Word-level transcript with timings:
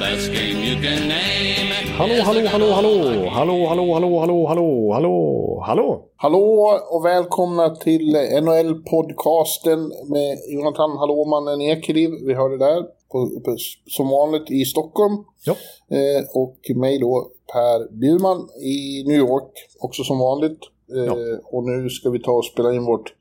best 0.00 0.32
game 0.32 0.58
you 0.68 0.76
can 0.82 1.08
name. 1.08 1.68
Hallå, 1.98 2.22
hallå, 2.22 2.46
hallå, 2.46 2.72
hallå, 2.72 3.28
hallå, 3.30 3.66
hallå, 3.68 3.94
hallå, 3.94 4.18
hallå, 4.18 4.46
hallå, 4.48 4.92
hallå, 4.92 5.62
hallå. 5.66 6.04
Hallå 6.16 6.78
och 6.90 7.04
välkomna 7.04 7.76
till 7.76 8.16
NHL-podcasten 8.16 9.92
med 10.10 10.38
Jonathan 10.48 10.98
Hallåmannen 10.98 11.60
Ekeliv. 11.60 12.10
Vi 12.26 12.34
har 12.34 12.50
det 12.50 12.58
där 12.58 12.82
på, 12.82 13.40
på, 13.44 13.56
som 13.86 14.08
vanligt 14.08 14.50
i 14.50 14.64
Stockholm. 14.64 15.24
Ja. 15.44 15.52
Eh, 15.96 16.24
och 16.34 16.56
mig 16.76 16.98
då 16.98 17.30
Per 17.52 17.98
Bjurman 18.00 18.48
i 18.62 19.04
New 19.08 19.18
York, 19.18 19.52
också 19.80 20.02
som 20.04 20.18
vanligt. 20.18 20.60
Eh, 20.96 21.04
Ja. 21.06 21.14
Och 21.44 21.64
nu 21.64 21.88
ska 21.90 22.10
vi 22.10 22.22
ta 22.22 22.32
och 22.32 22.44
spela 22.44 22.74
in 22.74 22.84
vårt 22.84 23.14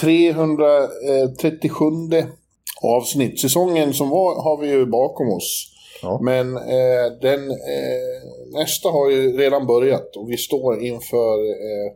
337 0.00 1.84
avsnitt. 2.82 3.40
Säsongen 3.40 3.92
som 3.92 4.08
var 4.10 4.42
har 4.42 4.60
vi 4.60 4.68
ju 4.68 4.86
bakom 4.86 5.28
oss. 5.28 5.68
Ja. 6.02 6.20
Men 6.22 6.56
eh, 6.56 7.06
den, 7.20 7.50
eh, 7.50 8.58
nästa 8.60 8.88
har 8.88 9.10
ju 9.10 9.36
redan 9.36 9.66
börjat 9.66 10.16
och 10.16 10.30
vi 10.30 10.36
står 10.36 10.82
inför 10.82 11.38
eh, 11.50 11.92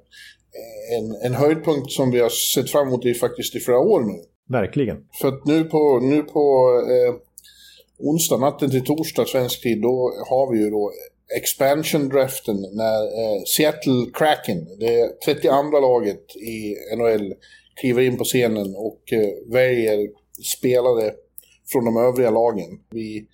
en, 0.99 1.15
en 1.23 1.35
höjdpunkt 1.35 1.93
som 1.93 2.11
vi 2.11 2.21
har 2.21 2.29
sett 2.55 2.71
fram 2.71 2.89
emot 2.89 3.05
i 3.05 3.15
faktiskt 3.15 3.57
i 3.57 3.61
flera 3.61 3.79
år 3.79 4.01
nu. 4.01 4.23
Verkligen. 4.49 4.97
För 5.21 5.29
att 5.29 5.47
nu 5.47 5.65
på, 5.65 6.01
nu 6.03 6.23
på 6.23 6.71
eh, 6.91 7.15
onsdag, 7.99 8.37
natten 8.37 8.71
till 8.71 8.85
torsdag 8.85 9.25
svensk 9.25 9.63
tid, 9.63 9.83
då 9.83 10.13
har 10.29 10.53
vi 10.53 10.59
ju 10.59 10.71
då 10.71 10.93
expansion 11.37 12.09
draften 12.09 12.57
när 12.73 13.03
eh, 13.03 13.43
Seattle 13.57 14.07
Kraken, 14.15 14.67
det 14.79 15.21
32 15.25 15.81
laget 15.81 16.37
i 16.37 16.77
NHL, 16.97 17.35
kliver 17.81 18.03
in 18.03 18.19
på 18.19 18.25
scenen 18.25 18.75
och 18.77 19.13
eh, 19.13 19.53
väljer 19.53 20.09
spelare 20.57 21.13
från 21.73 21.85
de 21.85 21.97
övriga 21.97 22.31
lagen. 22.31 22.81
Vi 22.91 23.27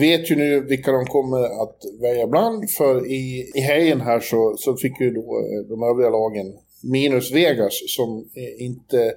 vet 0.00 0.30
ju 0.30 0.36
nu 0.36 0.60
vilka 0.60 0.92
de 0.92 1.04
kommer 1.06 1.62
att 1.62 1.76
välja 2.02 2.26
bland, 2.26 2.70
för 2.70 3.06
i, 3.06 3.50
i 3.54 3.60
helgen 3.60 4.00
här 4.00 4.20
så, 4.20 4.54
så 4.58 4.76
fick 4.76 5.00
ju 5.00 5.10
då 5.10 5.20
eh, 5.20 5.68
de 5.68 5.82
övriga 5.82 6.10
lagen, 6.10 6.46
minus 6.82 7.32
Vegas, 7.32 7.72
som 7.88 8.24
inte 8.58 9.12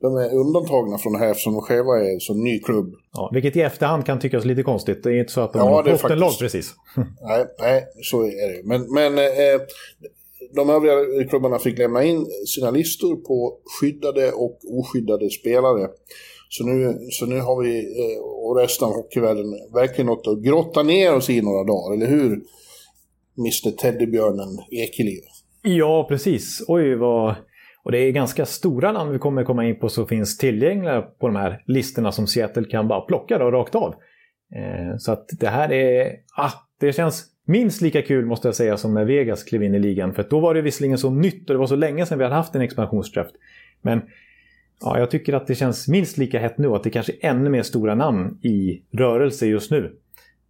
de 0.00 0.16
är 0.16 0.34
undantagna 0.34 0.98
från 0.98 1.12
det 1.12 1.18
här 1.18 1.30
eftersom 1.30 1.52
de 1.52 1.62
själva 1.62 2.00
är 2.00 2.12
en 2.14 2.20
så 2.20 2.34
ny 2.34 2.58
klubb. 2.60 2.94
Ja, 3.12 3.30
vilket 3.34 3.56
i 3.56 3.60
efterhand 3.60 4.06
kan 4.06 4.18
tyckas 4.20 4.44
lite 4.44 4.62
konstigt. 4.62 5.02
Det 5.02 5.10
är 5.10 5.20
inte 5.20 5.32
så 5.32 5.40
att 5.40 5.52
de 5.52 5.58
Ja, 5.58 5.64
har 5.64 5.96
fått 5.96 6.10
en 6.10 6.18
lag 6.18 6.28
faktiskt- 6.32 6.40
precis. 6.40 6.74
Nej, 7.28 7.44
nej 7.60 7.86
så 8.02 8.22
är 8.22 8.56
det. 8.56 8.62
Men, 8.64 8.92
men 8.94 9.18
eh, 9.18 9.60
de 10.54 10.70
övriga 10.70 11.28
klubbarna 11.28 11.58
fick 11.58 11.78
lämna 11.78 12.04
in 12.04 12.26
sina 12.46 12.70
listor 12.70 13.16
på 13.16 13.58
skyddade 13.80 14.32
och 14.32 14.58
oskyddade 14.70 15.30
spelare. 15.30 15.88
Så 16.48 16.64
nu, 16.64 16.98
så 17.10 17.26
nu 17.26 17.40
har 17.40 17.62
vi 17.62 17.78
eh, 17.78 18.20
och 18.22 18.56
resten 18.56 18.88
av 18.88 18.94
hockeyvärlden 18.94 19.44
verkligen 19.74 20.06
något 20.06 20.26
att 20.26 20.42
grotta 20.42 20.82
ner 20.82 21.14
oss 21.14 21.30
i 21.30 21.42
några 21.42 21.64
dagar, 21.64 21.96
eller 21.96 22.06
hur? 22.06 22.40
Mr 23.38 23.76
Teddybjörnen 23.76 24.58
Ekeliv. 24.70 25.20
Ja, 25.62 26.06
precis. 26.08 26.64
Oj, 26.68 26.94
vad... 26.94 27.34
Och 27.82 27.92
det 27.92 27.98
är 27.98 28.10
ganska 28.10 28.46
stora 28.46 28.92
namn 28.92 29.12
vi 29.12 29.18
kommer 29.18 29.44
komma 29.44 29.66
in 29.66 29.78
på 29.78 29.88
som 29.88 30.06
finns 30.06 30.38
tillgängliga 30.38 31.02
på 31.02 31.26
de 31.26 31.36
här 31.36 31.62
listorna 31.66 32.12
som 32.12 32.26
Seattle 32.26 32.64
kan 32.64 32.88
bara 32.88 33.00
plocka 33.00 33.38
då, 33.38 33.50
rakt 33.50 33.74
av. 33.74 33.94
Eh, 34.54 34.96
så 34.98 35.12
att 35.12 35.28
det 35.40 35.48
här 35.48 35.72
är... 35.72 36.12
Ah, 36.36 36.52
det 36.80 36.92
känns 36.92 37.24
minst 37.46 37.80
lika 37.80 38.02
kul 38.02 38.26
måste 38.26 38.48
jag 38.48 38.54
säga 38.54 38.76
som 38.76 38.94
när 38.94 39.04
Vegas 39.04 39.44
klev 39.44 39.62
in 39.62 39.74
i 39.74 39.78
ligan. 39.78 40.14
För 40.14 40.26
då 40.30 40.40
var 40.40 40.54
det 40.54 40.62
visserligen 40.62 40.98
så 40.98 41.10
nytt 41.10 41.50
och 41.50 41.54
det 41.54 41.58
var 41.58 41.66
så 41.66 41.76
länge 41.76 42.06
sedan 42.06 42.18
vi 42.18 42.24
hade 42.24 42.36
haft 42.36 42.54
en 42.54 42.62
expansionsdraft. 42.62 43.34
Men 43.82 44.02
ja, 44.80 44.98
jag 44.98 45.10
tycker 45.10 45.32
att 45.32 45.46
det 45.46 45.54
känns 45.54 45.88
minst 45.88 46.18
lika 46.18 46.38
hett 46.38 46.58
nu 46.58 46.68
att 46.68 46.84
det 46.84 46.90
kanske 46.90 47.12
är 47.12 47.30
ännu 47.30 47.50
mer 47.50 47.62
stora 47.62 47.94
namn 47.94 48.38
i 48.42 48.82
rörelse 48.92 49.46
just 49.46 49.70
nu. 49.70 49.98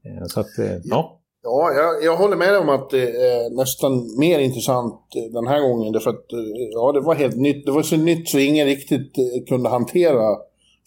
Eh, 0.05 0.27
så 0.27 0.41
att, 0.41 0.59
eh, 0.59 0.77
ja. 0.85 1.15
Ja, 1.43 1.73
jag, 1.73 2.05
jag 2.05 2.17
håller 2.17 2.37
med 2.37 2.49
dig 2.49 2.59
om 2.59 2.69
att 2.69 2.91
det 2.91 3.11
är 3.11 3.57
nästan 3.57 4.19
mer 4.19 4.39
intressant 4.39 5.01
eh, 5.17 5.33
den 5.33 5.47
här 5.47 5.61
gången. 5.61 5.93
Därför 5.93 6.11
att 6.11 6.27
ja, 6.73 6.93
det 6.93 7.01
var 7.01 7.15
helt 7.15 7.37
nytt. 7.37 7.67
Det 7.67 7.73
var 7.73 7.83
så 7.83 7.97
nytt 7.97 8.29
så 8.29 8.39
ingen 8.39 8.67
riktigt 8.67 9.13
kunde 9.49 9.69
hantera 9.69 10.37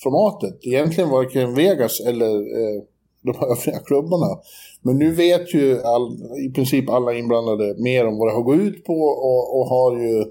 formatet. 0.03 0.59
Egentligen 0.65 1.09
varken 1.09 1.55
Vegas 1.55 1.99
eller 1.99 2.35
eh, 2.35 2.81
de 3.21 3.29
övriga 3.51 3.79
klubbarna. 3.79 4.39
Men 4.81 4.97
nu 4.97 5.11
vet 5.11 5.53
ju 5.53 5.81
all, 5.81 6.13
i 6.47 6.53
princip 6.53 6.89
alla 6.89 7.13
inblandade 7.13 7.75
mer 7.77 8.07
om 8.07 8.17
vad 8.17 8.27
det 8.27 8.33
har 8.33 8.43
gått 8.43 8.59
ut 8.59 8.85
på 8.85 9.01
och, 9.01 9.59
och 9.59 9.65
har 9.67 9.99
ju 9.99 10.25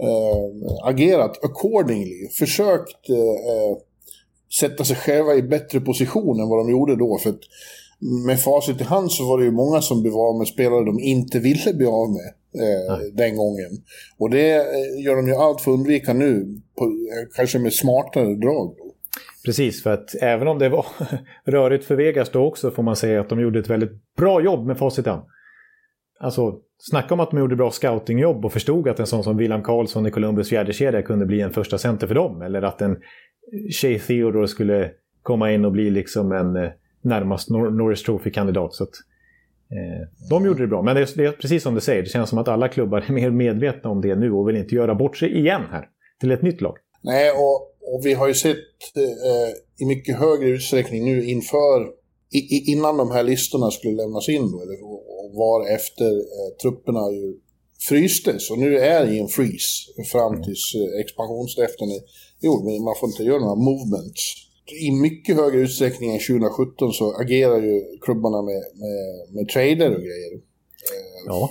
eh, 0.00 0.88
agerat 0.88 1.44
accordingly. 1.44 2.28
Försökt 2.38 3.08
eh, 3.08 3.16
eh, 3.16 3.76
sätta 4.60 4.84
sig 4.84 4.96
själva 4.96 5.34
i 5.34 5.42
bättre 5.42 5.80
position 5.80 6.40
än 6.40 6.48
vad 6.48 6.58
de 6.58 6.70
gjorde 6.70 6.96
då. 6.96 7.18
För 7.18 7.30
att 7.30 7.40
med 8.26 8.40
facit 8.40 8.80
i 8.80 8.84
hand 8.84 9.12
så 9.12 9.28
var 9.28 9.38
det 9.38 9.44
ju 9.44 9.50
många 9.50 9.80
som 9.80 10.02
blev 10.02 10.14
av 10.14 10.38
med 10.38 10.48
spelare 10.48 10.84
de 10.84 11.00
inte 11.00 11.38
ville 11.38 11.74
bli 11.74 11.86
av 11.86 12.10
med 12.10 12.34
eh, 12.64 12.98
den 13.12 13.36
gången. 13.36 13.70
Och 14.18 14.30
det 14.30 14.54
eh, 14.54 15.04
gör 15.04 15.16
de 15.16 15.26
ju 15.26 15.34
allt 15.34 15.60
för 15.60 15.70
att 15.70 15.78
undvika 15.78 16.12
nu, 16.12 16.60
på, 16.78 16.84
eh, 16.84 17.28
kanske 17.36 17.58
med 17.58 17.72
smartare 17.72 18.34
drag. 18.34 18.74
Då. 18.78 18.94
Precis, 19.44 19.82
för 19.82 19.90
att 19.90 20.14
även 20.22 20.48
om 20.48 20.58
det 20.58 20.68
var 20.68 20.86
rörigt 21.44 21.84
för 21.84 21.96
Vegas 21.96 22.30
då 22.30 22.44
också 22.44 22.70
får 22.70 22.82
man 22.82 22.96
säga 22.96 23.20
att 23.20 23.28
de 23.28 23.40
gjorde 23.40 23.58
ett 23.58 23.70
väldigt 23.70 24.14
bra 24.16 24.42
jobb 24.42 24.66
med 24.66 24.78
facit 24.78 25.06
i 25.06 25.10
hand. 25.10 25.22
Alltså, 26.20 26.58
snacka 26.90 27.14
om 27.14 27.20
att 27.20 27.30
de 27.30 27.38
gjorde 27.40 27.56
bra 27.56 27.70
scoutingjobb 27.70 28.44
och 28.44 28.52
förstod 28.52 28.88
att 28.88 29.00
en 29.00 29.06
sån 29.06 29.24
som 29.24 29.36
William 29.36 29.62
Karlsson 29.62 30.06
i 30.06 30.10
Columbus 30.10 30.48
fjärdekedja 30.48 31.02
kunde 31.02 31.26
bli 31.26 31.40
en 31.40 31.52
första 31.52 31.78
center 31.78 32.06
för 32.06 32.14
dem. 32.14 32.42
Eller 32.42 32.62
att 32.62 32.82
en 32.82 32.96
Shea 33.80 33.98
Theodore 33.98 34.48
skulle 34.48 34.90
komma 35.22 35.52
in 35.52 35.64
och 35.64 35.72
bli 35.72 35.90
liksom 35.90 36.32
en 36.32 36.56
eh, 36.56 36.70
närmast 37.02 37.50
Nor- 37.50 37.70
Norris 37.70 38.02
Trophy-kandidat. 38.02 38.74
Så 38.74 38.84
att, 38.84 38.90
eh, 39.70 40.28
de 40.30 40.46
gjorde 40.46 40.62
det 40.62 40.66
bra. 40.66 40.82
Men 40.82 40.94
det 40.94 41.02
är, 41.02 41.08
det 41.16 41.24
är 41.24 41.32
precis 41.32 41.62
som 41.62 41.74
du 41.74 41.80
säger, 41.80 42.02
det 42.02 42.08
känns 42.08 42.30
som 42.30 42.38
att 42.38 42.48
alla 42.48 42.68
klubbar 42.68 43.04
är 43.08 43.12
mer 43.12 43.30
medvetna 43.30 43.90
om 43.90 44.00
det 44.00 44.14
nu 44.16 44.32
och 44.32 44.48
vill 44.48 44.56
inte 44.56 44.74
göra 44.74 44.94
bort 44.94 45.16
sig 45.16 45.38
igen 45.38 45.62
här 45.70 45.88
till 46.20 46.30
ett 46.30 46.42
nytt 46.42 46.60
lag. 46.60 46.76
Nej, 47.02 47.30
och, 47.30 47.56
och 47.94 48.00
vi 48.04 48.14
har 48.14 48.28
ju 48.28 48.34
sett 48.34 48.56
eh, 48.96 49.82
i 49.84 49.86
mycket 49.86 50.18
högre 50.18 50.48
utsträckning 50.48 51.04
nu 51.04 51.24
inför, 51.24 51.82
i, 52.32 52.38
i, 52.38 52.72
innan 52.72 52.96
de 52.96 53.10
här 53.10 53.22
listorna 53.22 53.70
skulle 53.70 53.94
lämnas 53.94 54.28
in 54.28 54.50
då, 54.52 54.62
eller, 54.62 54.76
och, 55.34 55.40
och 55.40 55.44
var 55.44 55.74
efter 55.74 56.10
eh, 56.10 56.56
trupperna 56.62 57.10
ju 57.10 57.38
frystes. 57.88 58.50
Och 58.50 58.58
nu 58.58 58.78
är 58.78 59.12
i 59.12 59.18
en 59.18 59.28
freeze 59.28 59.72
fram 60.12 60.42
tills 60.42 60.74
eh, 60.74 61.00
expansionsdriften 61.00 61.88
är 61.90 62.00
gjord. 62.40 62.64
Men 62.64 62.84
man 62.84 62.94
får 63.00 63.08
inte 63.08 63.22
göra 63.22 63.38
några 63.38 63.54
movements. 63.54 64.34
I 64.86 64.90
mycket 64.90 65.36
högre 65.36 65.60
utsträckning 65.60 66.10
än 66.10 66.18
2017 66.18 66.92
så 66.92 67.14
agerar 67.20 67.62
ju 67.62 67.98
klubbarna 68.00 68.42
med, 68.42 68.62
med, 68.74 69.34
med 69.34 69.48
trader 69.48 69.94
och 69.96 70.02
grejer. 70.02 70.34
Eh, 70.34 70.40
Ja. 71.26 71.50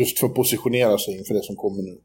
Just 0.00 0.18
för 0.18 0.26
att 0.26 0.34
positionera 0.34 0.98
sig 0.98 1.18
inför 1.18 1.34
det 1.34 1.42
som 1.42 1.56
kommer 1.56 1.82
nu. 1.82 1.98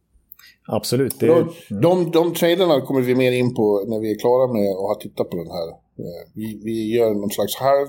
Absolut. 0.68 1.20
Det, 1.20 1.28
De, 1.28 1.54
de, 1.82 2.12
de 2.12 2.34
traderna 2.34 2.82
kommer 2.82 3.02
vi 3.02 3.16
mer 3.16 3.32
in 3.32 3.56
på 3.56 3.86
när 3.88 4.00
vi 4.00 4.12
är 4.12 4.20
klara 4.20 4.54
med 4.54 4.72
att 4.72 4.78
ha 4.78 5.00
tittat 5.02 5.30
på 5.30 5.38
den 5.38 5.48
här. 5.48 5.83
Eh, 6.00 6.32
vi, 6.36 6.62
vi 6.64 6.96
gör 6.98 7.14
någon 7.14 7.30
slags 7.30 7.56
halv, 7.56 7.88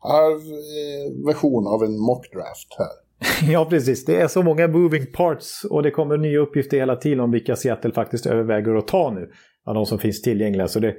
halv 0.00 0.40
eh, 0.40 1.26
version 1.26 1.66
av 1.66 1.82
en 1.82 1.98
mock 1.98 2.32
draft 2.32 2.68
här. 2.78 3.04
Ja, 3.52 3.66
precis. 3.70 4.04
Det 4.04 4.20
är 4.20 4.28
så 4.28 4.42
många 4.42 4.68
moving 4.68 5.06
parts 5.06 5.64
och 5.70 5.82
det 5.82 5.90
kommer 5.90 6.16
nya 6.16 6.38
uppgifter 6.38 6.76
hela 6.76 6.96
tiden 6.96 7.20
om 7.20 7.30
vilka 7.30 7.56
Seattle 7.56 7.92
faktiskt 7.92 8.26
överväger 8.26 8.74
att 8.74 8.88
ta 8.88 9.10
nu. 9.10 9.30
Av 9.66 9.74
de 9.74 9.86
som 9.86 9.98
finns 9.98 10.22
tillgängliga. 10.22 10.68
Så 10.68 10.80
det, 10.80 10.94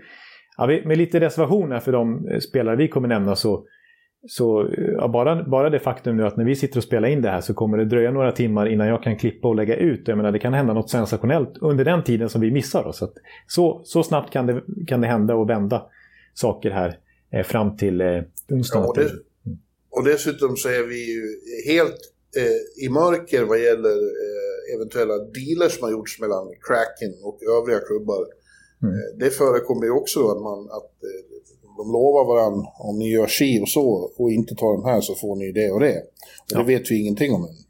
ja, 0.57 0.67
med 0.67 0.97
lite 0.97 1.19
reservationer 1.19 1.79
för 1.79 1.91
de 1.91 2.27
eh, 2.27 2.39
spelare 2.39 2.75
vi 2.75 2.87
kommer 2.87 3.07
nämna 3.07 3.35
så, 3.35 3.65
så 4.27 4.69
ja, 4.97 5.07
bara, 5.07 5.43
bara 5.43 5.69
det 5.69 5.79
faktum 5.79 6.17
nu 6.17 6.25
att 6.25 6.37
när 6.37 6.45
vi 6.45 6.55
sitter 6.55 6.77
och 6.77 6.83
spelar 6.83 7.07
in 7.07 7.21
det 7.21 7.29
här 7.29 7.41
så 7.41 7.53
kommer 7.53 7.77
det 7.77 7.85
dröja 7.85 8.11
några 8.11 8.31
timmar 8.31 8.65
innan 8.65 8.87
jag 8.87 9.03
kan 9.03 9.17
klippa 9.17 9.47
och 9.47 9.55
lägga 9.55 9.75
ut. 9.75 10.07
Jag 10.07 10.17
menar, 10.17 10.31
det 10.31 10.39
kan 10.39 10.53
hända 10.53 10.73
något 10.73 10.89
sensationellt 10.89 11.57
under 11.61 11.85
den 11.85 12.03
tiden 12.03 12.29
som 12.29 12.41
vi 12.41 12.51
missar. 12.51 12.83
Då. 12.83 12.91
Så, 12.91 13.05
att, 13.05 13.13
så, 13.47 13.81
så 13.83 14.03
snabbt 14.03 14.33
kan 14.33 14.45
det, 14.45 14.61
kan 14.87 15.01
det 15.01 15.07
hända 15.07 15.35
och 15.35 15.49
vända 15.49 15.85
saker 16.35 16.71
här 16.71 16.99
eh, 17.33 17.43
fram 17.43 17.77
till 17.77 18.01
eh, 18.01 18.07
onsdag. 18.49 18.79
Ja, 18.79 18.87
och, 18.87 18.97
det, 18.97 19.09
och 19.89 20.03
dessutom 20.03 20.57
så 20.57 20.69
är 20.69 20.83
vi 20.83 21.13
ju 21.13 21.23
helt 21.73 21.99
eh, 22.37 22.85
i 22.85 22.89
mörker 22.89 23.43
vad 23.43 23.59
gäller 23.59 23.97
eh, 24.25 24.75
eventuella 24.75 25.17
dealers 25.17 25.71
som 25.71 25.83
har 25.83 25.91
gjorts 25.91 26.19
mellan 26.19 26.47
Kraken 26.67 27.13
och 27.23 27.39
övriga 27.57 27.79
klubbar. 27.79 28.25
Mm. 28.83 28.95
Eh, 28.95 29.17
det 29.19 29.29
förekommer 29.29 29.85
ju 29.85 29.91
också 29.91 30.19
då 30.19 30.31
att, 30.31 30.41
man, 30.41 30.59
att 30.59 30.93
eh, 31.03 31.25
de 31.77 31.91
lovar 31.91 32.25
varandra 32.25 32.67
om 32.79 32.99
ni 32.99 33.11
gör 33.11 33.27
si 33.27 33.61
och 33.63 33.69
så 33.69 34.11
och 34.17 34.31
inte 34.31 34.55
tar 34.55 34.73
de 34.77 34.85
här 34.85 35.01
så 35.01 35.15
får 35.15 35.35
ni 35.35 35.51
det 35.51 35.71
och 35.71 35.79
det. 35.79 35.97
Och 35.97 36.51
ja. 36.51 36.57
det 36.57 36.63
vet 36.63 36.91
vi 36.91 36.99
ingenting 36.99 37.33
om 37.33 37.43
än. 37.43 37.64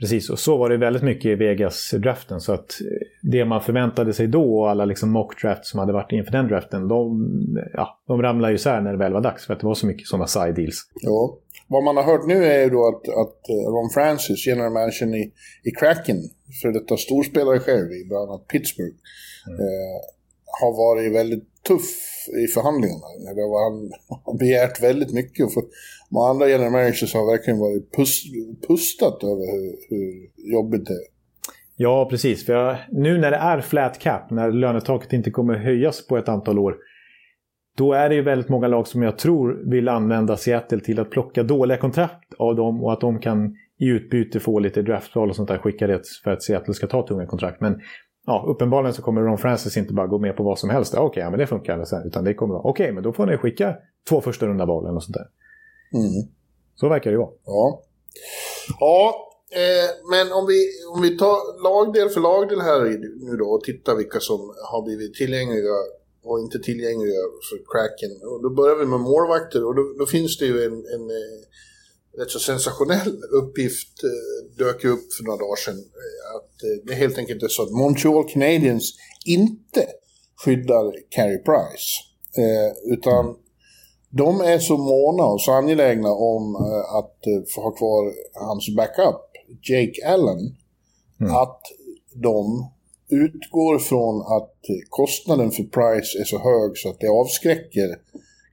Precis, 0.00 0.30
och 0.30 0.38
så 0.38 0.56
var 0.56 0.68
det 0.68 0.76
väldigt 0.76 1.02
mycket 1.02 1.26
i 1.26 1.34
Vegas-draften. 1.34 2.40
Så 2.40 2.52
att 2.52 2.78
det 3.22 3.44
man 3.44 3.62
förväntade 3.62 4.12
sig 4.12 4.26
då 4.26 4.58
och 4.58 4.70
alla 4.70 4.84
liksom 4.84 5.16
mock-drafts 5.16 5.70
som 5.70 5.80
hade 5.80 5.92
varit 5.92 6.12
inför 6.12 6.32
den 6.32 6.48
draften, 6.48 6.88
de, 6.88 7.28
ja, 7.72 8.00
de 8.06 8.22
ramlade 8.22 8.52
ju 8.52 8.56
isär 8.56 8.80
när 8.80 8.92
det 8.92 8.98
väl 8.98 9.12
var 9.12 9.20
dags 9.20 9.46
för 9.46 9.54
att 9.54 9.60
det 9.60 9.66
var 9.66 9.74
så 9.74 9.86
mycket 9.86 10.06
sådana 10.06 10.26
side 10.26 10.54
deals. 10.54 10.90
Ja. 10.94 11.38
Vad 11.66 11.84
man 11.84 11.96
har 11.96 12.04
hört 12.04 12.26
nu 12.26 12.44
är 12.44 12.64
ju 12.64 12.70
då 12.70 12.88
att, 12.88 13.08
att 13.08 13.48
eh, 13.48 13.70
Ron 13.72 13.90
Francis, 13.94 14.46
general 14.46 14.72
manager 14.72 15.16
i, 15.16 15.32
i 15.64 15.70
Kraken, 15.70 16.16
för 16.62 16.72
detta 16.72 16.96
storspelare 16.96 17.58
själv 17.58 17.92
i 17.92 18.04
bland 18.08 18.30
annat 18.30 18.48
Pittsburgh, 18.48 18.96
mm. 19.48 19.60
eh, 19.60 19.96
har 20.60 20.72
varit 20.72 21.14
väldigt 21.14 21.44
tuff 21.68 21.90
i 22.44 22.46
förhandlingarna. 22.46 23.06
Han 23.66 23.90
har 24.24 24.38
begärt 24.38 24.82
väldigt 24.82 25.12
mycket. 25.12 25.46
Men 26.08 26.22
andra 26.22 26.48
general 26.48 26.72
managers 26.72 27.14
har 27.14 27.32
verkligen 27.32 27.58
varit 27.58 27.96
pust, 27.96 28.24
pustat 28.68 29.24
över 29.24 29.52
hur, 29.52 29.76
hur 29.88 30.30
jobbigt 30.52 30.86
det 30.86 30.92
är. 30.92 31.18
Ja, 31.76 32.06
precis. 32.10 32.46
För 32.46 32.52
jag, 32.52 32.76
nu 32.90 33.18
när 33.18 33.30
det 33.30 33.36
är 33.36 33.60
flat 33.60 33.98
cap, 33.98 34.30
när 34.30 34.52
lönetaket 34.52 35.12
inte 35.12 35.30
kommer 35.30 35.54
höjas 35.54 36.06
på 36.06 36.16
ett 36.16 36.28
antal 36.28 36.58
år, 36.58 36.76
då 37.76 37.92
är 37.92 38.08
det 38.08 38.14
ju 38.14 38.22
väldigt 38.22 38.48
många 38.48 38.68
lag 38.68 38.86
som 38.86 39.02
jag 39.02 39.18
tror 39.18 39.70
vill 39.70 39.88
använda 39.88 40.36
Seattle 40.36 40.80
till 40.80 41.00
att 41.00 41.10
plocka 41.10 41.42
dåliga 41.42 41.78
kontrakt 41.78 42.34
av 42.38 42.56
dem 42.56 42.84
och 42.84 42.92
att 42.92 43.00
de 43.00 43.18
kan 43.18 43.56
i 43.80 43.86
utbyte 43.86 44.40
få 44.40 44.58
lite 44.58 44.82
draftval 44.82 45.28
och 45.30 45.36
sånt 45.36 45.48
där 45.48 45.58
skickade 45.58 46.00
för 46.24 46.30
att 46.30 46.42
Seattle 46.42 46.74
ska 46.74 46.86
ta 46.86 47.06
tunga 47.06 47.26
kontrakt. 47.26 47.60
Men 47.60 47.80
ja, 48.26 48.44
uppenbarligen 48.48 48.94
så 48.94 49.02
kommer 49.02 49.20
Ron 49.20 49.38
Francis 49.38 49.76
inte 49.76 49.94
bara 49.94 50.06
gå 50.06 50.18
med 50.18 50.36
på 50.36 50.42
vad 50.42 50.58
som 50.58 50.70
helst. 50.70 50.94
Okej, 50.94 51.06
okay, 51.06 51.22
ja, 51.22 51.30
men 51.30 51.38
det 51.38 51.46
funkar. 51.46 52.06
Utan 52.06 52.24
det 52.24 52.34
kommer 52.34 52.54
vara 52.54 52.62
okej, 52.62 52.84
okay, 52.84 52.94
men 52.94 53.02
då 53.02 53.12
får 53.12 53.26
ni 53.26 53.36
skicka 53.36 53.76
två 54.08 54.20
första 54.20 54.46
runda 54.46 54.66
val 54.66 54.86
eller 54.86 55.00
sånt 55.00 55.16
där. 55.16 55.26
Mm. 55.94 56.28
Så 56.80 56.88
verkar 56.88 57.10
det 57.10 57.18
vara. 57.18 57.30
Ja. 57.44 57.82
Ja, 58.80 59.30
eh, 59.52 59.90
men 60.10 60.32
om 60.32 60.46
vi, 60.46 60.60
om 60.94 61.02
vi 61.02 61.18
tar 61.18 61.62
lagdel 61.62 62.08
för 62.08 62.20
lagdel 62.20 62.60
här 62.60 62.80
nu 63.26 63.36
då 63.36 63.44
och 63.44 63.64
tittar 63.64 63.94
vilka 63.94 64.20
som 64.20 64.54
har 64.70 64.82
blivit 64.82 65.14
tillgängliga 65.14 65.76
och 66.24 66.40
inte 66.40 66.58
tillgängliga 66.58 67.22
för 67.50 67.58
cracken. 67.72 68.28
Och 68.30 68.42
då 68.42 68.50
börjar 68.50 68.76
vi 68.76 68.86
med 68.86 69.00
målvakter 69.00 69.64
och 69.64 69.74
då, 69.74 69.82
då 69.98 70.06
finns 70.06 70.38
det 70.38 70.46
ju 70.46 70.64
en, 70.64 70.72
en 70.72 71.10
eh, 71.10 71.38
rätt 72.18 72.30
så 72.30 72.38
sensationell 72.38 73.22
uppgift 73.32 74.04
eh, 74.04 74.56
dök 74.58 74.84
upp 74.84 75.12
för 75.12 75.24
några 75.24 75.38
dagar 75.38 75.56
sedan. 75.56 75.78
Eh, 75.78 76.36
att 76.36 76.62
eh, 76.62 76.84
det 76.84 76.94
helt 76.94 77.18
enkelt 77.18 77.42
är 77.42 77.48
så 77.48 77.62
att 77.62 77.70
Montreal 77.70 78.28
Canadiens 78.28 78.94
inte 79.26 79.86
skyddar 80.44 80.92
Carey 81.10 81.38
Price. 81.38 81.88
Eh, 82.42 82.92
utan 82.92 83.24
mm. 83.24 83.36
De 84.10 84.40
är 84.40 84.58
så 84.58 84.76
måna 84.76 85.24
och 85.24 85.40
så 85.40 85.52
angelägna 85.52 86.08
om 86.12 86.54
eh, 86.54 86.94
att 86.94 87.26
eh, 87.26 87.42
få 87.54 87.60
ha 87.60 87.70
kvar 87.70 88.12
hans 88.34 88.76
backup, 88.76 89.20
Jake 89.62 90.06
Allen, 90.06 90.56
mm. 91.20 91.34
att 91.34 91.60
de 92.14 92.70
utgår 93.10 93.78
från 93.78 94.20
att 94.36 94.54
kostnaden 94.88 95.50
för 95.50 95.62
Price 95.62 96.18
är 96.18 96.24
så 96.24 96.38
hög 96.38 96.78
så 96.78 96.90
att 96.90 97.00
det 97.00 97.08
avskräcker 97.08 97.88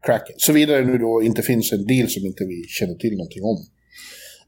Kraken. 0.06 0.36
Såvida 0.38 0.78
det 0.78 0.86
nu 0.86 0.98
då 0.98 1.22
inte 1.22 1.42
finns 1.42 1.72
en 1.74 1.86
deal 1.86 2.10
som 2.10 2.26
inte 2.26 2.46
vi 2.46 2.64
känner 2.68 2.96
till 2.96 3.18
någonting 3.18 3.44
om. 3.44 3.58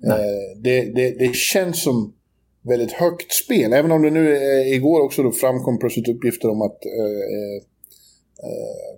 Eh, 0.06 0.62
det, 0.63 0.81
det, 0.81 1.10
det, 1.19 1.36
känns 1.36 1.83
som 1.83 2.13
väldigt 2.62 2.92
högt 2.92 3.31
spel, 3.33 3.74
även 3.74 3.92
om 3.92 4.01
det 4.01 4.10
nu 4.10 4.36
eh, 4.36 4.74
igår 4.74 5.01
också 5.01 5.24
då 5.24 5.31
framkom 5.31 5.80
plötsligt 5.80 6.07
uppgifter 6.07 6.50
om 6.50 6.62
att 6.62 6.86
eh, 6.86 7.21
eh 7.38 7.76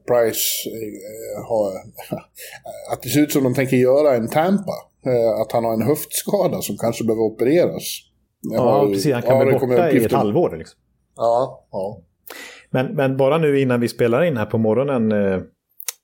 Price 0.07 0.69
eh, 0.69 1.47
har... 1.47 1.71
att 2.93 3.01
det 3.03 3.09
ser 3.09 3.21
ut 3.21 3.31
som 3.31 3.43
de 3.43 3.53
tänker 3.53 3.77
göra 3.77 4.15
en 4.15 4.27
Tampa. 4.27 4.73
Eh, 5.05 5.41
att 5.41 5.51
han 5.51 5.65
har 5.65 5.73
en 5.73 5.81
höftskada 5.81 6.61
som 6.61 6.77
kanske 6.77 7.03
behöver 7.03 7.23
opereras. 7.23 7.83
Ja, 8.41 8.87
precis. 8.93 9.13
Han 9.13 9.21
kan 9.21 9.37
ja, 9.37 9.45
vara 9.45 9.59
borta 9.59 9.91
i 9.91 10.05
ett 10.05 10.11
halvår. 10.11 10.55
Liksom. 10.57 10.79
Ja, 11.15 11.67
ja. 11.71 12.01
Men, 12.69 12.95
men 12.95 13.17
bara 13.17 13.37
nu 13.37 13.59
innan 13.59 13.79
vi 13.79 13.87
spelar 13.87 14.23
in 14.23 14.37
här 14.37 14.45
på 14.45 14.57
morgonen 14.57 15.11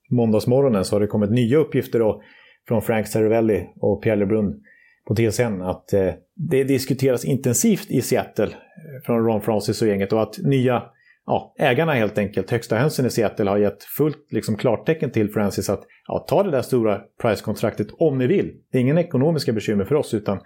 måndagsmorgonen 0.09 0.85
så 0.85 0.95
har 0.95 0.99
det 0.99 1.07
kommit 1.07 1.31
nya 1.31 1.57
uppgifter 1.57 1.99
då 1.99 2.21
från 2.67 2.81
Frank 2.81 3.07
Cervelli 3.07 3.69
och 3.81 4.03
Pierre 4.03 4.15
Lebrun 4.15 4.61
på 5.07 5.15
TSN 5.15 5.61
att 5.61 5.93
eh, 5.93 6.13
det 6.35 6.63
diskuteras 6.63 7.25
intensivt 7.25 7.91
i 7.91 8.01
Seattle 8.01 8.45
eh, 8.45 8.51
från 9.05 9.25
Ron 9.25 9.41
Francis 9.41 9.81
och 9.81 9.87
gänget 9.87 10.13
och 10.13 10.21
att 10.21 10.37
nya 10.37 10.83
ja, 11.25 11.53
ägarna 11.57 11.93
helt 11.93 12.17
enkelt, 12.17 12.51
högsta 12.51 12.75
hönsen 12.75 13.05
i 13.05 13.09
Seattle 13.09 13.49
har 13.49 13.57
gett 13.57 13.83
fullt 13.83 14.31
liksom, 14.31 14.57
klartecken 14.57 15.11
till 15.11 15.29
Francis 15.29 15.69
att 15.69 15.83
ja, 16.07 16.25
ta 16.29 16.43
det 16.43 16.51
där 16.51 16.61
stora 16.61 17.01
price-kontraktet 17.21 17.87
om 17.91 18.17
ni 18.17 18.27
vill. 18.27 18.53
Det 18.71 18.77
är 18.77 18.81
ingen 18.81 18.97
ekonomiska 18.97 19.53
bekymmer 19.53 19.85
för 19.85 19.95
oss 19.95 20.13
utan 20.13 20.39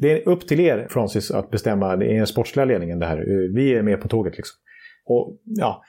det 0.00 0.12
är 0.12 0.28
upp 0.28 0.48
till 0.48 0.60
er 0.60 0.86
Francis 0.90 1.30
att 1.30 1.50
bestämma, 1.50 1.96
det 1.96 2.12
är 2.12 2.16
den 2.16 2.26
sportsliga 2.26 2.64
ledningen 2.64 2.98
det 2.98 3.06
här. 3.06 3.18
Vi 3.54 3.74
är 3.74 3.82
med 3.82 4.00
på 4.00 4.08
tåget 4.08 4.36
liksom. 4.36 4.58
Och 5.04 5.40
ja, 5.44 5.82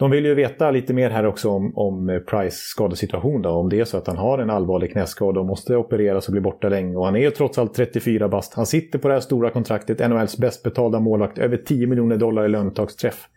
de 0.00 0.10
vill 0.10 0.24
ju 0.24 0.34
veta 0.34 0.70
lite 0.70 0.92
mer 0.92 1.10
här 1.10 1.26
också 1.26 1.48
om, 1.48 1.72
om 1.76 2.22
Price 2.26 2.56
skadesituation. 2.56 3.42
Då, 3.42 3.50
om 3.50 3.68
det 3.68 3.80
är 3.80 3.84
så 3.84 3.96
att 3.96 4.06
han 4.06 4.16
har 4.16 4.38
en 4.38 4.50
allvarlig 4.50 4.92
knäskada 4.92 5.40
och 5.40 5.46
måste 5.46 5.76
opereras 5.76 6.26
och 6.26 6.32
bli 6.32 6.40
borta 6.40 6.68
länge. 6.68 6.96
Och 6.96 7.04
han 7.04 7.16
är 7.16 7.20
ju 7.20 7.30
trots 7.30 7.58
allt 7.58 7.74
34 7.74 8.28
bast. 8.28 8.54
Han 8.54 8.66
sitter 8.66 8.98
på 8.98 9.08
det 9.08 9.14
här 9.14 9.20
stora 9.20 9.50
kontraktet, 9.50 10.10
NHLs 10.10 10.36
bäst 10.36 10.62
betalda 10.62 11.00
målvakt, 11.00 11.38
över 11.38 11.56
10 11.56 11.86
miljoner 11.86 12.16
dollar 12.16 12.44
i 12.44 12.48
löntagsträff 12.48 13.28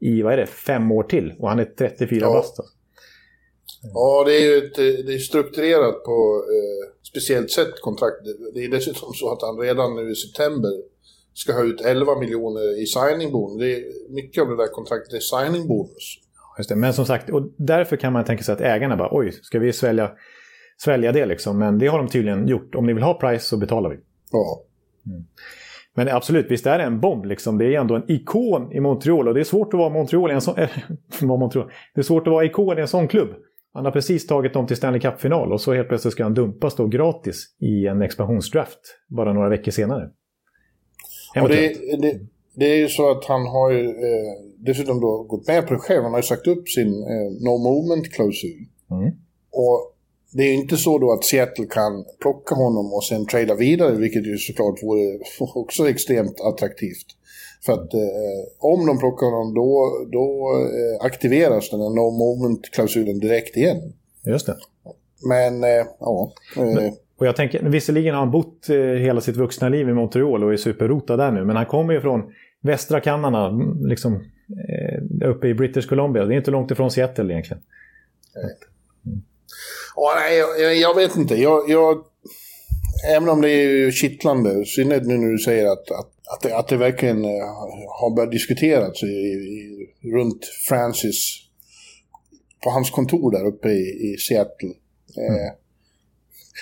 i, 0.00 0.22
vad 0.22 0.32
är 0.32 0.36
det, 0.36 0.46
fem 0.46 0.92
år 0.92 1.02
till. 1.02 1.34
Och 1.38 1.48
han 1.48 1.58
är 1.58 1.64
34 1.64 2.20
ja. 2.20 2.32
bast. 2.32 2.60
Alltså. 2.60 2.74
Ja, 3.94 4.24
det 4.26 4.34
är 4.36 4.40
ju 4.40 4.56
ett, 4.58 4.76
det 5.06 5.14
är 5.14 5.18
strukturerat 5.18 6.04
på 6.04 6.44
eh, 6.48 6.94
speciellt 7.02 7.50
sätt 7.50 7.80
kontraktet. 7.80 8.36
Det 8.54 8.64
är 8.64 8.68
dessutom 8.68 9.12
så 9.12 9.32
att 9.32 9.42
han 9.42 9.58
redan 9.58 9.96
nu 9.96 10.10
i 10.10 10.14
september 10.14 10.70
ska 11.34 11.52
ha 11.52 11.64
ut 11.64 11.80
11 11.80 12.18
miljoner 12.20 12.82
i 12.82 12.86
signingbonus. 12.86 13.58
Det 13.58 13.74
är 13.74 14.12
mycket 14.14 14.42
av 14.42 14.48
det 14.48 14.56
där 14.56 14.66
kontraktet 14.66 15.14
är 15.14 15.20
signingbonus. 15.20 16.18
Just 16.58 16.68
det. 16.68 16.76
Men 16.76 16.94
som 16.94 17.06
sagt, 17.06 17.30
och 17.30 17.50
därför 17.56 17.96
kan 17.96 18.12
man 18.12 18.24
tänka 18.24 18.42
sig 18.42 18.52
att 18.52 18.60
ägarna 18.60 18.96
bara 18.96 19.08
oj, 19.12 19.32
ska 19.32 19.58
vi 19.58 19.72
svälja, 19.72 20.10
svälja 20.78 21.12
det 21.12 21.26
liksom? 21.26 21.58
Men 21.58 21.78
det 21.78 21.86
har 21.86 21.98
de 21.98 22.08
tydligen 22.08 22.48
gjort. 22.48 22.74
Om 22.74 22.86
ni 22.86 22.92
vill 22.92 23.02
ha 23.02 23.14
price 23.14 23.44
så 23.44 23.56
betalar 23.56 23.90
vi. 23.90 23.96
Ja. 24.32 24.62
Mm. 25.06 25.24
Men 25.94 26.08
absolut, 26.08 26.50
visst 26.50 26.66
är 26.66 26.78
det 26.78 26.84
en 26.84 27.00
bomb 27.00 27.24
liksom. 27.24 27.58
Det 27.58 27.64
är 27.64 27.80
ändå 27.80 27.94
en 27.94 28.10
ikon 28.10 28.72
i 28.72 28.80
Montreal 28.80 29.28
och 29.28 29.34
det 29.34 29.40
är 29.40 29.44
svårt 29.44 29.74
att 29.74 29.78
vara 29.78 29.90
Montreal 29.90 30.30
i 30.30 30.34
en 30.34 30.40
sån... 30.40 30.54
Äh, 30.58 30.68
Montreal. 31.26 31.70
Det 31.94 32.00
är 32.00 32.02
svårt 32.02 32.26
att 32.26 32.32
vara 32.32 32.44
ikon 32.44 32.78
i 32.78 32.80
en 32.80 32.88
sån 32.88 33.08
klubb. 33.08 33.28
Han 33.72 33.84
har 33.84 33.92
precis 33.92 34.26
tagit 34.26 34.52
dem 34.52 34.66
till 34.66 34.76
Stanley 34.76 35.00
Cup-final 35.00 35.52
och 35.52 35.60
så 35.60 35.74
helt 35.74 35.88
plötsligt 35.88 36.12
ska 36.12 36.22
han 36.22 36.34
dumpas 36.34 36.76
då 36.76 36.86
gratis 36.86 37.56
i 37.60 37.86
en 37.86 38.02
expansionsdraft 38.02 38.80
bara 39.08 39.32
några 39.32 39.48
veckor 39.48 39.70
senare. 39.70 40.10
Och 41.34 41.48
det, 41.48 41.74
det, 42.02 42.20
det, 42.54 42.66
är 42.66 42.76
ju 42.76 42.88
så 42.88 43.10
att 43.10 43.24
han 43.24 43.46
har 43.46 43.70
ju 43.70 43.84
eh, 43.88 44.32
dessutom 44.58 45.00
då 45.00 45.22
gått 45.22 45.46
med 45.46 45.66
på 45.66 45.74
det 45.74 45.80
själv. 45.80 46.02
Han 46.02 46.12
har 46.12 46.18
ju 46.18 46.22
sagt 46.22 46.46
upp 46.46 46.68
sin 46.68 46.88
eh, 46.88 47.30
no 47.40 47.58
movement-klausul. 47.58 48.66
Mm. 48.90 49.10
Och 49.52 49.94
det 50.32 50.42
är 50.42 50.54
inte 50.54 50.76
så 50.76 50.98
då 50.98 51.12
att 51.12 51.24
Seattle 51.24 51.66
kan 51.66 52.04
plocka 52.20 52.54
honom 52.54 52.92
och 52.92 53.04
sen 53.04 53.26
trada 53.26 53.54
vidare, 53.54 53.96
vilket 53.96 54.26
ju 54.26 54.38
såklart 54.38 54.82
vore 54.82 55.18
också 55.54 55.88
extremt 55.88 56.40
attraktivt. 56.40 57.06
För 57.66 57.72
att 57.72 57.94
eh, 57.94 58.00
om 58.58 58.86
de 58.86 58.98
plockar 58.98 59.26
honom 59.26 59.54
då, 59.54 59.90
då 60.12 60.52
eh, 60.56 61.06
aktiveras 61.06 61.70
den 61.70 61.80
här 61.80 61.90
no 61.90 62.10
movement-klausulen 62.10 63.18
direkt 63.18 63.56
igen. 63.56 63.92
Just 64.26 64.46
det. 64.46 64.56
Men, 65.28 65.64
eh, 65.64 65.86
ja. 66.00 66.32
Men, 66.56 66.78
eh, 66.78 66.92
och 67.20 67.26
jag 67.26 67.36
tänker, 67.36 67.62
visserligen 67.62 68.14
har 68.14 68.20
han 68.20 68.30
bott 68.30 68.68
eh, 68.68 68.76
hela 68.76 69.20
sitt 69.20 69.36
vuxna 69.36 69.68
liv 69.68 69.88
i 69.88 69.92
Montreal 69.92 70.44
och 70.44 70.52
är 70.52 70.56
superrotad 70.56 71.18
där 71.18 71.30
nu, 71.30 71.44
men 71.44 71.56
han 71.56 71.66
kommer 71.66 71.94
ju 71.94 72.00
från 72.00 72.32
västra 72.62 73.00
Kanada, 73.00 73.46
mm, 73.46 73.86
liksom 73.86 74.14
eh, 74.68 75.28
uppe 75.28 75.48
i 75.48 75.54
British 75.54 75.88
Columbia. 75.88 76.24
Det 76.24 76.34
är 76.34 76.36
inte 76.36 76.50
långt 76.50 76.70
ifrån 76.70 76.90
Seattle 76.90 77.32
egentligen. 77.32 77.62
Mm. 79.06 79.22
Oh, 79.96 80.10
nej, 80.16 80.38
jag, 80.38 80.76
jag, 80.76 80.94
vet 80.94 81.16
inte. 81.16 81.34
Jag, 81.34 81.70
jag, 81.70 82.04
även 83.16 83.28
om 83.28 83.40
det 83.40 83.50
är 83.50 83.90
kittlande, 83.90 84.52
i 84.52 84.64
synnerhet 84.64 85.06
nu 85.06 85.18
när 85.18 85.32
du 85.32 85.38
säger 85.38 85.66
att, 85.66 85.90
att, 85.90 86.10
att, 86.34 86.40
det, 86.42 86.56
att 86.56 86.68
det 86.68 86.76
verkligen 86.76 87.24
eh, 87.24 87.46
har 88.00 88.16
börjat 88.16 88.32
diskuteras 88.32 89.02
i, 89.02 89.06
i, 89.06 89.88
runt 90.14 90.44
Francis 90.68 91.38
på 92.64 92.70
hans 92.70 92.90
kontor 92.90 93.30
där 93.32 93.46
uppe 93.46 93.68
i, 93.68 94.12
i 94.12 94.16
Seattle. 94.18 94.72
Mm. 95.16 95.34
Eh, 95.34 95.52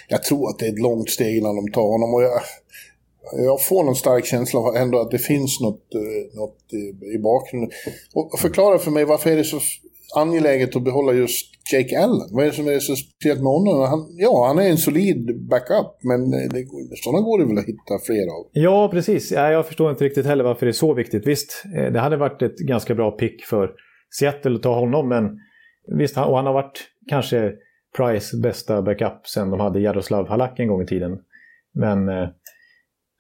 jag 0.08 0.22
tror 0.22 0.50
att 0.50 0.58
det 0.58 0.66
är 0.66 0.72
ett 0.72 0.82
långt 0.82 1.10
steg 1.10 1.36
innan 1.36 1.56
de 1.56 1.72
tar 1.72 1.82
honom. 1.82 2.14
Och 2.14 2.22
jag, 2.22 2.40
jag 3.44 3.62
får 3.62 3.84
någon 3.84 3.94
stark 3.94 4.26
känsla 4.26 4.60
av 4.60 4.76
ändå 4.76 4.98
att 5.00 5.10
det 5.10 5.18
finns 5.18 5.60
något, 5.60 5.94
eh, 5.94 6.38
något 6.38 6.58
i 7.14 7.18
bakgrunden. 7.18 7.70
Och 8.14 8.38
förklara 8.38 8.78
för 8.78 8.90
mig 8.90 9.04
varför 9.04 9.30
är 9.30 9.36
det 9.36 9.44
så 9.44 9.60
angeläget 10.16 10.76
att 10.76 10.84
behålla 10.84 11.12
just 11.12 11.46
Jake 11.72 11.98
Allen? 11.98 12.28
Vad 12.30 12.44
är 12.44 12.48
det 12.48 12.54
som 12.54 12.68
är 12.68 12.78
så 12.78 12.96
speciellt 12.96 13.40
med 13.40 13.52
honom? 13.52 13.80
Han, 13.80 14.06
ja, 14.16 14.46
han 14.46 14.58
är 14.58 14.70
en 14.70 14.78
solid 14.78 15.48
backup, 15.48 15.98
men 16.02 16.20
eh, 16.32 16.48
det, 16.50 16.66
sådana 17.04 17.20
går 17.20 17.38
det 17.38 17.46
väl 17.46 17.58
att 17.58 17.64
hitta 17.64 17.98
fler 18.06 18.26
av? 18.38 18.46
Ja, 18.52 18.88
precis. 18.92 19.30
jag 19.32 19.66
förstår 19.66 19.90
inte 19.90 20.04
riktigt 20.04 20.26
heller 20.26 20.44
varför 20.44 20.66
det 20.66 20.70
är 20.70 20.72
så 20.72 20.94
viktigt. 20.94 21.26
Visst, 21.26 21.64
eh, 21.76 21.92
det 21.92 22.00
hade 22.00 22.16
varit 22.16 22.42
ett 22.42 22.58
ganska 22.58 22.94
bra 22.94 23.10
pick 23.10 23.44
för 23.44 23.70
Seattle 24.18 24.56
att 24.56 24.62
ta 24.62 24.80
honom, 24.80 25.08
men 25.08 25.24
visst, 25.98 26.16
och 26.16 26.36
han 26.36 26.46
har 26.46 26.52
varit 26.52 26.80
kanske 27.08 27.52
Price 27.96 28.36
bästa 28.36 28.82
backup 28.82 29.26
sen 29.26 29.50
de 29.50 29.60
hade 29.60 29.80
Jaroslav 29.80 30.28
Halak 30.28 30.58
en 30.58 30.68
gång 30.68 30.82
i 30.82 30.86
tiden. 30.86 31.18
Men 31.74 32.08
eh, 32.08 32.28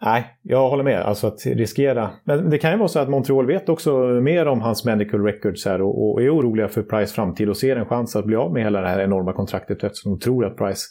nej, 0.02 0.38
jag 0.42 0.70
håller 0.70 0.84
med. 0.84 1.00
Alltså 1.00 1.26
att 1.26 1.46
riskera. 1.46 2.10
Men 2.24 2.50
det 2.50 2.58
kan 2.58 2.72
ju 2.72 2.78
vara 2.78 2.88
så 2.88 2.98
att 2.98 3.08
Montreal 3.08 3.46
vet 3.46 3.68
också 3.68 3.98
mer 4.06 4.46
om 4.46 4.60
hans 4.60 4.84
medical 4.84 5.24
records 5.24 5.64
här 5.64 5.82
och, 5.82 6.12
och 6.12 6.22
är 6.22 6.36
oroliga 6.36 6.68
för 6.68 6.82
Price 6.82 7.14
framtid 7.14 7.48
och 7.48 7.56
ser 7.56 7.76
en 7.76 7.86
chans 7.86 8.16
att 8.16 8.24
bli 8.24 8.36
av 8.36 8.52
med 8.52 8.62
hela 8.62 8.80
det 8.80 8.88
här 8.88 9.00
enorma 9.00 9.32
kontraktet 9.32 9.84
eftersom 9.84 10.12
de 10.12 10.20
tror 10.20 10.46
att 10.46 10.56
Price 10.56 10.86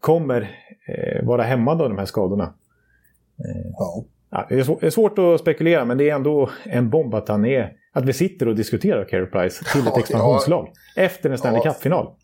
kommer 0.00 0.40
eh, 0.88 1.26
vara 1.26 1.42
hämmad 1.42 1.82
av 1.82 1.88
de 1.88 1.98
här 1.98 2.04
skadorna. 2.04 2.44
Eh, 2.44 3.70
ja. 3.72 4.04
Ja, 4.30 4.46
det, 4.48 4.54
är 4.58 4.90
svårt 4.90 5.18
att 5.18 5.40
spekulera, 5.40 5.84
men 5.84 5.98
det 5.98 6.10
är 6.10 6.14
ändå 6.14 6.50
en 6.64 6.90
bomb 6.90 7.14
att 7.14 7.28
han 7.28 7.44
är... 7.44 7.72
Att 7.92 8.04
vi 8.04 8.12
sitter 8.12 8.48
och 8.48 8.56
diskuterar 8.56 9.04
Carey 9.04 9.26
Price 9.26 9.64
till 9.72 9.86
ett 9.86 9.98
expansionslag 9.98 10.68
ja, 10.96 11.02
efter 11.02 11.30
en 11.30 11.38
Stanley 11.38 11.62
Cup-final. 11.62 12.14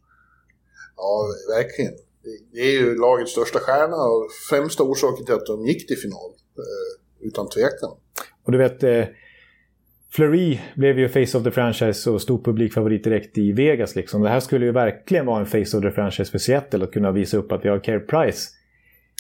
Ja, 1.03 1.27
verkligen. 1.57 1.93
Det 2.53 2.61
är 2.61 2.73
ju 2.73 2.99
lagets 2.99 3.33
största 3.33 3.59
stjärna 3.59 3.97
och 3.97 4.29
främsta 4.51 4.83
orsaken 4.83 5.27
till 5.27 5.35
att 5.35 5.47
de 5.47 5.67
gick 5.67 5.87
till 5.87 5.97
final. 5.97 6.31
Eh, 6.59 7.27
utan 7.27 7.49
tvekan. 7.49 7.91
Och 8.45 8.53
du 8.53 8.59
vet, 8.59 8.83
eh, 8.83 9.05
Fleury 10.13 10.59
blev 10.75 10.99
ju 10.99 11.09
Face 11.09 11.39
of 11.39 11.45
the 11.45 11.51
Franchise 11.51 12.11
och 12.11 12.23
stor 12.23 12.39
publikfavorit 12.45 13.05
direkt 13.05 13.39
i 13.39 13.53
Vegas. 13.53 13.97
Liksom. 13.97 14.23
Det 14.23 14.29
här 14.29 14.41
skulle 14.41 14.67
ju 14.67 14.73
verkligen 14.73 15.27
vara 15.27 15.41
en 15.41 15.47
Face 15.47 15.77
of 15.77 15.83
the 15.83 15.91
Franchise 15.91 16.31
för 16.31 16.39
Seattle 16.39 16.85
att 16.85 16.93
kunna 16.93 17.13
visa 17.13 17.37
upp 17.37 17.53
att 17.53 17.65
vi 17.65 17.69
har 17.69 17.79
Care 17.79 18.01
Price. 18.01 18.49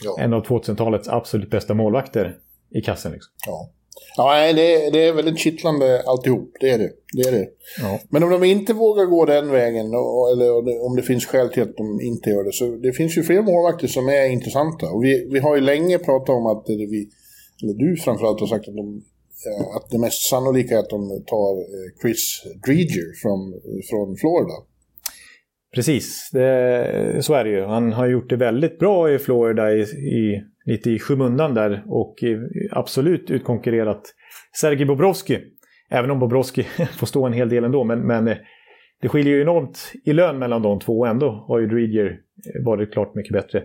Ja. 0.04 0.16
En 0.20 0.32
av 0.32 0.44
2000-talets 0.44 1.08
absolut 1.08 1.50
bästa 1.50 1.74
målvakter 1.74 2.38
i 2.70 2.80
kassen. 2.80 3.12
Liksom. 3.12 3.32
Ja. 3.46 3.70
Ja, 4.16 4.52
det, 4.52 4.90
det 4.90 5.04
är 5.04 5.12
väldigt 5.12 5.38
kittlande 5.38 6.02
alltihop. 6.06 6.56
Det 6.60 6.70
är 6.70 6.78
det. 6.78 6.90
det, 7.12 7.28
är 7.28 7.32
det. 7.32 7.48
Ja. 7.80 8.00
Men 8.10 8.22
om 8.22 8.30
de 8.30 8.44
inte 8.44 8.72
vågar 8.74 9.04
gå 9.04 9.24
den 9.24 9.50
vägen, 9.50 9.86
eller 9.86 10.86
om 10.86 10.96
det 10.96 11.02
finns 11.02 11.26
skäl 11.26 11.48
till 11.48 11.62
att 11.62 11.76
de 11.76 12.00
inte 12.00 12.30
gör 12.30 12.44
det, 12.44 12.52
så 12.52 12.76
det 12.76 12.92
finns 12.92 13.18
ju 13.18 13.22
fler 13.22 13.42
målvakter 13.42 13.86
som 13.86 14.08
är 14.08 14.26
intressanta. 14.28 14.86
Och 14.86 15.04
vi, 15.04 15.28
vi 15.32 15.38
har 15.38 15.54
ju 15.54 15.60
länge 15.60 15.98
pratat 15.98 16.28
om 16.28 16.46
att 16.46 16.64
vi, 16.68 17.08
eller 17.62 17.74
du 17.74 17.96
framförallt 17.96 18.40
har 18.40 18.46
sagt 18.46 18.68
att, 18.68 18.76
de, 18.76 19.02
eh, 19.46 19.76
att 19.76 19.90
det 19.90 19.98
mest 19.98 20.28
sannolika 20.28 20.74
är 20.74 20.78
att 20.78 20.90
de 20.90 21.24
tar 21.26 21.52
eh, 21.58 22.00
Chris 22.02 22.42
Dreger 22.66 23.20
från, 23.22 23.52
från 23.90 24.16
Florida. 24.16 24.54
Precis, 25.74 26.30
det, 26.32 27.18
så 27.20 27.34
är 27.34 27.44
det 27.44 27.50
ju. 27.50 27.64
Han 27.64 27.92
har 27.92 28.06
gjort 28.06 28.30
det 28.30 28.36
väldigt 28.36 28.78
bra 28.78 29.14
i 29.14 29.18
Florida 29.18 29.72
i, 29.72 29.80
i 29.80 30.44
lite 30.64 30.90
i 30.90 30.98
skymundan 30.98 31.54
där 31.54 31.82
och 31.86 32.24
eh, 32.24 32.40
absolut 32.70 33.30
utkonkurrerat 33.30 34.14
Sergej 34.60 34.86
Bobrovski. 34.86 35.38
Även 35.90 36.10
om 36.10 36.18
Bobrovski 36.18 36.62
får 36.98 37.06
stå 37.06 37.26
en 37.26 37.32
hel 37.32 37.48
del 37.48 37.64
ändå. 37.64 37.84
Men, 37.84 38.00
men 38.00 38.28
eh, 38.28 38.36
det 39.00 39.08
skiljer 39.08 39.34
ju 39.34 39.42
enormt 39.42 39.92
i 40.04 40.12
lön 40.12 40.38
mellan 40.38 40.62
de 40.62 40.80
två 40.80 40.98
och 40.98 41.08
ändå 41.08 41.44
har 41.48 41.58
ju 41.58 41.66
Dreger 41.66 42.06
eh, 42.06 42.64
varit 42.64 42.92
klart 42.92 43.14
mycket 43.14 43.32
bättre. 43.32 43.62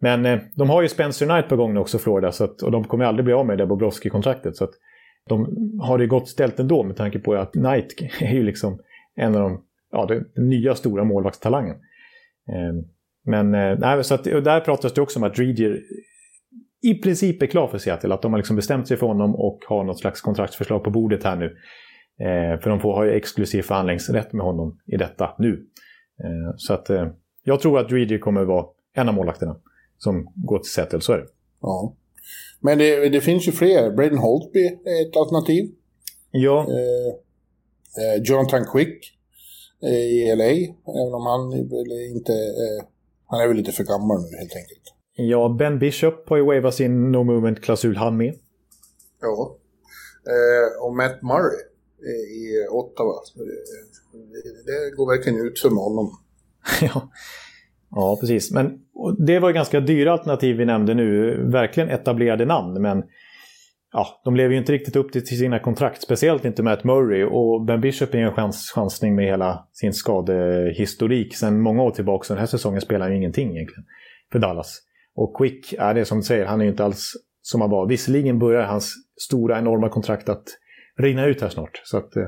Men 0.00 0.40
de 0.56 0.70
har 0.70 0.82
ju 0.82 0.88
Spencer 0.88 1.26
Knight 1.26 1.48
på 1.48 1.56
gång 1.56 1.74
nu 1.74 1.80
också, 1.80 1.98
Florida, 1.98 2.32
så 2.32 2.44
att, 2.44 2.62
och 2.62 2.70
de 2.70 2.84
kommer 2.84 3.04
aldrig 3.04 3.24
bli 3.24 3.34
av 3.34 3.46
med 3.46 3.58
det 3.58 3.62
där 3.64 3.68
Bobrovski-kontraktet. 3.68 4.56
Så 4.56 4.64
att 4.64 4.70
de 5.28 5.46
har 5.82 5.98
det 5.98 6.06
gott 6.06 6.28
ställt 6.28 6.60
ändå 6.60 6.82
med 6.82 6.96
tanke 6.96 7.18
på 7.18 7.34
att 7.34 7.52
Knight 7.52 7.94
är 8.20 8.34
ju 8.34 8.42
liksom 8.42 8.78
en 9.16 9.34
av 9.34 9.40
de 9.40 9.64
ja, 9.92 10.06
den 10.06 10.48
nya 10.48 10.74
stora 10.74 11.04
målvaktstalangen. 11.04 11.76
Men 13.24 13.50
nej, 13.80 14.04
så 14.04 14.14
att, 14.14 14.24
där 14.24 14.60
pratas 14.60 14.92
det 14.92 15.00
också 15.00 15.18
om 15.18 15.22
att 15.22 15.34
Dreger 15.34 15.82
i 16.82 16.94
princip 16.94 17.42
är 17.42 17.46
klar 17.46 17.68
för 17.68 17.78
Seattle. 17.78 18.14
Att 18.14 18.22
de 18.22 18.32
har 18.32 18.38
liksom 18.38 18.56
bestämt 18.56 18.88
sig 18.88 18.96
för 18.96 19.06
honom 19.06 19.34
och 19.34 19.58
har 19.68 19.84
något 19.84 19.98
slags 19.98 20.20
kontraktsförslag 20.20 20.84
på 20.84 20.90
bordet 20.90 21.24
här 21.24 21.36
nu. 21.36 21.44
Eh, 22.24 22.60
för 22.60 22.70
de 22.70 22.80
får 22.80 22.92
ha 22.92 23.04
ju 23.04 23.12
exklusiv 23.12 23.62
förhandlingsrätt 23.62 24.32
med 24.32 24.46
honom 24.46 24.80
i 24.86 24.96
detta 24.96 25.34
nu. 25.38 25.66
Eh, 26.24 26.54
så 26.56 26.74
att 26.74 26.90
eh, 26.90 27.06
jag 27.44 27.60
tror 27.60 27.78
att 27.78 27.88
Dreedy 27.88 28.18
kommer 28.18 28.44
vara 28.44 28.66
en 28.94 29.08
av 29.08 29.14
målvakterna 29.14 29.56
som 29.98 30.32
går 30.34 30.58
till 30.58 30.70
Seattle, 30.70 31.00
så 31.00 31.12
är 31.12 31.18
det. 31.18 31.26
Ja. 31.60 31.94
Men 32.60 32.78
det, 32.78 33.08
det 33.08 33.20
finns 33.20 33.48
ju 33.48 33.52
fler. 33.52 33.90
Braden 33.90 34.18
Holtby 34.18 34.66
är 34.66 35.08
ett 35.08 35.16
alternativ. 35.16 35.70
Ja. 36.30 36.66
Eh, 36.70 37.12
eh, 38.02 38.22
Jonathan 38.22 38.64
Quick 38.72 39.12
eh, 39.82 39.90
i 39.90 40.36
LA, 40.36 40.44
även 41.02 41.14
om 41.14 41.26
han 41.26 41.52
inte... 42.16 42.32
han 43.26 43.40
är 43.40 43.48
väl 43.48 43.56
lite 43.56 43.72
för 43.72 43.84
gammal 43.84 44.20
nu 44.20 44.36
helt 44.38 44.56
enkelt. 44.56 44.94
Ja, 45.20 45.56
Ben 45.58 45.78
Bishop 45.78 46.28
har 46.28 46.36
ju 46.36 46.44
wavat 46.44 46.74
sin 46.74 47.12
No 47.12 47.24
Movement-klausul 47.24 47.96
han 47.96 48.16
med. 48.16 48.34
Ja. 49.20 49.56
Eh, 50.28 50.84
och 50.84 50.96
Matt 50.96 51.22
Murray 51.22 51.58
i 52.36 52.68
Ottawa. 52.70 53.12
Det 54.66 54.96
går 54.96 55.16
verkligen 55.16 55.46
ut 55.46 55.60
för 55.60 55.68
honom. 55.68 56.10
ja. 56.80 57.10
ja, 57.90 58.16
precis. 58.20 58.52
Men 58.52 58.78
det 59.18 59.38
var 59.38 59.48
ju 59.48 59.54
ganska 59.54 59.80
dyra 59.80 60.12
alternativ 60.12 60.56
vi 60.56 60.64
nämnde 60.64 60.94
nu. 60.94 61.36
Verkligen 61.50 61.88
etablerade 61.88 62.44
namn, 62.44 62.82
men 62.82 63.02
ja, 63.92 64.20
de 64.24 64.36
lever 64.36 64.52
ju 64.52 64.58
inte 64.58 64.72
riktigt 64.72 64.96
upp 64.96 65.12
till 65.12 65.26
sina 65.26 65.58
kontrakt. 65.58 66.02
Speciellt 66.02 66.44
inte 66.44 66.62
Matt 66.62 66.84
Murray. 66.84 67.24
Och 67.24 67.64
Ben 67.64 67.80
Bishop 67.80 68.14
är 68.14 68.18
en 68.18 68.34
chans, 68.34 68.72
chansning 68.74 69.14
med 69.14 69.24
hela 69.24 69.68
sin 69.72 69.92
skadehistorik 69.92 71.36
sen 71.36 71.60
många 71.60 71.82
år 71.82 71.90
tillbaka. 71.90 72.24
Så 72.24 72.32
den 72.32 72.40
här 72.40 72.46
säsongen 72.46 72.80
spelar 72.80 73.10
ju 73.10 73.16
ingenting 73.16 73.56
egentligen 73.56 73.84
för 74.32 74.38
Dallas. 74.38 74.87
Och 75.18 75.36
Quick, 75.36 75.74
är 75.78 75.94
det 75.94 76.04
som 76.04 76.18
du 76.18 76.24
säger, 76.24 76.46
han 76.46 76.60
är 76.60 76.64
inte 76.64 76.84
alls 76.84 77.12
som 77.42 77.60
han 77.60 77.70
var. 77.70 77.88
Visserligen 77.88 78.38
börjar 78.38 78.62
hans 78.62 78.94
stora 79.20 79.58
enorma 79.58 79.88
kontrakt 79.88 80.28
att 80.28 80.44
rinna 80.98 81.26
ut 81.26 81.40
här 81.40 81.48
snart. 81.48 81.80
Så 81.84 81.96
att, 81.96 82.16
eh, 82.16 82.26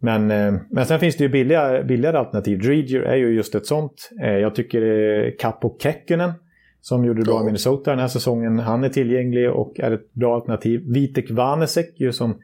men, 0.00 0.30
eh, 0.30 0.54
men 0.70 0.86
sen 0.86 1.00
finns 1.00 1.16
det 1.16 1.24
ju 1.24 1.30
billiga, 1.30 1.82
billigare 1.84 2.18
alternativ. 2.18 2.58
Dreger 2.58 3.00
är 3.00 3.16
ju 3.16 3.34
just 3.34 3.54
ett 3.54 3.66
sånt. 3.66 4.10
Eh, 4.22 4.30
jag 4.30 4.54
tycker 4.54 5.38
Capo 5.38 5.78
Kekkonen 5.78 6.32
som 6.80 7.04
gjorde 7.04 7.22
bra 7.22 7.40
i 7.40 7.44
Minnesota 7.44 7.90
den 7.90 8.00
här 8.00 8.08
säsongen. 8.08 8.58
Han 8.58 8.84
är 8.84 8.88
tillgänglig 8.88 9.50
och 9.50 9.80
är 9.80 9.90
ett 9.90 10.12
bra 10.12 10.34
alternativ. 10.34 10.80
Vitek 10.94 11.30
Vanesek 11.30 12.00
ju 12.00 12.12
som 12.12 12.40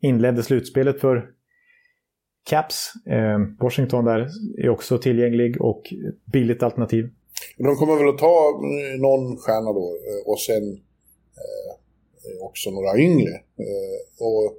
inledde 0.00 0.42
slutspelet 0.42 1.00
för 1.00 1.24
Caps. 2.50 2.92
Washington 3.60 4.04
där 4.04 4.28
är 4.58 4.68
också 4.68 4.98
tillgänglig 4.98 5.60
och 5.60 5.82
billigt 6.32 6.62
alternativ. 6.62 7.10
De 7.56 7.76
kommer 7.76 7.96
väl 7.96 8.14
att 8.14 8.18
ta 8.18 8.60
mm, 8.62 9.00
någon 9.00 9.36
stjärna 9.36 9.72
då 9.72 9.86
eh, 10.08 10.30
och 10.30 10.40
sen 10.40 10.64
eh, 11.40 12.44
också 12.46 12.70
några 12.70 12.98
yngre. 12.98 13.34
Eh, 13.66 13.98
och 14.26 14.56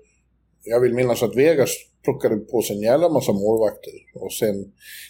jag 0.64 0.80
vill 0.80 0.94
minnas 0.94 1.24
att 1.24 1.36
Vegas 1.36 1.72
plockade 2.04 2.38
på 2.38 2.62
sig 2.62 2.76
en 2.76 2.82
jävla 2.82 3.10
massa 3.10 3.32
målvakter. 3.32 3.94
Och 4.14 4.34
sen, 4.34 4.56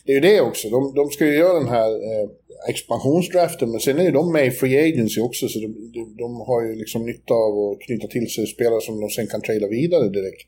det 0.06 0.12
är 0.12 0.16
ju 0.16 0.22
det 0.30 0.42
också, 0.42 0.70
de, 0.70 0.94
de 0.96 1.10
ska 1.10 1.26
ju 1.26 1.36
göra 1.36 1.60
den 1.60 1.70
här 1.78 1.90
eh, 1.90 2.30
expansionsdraften 2.70 3.72
men 3.72 3.80
sen 3.80 3.98
är 3.98 4.04
ju 4.04 4.12
de 4.12 4.32
med 4.32 4.48
i 4.48 4.52
Free 4.52 4.78
Agency 4.88 5.22
också 5.22 5.48
så 5.48 5.60
de, 5.60 5.68
de, 5.94 6.16
de, 6.18 6.42
har 6.50 6.62
ju 6.66 6.76
liksom 6.76 7.06
nytta 7.06 7.34
av 7.34 7.54
att 7.72 7.80
knyta 7.86 8.08
till 8.08 8.30
sig 8.30 8.48
spelare 8.48 8.82
som 8.82 9.02
de 9.02 9.10
sen 9.10 9.28
kan 9.28 9.42
trada 9.42 9.68
vidare 9.68 10.10
direkt. 10.10 10.48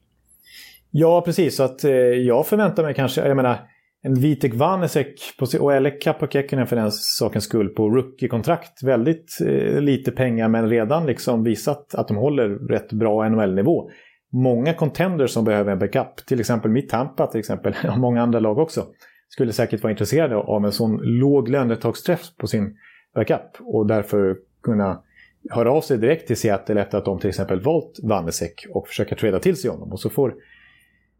Ja, 0.91 1.21
precis. 1.25 1.55
Så 1.55 1.63
att 1.63 1.83
eh, 1.83 1.91
jag 2.31 2.47
förväntar 2.47 2.83
mig 2.83 2.95
kanske, 2.95 3.27
jag 3.27 3.35
menar 3.35 3.59
en 4.01 4.15
Vitek 4.15 4.53
Vanesek 4.53 5.19
och 5.59 5.73
eller 5.73 6.01
Kapokekkonen 6.01 6.67
för 6.67 6.75
den 6.75 6.91
sakens 6.91 7.43
skull 7.43 7.69
på 7.69 7.89
rookie-kontrakt. 7.89 8.83
Väldigt 8.83 9.37
eh, 9.45 9.81
lite 9.81 10.11
pengar 10.11 10.47
men 10.47 10.69
redan 10.69 11.05
liksom 11.05 11.43
visat 11.43 11.95
att 11.95 12.07
de 12.07 12.17
håller 12.17 12.49
rätt 12.49 12.93
bra 12.93 13.29
NHL-nivå. 13.29 13.89
Många 14.31 14.73
contenders 14.73 15.31
som 15.31 15.45
behöver 15.45 15.71
en 15.71 15.79
backup, 15.79 16.25
till 16.25 16.39
exempel 16.39 16.71
mitt 16.71 16.89
Tampa 16.89 17.27
till 17.27 17.39
exempel, 17.39 17.73
och 17.91 17.99
många 17.99 18.21
andra 18.21 18.39
lag 18.39 18.57
också, 18.57 18.85
skulle 19.29 19.53
säkert 19.53 19.83
vara 19.83 19.91
intresserade 19.91 20.35
av 20.35 20.65
en 20.65 20.71
sån 20.71 20.99
låg 21.01 21.49
lönetagsträff 21.49 22.21
på 22.37 22.47
sin 22.47 22.77
backup 23.15 23.51
och 23.59 23.87
därför 23.87 24.37
kunna 24.63 25.01
höra 25.49 25.71
av 25.71 25.81
sig 25.81 25.97
direkt 25.97 26.27
till 26.27 26.37
Seattle 26.37 26.81
efter 26.81 26.97
att 26.97 27.05
de 27.05 27.19
till 27.19 27.29
exempel 27.29 27.61
valt 27.61 27.99
Vanesek 28.03 28.65
och 28.69 28.87
försöka 28.87 29.15
träda 29.15 29.39
till 29.39 29.55
sig 29.55 29.69
honom. 29.69 29.91
Och 29.91 29.99
så 29.99 30.09
får 30.09 30.35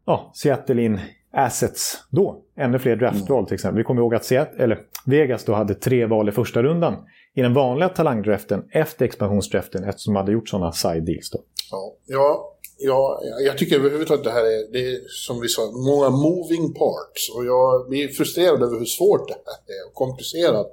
ja, 0.06 0.30
Seattle 0.34 0.82
in 0.82 1.00
assets 1.32 1.98
då. 2.10 2.42
Ännu 2.56 2.78
fler 2.78 2.96
draftval 2.96 3.46
till 3.46 3.54
exempel. 3.54 3.78
Vi 3.78 3.84
kommer 3.84 4.00
ihåg 4.00 4.14
att 4.14 4.24
Seattle, 4.24 4.64
eller 4.64 4.80
Vegas 5.06 5.44
då 5.44 5.52
hade 5.52 5.74
tre 5.74 6.06
val 6.06 6.28
i 6.28 6.32
första 6.32 6.62
rundan 6.62 6.96
i 7.34 7.42
den 7.42 7.54
vanliga 7.54 7.88
talangdraften 7.88 8.64
efter 8.70 9.04
expansionsdraften 9.04 9.84
eftersom 9.84 10.14
de 10.14 10.20
hade 10.20 10.32
gjort 10.32 10.48
sådana 10.48 10.72
side 10.72 11.04
deals. 11.04 11.30
Då. 11.30 11.38
Ja, 11.70 11.96
ja, 12.06 12.52
ja, 12.78 13.22
jag 13.46 13.58
tycker 13.58 13.76
överhuvudtaget 13.76 14.24
det 14.24 14.30
här 14.30 14.44
är, 14.44 14.72
det 14.72 14.78
är 14.78 15.00
som 15.08 15.40
vi 15.40 15.48
sa, 15.48 15.62
många 15.62 16.10
moving 16.10 16.74
parts. 16.74 17.30
Och 17.34 17.44
jag 17.44 17.88
blir 17.88 18.08
frustrerad 18.08 18.62
över 18.62 18.78
hur 18.78 18.84
svårt 18.84 19.28
det 19.28 19.34
här 19.34 19.74
är 19.76 19.88
och 19.88 19.94
komplicerat 19.94 20.72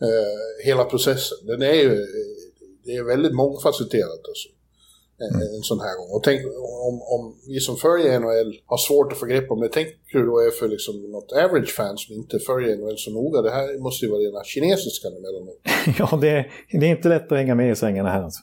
eh, 0.00 0.66
hela 0.66 0.84
processen. 0.84 1.38
Den 1.46 1.62
är 1.62 1.74
ju 1.74 2.06
det 2.84 2.96
är 2.96 3.04
väldigt 3.04 3.34
mångfacetterat. 3.34 4.28
Alltså. 4.28 4.48
Mm. 5.30 5.54
en 5.56 5.62
sån 5.70 5.80
här 5.80 5.94
gång. 5.98 6.08
Och 6.16 6.22
tänk 6.22 6.40
om, 6.88 6.94
om 7.14 7.22
vi 7.48 7.60
som 7.60 7.76
följer 7.76 8.20
NHL 8.20 8.50
har 8.66 8.76
svårt 8.76 9.12
att 9.12 9.18
få 9.18 9.26
grepp 9.26 9.50
om 9.50 9.60
det, 9.60 9.68
tänk 9.68 9.88
hur 10.06 10.20
det 10.20 10.26
då 10.26 10.38
är 10.38 10.50
för 10.50 10.68
liksom 10.68 10.94
något 11.12 11.32
average 11.32 11.72
fan 11.76 11.96
som 11.98 12.14
inte 12.14 12.38
följer 12.38 12.76
NHL 12.76 12.98
så 12.98 13.10
noga. 13.10 13.42
Det 13.42 13.50
här 13.50 13.78
måste 13.82 14.04
ju 14.04 14.10
vara 14.10 14.20
rena 14.20 14.44
kinesiska 14.44 15.08
emellanåt. 15.08 15.60
ja, 15.98 16.18
det, 16.20 16.46
det 16.80 16.86
är 16.86 16.90
inte 16.90 17.08
lätt 17.08 17.32
att 17.32 17.38
hänga 17.38 17.54
med 17.54 17.70
i 17.70 17.76
svängarna 17.76 18.10
här 18.10 18.22
alltså. 18.22 18.42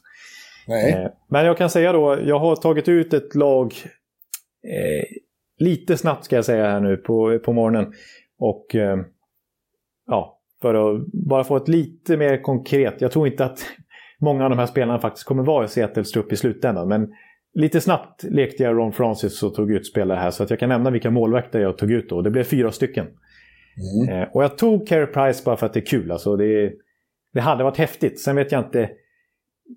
Nej. 0.67 0.91
Eh, 0.91 1.11
men 1.29 1.45
jag 1.45 1.57
kan 1.57 1.69
säga 1.69 1.91
då, 1.91 2.19
jag 2.25 2.39
har 2.39 2.55
tagit 2.55 2.87
ut 2.87 3.13
ett 3.13 3.35
lag 3.35 3.73
eh, 4.67 5.05
lite 5.57 5.97
snabbt 5.97 6.25
ska 6.25 6.35
jag 6.35 6.45
säga 6.45 6.63
här 6.63 6.79
nu 6.79 6.97
på, 6.97 7.39
på 7.39 7.53
morgonen. 7.53 7.93
Och 8.39 8.75
eh, 8.75 8.97
ja, 10.07 10.41
för 10.61 10.73
att 10.73 11.07
bara 11.07 11.43
få 11.43 11.57
ett 11.57 11.67
lite 11.67 12.17
mer 12.17 12.43
konkret. 12.43 13.01
Jag 13.01 13.11
tror 13.11 13.27
inte 13.27 13.45
att 13.45 13.59
många 14.21 14.43
av 14.43 14.49
de 14.49 14.59
här 14.59 14.65
spelarna 14.65 14.99
faktiskt 14.99 15.25
kommer 15.25 15.43
vara 15.43 15.65
i 15.65 15.67
Seattles 15.67 16.11
trupp 16.11 16.31
i 16.31 16.35
slutändan. 16.35 16.87
Men 16.87 17.13
lite 17.53 17.81
snabbt 17.81 18.23
lekte 18.23 18.63
jag 18.63 18.77
Ron 18.77 18.91
Francis 18.91 19.43
och 19.43 19.55
tog 19.55 19.71
ut 19.71 19.87
spelare 19.87 20.17
här. 20.17 20.31
Så 20.31 20.43
att 20.43 20.49
jag 20.49 20.59
kan 20.59 20.69
nämna 20.69 20.89
vilka 20.89 21.11
målvakter 21.11 21.59
jag 21.59 21.77
tog 21.77 21.91
ut 21.91 22.09
då. 22.09 22.21
Det 22.21 22.31
blev 22.31 22.43
fyra 22.43 22.71
stycken. 22.71 23.07
Mm. 24.03 24.21
Eh, 24.21 24.27
och 24.33 24.43
jag 24.43 24.57
tog 24.57 24.87
Carey 24.87 25.05
Price 25.05 25.43
bara 25.45 25.57
för 25.57 25.65
att 25.65 25.73
det 25.73 25.79
är 25.79 25.85
kul. 25.85 26.11
Alltså 26.11 26.35
det, 26.35 26.73
det 27.33 27.41
hade 27.41 27.63
varit 27.63 27.77
häftigt. 27.77 28.19
Sen 28.19 28.35
vet 28.35 28.51
jag 28.51 28.61
inte 28.61 28.89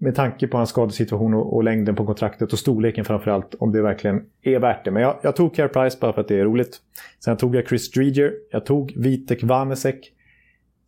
med 0.01 0.15
tanke 0.15 0.47
på 0.47 0.57
hans 0.57 0.71
skadesituation 0.71 1.35
och, 1.35 1.55
och 1.55 1.65
längden 1.65 1.95
på 1.95 2.07
kontraktet 2.07 2.53
och 2.53 2.59
storleken 2.59 3.05
framförallt 3.05 3.55
om 3.55 3.73
det 3.73 3.83
verkligen 3.83 4.23
är 4.43 4.59
värt 4.59 4.85
det. 4.85 4.91
Men 4.91 5.03
jag, 5.03 5.19
jag 5.23 5.37
tog 5.37 5.55
Care 5.55 5.69
Price 5.69 5.99
bara 6.01 6.13
för 6.13 6.21
att 6.21 6.29
det 6.29 6.41
är 6.41 6.45
roligt. 6.45 6.79
Sen 7.25 7.37
tog 7.37 7.57
jag 7.57 7.69
Chris 7.69 7.91
Dreger, 7.91 8.33
jag 8.51 8.67
tog 8.67 8.93
Vitek 8.97 9.43
Vanesek, 9.43 10.13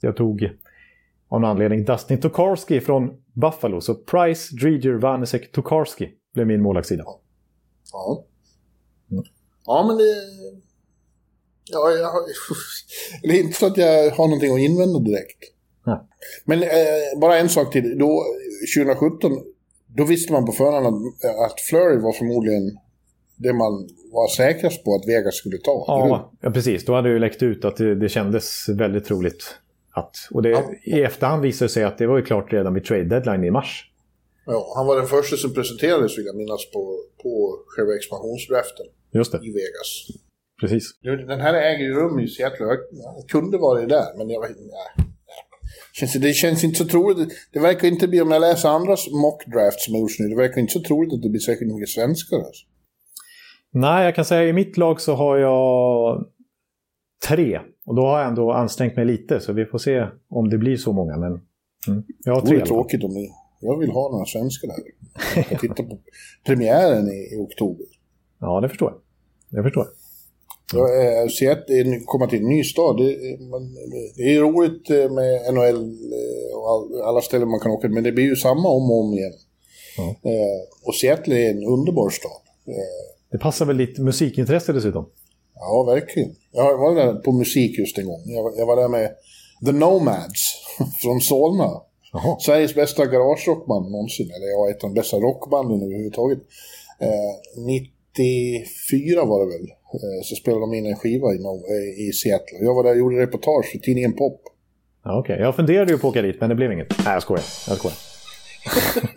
jag 0.00 0.16
tog 0.16 0.50
av 1.28 1.40
någon 1.40 1.50
anledning 1.50 1.84
Dustin 1.84 2.20
Tokarski 2.20 2.80
från 2.80 3.10
Buffalo. 3.32 3.80
Så 3.80 3.94
Price, 3.94 4.56
Dreger, 4.56 4.94
Vanesek, 4.94 5.52
Tokarski 5.52 6.08
blev 6.34 6.46
min 6.46 6.62
målvaktssida. 6.62 7.04
Ja. 7.92 8.24
Mm. 9.10 9.24
Ja, 9.66 9.84
men 9.86 9.96
det... 9.96 10.04
Ja, 11.72 11.90
jag... 11.90 12.12
det 13.22 13.28
är 13.28 13.42
inte 13.44 13.58
så 13.58 13.66
att 13.66 13.76
jag 13.76 14.10
har 14.10 14.26
någonting 14.26 14.54
att 14.54 14.60
invända 14.60 14.98
direkt. 14.98 15.38
Nej. 15.86 15.98
Men 16.44 16.62
eh, 16.62 17.20
bara 17.20 17.38
en 17.38 17.48
sak 17.48 17.72
till. 17.72 17.98
Då, 17.98 18.22
2017, 18.76 19.32
då 19.86 20.04
visste 20.04 20.32
man 20.32 20.46
på 20.46 20.52
förhand 20.52 20.86
att, 20.86 20.94
att 21.50 21.60
Flurry 21.60 21.98
var 21.98 22.12
förmodligen 22.12 22.78
det 23.36 23.52
man 23.52 23.88
var 24.12 24.28
säkrast 24.36 24.84
på 24.84 24.94
att 24.94 25.08
Vegas 25.08 25.34
skulle 25.34 25.58
ta. 25.58 25.84
Ja, 25.86 26.32
ja 26.40 26.50
precis. 26.50 26.84
Då 26.84 26.94
hade 26.94 27.08
det 27.08 27.12
ju 27.12 27.18
läckt 27.18 27.42
ut 27.42 27.64
att 27.64 27.76
det, 27.76 27.94
det 27.94 28.08
kändes 28.08 28.68
väldigt 28.68 29.04
troligt. 29.04 29.58
Att, 29.96 30.16
och 30.30 30.42
det, 30.42 30.50
ja. 30.50 30.72
i 30.84 31.02
efterhand 31.02 31.42
visade 31.42 31.64
det 31.64 31.72
sig 31.72 31.84
att 31.84 31.98
det 31.98 32.06
var 32.06 32.16
ju 32.16 32.24
klart 32.24 32.52
redan 32.52 32.74
vid 32.74 32.84
trade 32.84 33.04
deadline 33.04 33.44
i 33.44 33.50
mars. 33.50 33.90
Ja, 34.46 34.72
han 34.76 34.86
var 34.86 34.96
den 34.96 35.06
första 35.06 35.36
som 35.36 35.54
presenterades, 35.54 36.18
vill 36.18 36.26
jag 36.26 36.36
minnas, 36.36 36.70
på, 36.72 36.98
på 37.22 37.58
själva 37.66 37.94
expansionsdraften 37.94 38.86
Just 39.12 39.32
det. 39.32 39.38
i 39.38 39.50
Vegas. 39.50 39.90
Precis. 40.60 40.84
Den 41.02 41.40
här 41.40 41.54
äger 41.54 41.84
ju 41.84 41.94
rum 41.94 42.20
i 42.20 42.28
Seattle. 42.28 42.66
Jag 42.66 43.28
kunde 43.28 43.58
varit 43.58 43.88
där, 43.88 44.18
men 44.18 44.30
jag 44.30 44.40
var... 44.40 44.48
Nej. 44.48 45.06
Känns, 45.92 46.12
det 46.12 46.32
känns 46.32 46.64
inte 46.64 46.78
så 46.78 46.84
troligt. 46.84 47.32
Det 47.52 47.60
verkar 47.60 47.88
inte 47.88 48.08
bli, 48.08 48.20
om 48.20 48.30
jag 48.30 48.40
läser 48.40 48.68
andra 48.68 48.96
mockdrafts 49.12 49.84
som 49.84 49.94
har 49.94 50.00
gjorts 50.00 50.18
nu, 50.18 50.28
det 50.28 50.36
verkar 50.36 50.60
inte 50.60 50.72
så 50.72 50.82
troligt 50.82 51.12
att 51.12 51.22
det 51.22 51.28
blir 51.28 51.40
särskilt 51.40 51.74
mycket 51.74 51.88
svenskar. 51.88 52.36
Alltså. 52.36 52.66
Nej, 53.72 54.04
jag 54.04 54.14
kan 54.14 54.24
säga 54.24 54.48
i 54.48 54.52
mitt 54.52 54.76
lag 54.76 55.00
så 55.00 55.14
har 55.14 55.36
jag 55.38 56.26
tre. 57.28 57.60
Och 57.86 57.94
då 57.94 58.02
har 58.02 58.18
jag 58.18 58.28
ändå 58.28 58.52
ansträngt 58.52 58.96
mig 58.96 59.04
lite, 59.04 59.40
så 59.40 59.52
vi 59.52 59.66
får 59.66 59.78
se 59.78 60.06
om 60.28 60.50
det 60.50 60.58
blir 60.58 60.76
så 60.76 60.92
många. 60.92 61.16
Men 61.16 61.32
mm, 61.88 62.02
jag 62.24 62.34
har 62.34 62.40
tre. 62.40 62.56
Det 62.56 62.62
är 62.62 62.66
tråkigt 62.66 63.04
om 63.04 63.10
ni... 63.10 63.30
Jag 63.60 63.78
vill 63.78 63.90
ha 63.90 64.10
några 64.10 64.24
svenskar 64.24 64.68
där. 64.68 64.76
Jag 65.36 65.46
ska 65.46 65.58
titta 65.58 65.82
på 65.82 65.98
premiären 66.46 67.08
i, 67.08 67.34
i 67.34 67.36
oktober. 67.38 67.86
Ja, 68.40 68.60
det 68.60 68.68
förstår 68.68 68.92
jag. 68.92 69.00
Det 69.58 69.62
förstår 69.62 69.84
jag. 69.84 69.92
Ja, 70.74 71.28
Seattle, 71.28 72.00
komma 72.04 72.26
till 72.26 72.38
en 72.38 72.48
ny 72.48 72.64
stad, 72.64 72.96
det, 72.96 73.16
det 74.16 74.36
är 74.36 74.40
roligt 74.40 74.90
eh, 74.90 75.10
med 75.10 75.54
NHL 75.54 75.76
eh, 76.12 76.58
och 76.58 77.08
alla 77.08 77.20
ställen 77.20 77.48
man 77.48 77.60
kan 77.60 77.72
åka 77.72 77.88
men 77.88 78.04
det 78.04 78.12
blir 78.12 78.24
ju 78.24 78.36
samma 78.36 78.68
om 78.68 78.90
och 78.90 79.04
om 79.04 79.14
igen. 79.14 79.32
Ja. 79.96 80.14
Och 80.82 80.94
Seattle 80.94 81.34
är 81.34 81.50
en 81.50 81.64
underbar 81.64 82.10
stad. 82.10 82.40
Det 83.30 83.38
passar 83.38 83.66
väl 83.66 83.76
lite 83.76 84.02
musikintresse 84.02 84.72
dessutom? 84.72 85.06
Ja, 85.58 85.82
verkligen. 85.94 86.30
Jag 86.52 86.78
var 86.78 86.94
där 86.94 87.14
på 87.14 87.32
musik 87.32 87.78
just 87.78 87.98
en 87.98 88.06
gång. 88.06 88.22
Jag 88.56 88.66
var 88.66 88.76
där 88.76 88.88
med 88.88 89.10
The 89.66 89.72
Nomads 89.72 90.54
från 91.02 91.20
Solna. 91.20 91.70
Aha. 92.14 92.38
Sveriges 92.40 92.74
bästa 92.74 93.06
garagerockband 93.06 93.90
någonsin. 93.90 94.30
Eller 94.36 94.46
ja, 94.46 94.70
ett 94.70 94.84
av 94.84 94.90
de 94.90 94.94
bästa 94.94 95.16
rockbanden 95.16 95.82
överhuvudtaget. 95.82 96.38
Eh, 97.00 97.62
94 97.66 99.24
var 99.24 99.40
det 99.40 99.52
väl. 99.52 99.66
Eh, 99.94 100.22
så 100.24 100.34
spelade 100.34 100.62
de 100.62 100.74
in 100.74 100.86
en 100.86 100.96
skiva 100.96 101.34
i, 101.34 101.36
eh, 101.36 102.06
i 102.06 102.12
Seattle. 102.12 102.58
Jag 102.60 102.74
var 102.74 102.84
där 102.84 102.90
och 102.90 102.98
gjorde 102.98 103.16
reportage 103.16 103.70
för 103.72 103.78
tidningen 103.78 104.12
Pop. 104.12 104.40
Ja, 105.04 105.18
Okej, 105.18 105.34
okay. 105.34 105.44
jag 105.44 105.56
funderade 105.56 105.92
ju 105.92 105.98
på 105.98 106.08
att 106.08 106.12
åka 106.12 106.22
dit 106.22 106.36
men 106.40 106.48
det 106.48 106.54
blev 106.54 106.72
inget. 106.72 107.04
Nej, 107.04 107.14
jag 107.14 107.22
skojar. 107.22 107.44
Jag 107.68 107.76
skojar. 107.78 107.96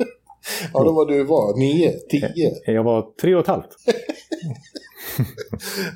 ja, 0.73 0.84
då 0.84 0.91
var 0.91 1.06
du 1.06 1.23
var? 1.23 1.58
Nio? 1.58 1.91
Tio? 1.91 2.52
Jag 2.65 2.84
var 2.84 3.06
tre 3.21 3.36
och 3.36 3.41
ett 3.41 3.47
halvt. 3.47 3.69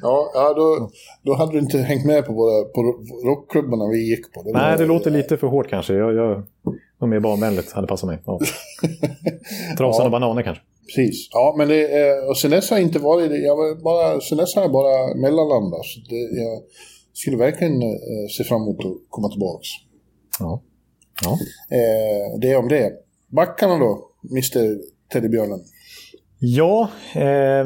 ja, 0.02 0.32
ja 0.34 0.54
då, 0.54 0.90
då 1.22 1.34
hade 1.34 1.52
du 1.52 1.60
inte 1.60 1.78
hängt 1.78 2.06
med 2.06 2.26
på, 2.26 2.34
våra, 2.34 2.64
på 2.64 2.82
rockklubbarna 3.26 3.88
vi 3.88 4.10
gick 4.10 4.34
på. 4.34 4.44
Det 4.44 4.52
Nej, 4.52 4.78
det 4.78 4.86
låter 4.86 5.12
lite 5.12 5.38
för 5.38 5.48
hårt 5.48 5.70
kanske. 5.70 5.94
Jag, 5.94 6.14
jag, 6.14 6.44
var 6.98 7.08
mer 7.08 7.20
barnvänligt 7.20 7.72
hade 7.72 7.88
passat 7.88 8.08
mig. 8.08 8.20
Ja. 8.26 8.40
Trasan 9.78 10.02
ja. 10.02 10.06
och 10.06 10.12
bananer 10.12 10.44
kanske. 10.44 10.64
Precis. 10.96 11.30
Ja, 11.32 11.56
men 11.58 11.68
det, 11.68 12.14
och 12.30 12.38
sen 12.38 12.52
dess 12.52 12.70
har 12.70 12.78
jag 12.78 12.86
inte 12.86 13.00
varit... 13.00 13.44
Jag 13.44 13.56
var 13.56 13.84
bara, 13.84 14.22
sen 14.22 14.38
dess 14.38 14.56
har 14.56 14.62
jag 14.62 14.72
bara 14.72 15.16
mellanlandat. 15.16 15.86
Så 15.86 16.00
det, 16.10 16.42
jag 16.42 16.62
skulle 17.14 17.38
verkligen 17.38 17.82
eh, 17.82 18.28
se 18.38 18.44
fram 18.44 18.62
emot 18.62 18.80
att 18.80 18.98
komma 19.10 19.30
tillbaka. 19.30 19.64
Ja. 20.40 20.62
ja. 21.24 21.32
Eh, 21.78 22.40
det 22.42 22.52
är 22.52 22.58
om 22.58 22.68
det. 22.68 22.92
Backarna 23.28 23.78
då, 23.78 24.10
Mr 24.32 24.78
Teddybjörnen? 25.14 25.60
Ja, 26.40 26.90
eh, 27.16 27.66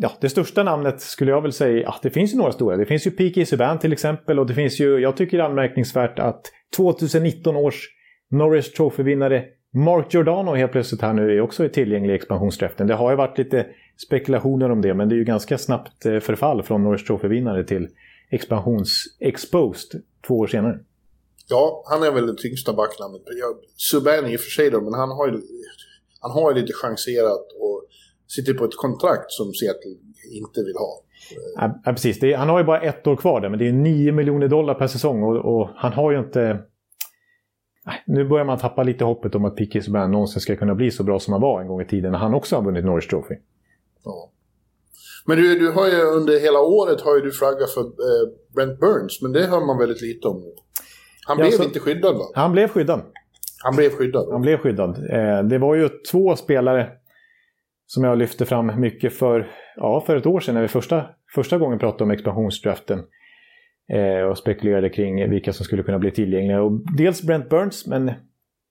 ja, 0.00 0.12
det 0.20 0.28
största 0.28 0.62
namnet 0.62 1.00
skulle 1.00 1.30
jag 1.30 1.42
väl 1.42 1.52
säga, 1.52 1.88
att 1.88 2.02
det 2.02 2.10
finns 2.10 2.34
ju 2.34 2.36
några 2.36 2.52
stora. 2.52 2.76
Det 2.76 2.86
finns 2.86 3.06
ju 3.06 3.10
P.K. 3.10 3.44
Subban 3.44 3.78
till 3.78 3.92
exempel 3.92 4.38
och 4.38 4.46
det 4.46 4.54
finns 4.54 4.80
ju, 4.80 4.98
jag 4.98 5.16
tycker 5.16 5.36
det 5.36 5.42
är 5.42 5.48
anmärkningsvärt 5.48 6.18
att 6.18 6.42
2019 6.76 7.56
års 7.56 7.88
Norris 8.30 8.72
Trophy-vinnare 8.72 9.44
Mark 9.74 10.14
Giordano 10.14 10.54
helt 10.54 10.72
plötsligt 10.72 11.02
här 11.02 11.12
nu 11.12 11.36
är 11.36 11.40
också 11.40 11.68
tillgänglig 11.68 12.12
i 12.12 12.16
expansionsträffen. 12.16 12.86
Det 12.86 12.94
har 12.94 13.10
ju 13.10 13.16
varit 13.16 13.38
lite 13.38 13.66
spekulationer 14.06 14.70
om 14.70 14.80
det, 14.80 14.94
men 14.94 15.08
det 15.08 15.14
är 15.14 15.16
ju 15.16 15.24
ganska 15.24 15.58
snabbt 15.58 16.06
eh, 16.06 16.18
förfall 16.18 16.62
från 16.62 16.84
Norris 16.84 17.04
Trophy-vinnare 17.04 17.64
till 17.64 17.88
expansions-exposed 18.30 20.02
två 20.26 20.38
år 20.38 20.46
senare. 20.46 20.78
Ja, 21.48 21.84
han 21.90 22.02
är 22.02 22.10
väl 22.12 22.26
det 22.26 22.36
tyngsta 22.36 22.72
backnamnet. 22.72 23.22
Subban 23.76 24.26
i 24.26 24.36
och 24.36 24.40
för 24.40 24.50
sig 24.50 24.70
då, 24.70 24.80
men 24.80 24.94
han 24.94 25.08
har 25.08 25.28
ju, 25.28 25.40
han 26.20 26.30
har 26.30 26.54
ju 26.54 26.60
lite 26.60 26.72
chanserat 26.72 27.46
och 27.60 27.84
sitter 28.28 28.54
på 28.54 28.64
ett 28.64 28.76
kontrakt 28.76 29.30
som 29.32 29.52
Seattle 29.54 29.90
inte 30.32 30.60
vill 30.62 30.76
ha. 30.76 31.02
Ja, 31.56 31.92
precis. 31.92 32.22
Är, 32.22 32.36
han 32.36 32.48
har 32.48 32.58
ju 32.58 32.64
bara 32.64 32.80
ett 32.80 33.06
år 33.06 33.16
kvar 33.16 33.40
där, 33.40 33.48
men 33.48 33.58
det 33.58 33.68
är 33.68 33.72
9 33.72 34.12
miljoner 34.12 34.48
dollar 34.48 34.74
per 34.74 34.86
säsong 34.86 35.22
och, 35.22 35.36
och 35.36 35.68
han 35.76 35.92
har 35.92 36.12
ju 36.12 36.18
inte 36.18 36.58
nu 38.06 38.24
börjar 38.24 38.44
man 38.44 38.58
tappa 38.58 38.82
lite 38.82 39.04
hoppet 39.04 39.34
om 39.34 39.44
att 39.44 39.56
Piqué 39.56 39.82
Subban 39.82 40.10
någonsin 40.10 40.40
ska 40.40 40.56
kunna 40.56 40.74
bli 40.74 40.90
så 40.90 41.04
bra 41.04 41.18
som 41.18 41.32
han 41.32 41.40
var 41.40 41.60
en 41.60 41.68
gång 41.68 41.80
i 41.80 41.86
tiden 41.86 42.12
när 42.12 42.18
han 42.18 42.34
också 42.34 42.56
har 42.56 42.62
vunnit 42.62 42.84
Norris 42.84 43.06
Trophy. 43.06 43.34
Ja. 44.04 44.30
Men 45.26 45.36
du, 45.36 45.58
du 45.58 45.70
har 45.70 45.86
ju 45.86 46.02
under 46.02 46.40
hela 46.40 46.60
året 46.60 47.00
har 47.00 47.16
ju 47.16 47.20
du 47.20 47.32
flaggat 47.32 47.70
för 47.70 47.80
eh, 47.80 48.28
Brent 48.54 48.80
Burns, 48.80 49.22
men 49.22 49.32
det 49.32 49.46
hör 49.46 49.66
man 49.66 49.78
väldigt 49.78 50.02
lite 50.02 50.28
om. 50.28 50.42
Han 51.26 51.38
ja, 51.38 51.44
blev 51.44 51.56
så, 51.56 51.62
inte 51.62 51.80
skyddad 51.80 52.14
va? 52.14 52.24
Han 52.34 52.52
blev 52.52 52.68
skyddad. 52.68 53.02
Han 53.64 53.76
blev 53.76 53.90
skyddad? 53.90 54.28
Han 54.32 54.42
blev 54.42 54.58
skyddad. 54.58 54.98
Eh, 55.10 55.42
det 55.42 55.58
var 55.58 55.74
ju 55.74 55.88
två 56.10 56.36
spelare 56.36 56.88
som 57.90 58.04
jag 58.04 58.18
lyfte 58.18 58.46
fram 58.46 58.80
mycket 58.80 59.12
för, 59.12 59.50
ja, 59.76 60.00
för 60.06 60.16
ett 60.16 60.26
år 60.26 60.40
sedan 60.40 60.54
när 60.54 60.62
vi 60.62 60.68
första, 60.68 61.06
första 61.34 61.58
gången 61.58 61.78
pratade 61.78 62.04
om 62.04 62.10
expansionsdraften 62.10 63.02
eh, 63.92 64.22
och 64.22 64.38
spekulerade 64.38 64.88
kring 64.88 65.30
vilka 65.30 65.52
som 65.52 65.64
skulle 65.64 65.82
kunna 65.82 65.98
bli 65.98 66.10
tillgängliga. 66.10 66.62
Och 66.62 66.72
dels 66.96 67.22
Brent 67.22 67.48
Burns, 67.48 67.86
men 67.86 68.12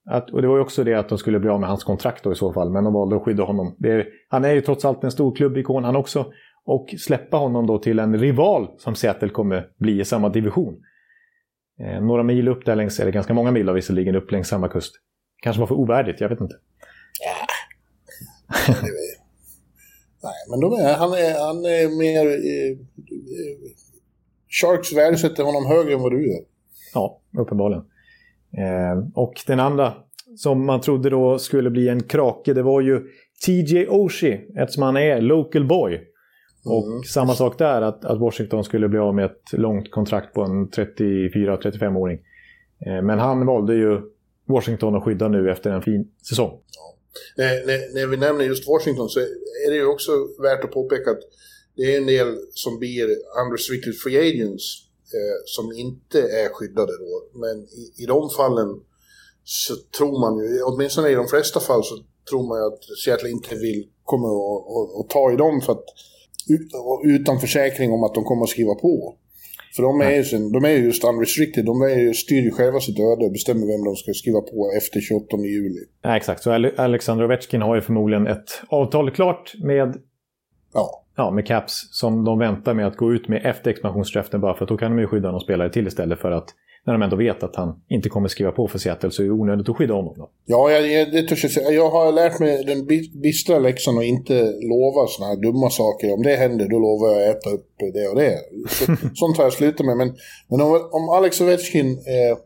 att, 0.09 0.29
och 0.29 0.41
det 0.41 0.47
var 0.47 0.55
ju 0.55 0.61
också 0.61 0.83
det 0.83 0.93
att 0.93 1.09
de 1.09 1.17
skulle 1.17 1.39
bli 1.39 1.49
av 1.49 1.59
med 1.59 1.69
hans 1.69 1.83
kontrakt 1.83 2.23
då 2.23 2.31
i 2.31 2.35
så 2.35 2.53
fall, 2.53 2.69
men 2.69 2.83
de 2.83 2.93
valde 2.93 3.15
att 3.15 3.23
skydda 3.23 3.43
honom. 3.43 3.75
Det, 3.79 4.07
han 4.29 4.45
är 4.45 4.51
ju 4.51 4.61
trots 4.61 4.85
allt 4.85 5.03
en 5.03 5.11
stor 5.11 5.35
klubbikon 5.35 5.83
han 5.83 5.95
också. 5.95 6.31
Och 6.65 6.95
släppa 6.97 7.37
honom 7.37 7.67
då 7.67 7.79
till 7.79 7.99
en 7.99 8.19
rival 8.19 8.67
som 8.77 8.95
Seattle 8.95 9.29
kommer 9.29 9.67
bli 9.77 9.99
i 9.99 10.05
samma 10.05 10.29
division. 10.29 10.73
Eh, 11.79 12.01
några 12.01 12.23
mil 12.23 12.47
upp 12.47 12.65
där 12.65 12.75
längs, 12.75 12.99
eller 12.99 13.11
ganska 13.11 13.33
många 13.33 13.51
mil 13.51 13.71
visserligen, 13.71 14.15
upp 14.15 14.31
längs 14.31 14.47
samma 14.47 14.67
kust. 14.67 14.95
Kanske 15.43 15.59
var 15.59 15.67
för 15.67 15.75
ovärdigt, 15.75 16.21
jag 16.21 16.29
vet 16.29 16.41
inte. 16.41 16.55
Nej, 20.23 20.33
men 20.49 20.59
de 20.59 20.73
är, 20.73 20.93
han, 20.93 21.11
är, 21.13 21.47
han 21.47 21.65
är 21.65 21.97
mer... 21.97 22.27
Eh, 22.27 22.77
Sharks 24.61 24.93
värdesätter 24.93 25.43
honom 25.43 25.65
högre 25.65 25.93
än 25.93 26.01
vad 26.01 26.11
du 26.11 26.27
gör. 26.27 26.41
Ja, 26.93 27.21
uppenbarligen. 27.37 27.83
Eh, 28.57 29.07
och 29.13 29.33
den 29.47 29.59
andra 29.59 29.93
som 30.35 30.65
man 30.65 30.81
trodde 30.81 31.09
då 31.09 31.39
skulle 31.39 31.69
bli 31.69 31.89
en 31.89 32.03
krake, 32.03 32.53
det 32.53 32.63
var 32.63 32.81
ju 32.81 33.01
TJ 33.45 33.87
Oshie, 33.87 34.41
eftersom 34.55 34.83
han 34.83 34.97
är 34.97 35.21
local 35.21 35.67
boy. 35.67 35.93
Mm. 35.93 36.77
Och 36.77 37.05
samma 37.05 37.33
sak 37.33 37.57
där, 37.57 37.81
att, 37.81 38.05
att, 38.05 38.19
Washington 38.19 38.63
skulle 38.63 38.89
bli 38.89 38.99
av 38.99 39.15
med 39.15 39.25
ett 39.25 39.53
långt 39.53 39.91
kontrakt 39.91 40.33
på 40.33 40.41
en 40.41 40.69
34-35-åring. 40.69 42.19
Eh, 42.85 43.01
men 43.01 43.19
han 43.19 43.45
valde 43.45 43.75
ju 43.75 44.01
Washington 44.45 44.95
att 44.95 45.03
skydda 45.03 45.27
nu 45.27 45.51
efter 45.51 45.71
en 45.71 45.81
fin 45.81 46.11
säsong. 46.29 46.51
Ja. 46.51 46.96
När, 47.35 47.65
när, 47.65 47.93
när, 47.93 48.07
vi 48.07 48.17
nämner 48.17 48.45
just 48.45 48.67
Washington 48.67 49.09
så 49.09 49.19
är 49.65 49.69
det 49.69 49.75
ju 49.75 49.85
också 49.85 50.11
värt 50.41 50.63
att 50.63 50.71
påpeka 50.71 51.11
att 51.11 51.21
det 51.75 51.93
är 51.93 51.97
en 51.97 52.05
del 52.05 52.37
som 52.53 52.79
blir 52.79 53.07
unrestricted 53.45 53.95
free 53.95 54.17
agents 54.29 54.63
eh, 55.13 55.37
som 55.45 55.71
inte 55.71 56.21
är 56.21 56.49
skyddade 56.49 56.91
då. 56.97 57.39
Men 57.39 57.57
i, 57.63 58.03
i 58.03 58.05
de 58.05 58.29
fallen 58.29 58.81
så 59.43 59.75
tror 59.97 60.19
man 60.19 60.37
ju, 60.39 60.61
åtminstone 60.63 61.09
i 61.09 61.15
de 61.15 61.27
flesta 61.27 61.59
fall 61.59 61.83
så 61.83 61.95
tror 62.29 62.47
man 62.47 62.57
ju 62.57 62.65
att 62.65 62.83
Seattle 63.03 63.29
inte 63.29 63.55
vill 63.55 63.87
komma 64.03 64.27
och, 64.27 64.77
och, 64.77 64.99
och 64.99 65.09
ta 65.09 65.31
i 65.33 65.35
dem 65.35 65.61
för 65.61 65.73
att, 65.73 65.85
utan 67.03 67.39
försäkring 67.39 67.91
om 67.91 68.03
att 68.03 68.13
de 68.13 68.23
kommer 68.23 68.43
att 68.43 68.49
skriva 68.49 68.75
på. 68.75 69.17
För 69.77 69.83
de 69.83 70.01
är, 70.01 70.11
ju, 70.11 70.49
de 70.49 70.65
är 70.65 70.69
ju 70.69 70.85
just 70.85 71.03
unrestricted, 71.03 71.65
de 71.65 71.81
är 71.81 71.99
ju, 71.99 72.13
styr 72.13 72.41
ju 72.41 72.51
själva 72.51 72.79
sitt 72.79 72.99
öde 72.99 73.25
och 73.25 73.31
bestämmer 73.31 73.65
vem 73.67 73.83
de 73.85 73.95
ska 73.95 74.13
skriva 74.13 74.41
på 74.41 74.71
efter 74.77 74.99
28 75.01 75.37
juli. 75.37 75.83
Ja, 76.01 76.17
exakt, 76.17 76.43
så 76.43 76.51
Alexander 76.77 77.25
Ovechkin 77.25 77.61
har 77.61 77.75
ju 77.75 77.81
förmodligen 77.81 78.27
ett 78.27 78.61
avtal 78.69 79.11
klart 79.11 79.53
med, 79.63 79.95
ja. 80.73 81.03
Ja, 81.15 81.31
med 81.31 81.47
Caps 81.47 81.87
som 81.91 82.25
de 82.25 82.39
väntar 82.39 82.73
med 82.73 82.87
att 82.87 82.97
gå 82.97 83.13
ut 83.13 83.27
med 83.27 83.45
efter 83.45 83.71
expansionsdraften 83.71 84.41
bara 84.41 84.53
för 84.53 84.65
att 84.65 84.69
då 84.69 84.77
kan 84.77 84.91
de 84.91 85.01
ju 85.01 85.07
skydda 85.07 85.31
någon 85.31 85.41
spelare 85.41 85.69
till 85.69 85.87
istället 85.87 86.19
för 86.19 86.31
att 86.31 86.49
när 86.87 86.93
de 86.93 87.01
ändå 87.01 87.15
vet 87.15 87.43
att 87.43 87.55
han 87.55 87.81
inte 87.87 88.09
kommer 88.09 88.27
skriva 88.27 88.51
på 88.51 88.67
för 88.67 88.79
Seattle 88.79 89.11
så 89.11 89.21
är 89.21 89.25
det 89.25 89.31
onödigt 89.31 89.69
att 89.69 89.77
skydda 89.77 89.93
honom. 89.93 90.13
Då. 90.17 90.29
Ja, 90.45 90.71
jag, 90.71 90.91
jag, 90.91 91.11
det 91.11 91.23
törs 91.23 91.43
jag, 91.43 91.51
säga. 91.51 91.71
jag 91.71 91.89
har 91.89 92.11
lärt 92.11 92.39
mig 92.39 92.63
den 92.63 92.87
bistra 93.21 93.59
läxan 93.59 93.97
att 93.97 94.03
inte 94.03 94.33
lova 94.61 95.07
sådana 95.07 95.33
här 95.33 95.41
dumma 95.41 95.69
saker. 95.69 96.13
Om 96.13 96.23
det 96.23 96.35
händer, 96.35 96.67
då 96.69 96.79
lovar 96.79 97.07
jag 97.09 97.29
att 97.29 97.35
äta 97.35 97.49
upp 97.49 97.67
det 97.93 98.07
och 98.07 98.15
det. 98.15 98.37
Så, 98.69 98.85
sånt 99.15 99.37
har 99.37 99.43
jag 99.43 99.53
slutat 99.53 99.85
med. 99.85 99.97
Men, 99.97 100.15
men 100.47 100.61
om, 100.61 100.89
om 100.91 101.09
Alex 101.09 101.41
Ovechkin 101.41 101.91
eh, 101.91 102.37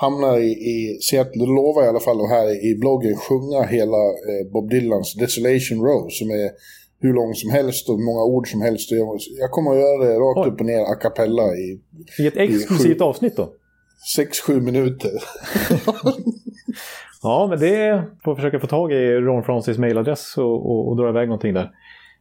hamnar 0.00 0.38
i, 0.38 0.50
i 0.50 0.98
Seattle, 1.02 1.46
då 1.46 1.52
lovar 1.52 1.82
jag 1.82 1.88
i 1.88 1.90
alla 1.90 2.00
fall 2.00 2.20
att 2.24 2.30
här 2.30 2.70
i 2.70 2.74
bloggen 2.74 3.16
sjunga 3.16 3.62
hela 3.62 4.02
eh, 4.30 4.52
Bob 4.52 4.70
Dylans 4.70 5.14
Desolation 5.14 5.78
Row, 5.86 6.08
som 6.10 6.30
är 6.30 6.50
hur 7.00 7.14
lång 7.14 7.34
som 7.34 7.50
helst 7.50 7.88
och 7.88 8.00
många 8.00 8.24
ord 8.24 8.48
som 8.48 8.62
helst. 8.62 8.90
Jag 9.40 9.50
kommer 9.50 9.70
att 9.70 9.76
göra 9.76 10.04
det 10.04 10.14
rakt 10.14 10.38
Oj. 10.38 10.48
upp 10.48 10.60
och 10.60 10.66
ner 10.66 10.80
a 10.80 10.94
cappella 10.94 11.42
i... 11.42 11.80
I 12.18 12.26
ett 12.26 12.36
exklusivt 12.36 12.98
sju, 12.98 13.04
avsnitt 13.04 13.36
då? 13.36 13.52
6-7 14.18 14.60
minuter. 14.60 15.10
ja, 17.22 17.46
men 17.50 17.60
det 17.60 18.04
får 18.24 18.34
försöka 18.34 18.60
få 18.60 18.66
tag 18.66 18.92
i 18.92 19.14
Ron 19.14 19.42
Francis 19.42 19.78
mailadress 19.78 20.38
och, 20.38 20.70
och, 20.70 20.88
och 20.88 20.96
dra 20.96 21.08
iväg 21.08 21.28
någonting 21.28 21.54
där. 21.54 21.70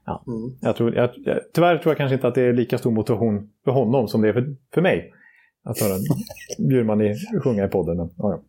Ja, 0.06 0.24
mm. 0.28 0.58
jag 0.62 0.76
tror, 0.76 0.96
jag, 0.96 1.10
tyvärr 1.54 1.78
tror 1.78 1.92
jag 1.92 1.98
kanske 1.98 2.16
inte 2.16 2.28
att 2.28 2.36
det 2.36 2.42
är 2.42 2.54
lika 2.54 2.78
stor 2.78 2.92
motivation 2.92 3.50
för 3.66 3.72
honom 3.72 4.08
som 4.08 4.22
det 4.22 4.30
är 4.30 4.34
för, 4.34 4.56
för 4.74 4.82
mig. 4.82 5.14
Att 5.64 5.80
höra 5.80 5.98
Bjurman 6.70 7.02
i, 7.02 7.16
sjunga 7.44 7.66
i 7.66 7.68
podden. 7.68 7.98
Men, 7.98 8.10
ja, 8.18 8.32
ja. 8.32 8.42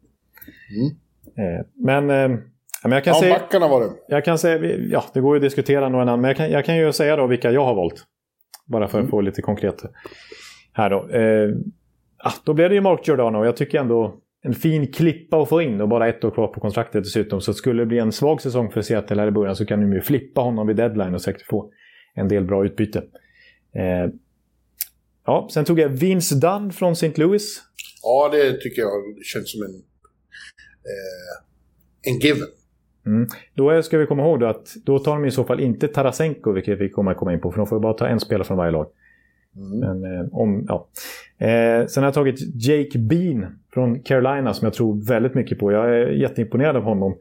Mm. 0.77 0.97
Eh, 1.37 1.67
men 1.75 2.11
eh, 2.11 2.39
men 2.83 2.93
jag 2.93 3.05
kan 3.05 3.15
ja, 3.15 3.21
säga, 3.21 3.35
backarna 3.35 3.69
var 3.69 3.81
det. 3.81 3.91
Jag 4.09 4.25
kan 4.25 4.39
säga, 4.39 4.77
ja, 4.91 5.05
det 5.15 5.21
går 5.21 5.37
ju 5.37 5.39
att 5.39 5.43
diskutera 5.43 5.89
några 5.89 6.05
namn, 6.05 6.23
men 6.23 6.29
jag 6.29 6.37
kan, 6.37 6.51
jag 6.51 6.65
kan 6.65 6.77
ju 6.77 6.93
säga 6.93 7.17
då 7.17 7.27
vilka 7.27 7.51
jag 7.51 7.65
har 7.65 7.75
valt. 7.75 8.05
Bara 8.67 8.89
för 8.89 8.99
att 8.99 9.03
mm. 9.03 9.11
få 9.11 9.21
lite 9.21 9.43
konkret 9.43 9.83
här 10.73 10.91
då. 10.91 11.09
Eh, 11.09 11.51
ah, 12.19 12.33
då 12.45 12.55
blev 12.55 12.69
det 12.69 12.75
ju 12.75 12.81
Mark 12.81 13.09
Giordano. 13.09 13.45
Jag 13.45 13.57
tycker 13.57 13.79
ändå 13.79 14.21
en 14.43 14.55
fin 14.55 14.93
klippa 14.93 15.43
att 15.43 15.49
få 15.49 15.63
in 15.63 15.81
och 15.81 15.89
bara 15.89 16.09
ett 16.09 16.25
år 16.25 16.31
kvar 16.31 16.49
på 16.49 16.61
kontraktet 16.61 17.05
dessutom. 17.05 17.41
Så 17.41 17.55
skulle 17.55 17.83
det 17.83 17.87
bli 17.87 17.99
en 17.99 18.13
svag 18.13 18.43
säsong 18.43 18.71
för 18.71 18.83
Seattle 18.83 19.21
här 19.21 19.29
i 19.29 19.31
början 19.31 19.57
så 19.57 19.67
kan 19.67 19.81
de 19.81 19.93
ju 19.93 20.01
flippa 20.01 20.41
honom 20.41 20.67
vid 20.67 20.77
deadline 20.77 21.15
och 21.15 21.23
säkert 21.23 21.47
få 21.47 21.73
en 22.15 22.29
del 22.29 22.45
bra 22.45 22.65
utbyte. 22.65 22.99
Eh, 23.75 24.13
ja, 25.27 25.49
sen 25.53 25.65
tog 25.65 25.79
jag 25.79 25.89
Vince 25.89 26.35
Dunn 26.35 26.73
från 26.73 26.93
St. 26.93 27.13
Louis. 27.17 27.63
Ja, 28.03 28.29
det 28.33 28.53
tycker 28.61 28.83
jag 28.83 29.25
känns 29.25 29.53
som 29.53 29.63
en, 29.63 29.75
eh, 30.91 32.13
en 32.13 32.19
given. 32.19 32.49
Mm. 33.07 33.27
Då 33.55 33.83
ska 33.83 33.99
vi 33.99 34.07
komma 34.07 34.23
ihåg 34.23 34.45
att 34.45 34.75
då 34.85 34.99
tar 34.99 35.13
de 35.13 35.25
i 35.25 35.31
så 35.31 35.45
fall 35.45 35.61
inte 35.61 35.89
Tarasenko, 35.89 36.53
vilket 36.53 36.81
vi 36.81 36.91
kommer 36.91 37.11
att 37.11 37.17
komma 37.17 37.33
in 37.33 37.41
på, 37.41 37.51
för 37.51 37.59
de 37.59 37.67
får 37.67 37.81
bara 37.81 37.93
ta 37.93 38.07
en 38.07 38.21
spelare 38.21 38.45
från 38.45 38.57
varje 38.57 38.73
lag. 38.73 38.87
Mm. 39.57 39.79
Men, 39.79 40.21
eh, 40.21 40.27
om, 40.33 40.65
ja. 40.69 40.87
eh, 41.47 41.87
sen 41.87 42.03
har 42.03 42.07
jag 42.07 42.15
tagit 42.15 42.65
Jake 42.67 42.99
Bean 42.99 43.47
från 43.75 44.01
Carolina 44.01 44.55
som 44.55 44.67
jag 44.67 44.75
tror 44.75 45.07
väldigt 45.09 45.35
mycket 45.35 45.59
på. 45.59 45.73
Jag 45.73 45.95
är 45.95 46.07
jätteimponerad 46.07 46.77
av 46.77 46.83
honom. 46.83 47.17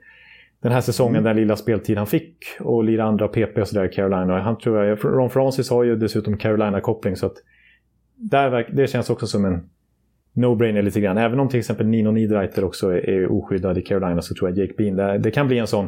Den 0.61 0.71
här 0.71 0.81
säsongen, 0.81 1.15
mm. 1.15 1.23
den 1.23 1.35
lilla 1.35 1.55
speltid 1.55 1.97
han 1.97 2.07
fick 2.07 2.37
och 2.59 2.83
lira 2.83 3.03
andra 3.03 3.27
PP 3.27 3.57
och 3.61 3.67
sådär 3.67 3.85
i 3.85 3.89
Carolina. 3.89 4.39
Han 4.39 4.57
tror 4.57 4.85
jag, 4.85 5.05
Ron 5.05 5.29
Francis 5.29 5.69
har 5.69 5.83
ju 5.83 5.95
dessutom 5.95 6.37
Carolina-koppling 6.37 7.15
så 7.15 7.25
att 7.25 7.35
där, 8.15 8.69
det 8.73 8.87
känns 8.87 9.09
också 9.09 9.27
som 9.27 9.45
en 9.45 9.69
no-brainer 10.33 10.81
lite 10.81 11.01
grann. 11.01 11.17
Även 11.17 11.39
om 11.39 11.49
till 11.49 11.59
exempel 11.59 11.87
Nino 11.87 12.11
Niederreiter 12.11 12.63
också 12.63 12.89
är, 12.89 13.09
är 13.09 13.31
oskyddad 13.31 13.77
i 13.77 13.81
Carolina 13.81 14.21
så 14.21 14.35
tror 14.35 14.49
jag 14.49 14.57
Jake 14.57 14.73
Bean, 14.77 14.95
det, 14.95 15.17
det, 15.17 15.31
kan 15.31 15.47
bli 15.47 15.57
en 15.57 15.67
sån, 15.67 15.87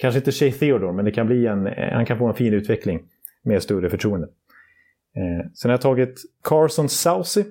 kanske 0.00 0.18
inte 0.18 0.32
Shea 0.32 0.52
Theodore, 0.52 0.92
men 0.92 1.04
det 1.04 1.10
kan 1.10 1.26
bli 1.26 1.46
en, 1.46 1.66
han 1.92 2.06
kan 2.06 2.18
få 2.18 2.26
en 2.26 2.34
fin 2.34 2.54
utveckling 2.54 3.02
med 3.44 3.62
större 3.62 3.90
förtroende. 3.90 4.26
Eh, 5.16 5.50
sen 5.54 5.68
har 5.68 5.72
jag 5.72 5.80
tagit 5.80 6.20
Carson 6.44 6.88
Saucy 6.88 7.44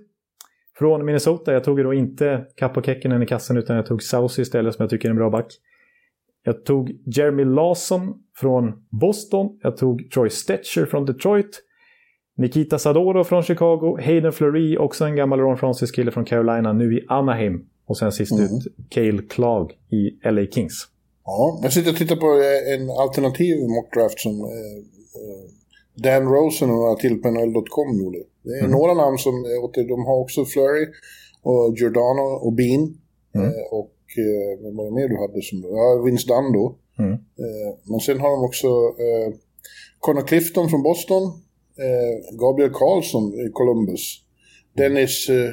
från 0.78 1.06
Minnesota. 1.06 1.54
Jag 1.54 1.64
tog 1.64 1.84
då 1.84 1.94
inte 1.94 2.46
Kappa 2.56 2.82
Kekkinen 2.82 3.24
i 3.24 3.26
kassen 3.26 3.58
utan 3.58 3.76
jag 3.76 3.86
tog 3.86 4.04
Saucy 4.04 4.42
istället 4.42 4.76
som 4.76 4.84
jag 4.84 4.90
tycker 4.90 5.08
är 5.08 5.10
en 5.10 5.18
bra 5.18 5.30
back. 5.30 5.48
Jag 6.44 6.66
tog 6.66 6.92
Jeremy 7.06 7.46
Lawson 7.46 8.14
från 8.36 8.84
Boston. 8.90 9.60
Jag 9.62 9.78
tog 9.78 10.12
Troy 10.12 10.30
Stetcher 10.30 10.86
från 10.86 11.06
Detroit. 11.06 11.62
Nikita 12.42 12.80
Sadoro 12.80 13.24
från 13.24 13.44
Chicago, 13.44 13.98
Hayden 14.02 14.34
Fleury, 14.34 14.78
också 14.78 15.06
en 15.06 15.16
gammal 15.16 15.40
Ron 15.40 15.58
Francis-kille 15.58 16.12
från 16.12 16.26
Carolina, 16.26 16.74
nu 16.74 16.98
i 16.98 17.06
Anaheim. 17.10 17.66
Och 17.86 17.98
sen 17.98 18.12
sist 18.12 18.32
mm. 18.32 18.44
ut 18.44 18.64
Cale 18.90 19.22
Clark 19.30 19.72
i 19.90 20.30
LA 20.32 20.46
Kings. 20.46 20.88
Ja, 21.26 21.60
jag 21.64 21.74
sitter 21.74 21.92
och 21.92 21.98
tittar 21.98 22.16
på 22.16 22.28
eh, 22.28 22.74
en 22.74 22.90
alternativ 22.90 23.56
mockdraft 23.70 24.20
som 24.20 24.32
eh, 24.32 24.78
eh, 25.22 25.44
Dan 26.04 26.24
Rosen 26.34 26.70
och 26.70 26.76
några 26.76 26.96
till 26.96 27.22
på 27.22 27.32
NHL.com 27.32 28.00
gjorde. 28.00 28.18
Det 28.44 28.54
är 28.54 28.60
mm. 28.60 28.72
några 28.72 28.94
namn 28.94 29.18
som, 29.18 29.34
de 29.88 30.06
har 30.06 30.20
också 30.20 30.46
Flurry 30.46 30.86
och 31.42 31.78
Giordano 31.78 32.28
och 32.46 32.54
Bean. 32.54 32.84
Mm. 33.36 33.52
och 33.72 33.96
vem 34.64 34.76
var 34.78 34.86
det 34.86 34.92
mer 34.92 35.08
du 35.10 35.18
hade 35.18 35.42
som, 35.42 35.58
ja 35.78 36.02
Vince 36.06 36.28
Dunn 36.28 36.54
då. 36.54 36.76
Mm. 37.00 37.18
men 37.84 38.00
sen 38.00 38.20
har 38.20 38.32
de 38.36 38.46
också 38.46 38.68
Connor 40.00 40.28
Clifton 40.28 40.70
från 40.70 40.84
Boston 40.84 41.24
eh, 41.86 42.38
Gabriel 42.42 42.72
Karlsson 42.74 43.34
i 43.34 43.50
Columbus. 43.54 44.04
Dennis 44.78 45.30
eh, 45.30 45.52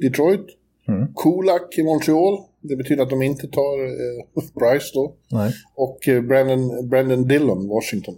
Detroit. 0.00 0.46
Mm. 0.88 1.14
Kulak 1.14 1.78
i 1.78 1.82
Montreal. 1.82 2.38
Det 2.60 2.76
betyder 2.76 3.02
att 3.02 3.10
de 3.10 3.22
inte 3.22 3.48
tar 3.48 3.84
eh, 3.84 4.44
Price 4.58 4.90
då. 4.94 5.14
Nej. 5.30 5.52
Och 5.74 6.08
eh, 6.08 6.22
Brandon, 6.22 6.88
Brandon 6.88 7.28
Dillon, 7.28 7.68
Washington. 7.68 8.14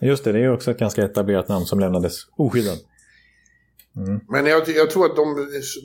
Just 0.00 0.24
det, 0.24 0.32
det 0.32 0.38
är 0.38 0.54
också 0.54 0.70
ett 0.70 0.78
ganska 0.78 1.04
etablerat 1.04 1.48
namn 1.48 1.64
som 1.66 1.80
lämnades 1.80 2.14
oskyddad. 2.36 2.78
Mm. 3.96 4.20
Men 4.28 4.46
jag, 4.46 4.68
jag, 4.68 4.90
tror 4.90 5.06
att 5.06 5.16
de 5.16 5.34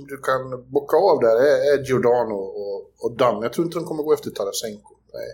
du 0.07 0.17
kan 0.17 0.71
bocka 0.71 0.97
av 0.97 1.19
där 1.19 1.35
är, 1.49 1.73
är 1.73 1.83
Giordano 1.87 2.35
och, 2.35 3.05
och 3.05 3.17
Dunn. 3.17 3.41
Jag 3.41 3.53
tror 3.53 3.65
inte 3.65 3.79
de 3.79 3.85
kommer 3.85 4.03
gå 4.03 4.13
efter 4.13 4.29
Tarasenko. 4.29 4.93
Nej, 5.13 5.29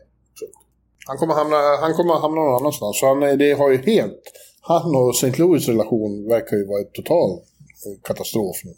han 1.07 1.17
kommer 1.17 1.33
hamna, 1.33 1.57
han 1.81 1.93
kommer 1.93 2.13
hamna 2.13 2.41
någon 2.41 2.55
annanstans. 2.55 2.99
Så 2.99 3.07
han, 3.07 3.37
det 3.37 3.53
har 3.53 3.71
ju 3.71 3.77
helt 3.77 4.23
han 4.67 4.95
och 4.95 5.15
St. 5.15 5.41
Louis 5.41 5.67
relation 5.69 6.27
verkar 6.29 6.57
ju 6.57 6.65
vara 6.67 6.79
en 6.79 6.91
total 6.93 7.29
eh, 7.31 8.01
katastrof 8.03 8.55
nu. 8.65 8.71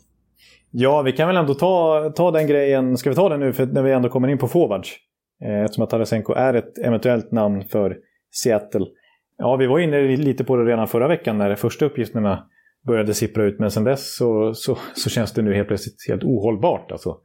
Ja, 0.71 1.01
vi 1.01 1.11
kan 1.11 1.27
väl 1.27 1.37
ändå 1.37 1.53
ta, 1.53 2.09
ta 2.15 2.31
den 2.31 2.47
grejen. 2.47 2.97
Ska 2.97 3.09
vi 3.09 3.15
ta 3.15 3.29
den 3.29 3.39
nu 3.39 3.53
för 3.53 3.65
när 3.65 3.83
vi 3.83 3.91
ändå 3.91 4.09
kommer 4.09 4.27
in 4.27 4.37
på 4.37 4.47
forwards? 4.47 4.95
Eh, 5.43 5.63
eftersom 5.63 5.83
att 5.83 5.89
Tarasenko 5.89 6.33
är 6.33 6.53
ett 6.53 6.77
eventuellt 6.77 7.31
namn 7.31 7.63
för 7.63 7.97
Seattle. 8.31 8.85
Ja, 9.37 9.55
vi 9.55 9.67
var 9.67 9.79
inne 9.79 10.17
lite 10.17 10.43
på 10.43 10.55
det 10.55 10.65
redan 10.65 10.87
förra 10.87 11.07
veckan 11.07 11.37
när 11.37 11.49
de 11.49 11.55
första 11.55 11.85
uppgifterna 11.85 12.45
började 12.87 13.13
sippra 13.13 13.43
ut. 13.43 13.59
Men 13.59 13.71
sen 13.71 13.83
dess 13.83 14.15
så, 14.15 14.53
så, 14.53 14.77
så 14.95 15.09
känns 15.09 15.33
det 15.33 15.41
nu 15.41 15.53
helt 15.53 15.67
plötsligt 15.67 16.05
helt 16.07 16.23
ohållbart. 16.23 16.91
Alltså, 16.91 17.17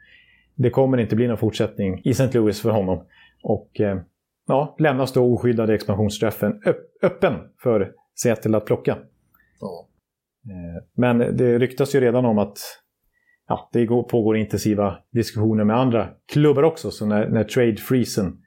det 0.55 0.71
kommer 0.71 0.99
inte 0.99 1.17
bli 1.17 1.29
någon 1.29 1.39
fortsättning 1.39 2.01
i 2.05 2.11
St. 2.11 2.39
Louis 2.39 2.63
för 2.63 2.71
honom. 2.71 3.05
Och 3.43 3.81
eh, 3.81 3.99
ja, 4.47 4.77
lämnas 4.79 5.13
då 5.13 5.35
oskyddade 5.35 5.75
expansionsträffen 5.75 6.63
öppen 7.03 7.35
för 7.63 7.93
Seattle 8.23 8.57
att 8.57 8.67
plocka. 8.67 8.99
Ja. 9.61 9.89
Eh, 10.45 10.85
men 10.97 11.19
det 11.19 11.59
ryktas 11.59 11.95
ju 11.95 12.01
redan 12.01 12.25
om 12.25 12.39
att 12.39 12.59
ja, 13.49 13.71
det 13.73 13.87
pågår 13.87 14.37
intensiva 14.37 14.99
diskussioner 15.13 15.65
med 15.65 15.77
andra 15.77 16.09
klubbar 16.33 16.63
också. 16.63 16.91
Så 16.91 17.07
när, 17.07 17.29
när 17.29 17.45
trade 17.45 17.77
freezen 17.77 18.39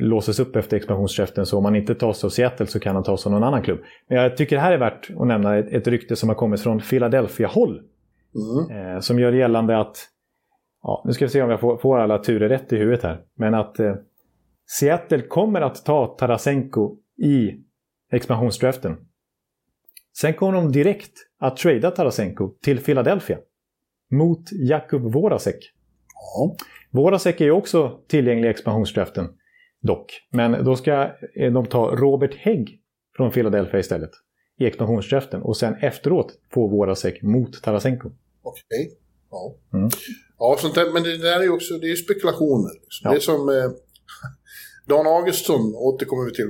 låses 0.00 0.40
upp 0.40 0.56
efter 0.56 0.76
expansionsdraften 0.76 1.46
så 1.46 1.56
om 1.56 1.62
man 1.62 1.76
inte 1.76 1.94
tas 1.94 2.24
av 2.24 2.28
Seattle 2.28 2.66
så 2.66 2.80
kan 2.80 2.94
han 2.94 3.04
tas 3.04 3.26
av 3.26 3.32
någon 3.32 3.44
annan 3.44 3.62
klubb. 3.62 3.78
Men 4.08 4.18
jag 4.18 4.36
tycker 4.36 4.56
det 4.56 4.62
här 4.62 4.72
är 4.72 4.78
värt 4.78 5.10
att 5.18 5.26
nämna 5.26 5.58
ett, 5.58 5.72
ett 5.72 5.86
rykte 5.86 6.16
som 6.16 6.28
har 6.28 6.36
kommit 6.36 6.60
från 6.60 6.80
Philadelphia-håll. 6.80 7.82
Mm. 8.34 8.94
Eh, 8.94 9.00
som 9.00 9.18
gör 9.18 9.32
gällande 9.32 9.78
att, 9.78 9.96
ja, 10.82 11.02
nu 11.06 11.12
ska 11.12 11.24
vi 11.24 11.28
se 11.28 11.42
om 11.42 11.50
jag 11.50 11.60
får, 11.60 11.76
får 11.76 11.98
alla 11.98 12.18
turer 12.18 12.48
rätt 12.48 12.72
i 12.72 12.76
huvudet 12.76 13.02
här, 13.02 13.20
men 13.34 13.54
att 13.54 13.80
eh, 13.80 13.94
Seattle 14.78 15.22
kommer 15.22 15.60
att 15.60 15.84
ta 15.84 16.16
Tarasenko 16.18 16.96
i 17.22 17.60
expansionsdraften. 18.12 18.96
Sen 20.16 20.34
kommer 20.34 20.52
de 20.52 20.72
direkt 20.72 21.12
att 21.38 21.56
trada 21.56 21.90
Tarasenko 21.90 22.54
till 22.62 22.78
Philadelphia. 22.78 23.38
Mot 24.10 24.52
Jakub 24.52 25.12
Vorasek. 25.12 25.72
Ja. 26.14 26.56
Vorasek 26.90 27.40
är 27.40 27.44
ju 27.44 27.50
också 27.50 28.00
tillgänglig 28.08 28.48
i 28.48 28.50
expansionsdraften. 28.50 29.28
Dock. 29.80 30.28
Men 30.30 30.64
då 30.64 30.76
ska 30.76 31.10
de 31.52 31.66
ta 31.66 31.96
Robert 31.96 32.34
Hägg 32.34 32.80
från 33.16 33.30
Philadelphia 33.30 33.80
istället. 33.80 34.10
i 34.58 34.66
expansionsdraften 34.66 35.42
och 35.42 35.56
sen 35.56 35.74
efteråt 35.74 36.38
få 36.54 36.68
Vorasek 36.68 37.22
mot 37.22 37.62
Tarasenko. 37.62 38.10
Okej. 38.42 38.62
Okay. 38.68 38.96
Ja. 39.30 39.56
Mm. 39.78 39.90
ja, 40.38 40.56
sånt 40.58 40.74
där, 40.74 40.92
men 40.92 41.02
det 41.02 41.18
där 41.18 41.38
är 41.38 41.42
ju 41.42 41.50
också 41.50 41.74
det 41.74 41.90
är 41.90 41.96
spekulationer. 41.96 42.70
Liksom. 42.82 43.00
Ja. 43.04 43.10
Det 43.10 43.16
är 43.16 43.20
som 43.20 43.48
eh, 43.48 43.70
Dan 44.86 45.06
Augustsson 45.06 45.74
återkommer 45.74 46.24
vi 46.24 46.34
till, 46.34 46.48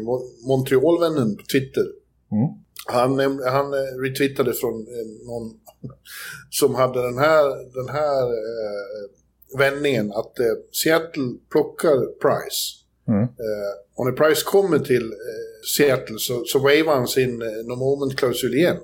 Montrealvännen 0.49 1.37
på 1.37 1.43
Twitter. 1.53 1.87
Mm. 2.33 2.62
Han, 2.87 3.19
han 3.45 3.73
retweetade 4.05 4.53
från 4.53 4.75
eh, 4.75 5.27
någon 5.27 5.61
som 6.51 6.75
hade 6.75 7.03
den 7.03 7.19
här, 7.19 7.75
den 7.75 7.89
här 7.89 8.23
eh, 8.23 9.59
vändningen 9.59 10.13
att 10.13 10.39
eh, 10.39 10.47
Seattle 10.83 11.33
plockar 11.51 12.07
Price. 12.21 12.83
Mm. 13.09 13.23
Eh, 13.23 13.73
och 13.95 14.07
när 14.07 14.13
Price 14.13 14.45
kommer 14.45 14.79
till 14.79 15.05
eh, 15.05 15.67
Seattle 15.77 16.19
så, 16.19 16.45
så 16.45 16.59
wavar 16.59 16.95
han 16.95 17.09
sin 17.09 17.43
eh, 17.43 17.49
no 17.49 17.77
moment-klausul 17.77 18.55
igen. 18.55 18.79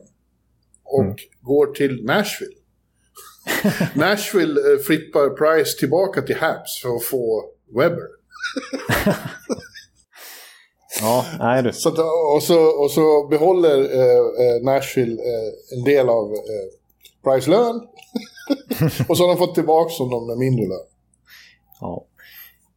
Och 0.84 1.04
mm. 1.04 1.16
går 1.40 1.66
till 1.66 2.04
Nashville. 2.04 2.54
Nashville 3.94 4.72
eh, 4.72 4.78
flippar 4.78 5.28
Price 5.30 5.78
tillbaka 5.78 6.22
till 6.22 6.36
Habs 6.36 6.82
för 6.82 6.96
att 6.96 7.04
få 7.04 7.44
Webber. 7.76 8.08
ja, 11.00 11.24
nej 11.38 11.62
du. 11.62 11.72
Så, 11.72 11.90
och, 12.34 12.42
så, 12.42 12.82
och 12.82 12.90
så 12.90 13.26
behåller 13.30 13.78
eh, 13.78 14.16
eh 14.18 14.62
Nashville 14.64 15.12
eh, 15.12 15.78
en 15.78 15.84
del 15.84 16.08
av 16.08 16.32
eh, 16.32 16.68
Price 17.24 17.50
lön. 17.50 17.80
och 19.08 19.16
så 19.16 19.22
har 19.22 19.28
de 19.28 19.38
fått 19.38 19.54
tillbaka 19.54 19.92
honom 19.98 20.26
med 20.26 20.38
mindre 20.38 20.66
lön. 20.66 20.86
Ja. 21.80 22.04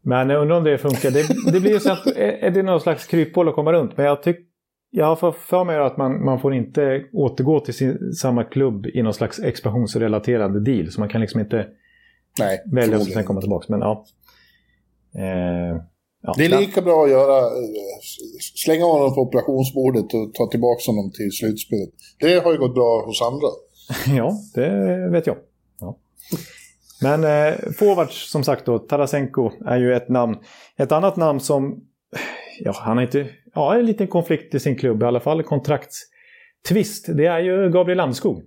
Men 0.02 0.30
jag 0.30 0.42
undrar 0.42 0.58
om 0.58 0.64
det 0.64 0.78
funkar. 0.78 1.12
Det, 1.12 1.52
det 1.52 1.60
blir 1.60 1.72
ju 1.72 1.80
så 1.80 1.92
att 1.92 2.08
är 2.18 2.50
det 2.50 2.64
någon 2.64 2.82
slags 2.82 3.06
kryphål 3.06 3.50
att 3.50 3.56
komma 3.56 3.74
runt. 3.74 3.98
Men 3.98 4.06
jag 4.06 4.24
tycker 4.24 4.52
jag 4.94 5.06
har 5.16 5.32
för 5.32 5.64
mig 5.64 5.78
att 5.78 5.98
man, 5.98 6.26
man 6.26 6.40
får 6.40 6.54
inte 6.54 7.04
återgå 7.14 7.60
till 7.60 7.74
sin, 7.74 8.14
samma 8.14 8.44
klubb 8.44 8.86
i 8.86 9.02
någon 9.04 9.14
slags 9.14 9.40
expansionsrelaterad 9.40 10.64
deal. 10.64 10.92
Så 10.92 11.00
man 11.00 11.10
kan 11.10 11.22
liksom 11.22 11.42
inte 11.42 11.68
Nej, 12.40 12.64
välja 12.72 12.98
och 12.98 13.04
sen 13.04 13.24
komma 13.24 13.42
tillbaka. 13.42 13.66
Men 13.70 13.80
ja. 13.80 14.06
Eh, 15.16 15.82
ja. 16.22 16.34
Det 16.38 16.46
är 16.46 16.60
lika 16.60 16.82
bra 16.82 17.04
att 17.04 17.10
göra, 17.10 17.38
eh, 17.38 18.00
slänga 18.56 18.86
honom 18.86 19.16
på 19.16 19.22
operationsbordet 19.22 20.14
och 20.14 20.34
ta 20.34 20.48
tillbaka 20.48 20.82
honom 20.92 21.12
till 21.12 21.32
slutspelet. 21.32 21.90
Det 22.20 22.44
har 22.44 22.52
ju 22.52 22.58
gått 22.58 22.74
bra 22.74 23.06
hos 23.06 23.22
andra. 23.22 23.48
ja, 24.18 24.34
det 24.56 25.10
vet 25.12 25.28
jag. 25.28 25.38
Ja. 25.80 25.98
Men 27.02 27.24
eh, 27.24 27.54
forwards 27.78 28.32
som 28.32 28.44
sagt 28.44 28.66
då, 28.66 28.80
Tarasenko 28.80 29.52
är 29.66 29.78
ju 29.78 29.94
ett 29.94 30.10
namn. 30.10 30.36
Ett 30.78 30.92
annat 30.92 31.18
namn 31.18 31.40
som, 31.40 31.84
ja 32.60 32.72
han 32.76 32.98
har 32.98 33.04
inte, 33.04 33.28
ja 33.54 33.76
en 33.76 33.86
liten 33.86 34.08
konflikt 34.08 34.56
i 34.56 34.60
sin 34.60 34.76
klubb, 34.76 35.04
i 35.04 35.06
alla 35.06 35.20
fall 35.20 35.44
kontraktstvist. 35.44 37.06
Det 37.08 37.26
är 37.26 37.40
ju 37.40 37.70
Gabriel 37.70 37.98
Landskog. 37.98 38.42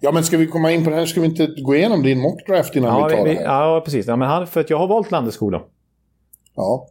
Ja, 0.00 0.12
men 0.12 0.24
ska 0.24 0.36
vi 0.36 0.46
komma 0.46 0.72
in 0.72 0.84
på 0.84 0.90
det 0.90 0.96
här? 0.96 1.06
Ska 1.06 1.20
vi 1.20 1.26
inte 1.26 1.46
gå 1.46 1.74
igenom 1.74 2.02
din 2.02 2.20
mockdraft 2.20 2.76
innan 2.76 3.00
ja, 3.00 3.06
vi 3.06 3.16
tar 3.16 3.24
vi, 3.24 3.34
det 3.34 3.38
här? 3.38 3.44
Ja, 3.44 3.82
precis. 3.84 4.06
Ja, 4.06 4.16
men 4.16 4.28
han, 4.28 4.46
för 4.46 4.60
att 4.60 4.70
jag 4.70 4.78
har 4.78 4.86
valt 4.86 5.10
Landeskog 5.10 5.52
då. 5.52 5.66
Ja. 6.54 6.88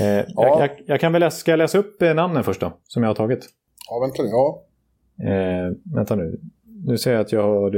Eh, 0.00 0.06
ja. 0.06 0.24
Jag, 0.36 0.60
jag, 0.60 0.70
jag, 0.86 1.00
kan 1.00 1.12
väl 1.12 1.20
läsa, 1.20 1.36
ska 1.36 1.52
jag 1.52 1.58
läsa 1.58 1.78
upp 1.78 2.02
eh, 2.02 2.14
namnen 2.14 2.44
först 2.44 2.60
då, 2.60 2.72
som 2.82 3.02
jag 3.02 3.10
har 3.10 3.14
tagit? 3.14 3.46
Ja, 3.90 3.98
vänta 3.98 4.22
Ja. 4.22 4.64
Eh, 5.24 5.72
vänta 5.94 6.16
nu 6.16 6.38
nu 6.86 6.98
ser 6.98 7.12
jag 7.12 7.20
att 7.20 7.32
jag 7.32 7.42
har... 7.42 7.76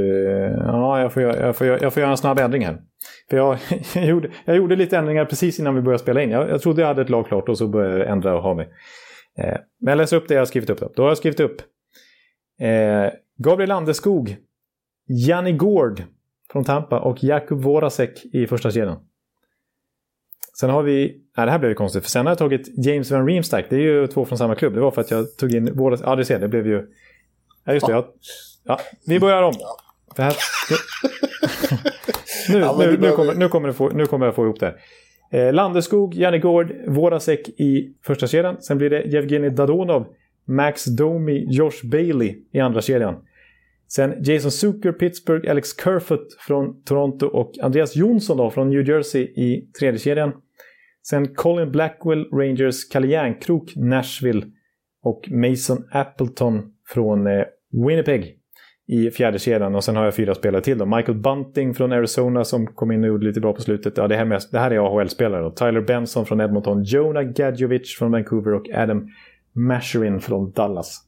Ja, 0.67 1.01
jag 1.01 1.13
får, 1.13 1.23
jag, 1.23 1.55
får, 1.55 1.67
jag 1.67 1.93
får 1.93 2.01
göra 2.01 2.11
en 2.11 2.17
snabb 2.17 2.39
ändring 2.39 2.65
här. 2.65 2.81
För 3.29 3.37
jag, 3.37 3.57
jag, 3.95 4.05
gjorde, 4.05 4.31
jag 4.45 4.55
gjorde 4.55 4.75
lite 4.75 4.97
ändringar 4.97 5.25
precis 5.25 5.59
innan 5.59 5.75
vi 5.75 5.81
började 5.81 6.03
spela 6.03 6.21
in. 6.21 6.29
Jag, 6.29 6.49
jag 6.49 6.61
trodde 6.61 6.81
jag 6.81 6.87
hade 6.87 7.01
ett 7.01 7.09
lag 7.09 7.27
klart 7.27 7.49
och 7.49 7.57
så 7.57 7.67
började 7.67 7.97
jag 7.97 8.09
ändra 8.09 8.35
och 8.35 8.43
ha 8.43 8.53
mig. 8.53 8.69
Eh, 9.37 9.57
men 9.79 9.91
jag 9.91 9.97
läser 9.97 10.17
upp 10.17 10.27
det 10.27 10.33
jag 10.33 10.41
har 10.41 10.45
skrivit 10.45 10.69
upp. 10.69 10.79
Då, 10.79 10.91
då 10.95 11.01
har 11.01 11.09
jag 11.09 11.17
skrivit 11.17 11.39
upp 11.39 11.61
eh, 12.61 13.13
Gabriel 13.37 13.69
Landeskog, 13.69 14.37
Janni 15.07 15.51
Gård 15.51 16.03
från 16.51 16.63
Tampa 16.63 16.99
och 16.99 17.23
Jakub 17.23 17.61
Vorasek 17.61 18.25
i 18.33 18.47
första 18.47 18.71
kedjan. 18.71 18.97
Sen 20.59 20.69
har 20.69 20.83
vi... 20.83 21.21
Nej, 21.37 21.45
det 21.45 21.51
här 21.51 21.59
blev 21.59 21.71
ju 21.71 21.75
konstigt. 21.75 22.03
För 22.03 22.09
sen 22.09 22.25
har 22.25 22.31
jag 22.31 22.37
tagit 22.37 22.85
James 22.85 23.11
Van 23.11 23.27
Riemsdyk. 23.27 23.65
Det 23.69 23.75
är 23.75 23.79
ju 23.79 24.07
två 24.07 24.25
från 24.25 24.37
samma 24.37 24.55
klubb. 24.55 24.73
Det 24.73 24.81
var 24.81 24.91
för 24.91 25.01
att 25.01 25.11
jag 25.11 25.37
tog 25.37 25.53
in 25.53 25.73
Vorasek. 25.73 26.07
Ja, 26.07 26.15
du 26.15 26.25
ser. 26.25 26.39
Det 26.39 26.47
blev 26.47 26.67
ju... 26.67 26.87
Ja, 27.65 27.73
just 27.73 27.87
det. 27.87 27.91
Jag 27.91 28.05
Ja, 28.63 28.79
vi 29.07 29.19
börjar 29.19 29.43
om. 29.43 29.53
Det 30.15 30.21
här... 30.21 30.35
nu, 32.49 32.59
ja, 32.59 32.75
nu, 32.79 32.97
nu, 32.97 33.11
kommer, 33.11 33.33
nu, 33.33 33.47
kommer 33.47 33.71
få, 33.71 33.89
nu 33.89 34.05
kommer 34.05 34.25
jag 34.25 34.35
få 34.35 34.43
ihop 34.43 34.59
det. 34.59 34.75
Eh, 35.31 35.53
Landeskog, 35.53 36.15
Janne 36.15 36.39
Gård, 36.39 36.73
Vorasek 36.87 37.49
i 37.49 37.93
första 38.05 38.27
kedjan. 38.27 38.61
Sen 38.61 38.77
blir 38.77 38.89
det 38.89 39.01
Jevgenij 39.01 39.49
Dadonov, 39.49 40.05
Max 40.47 40.85
Domi, 40.85 41.45
Josh 41.49 41.85
Bailey 41.91 42.35
i 42.51 42.59
andra 42.59 42.81
kedjan. 42.81 43.15
Sen 43.95 44.23
Jason 44.23 44.51
Zucker, 44.51 44.91
Pittsburgh, 44.91 45.51
Alex 45.51 45.69
Kerfoot 45.83 46.33
från 46.39 46.83
Toronto 46.83 47.25
och 47.25 47.51
Andreas 47.61 47.95
Jonsson 47.95 48.37
då, 48.37 48.49
från 48.49 48.69
New 48.69 48.89
Jersey 48.89 49.21
i 49.21 49.71
tredje 49.79 49.99
kedjan. 49.99 50.31
Sen 51.07 51.35
Colin 51.35 51.71
Blackwell, 51.71 52.25
Rangers, 52.31 52.89
Kalle 52.89 53.07
Järnkrok, 53.07 53.75
Nashville 53.75 54.45
och 55.03 55.31
Mason 55.31 55.83
Appleton 55.91 56.73
från 56.87 57.27
eh, 57.27 57.43
Winnipeg 57.87 58.37
i 58.87 59.11
fjärde 59.11 59.39
kedjan 59.39 59.75
och 59.75 59.83
sen 59.83 59.95
har 59.95 60.03
jag 60.03 60.15
fyra 60.15 60.35
spelare 60.35 60.61
till 60.61 60.77
då. 60.77 60.85
Michael 60.85 61.17
Bunting 61.17 61.73
från 61.73 61.91
Arizona 61.91 62.43
som 62.43 62.67
kom 62.67 62.91
in 62.91 63.03
och 63.03 63.07
gjorde 63.07 63.25
lite 63.25 63.39
bra 63.39 63.53
på 63.53 63.61
slutet. 63.61 63.97
Ja, 63.97 64.07
det, 64.07 64.15
här, 64.15 64.25
med, 64.25 64.41
det 64.51 64.59
här 64.59 64.71
är 64.71 64.77
AHL-spelare. 64.79 65.51
Tyler 65.51 65.81
Benson 65.81 66.25
från 66.25 66.41
Edmonton, 66.41 66.83
Jonah 66.83 67.23
Gadjovic 67.23 67.95
från 67.97 68.11
Vancouver 68.11 68.53
och 68.53 68.69
Adam 68.73 69.07
Masherin 69.53 70.19
från 70.19 70.51
Dallas. 70.51 71.01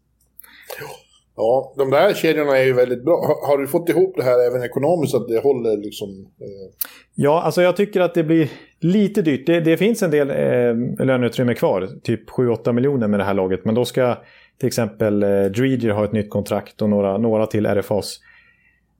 Ja, 1.35 1.73
de 1.77 1.89
där 1.89 2.13
kedjorna 2.13 2.57
är 2.57 2.63
ju 2.63 2.73
väldigt 2.73 3.05
bra. 3.05 3.39
Har, 3.47 3.57
du 3.57 3.67
fått 3.67 3.89
ihop 3.89 4.13
det 4.17 4.23
här 4.23 4.47
även 4.47 4.63
ekonomiskt, 4.63 5.15
att 5.15 5.27
det 5.27 5.39
håller 5.39 5.77
liksom? 5.77 6.09
Eh... 6.41 6.87
Ja, 7.15 7.41
alltså 7.41 7.61
jag 7.61 7.75
tycker 7.75 8.01
att 8.01 8.13
det 8.13 8.23
blir 8.23 8.51
lite 8.79 9.21
dyrt. 9.21 9.45
Det, 9.45 9.59
det 9.59 9.77
finns 9.77 10.03
en 10.03 10.11
del 10.11 10.29
eh, 10.29 11.05
löneutrymme 11.05 11.53
kvar, 11.53 11.89
typ 12.03 12.29
7-8 12.29 12.73
miljoner 12.73 13.07
med 13.07 13.19
det 13.19 13.23
här 13.23 13.33
laget. 13.33 13.65
Men 13.65 13.75
då 13.75 13.85
ska 13.85 14.17
till 14.59 14.67
exempel 14.67 15.23
eh, 15.23 15.45
Dreger 15.45 15.89
ha 15.89 16.05
ett 16.05 16.11
nytt 16.11 16.29
kontrakt 16.29 16.81
och 16.81 16.89
några, 16.89 17.17
några 17.17 17.45
till 17.45 17.65
RFAs. 17.65 18.19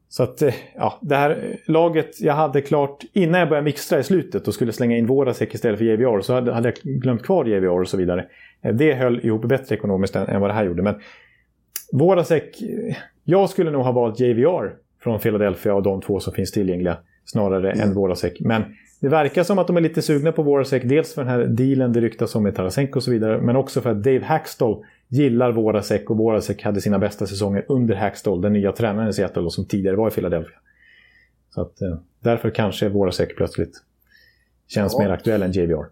Så 0.10 0.24
att, 0.24 0.41
eh, 0.41 0.54
ja, 0.76 1.00
det 1.02 1.15
här 1.15 1.58
laget 1.65 2.22
jag 2.22 2.34
hade 2.34 2.62
klart 2.62 3.04
innan 3.13 3.39
jag 3.39 3.50
började 3.50 3.65
mixtra 3.65 4.00
i 4.00 4.04
slutet 4.04 4.48
och 4.48 4.54
skulle 4.54 4.74
slänga 4.74 4.98
in 4.98 5.08
Vorasek 5.08 5.54
istället 5.54 5.78
för 5.78 5.86
JVR 5.86 6.22
så 6.22 6.34
hade, 6.34 6.54
hade 6.54 6.67
jag 6.67 6.93
glömt 7.02 7.24
kvar 7.24 7.46
JVR 7.46 7.82
och 7.82 7.88
så 7.88 7.98
vidare. 7.98 8.26
Eh, 8.62 8.74
det 8.74 8.93
höll 8.93 9.26
ihop 9.26 9.46
bättre 9.46 9.76
ekonomiskt 9.76 10.15
än, 10.15 10.28
än 10.28 10.41
vad 10.41 10.50
det 10.50 10.54
här 10.54 10.65
gjorde. 10.65 10.82
Men 10.82 10.96
Vorasek, 11.93 12.63
jag 13.23 13.49
skulle 13.49 13.71
nog 13.71 13.84
ha 13.84 13.91
valt 13.91 14.19
JVR 14.19 14.75
från 15.03 15.19
Philadelphia 15.19 15.73
och 15.73 15.84
de 15.84 16.01
två 16.01 16.19
som 16.19 16.34
finns 16.34 16.51
tillgängliga 16.51 16.97
snarare 17.25 17.71
mm. 17.71 17.89
än 17.89 17.95
Vorasek. 17.95 18.39
Men 18.39 18.63
det 18.99 19.10
verkar 19.10 19.43
som 19.43 19.60
att 19.60 19.67
de 19.67 19.77
är 19.77 19.82
lite 19.82 20.01
sugna 20.01 20.32
på 20.32 20.43
Vorasek. 20.43 20.84
Dels 20.86 21.13
för 21.13 21.21
den 21.23 21.32
här 21.32 21.45
dealen 21.45 21.93
det 21.93 22.01
ryktas 22.01 22.36
om 22.36 22.43
med 22.43 22.56
Tarasenko 22.56 22.99
och 22.99 23.03
så 23.03 23.12
vidare. 23.12 23.41
Men 23.41 23.56
också 23.56 23.82
för 23.82 23.89
att 23.89 24.03
Dave 24.03 24.23
Hackstall 24.23 24.86
gillar 25.08 25.51
Vorasek 25.51 26.10
och 26.10 26.17
Vorasek 26.17 26.63
hade 26.63 26.82
sina 26.82 26.99
bästa 26.99 27.27
säsonger 27.27 27.65
under 27.67 27.95
Hackstall, 27.95 28.41
den 28.41 28.53
nya 28.53 28.71
tränaren 28.71 29.10
i 29.10 29.13
Seattle 29.13 29.49
som 29.49 29.65
tidigare 29.65 29.95
var 29.95 30.08
i 30.08 30.12
Philadelphia. 30.12 30.58
Så 31.49 31.62
att, 31.62 31.82
eh, 31.82 31.97
därför 32.19 32.49
kanske 32.49 32.89
Vorasek 32.89 33.36
plötsligt 33.38 33.82
känns 34.67 34.93
ja. 34.93 34.99
mer 34.99 35.10
aktuell 35.10 35.43
än 35.43 35.51
JVR. 35.51 35.86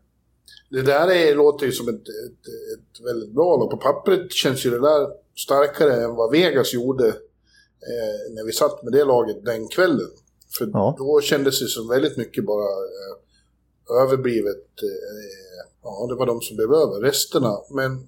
Det 0.70 0.82
där 0.82 1.12
är, 1.12 1.36
låter 1.36 1.66
ju 1.66 1.72
som 1.72 1.90
ett, 1.90 1.96
ett, 1.96 2.02
ett 2.02 3.06
väldigt 3.06 3.32
bra 3.32 3.58
lag. 3.58 3.72
På 3.72 3.78
pappret 3.78 4.32
känns 4.32 4.66
ju 4.66 4.70
det 4.70 4.80
där 4.80 5.21
starkare 5.36 6.04
än 6.04 6.16
vad 6.16 6.32
Vegas 6.32 6.74
gjorde 6.74 7.08
eh, 7.08 8.34
när 8.34 8.46
vi 8.46 8.52
satt 8.52 8.84
med 8.84 8.94
det 8.94 9.06
laget 9.06 9.46
den 9.46 9.68
kvällen. 9.68 10.12
För 10.58 10.70
ja. 10.74 10.96
då 10.98 11.22
kändes 11.22 11.60
det 11.60 11.68
som 11.68 11.88
väldigt 11.88 12.18
mycket 12.18 12.46
bara 12.46 12.70
eh, 12.70 14.04
överblivet. 14.04 14.66
Eh, 14.84 15.66
ja, 15.84 16.08
det 16.10 16.16
var 16.16 16.26
de 16.26 16.42
som 16.42 16.56
blev 16.56 16.74
över. 16.74 17.02
Resterna. 17.02 17.58
Men 17.70 18.08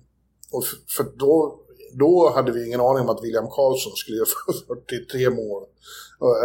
och 0.51 0.65
för, 0.65 0.77
för 0.97 1.11
då, 1.17 1.59
då 1.93 2.31
hade 2.35 2.51
vi 2.51 2.67
ingen 2.67 2.81
aning 2.81 3.03
om 3.03 3.09
att 3.09 3.23
William 3.23 3.47
Karlsson 3.49 3.93
skulle 3.95 4.17
göra 4.17 4.27
43 4.67 5.29
mål. 5.29 5.63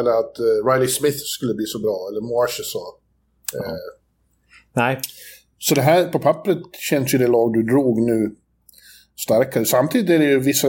Eller 0.01 0.11
att 0.11 0.41
uh, 0.41 0.71
Riley 0.71 0.89
Smith 0.89 1.19
skulle 1.19 1.55
bli 1.55 1.67
så 1.67 1.79
bra, 1.79 2.09
eller 2.11 2.21
Marsh 2.21 2.63
sa. 2.63 2.99
Ja. 3.53 3.65
Eh, 3.65 3.75
Nej. 4.73 5.01
Så 5.59 5.75
det 5.75 5.83
här 5.83 6.09
på 6.13 6.19
pappret 6.19 6.59
känns 6.73 7.15
ju 7.15 7.19
det 7.19 7.27
lag 7.27 7.53
du 7.53 7.63
drog 7.63 8.03
nu 8.03 8.37
starkare. 9.19 9.65
Samtidigt 9.65 10.11
är 10.11 10.19
det 10.19 10.25
ju 10.25 10.41
vissa 10.41 10.69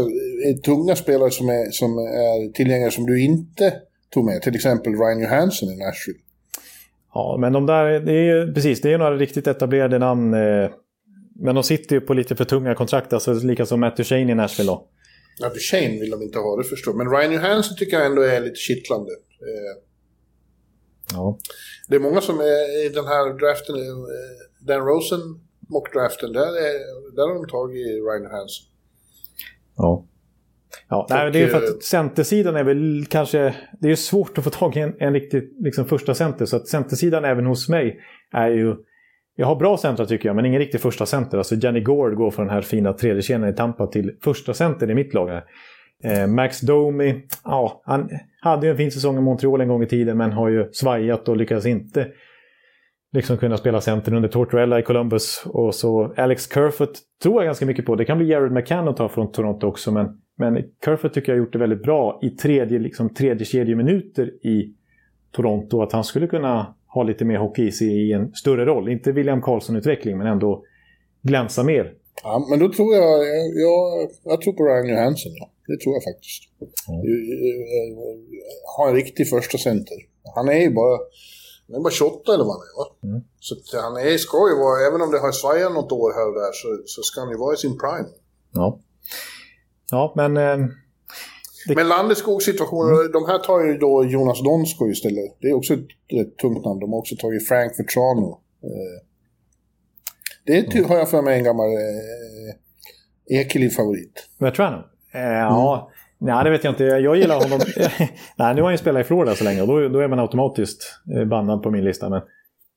tunga 0.65 0.95
spelare 0.95 1.31
som 1.31 1.49
är, 1.49 1.71
som 1.71 1.97
är 1.97 2.51
tillgängliga 2.53 2.91
som 2.91 3.05
du 3.05 3.23
inte 3.23 3.73
tog 4.13 4.25
med. 4.25 4.41
Till 4.41 4.55
exempel 4.55 4.93
Ryan 4.93 5.19
Johansson 5.19 5.69
i 5.69 5.77
Nashville. 5.77 6.19
Ja, 7.13 7.37
men 7.39 7.53
de 7.53 7.65
där, 7.65 7.99
det 7.99 8.13
är 8.13 8.53
precis, 8.53 8.81
det 8.81 8.93
är 8.93 8.97
några 8.97 9.17
riktigt 9.17 9.47
etablerade 9.47 9.99
namn. 9.99 10.33
Eh, 10.33 10.69
men 11.35 11.55
de 11.55 11.63
sitter 11.63 11.95
ju 11.95 12.01
på 12.01 12.13
lite 12.13 12.35
för 12.35 12.45
tunga 12.45 12.75
kontrakt, 12.75 13.13
alltså 13.13 13.33
lika 13.33 13.65
som 13.65 13.79
Matt 13.79 13.97
Duchene 13.97 14.31
i 14.31 14.35
Nashville 14.35 14.71
då. 14.71 14.87
Ja, 15.39 15.49
Duchene 15.49 15.99
vill 15.99 16.09
de 16.09 16.21
inte 16.21 16.39
ha, 16.39 16.57
det 16.57 16.63
förstår 16.63 16.93
Men 16.93 17.09
Ryan 17.11 17.33
Johansson 17.33 17.77
tycker 17.77 17.97
jag 17.97 18.05
ändå 18.05 18.21
är 18.21 18.41
lite 18.41 18.55
kittlande. 18.55 19.11
Eh, 19.11 19.81
ja. 21.13 21.37
Det 21.87 21.95
är 21.95 21.99
många 21.99 22.21
som 22.21 22.39
är 22.39 22.85
i 22.85 22.89
den 22.89 23.05
här 23.05 23.39
draften, 23.39 23.75
eh, 23.75 24.65
Dan 24.67 24.85
Rosen 24.85 25.19
mockdraften, 25.69 26.33
där, 26.33 26.41
är, 26.41 27.15
där 27.15 27.27
har 27.27 27.35
de 27.35 27.47
tagit 27.47 27.87
Ryan 27.87 28.23
Johansson. 28.23 28.65
Ja. 29.77 30.05
Ja, 30.89 31.07
nej, 31.09 31.31
det 31.31 31.41
är 31.41 31.47
för 31.47 31.57
att 31.57 31.83
centersidan 31.83 32.55
är 32.55 32.63
väl 32.63 33.05
kanske... 33.09 33.55
Det 33.79 33.91
är 33.91 33.95
svårt 33.95 34.37
att 34.37 34.43
få 34.43 34.49
tag 34.49 34.77
i 34.77 34.79
en, 34.79 34.93
en 34.99 35.13
riktig 35.13 35.43
liksom, 35.59 35.85
första 35.85 36.13
center. 36.13 36.45
Så 36.45 36.55
att 36.55 36.67
centersidan 36.67 37.25
även 37.25 37.45
hos 37.45 37.69
mig 37.69 37.99
är 38.33 38.49
ju... 38.49 38.75
Jag 39.35 39.47
har 39.47 39.55
bra 39.55 39.77
centra 39.77 40.05
tycker 40.05 40.29
jag, 40.29 40.35
men 40.35 40.45
ingen 40.45 40.59
riktig 40.59 40.81
första 40.81 41.05
center. 41.05 41.37
Alltså 41.37 41.55
Jenny 41.55 41.79
Gord 41.79 42.15
går 42.15 42.31
från 42.31 42.45
den 42.45 42.55
här 42.55 42.61
fina 42.61 42.93
tredje 42.93 43.21
kedjan 43.21 43.49
i 43.49 43.53
Tampa 43.53 43.87
till 43.87 44.15
första 44.23 44.53
center 44.53 44.91
i 44.91 44.95
mitt 44.95 45.13
lag. 45.13 45.41
Eh, 46.03 46.27
Max 46.27 46.61
Domi, 46.61 47.27
ja, 47.43 47.81
han 47.85 48.09
hade 48.41 48.65
ju 48.65 48.71
en 48.71 48.77
fin 48.77 48.91
säsong 48.91 49.17
i 49.17 49.21
Montreal 49.21 49.61
en 49.61 49.67
gång 49.67 49.83
i 49.83 49.87
tiden, 49.87 50.17
men 50.17 50.31
har 50.31 50.49
ju 50.49 50.69
svajat 50.71 51.29
och 51.29 51.37
lyckats 51.37 51.65
inte 51.65 52.07
liksom 53.11 53.37
kunna 53.37 53.57
spela 53.57 53.81
center 53.81 54.13
under 54.13 54.29
Tortorella 54.29 54.79
i 54.79 54.83
Columbus. 54.83 55.43
Och 55.45 55.75
så 55.75 56.13
Alex 56.17 56.49
Kerfoot 56.53 56.99
tror 57.23 57.35
jag 57.35 57.45
ganska 57.45 57.65
mycket 57.65 57.85
på. 57.85 57.95
Det 57.95 58.05
kan 58.05 58.17
bli 58.17 58.29
Jared 58.29 58.51
McCann 58.51 58.87
att 58.87 58.97
ta 58.97 59.09
från 59.09 59.31
Toronto 59.31 59.67
också, 59.67 59.91
men, 59.91 60.21
men 60.37 60.63
Kerfoot 60.85 61.13
tycker 61.13 61.31
jag 61.31 61.39
har 61.39 61.45
gjort 61.45 61.53
det 61.53 61.59
väldigt 61.59 61.83
bra 61.83 62.19
i 62.21 62.29
tredje, 62.29 62.79
liksom, 62.79 63.13
tredje 63.13 63.45
kedjeminuter 63.45 64.47
i 64.47 64.73
Toronto. 65.31 65.81
Att 65.81 65.91
han 65.91 66.03
skulle 66.03 66.27
kunna 66.27 66.75
ha 66.87 67.03
lite 67.03 67.25
mer 67.25 67.37
hockey 67.37 67.67
i 67.67 67.71
sig 67.71 68.09
i 68.09 68.13
en 68.13 68.33
större 68.33 68.65
roll. 68.65 68.89
Inte 68.89 69.11
William 69.11 69.41
Karlsson-utveckling, 69.41 70.17
men 70.17 70.27
ändå 70.27 70.63
glänsa 71.21 71.63
mer. 71.63 71.93
Ja, 72.23 72.47
men 72.49 72.59
då 72.59 72.73
tror 72.73 72.95
jag, 72.95 73.19
jag, 73.65 74.09
jag 74.23 74.41
tror 74.41 74.53
på 74.53 74.63
Ryan 74.63 74.89
Johansson. 74.89 75.31
Ja. 75.35 75.49
Det 75.67 75.77
tror 75.83 75.95
jag 75.95 76.03
faktiskt. 76.03 76.43
Mm. 76.89 77.01
Ha 78.77 78.89
en 78.89 78.95
riktig 78.95 79.29
första 79.29 79.57
center. 79.57 79.97
Han 80.35 80.49
är 80.49 80.61
ju 80.61 80.69
bara, 80.73 80.99
han 81.71 81.79
är 81.79 81.83
bara 81.83 81.93
28 81.93 82.33
eller 82.33 82.43
vad 82.43 82.53
han 82.53 82.67
är 82.71 82.75
va? 82.81 82.85
Mm. 83.03 83.21
Så 83.39 83.55
han 83.81 83.97
är, 83.97 84.17
ska 84.17 84.49
ju 84.49 84.55
vara, 84.55 84.87
även 84.87 85.01
om 85.01 85.11
det 85.11 85.19
har 85.19 85.31
svajat 85.31 85.73
något 85.73 85.91
år 85.91 86.13
här 86.13 86.27
och 86.27 86.33
där, 86.33 86.51
så, 86.61 86.67
så 86.85 87.01
ska 87.01 87.21
han 87.21 87.29
ju 87.29 87.37
vara 87.37 87.53
i 87.53 87.57
sin 87.57 87.77
prime. 87.77 88.09
Ja. 88.51 88.79
Ja, 89.91 90.13
men... 90.15 90.37
Eh, 90.37 90.57
det... 91.67 91.75
Men 91.75 91.87
Landeskog 91.87 92.43
situationen, 92.43 92.93
mm. 92.93 93.11
de 93.11 93.25
här 93.25 93.39
tar 93.39 93.65
ju 93.65 93.77
då 93.77 94.05
Jonas 94.05 94.43
Donsko 94.43 94.89
istället. 94.89 95.37
Det 95.41 95.47
är 95.47 95.53
också 95.53 95.73
ett, 95.73 95.87
ett 96.19 96.37
tungt 96.37 96.65
namn. 96.65 96.79
De 96.79 96.91
har 96.91 96.99
också 96.99 97.15
tagit 97.15 97.47
Frank 97.47 97.79
Vetrano. 97.79 98.39
Eh, 98.63 99.05
det 100.45 100.75
mm. 100.75 100.89
har 100.89 100.97
jag 100.97 101.09
för 101.09 101.21
mig 101.21 101.37
en 101.37 101.43
gammal 101.43 101.69
eh, 101.69 103.39
Ekeliv-favorit. 103.39 104.27
Vetrano? 104.37 104.77
Eh, 105.13 105.21
mm. 105.21 105.39
Ja, 105.39 105.91
nej, 106.19 106.43
det 106.43 106.49
vet 106.49 106.63
jag 106.63 106.71
inte. 106.71 106.83
Jag 106.83 107.17
gillar 107.17 107.35
honom. 107.35 107.59
nej, 108.37 108.55
nu 108.55 108.61
har 108.61 108.67
han 108.67 108.73
ju 108.73 108.77
spelat 108.77 109.01
i 109.01 109.07
Florida 109.07 109.35
så 109.35 109.43
länge 109.43 109.61
och 109.61 109.67
då, 109.67 109.87
då 109.87 109.99
är 109.99 110.07
man 110.07 110.19
automatiskt 110.19 110.99
eh, 111.15 111.25
bannad 111.25 111.63
på 111.63 111.71
min 111.71 111.83
lista. 111.83 112.09
Men, 112.09 112.21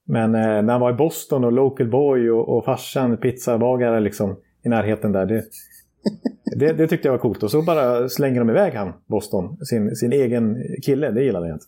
men 0.06 0.34
eh, 0.34 0.62
när 0.62 0.72
han 0.72 0.80
var 0.80 0.90
i 0.90 0.94
Boston 0.94 1.44
och 1.44 1.52
local 1.52 1.90
boy 1.90 2.30
och, 2.30 2.56
och 2.56 2.64
farsan 2.64 3.16
pizzabagare 3.16 4.00
liksom 4.00 4.36
i 4.64 4.68
närheten 4.68 5.12
där. 5.12 5.26
Det, 5.26 5.44
det, 6.56 6.72
det, 6.72 6.88
tyckte 6.88 7.08
jag 7.08 7.12
var 7.12 7.18
coolt. 7.18 7.42
Och 7.42 7.50
så 7.50 7.62
bara 7.62 8.08
slänger 8.08 8.38
de 8.38 8.50
iväg 8.50 8.74
han, 8.74 8.92
Boston, 9.06 9.56
sin, 9.66 9.96
sin 9.96 10.12
egen 10.12 10.56
kille. 10.82 11.10
Det 11.10 11.22
gillade 11.24 11.48
jag 11.48 11.56
inte. 11.56 11.66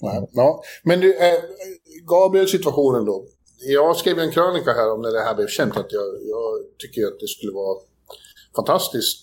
Ja, 0.00 0.28
ja. 0.32 0.62
men 0.84 1.00
du, 1.00 1.16
eh, 1.16 1.40
Gabriel-situationen 2.06 3.04
då. 3.04 3.24
Jag 3.60 3.96
skrev 3.96 4.18
en 4.18 4.30
krönika 4.30 4.70
här 4.70 4.92
om 4.94 5.02
när 5.02 5.12
det 5.12 5.20
här 5.20 5.34
blev 5.34 5.46
känt 5.46 5.76
att 5.76 5.92
jag, 5.92 6.04
jag 6.04 6.48
tycker 6.78 7.02
att 7.06 7.20
det 7.20 7.28
skulle 7.28 7.52
vara 7.52 7.78
fantastiskt. 8.58 9.22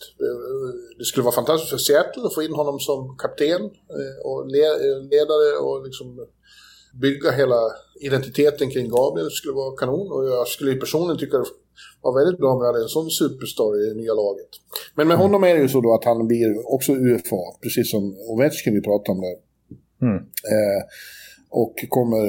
Det 0.98 1.06
skulle 1.06 1.24
vara 1.30 1.40
fantastiskt 1.42 1.72
för 1.76 1.78
Seattle 1.88 2.26
att 2.26 2.36
få 2.38 2.44
in 2.44 2.60
honom 2.62 2.78
som 2.80 3.00
kapten 3.24 3.62
eh, 3.98 4.16
och 4.30 4.40
ledare 5.14 5.50
och 5.66 5.86
liksom 5.88 6.08
bygga 7.06 7.32
hela 7.32 7.62
identiteten 8.08 8.68
kring 8.74 8.90
Gabriel. 8.90 9.28
Det 9.30 9.40
skulle 9.40 9.62
vara 9.64 9.78
kanon 9.82 10.08
och 10.12 10.24
jag 10.34 10.48
skulle 10.48 10.76
personligen 10.76 11.20
tycka 11.20 11.38
det 11.38 11.46
var 12.02 12.20
väldigt 12.20 12.40
bra 12.40 12.50
om 12.54 12.60
vi 12.60 12.66
hade 12.66 12.82
en 12.84 12.96
sån 12.98 13.10
superstar 13.10 13.72
i 13.82 13.90
det 13.90 13.98
nya 14.02 14.14
laget. 14.14 14.52
Men 14.96 15.08
med 15.08 15.18
honom 15.18 15.44
är 15.44 15.54
det 15.56 15.62
ju 15.62 15.70
så 15.70 15.82
då 15.82 15.94
att 15.94 16.06
han 16.06 16.28
blir 16.28 16.74
också 16.74 16.92
UFA, 16.92 17.44
precis 17.64 17.92
som 17.92 18.04
Ovechkin 18.32 18.74
vi 18.74 18.82
pratade 18.82 19.12
om 19.16 19.22
där. 19.22 19.38
Mm. 20.08 20.18
Eh, 20.56 20.82
och 21.50 21.76
kommer 21.90 22.24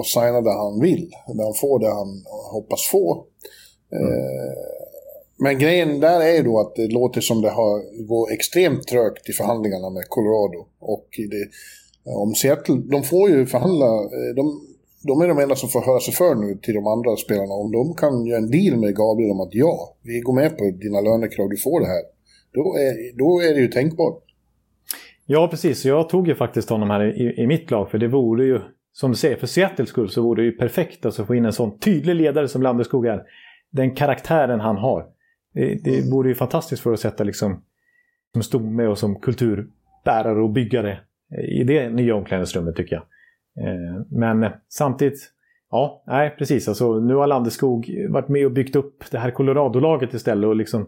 att 0.00 0.06
signa 0.06 0.40
det 0.40 0.56
han 0.64 0.80
vill, 0.80 1.10
när 1.36 1.44
han 1.44 1.54
får 1.54 1.78
det 1.78 1.92
han 2.00 2.10
hoppas 2.52 2.82
få. 2.92 3.26
Mm. 3.92 4.08
Eh, 4.08 4.91
men 5.42 5.58
grejen 5.58 6.00
där 6.00 6.20
är 6.20 6.34
ju 6.36 6.42
då 6.42 6.60
att 6.60 6.74
det 6.74 6.92
låter 6.92 7.20
som 7.20 7.42
det 7.42 7.50
har 7.50 8.06
gått 8.06 8.30
extremt 8.30 8.86
trögt 8.88 9.28
i 9.28 9.32
förhandlingarna 9.32 9.90
med 9.90 10.04
Colorado. 10.08 10.66
Och 10.80 11.08
det, 11.30 11.42
eh, 12.10 12.16
om 12.16 12.34
Seattle, 12.34 12.76
de 12.90 13.02
får 13.02 13.30
ju 13.30 13.46
förhandla, 13.46 13.86
eh, 13.86 14.34
de, 14.36 14.44
de 15.08 15.20
är 15.22 15.28
de 15.28 15.38
enda 15.38 15.56
som 15.56 15.68
får 15.68 15.80
höra 15.80 16.00
sig 16.00 16.14
för 16.14 16.34
nu 16.34 16.58
till 16.62 16.74
de 16.74 16.86
andra 16.86 17.16
spelarna. 17.16 17.54
Om 17.54 17.72
de 17.72 17.94
kan 17.94 18.26
göra 18.26 18.38
en 18.38 18.50
deal 18.50 18.76
med 18.76 18.96
Gabriel 18.96 19.30
om 19.30 19.40
att 19.40 19.54
ja, 19.54 19.96
vi 20.02 20.20
går 20.20 20.34
med 20.34 20.58
på 20.58 20.64
dina 20.64 21.00
lönekrav, 21.00 21.48
du 21.48 21.56
får 21.56 21.80
det 21.80 21.86
här. 21.86 22.02
Då 22.54 22.60
är, 22.84 23.18
då 23.18 23.40
är 23.40 23.54
det 23.54 23.60
ju 23.60 23.68
tänkbart. 23.68 24.22
Ja, 25.26 25.48
precis. 25.50 25.84
Jag 25.84 26.08
tog 26.08 26.28
ju 26.28 26.34
faktiskt 26.34 26.70
honom 26.70 26.90
här 26.90 27.22
i, 27.22 27.42
i 27.42 27.46
mitt 27.46 27.70
lag, 27.70 27.90
för 27.90 27.98
det 27.98 28.08
vore 28.08 28.44
ju, 28.44 28.60
som 28.92 29.10
du 29.10 29.16
säger, 29.16 29.36
för 29.36 29.46
Seattles 29.46 29.88
skull 29.88 30.08
så 30.08 30.22
vore 30.22 30.42
det 30.42 30.46
ju 30.46 30.52
perfekt 30.52 31.06
att 31.06 31.16
få 31.16 31.34
in 31.34 31.44
en 31.44 31.52
sån 31.52 31.78
tydlig 31.78 32.14
ledare 32.14 32.48
som 32.48 32.62
Landeskog 32.62 33.06
är. 33.06 33.22
Den 33.70 33.94
karaktären 33.94 34.60
han 34.60 34.76
har. 34.76 35.11
Det, 35.52 35.84
det 35.84 36.10
vore 36.10 36.28
ju 36.28 36.34
fantastiskt 36.34 36.82
för 36.82 36.92
att 36.92 37.00
sätta 37.00 37.24
liksom 37.24 37.62
som 38.32 38.42
stomme 38.42 38.86
och 38.86 38.98
som 38.98 39.20
kulturbärare 39.20 40.42
och 40.42 40.50
byggare 40.50 40.98
i 41.48 41.64
det 41.64 41.88
nya 41.88 42.14
omklädningsrummet 42.14 42.76
tycker 42.76 42.96
jag. 42.96 43.04
Eh, 43.66 44.02
men 44.10 44.50
samtidigt, 44.68 45.30
ja, 45.70 46.02
nej 46.06 46.34
precis. 46.38 46.68
Alltså, 46.68 47.00
nu 47.00 47.14
har 47.14 47.26
Landeskog 47.26 48.06
varit 48.08 48.28
med 48.28 48.46
och 48.46 48.52
byggt 48.52 48.76
upp 48.76 49.04
det 49.10 49.18
här 49.18 49.30
Colorado-laget 49.30 50.14
istället. 50.14 50.48
Och 50.48 50.56
liksom, 50.56 50.86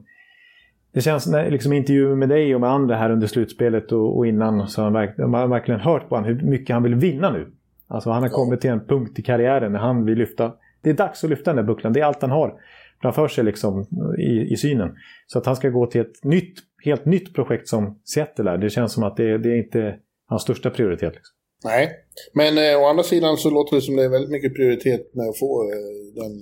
det 0.93 1.01
känns 1.01 1.27
när 1.27 1.51
liksom 1.51 1.73
intervjuer 1.73 2.15
med 2.15 2.29
dig 2.29 2.55
och 2.55 2.61
med 2.61 2.71
andra 2.71 2.97
här 2.97 3.11
under 3.11 3.27
slutspelet 3.27 3.93
och, 3.93 4.17
och 4.17 4.27
innan 4.27 4.69
så 4.69 4.83
har 4.83 4.91
man, 4.91 5.03
verk, 5.03 5.19
man 5.19 5.35
har 5.35 5.49
verkligen 5.49 5.81
hört 5.81 6.09
på 6.09 6.15
honom 6.15 6.31
hur 6.31 6.43
mycket 6.43 6.75
han 6.75 6.83
vill 6.83 6.95
vinna 6.95 7.31
nu. 7.31 7.47
Alltså 7.89 8.11
han 8.11 8.23
har 8.23 8.31
kommit 8.31 8.61
till 8.61 8.71
en 8.71 8.87
punkt 8.87 9.19
i 9.19 9.23
karriären 9.23 9.73
när 9.73 9.79
han 9.79 10.05
vill 10.05 10.19
lyfta. 10.19 10.53
Det 10.83 10.91
är 10.91 10.95
dags 10.95 11.25
att 11.25 11.31
lyfta 11.31 11.51
den 11.51 11.57
där 11.57 11.75
bucklan. 11.75 11.93
Det 11.93 12.01
är 12.01 12.05
allt 12.05 12.23
han 12.23 12.31
har 12.31 12.55
framför 13.05 13.29
sig 13.29 13.45
liksom 13.45 13.87
i, 14.19 14.53
i 14.53 14.57
synen. 14.57 14.91
Så 15.27 15.39
att 15.39 15.47
han 15.47 15.57
ska 15.57 15.69
gå 15.69 15.87
till 15.87 16.01
ett 16.01 16.25
nytt, 16.25 16.55
helt 16.85 17.05
nytt 17.05 17.35
projekt 17.35 17.69
som 17.69 18.01
Seattle 18.05 18.51
är, 18.51 18.59
det 18.59 18.71
känns 18.71 18.93
som 18.93 19.03
att 19.03 19.17
det, 19.17 19.39
det 19.39 19.49
är 19.49 19.59
inte 19.65 19.97
hans 20.29 20.43
största 20.43 20.71
prioritet. 20.71 21.15
Liksom. 21.15 21.35
Nej, 21.65 21.91
men 22.35 22.53
eh, 22.59 22.83
å 22.83 22.87
andra 22.87 23.03
sidan 23.03 23.37
så 23.37 23.51
låter 23.51 23.77
det 23.77 23.83
som 23.83 23.97
det 23.97 24.05
är 24.05 24.09
väldigt 24.09 24.31
mycket 24.31 24.55
prioritet 24.55 25.15
med 25.15 25.29
att 25.29 25.39
få 25.39 25.53
eh, 25.63 26.23
den 26.23 26.33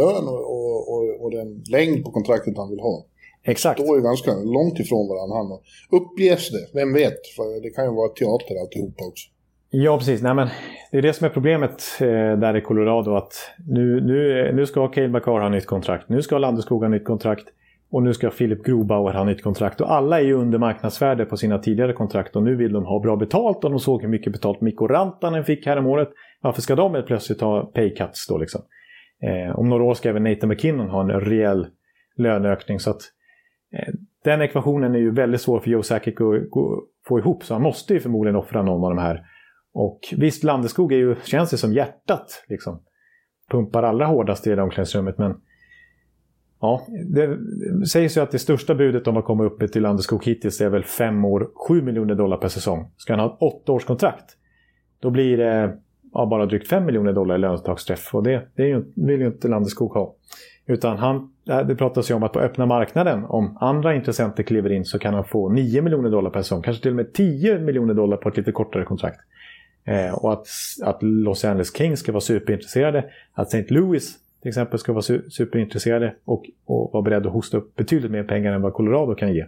lön 0.00 0.24
och, 0.28 0.42
och, 0.54 0.92
och, 0.92 1.22
och, 1.22 1.30
den 1.30 1.48
längd 1.72 2.04
på 2.04 2.10
kontraktet 2.10 2.54
han 2.56 2.70
vill 2.70 2.80
ha. 2.80 3.06
Exakt. 3.44 3.78
Det 3.78 3.84
står 3.84 3.96
ju 3.96 4.02
ganska 4.02 4.32
långt 4.34 4.78
ifrån 4.80 5.08
varandra. 5.08 5.56
Uppges 5.98 6.50
det, 6.50 6.64
vem 6.78 6.92
vet? 6.92 7.20
För 7.36 7.62
det 7.62 7.70
kan 7.70 7.84
ju 7.84 7.90
vara 7.90 8.08
teater 8.08 8.54
alltihopa 8.60 9.04
också. 9.10 9.26
Ja, 9.70 9.98
precis. 9.98 10.22
Nej, 10.22 10.34
men 10.34 10.48
det 10.90 10.98
är 10.98 11.02
det 11.02 11.12
som 11.12 11.24
är 11.24 11.30
problemet 11.30 11.82
eh, 12.00 12.38
där 12.38 12.56
i 12.56 12.60
Colorado. 12.60 13.14
att 13.14 13.32
Nu, 13.66 14.00
nu, 14.00 14.52
nu 14.52 14.66
ska 14.66 14.88
Cale 14.88 15.08
Bacar 15.08 15.40
ha 15.40 15.48
nytt 15.48 15.66
kontrakt. 15.66 16.08
Nu 16.08 16.22
ska 16.22 16.38
Landeskog 16.38 16.82
ha 16.82 16.88
nytt 16.88 17.04
kontrakt. 17.04 17.44
Och 17.90 18.02
nu 18.02 18.14
ska 18.14 18.30
Philip 18.30 18.64
Grobauer 18.64 19.12
ha 19.12 19.24
nytt 19.24 19.42
kontrakt. 19.42 19.80
Och 19.80 19.92
alla 19.92 20.20
är 20.20 20.24
ju 20.24 20.34
under 20.34 20.58
marknadsvärde 20.58 21.24
på 21.24 21.36
sina 21.36 21.58
tidigare 21.58 21.92
kontrakt. 21.92 22.36
Och 22.36 22.42
nu 22.42 22.56
vill 22.56 22.72
de 22.72 22.84
ha 22.84 23.00
bra 23.00 23.16
betalt. 23.16 23.64
Och 23.64 23.70
de 23.70 23.78
såg 23.78 24.02
hur 24.02 24.08
mycket 24.08 24.32
betalt 24.32 24.60
Mikko 24.60 24.86
Rantanen 24.86 25.44
fick 25.44 25.66
här 25.66 25.76
om 25.76 25.86
året. 25.86 26.08
Varför 26.40 26.62
ska 26.62 26.76
de 26.76 27.02
plötsligt 27.06 27.40
ha 27.40 27.62
pay 27.62 27.94
cuts 27.94 28.26
då 28.26 28.38
liksom? 28.38 28.60
Eh, 29.22 29.58
om 29.58 29.68
några 29.68 29.84
år 29.84 29.94
ska 29.94 30.08
även 30.08 30.24
Nathan 30.24 30.48
McKinnon 30.48 30.88
ha 30.88 31.00
en 31.00 31.20
rejäl 31.20 31.66
löneökning. 32.16 32.80
Så 32.80 32.90
att 32.90 33.00
eh, 33.76 33.94
den 34.24 34.42
ekvationen 34.42 34.94
är 34.94 34.98
ju 34.98 35.10
väldigt 35.10 35.40
svår 35.40 35.60
för 35.60 35.70
Joe 35.70 35.82
Sakic 35.82 36.14
att 36.14 36.48
få 37.08 37.18
ihop. 37.18 37.44
Så 37.44 37.54
han 37.54 37.62
måste 37.62 37.94
ju 37.94 38.00
förmodligen 38.00 38.36
offra 38.36 38.62
någon 38.62 38.84
av 38.84 38.96
de 38.96 39.02
här 39.02 39.24
och 39.78 40.00
visst, 40.16 40.44
Landeskog 40.44 40.92
är 40.92 40.96
ju, 40.96 41.16
känns 41.24 41.50
det 41.50 41.56
som 41.56 41.72
hjärtat. 41.72 42.44
Liksom. 42.48 42.82
Pumpar 43.50 43.82
allra 43.82 44.06
hårdast 44.06 44.46
i 44.46 44.54
det 44.54 44.62
omklädningsrummet. 44.62 45.18
Men 45.18 45.40
ja, 46.60 46.86
det 47.06 47.38
sägs 47.86 48.16
ju 48.16 48.20
att 48.20 48.30
det 48.30 48.38
största 48.38 48.74
budet 48.74 49.04
de 49.04 49.14
har 49.14 49.22
kommit 49.22 49.52
upp 49.52 49.72
till 49.72 49.82
Landeskog 49.82 50.24
hittills 50.24 50.60
är 50.60 50.68
väl 50.68 50.84
5 50.84 51.24
år, 51.24 51.50
7 51.68 51.82
miljoner 51.82 52.14
dollar 52.14 52.36
per 52.36 52.48
säsong. 52.48 52.90
Ska 52.96 53.12
han 53.12 53.20
ha 53.20 53.26
ett 53.26 53.42
8 53.62 53.72
års 53.72 53.84
kontrakt, 53.84 54.24
då 55.00 55.10
blir 55.10 55.36
det 55.36 55.78
ja, 56.12 56.26
bara 56.26 56.46
drygt 56.46 56.68
5 56.68 56.86
miljoner 56.86 57.12
dollar 57.12 57.34
i 57.34 57.38
lönetagsträff. 57.38 58.14
Och 58.14 58.22
det, 58.22 58.48
det 58.56 58.66
ju, 58.66 58.84
vill 58.96 59.20
ju 59.20 59.26
inte 59.26 59.48
Landeskog 59.48 59.92
ha. 59.92 60.14
Utan 60.66 60.98
han, 60.98 61.32
det 61.44 61.76
pratas 61.76 62.10
ju 62.10 62.14
om 62.14 62.22
att 62.22 62.32
på 62.32 62.40
öppna 62.40 62.66
marknaden, 62.66 63.24
om 63.24 63.58
andra 63.60 63.94
intressenter 63.94 64.42
kliver 64.42 64.72
in, 64.72 64.84
så 64.84 64.98
kan 64.98 65.14
han 65.14 65.24
få 65.24 65.48
9 65.48 65.82
miljoner 65.82 66.10
dollar 66.10 66.30
per 66.30 66.42
säsong. 66.42 66.62
Kanske 66.62 66.82
till 66.82 66.92
och 66.92 66.96
med 66.96 67.12
10 67.12 67.58
miljoner 67.58 67.94
dollar 67.94 68.16
på 68.16 68.28
ett 68.28 68.36
lite 68.36 68.52
kortare 68.52 68.84
kontrakt. 68.84 69.20
Eh, 69.88 70.14
och 70.14 70.32
att, 70.32 70.46
att 70.82 70.98
Los 71.02 71.44
Angeles 71.44 71.76
Kings 71.76 72.00
ska 72.00 72.12
vara 72.12 72.20
superintresserade. 72.20 73.10
Att 73.32 73.54
St. 73.54 73.74
Louis 73.74 74.18
till 74.42 74.48
exempel 74.48 74.78
ska 74.78 74.92
vara 74.92 75.02
su 75.02 75.30
superintresserade 75.30 76.14
och, 76.24 76.50
och 76.64 76.92
vara 76.92 77.02
beredda 77.02 77.28
att 77.28 77.34
hosta 77.34 77.56
upp 77.56 77.76
betydligt 77.76 78.10
mer 78.10 78.24
pengar 78.24 78.52
än 78.52 78.62
vad 78.62 78.74
Colorado 78.74 79.14
kan 79.14 79.34
ge. 79.34 79.46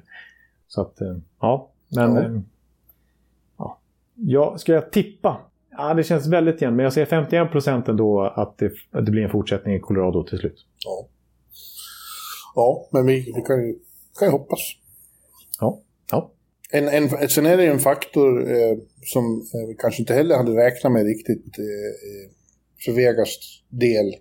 Så 0.68 0.80
att, 0.80 1.00
eh, 1.00 1.16
ja. 1.40 1.70
Men... 1.88 2.14
Ja. 2.14 2.22
Eh, 2.22 2.40
ja. 3.58 3.78
ja. 4.14 4.58
Ska 4.58 4.72
jag 4.72 4.90
tippa? 4.90 5.36
Ja, 5.70 5.94
det 5.94 6.04
känns 6.04 6.26
väldigt 6.26 6.62
jämnt. 6.62 6.76
Men 6.76 6.84
jag 6.84 6.92
säger 6.92 7.06
51 7.06 7.50
procent 7.50 7.88
ändå 7.88 8.20
att 8.20 8.58
det, 8.58 8.72
att 8.90 9.06
det 9.06 9.12
blir 9.12 9.22
en 9.22 9.30
fortsättning 9.30 9.74
i 9.74 9.80
Colorado 9.80 10.24
till 10.24 10.38
slut. 10.38 10.66
Ja. 10.84 11.06
Ja, 12.54 12.88
men 12.92 13.06
vi, 13.06 13.32
vi 13.36 13.42
kan 13.42 13.66
ju 13.66 13.78
kan 14.18 14.30
hoppas. 14.30 14.60
Ja. 15.60 15.80
En, 16.72 16.88
en, 16.88 17.28
sen 17.28 17.46
är 17.46 17.56
det 17.56 17.62
ju 17.62 17.70
en 17.70 17.78
faktor 17.78 18.50
eh, 18.52 18.76
som 19.04 19.46
eh, 19.54 19.68
vi 19.68 19.74
kanske 19.78 20.02
inte 20.02 20.14
heller 20.14 20.36
hade 20.36 20.66
räknat 20.66 20.92
med 20.92 21.06
riktigt 21.06 21.58
eh, 21.58 21.64
eh 21.64 22.30
för 22.84 22.92
Vegas 22.92 23.38
del. 23.68 24.16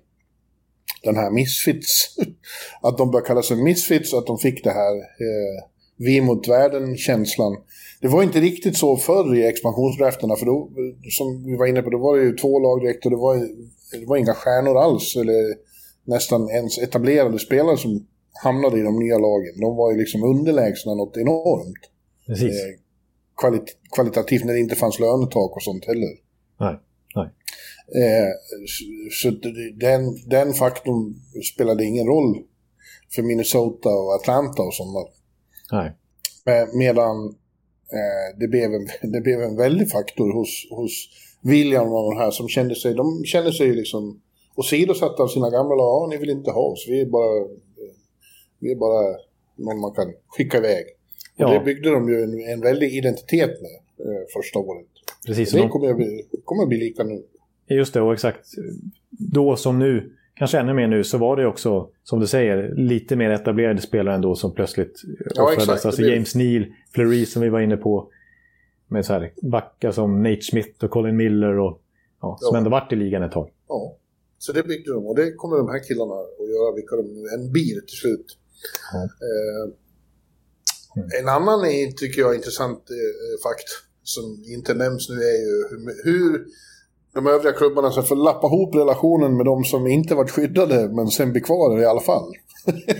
Den 1.03 1.15
här 1.15 1.31
Misfits. 1.31 2.15
att 2.81 2.97
de 2.97 3.11
började 3.11 3.27
kalla 3.27 3.41
sig 3.41 3.63
Misfits 3.63 4.13
och 4.13 4.19
att 4.19 4.27
de 4.27 4.37
fick 4.37 4.63
det 4.63 4.71
här 4.71 4.95
eh, 4.95 5.63
vi 5.97 6.21
mot 6.21 6.47
världen-känslan. 6.47 7.57
Det 8.01 8.07
var 8.07 8.23
inte 8.23 8.39
riktigt 8.39 8.77
så 8.77 8.97
förr 8.97 9.35
i 9.35 9.47
expansionsdrafterna, 9.47 10.35
för 10.35 10.45
då, 10.45 10.69
som 11.17 11.43
vi 11.45 11.57
var 11.57 11.65
inne 11.65 11.81
på, 11.81 11.89
då 11.89 11.97
var 11.97 12.17
det 12.17 12.23
ju 12.23 12.35
två 12.35 12.59
lag 12.59 12.81
direkt 12.81 13.05
och 13.05 13.11
det 13.11 13.17
var, 13.17 13.35
det 13.99 14.05
var 14.05 14.17
inga 14.17 14.33
stjärnor 14.33 14.77
alls, 14.77 15.15
eller 15.15 15.55
nästan 16.05 16.49
ens 16.49 16.77
etablerade 16.77 17.39
spelare 17.39 17.77
som 17.77 18.07
hamnade 18.43 18.79
i 18.79 18.83
de 18.83 18.99
nya 18.99 19.17
lagen. 19.17 19.59
De 19.59 19.75
var 19.75 19.91
ju 19.91 19.97
liksom 19.97 20.23
underlägsna 20.23 20.93
något 20.95 21.17
enormt. 21.17 21.83
Precis. 22.29 22.63
Eh, 22.63 22.79
kvalit 23.41 23.77
kvalitativt 23.95 24.45
när 24.45 24.53
det 24.53 24.59
inte 24.59 24.75
fanns 24.75 24.99
lönetak 24.99 25.55
och 25.55 25.63
sånt 25.63 25.85
heller. 25.85 26.09
Nej, 26.59 26.79
nej. 27.15 27.29
Eh, 28.03 28.31
så 29.11 29.29
den, 29.79 30.29
den 30.29 30.53
faktorn 30.53 31.15
spelade 31.53 31.85
ingen 31.85 32.07
roll 32.07 32.43
för 33.15 33.21
Minnesota 33.21 33.89
och 33.89 34.15
Atlanta 34.15 34.61
och 34.61 34.73
sådana. 34.73 35.07
Nej. 35.71 35.95
Medan 36.73 37.25
eh, 37.97 38.39
det, 38.39 38.47
blev 38.47 38.73
en, 38.73 38.87
det 39.11 39.21
blev 39.21 39.41
en 39.41 39.55
väldig 39.55 39.91
faktor 39.91 40.33
hos, 40.33 40.67
hos 40.71 41.09
William 41.41 41.93
och 41.93 42.13
de 42.13 42.17
här 42.17 42.31
som 42.31 42.47
kände 42.47 42.75
sig, 42.75 42.93
de 42.93 43.23
kände 43.25 43.53
sig 43.53 43.75
liksom 43.75 44.21
åsidosatta 44.55 45.23
av 45.23 45.27
sina 45.27 45.49
gamla 45.49 45.75
lag. 45.75 46.03
Ja, 46.03 46.07
ni 46.09 46.17
vill 46.17 46.29
inte 46.29 46.51
ha 46.51 46.61
oss, 46.61 46.85
vi 46.87 47.01
är 47.01 47.05
bara, 47.05 47.47
vi 48.59 48.71
är 48.71 48.75
bara 48.75 49.17
någon 49.55 49.79
man 49.81 49.93
kan 49.93 50.13
skicka 50.27 50.57
iväg. 50.57 50.85
Och 51.39 51.45
ja. 51.45 51.59
det 51.59 51.65
byggde 51.65 51.89
de 51.89 52.09
ju 52.09 52.23
en, 52.23 52.53
en 52.53 52.61
väldig 52.61 52.93
identitet 52.93 53.61
med 53.61 54.07
eh, 54.07 54.21
första 54.33 54.59
året. 54.59 54.85
Precis. 55.25 55.51
Det 55.51 55.67
kommer 55.67 55.89
att, 55.89 55.97
bli, 55.97 56.25
kommer 56.43 56.63
att 56.63 56.69
bli 56.69 56.77
lika 56.77 57.03
nu. 57.03 57.23
Just 57.67 57.93
det, 57.93 58.01
och 58.01 58.13
exakt. 58.13 58.47
Då 59.09 59.55
som 59.55 59.79
nu 59.79 60.11
kanske 60.35 60.59
ännu 60.59 60.73
mer 60.73 60.87
nu, 60.87 61.03
så 61.03 61.17
var 61.17 61.37
det 61.37 61.47
också, 61.47 61.89
som 62.03 62.19
du 62.19 62.27
säger, 62.27 62.73
lite 62.75 63.15
mer 63.15 63.29
etablerade 63.29 63.81
spelare 63.81 64.15
ändå 64.15 64.35
som 64.35 64.53
plötsligt 64.53 65.01
ja, 65.35 65.43
offrades. 65.43 65.85
Alltså 65.85 66.01
James 66.01 66.35
Neal, 66.35 66.65
Fleury 66.93 67.25
som 67.25 67.41
vi 67.41 67.49
var 67.49 67.59
inne 67.59 67.77
på. 67.77 68.11
Med 68.87 69.05
så 69.05 69.13
här 69.13 69.31
backar 69.41 69.91
som 69.91 70.23
Nate 70.23 70.41
Smith 70.41 70.83
och 70.83 70.91
Colin 70.91 71.15
Miller 71.17 71.59
och 71.59 71.81
ja, 72.21 72.37
som 72.39 72.49
ja. 72.53 72.57
ändå 72.57 72.69
varit 72.69 72.93
i 72.93 72.95
ligan 72.95 73.23
ett 73.23 73.31
tag. 73.31 73.49
Ja, 73.67 73.95
så 74.37 74.51
det 74.51 74.63
byggde 74.63 74.93
de 74.93 75.07
och 75.07 75.15
det 75.15 75.31
kommer 75.31 75.57
de 75.57 75.67
här 75.69 75.87
killarna 75.87 76.13
att 76.13 76.49
göra, 76.49 76.75
vilka 76.75 76.95
de 76.95 77.05
än 77.35 77.51
blir 77.51 77.81
till 77.81 77.97
slut. 77.97 78.37
Ja. 78.93 79.03
Eh, 79.03 79.73
mm. 80.99 81.09
En 81.19 81.29
annan 81.29 81.59
tycker 81.97 82.21
jag 82.21 82.35
intressant 82.35 82.77
eh, 82.77 83.43
fakt 83.43 83.69
som 84.03 84.43
inte 84.53 84.73
nämns 84.73 85.09
nu 85.09 85.15
är 85.15 85.39
ju 85.45 85.67
hur, 85.69 86.03
hur 86.03 86.45
de 87.13 87.27
övriga 87.27 87.53
klubbarna 87.53 87.91
ska 87.91 88.01
få 88.01 88.15
lappa 88.15 88.47
ihop 88.47 88.75
relationen 88.75 89.37
med 89.37 89.45
de 89.45 89.63
som 89.63 89.87
inte 89.87 90.15
varit 90.15 90.31
skyddade 90.31 90.89
men 90.89 91.07
sen 91.07 91.31
blir 91.31 91.41
kvar 91.41 91.81
i 91.81 91.85
alla 91.85 92.01
fall. 92.01 92.31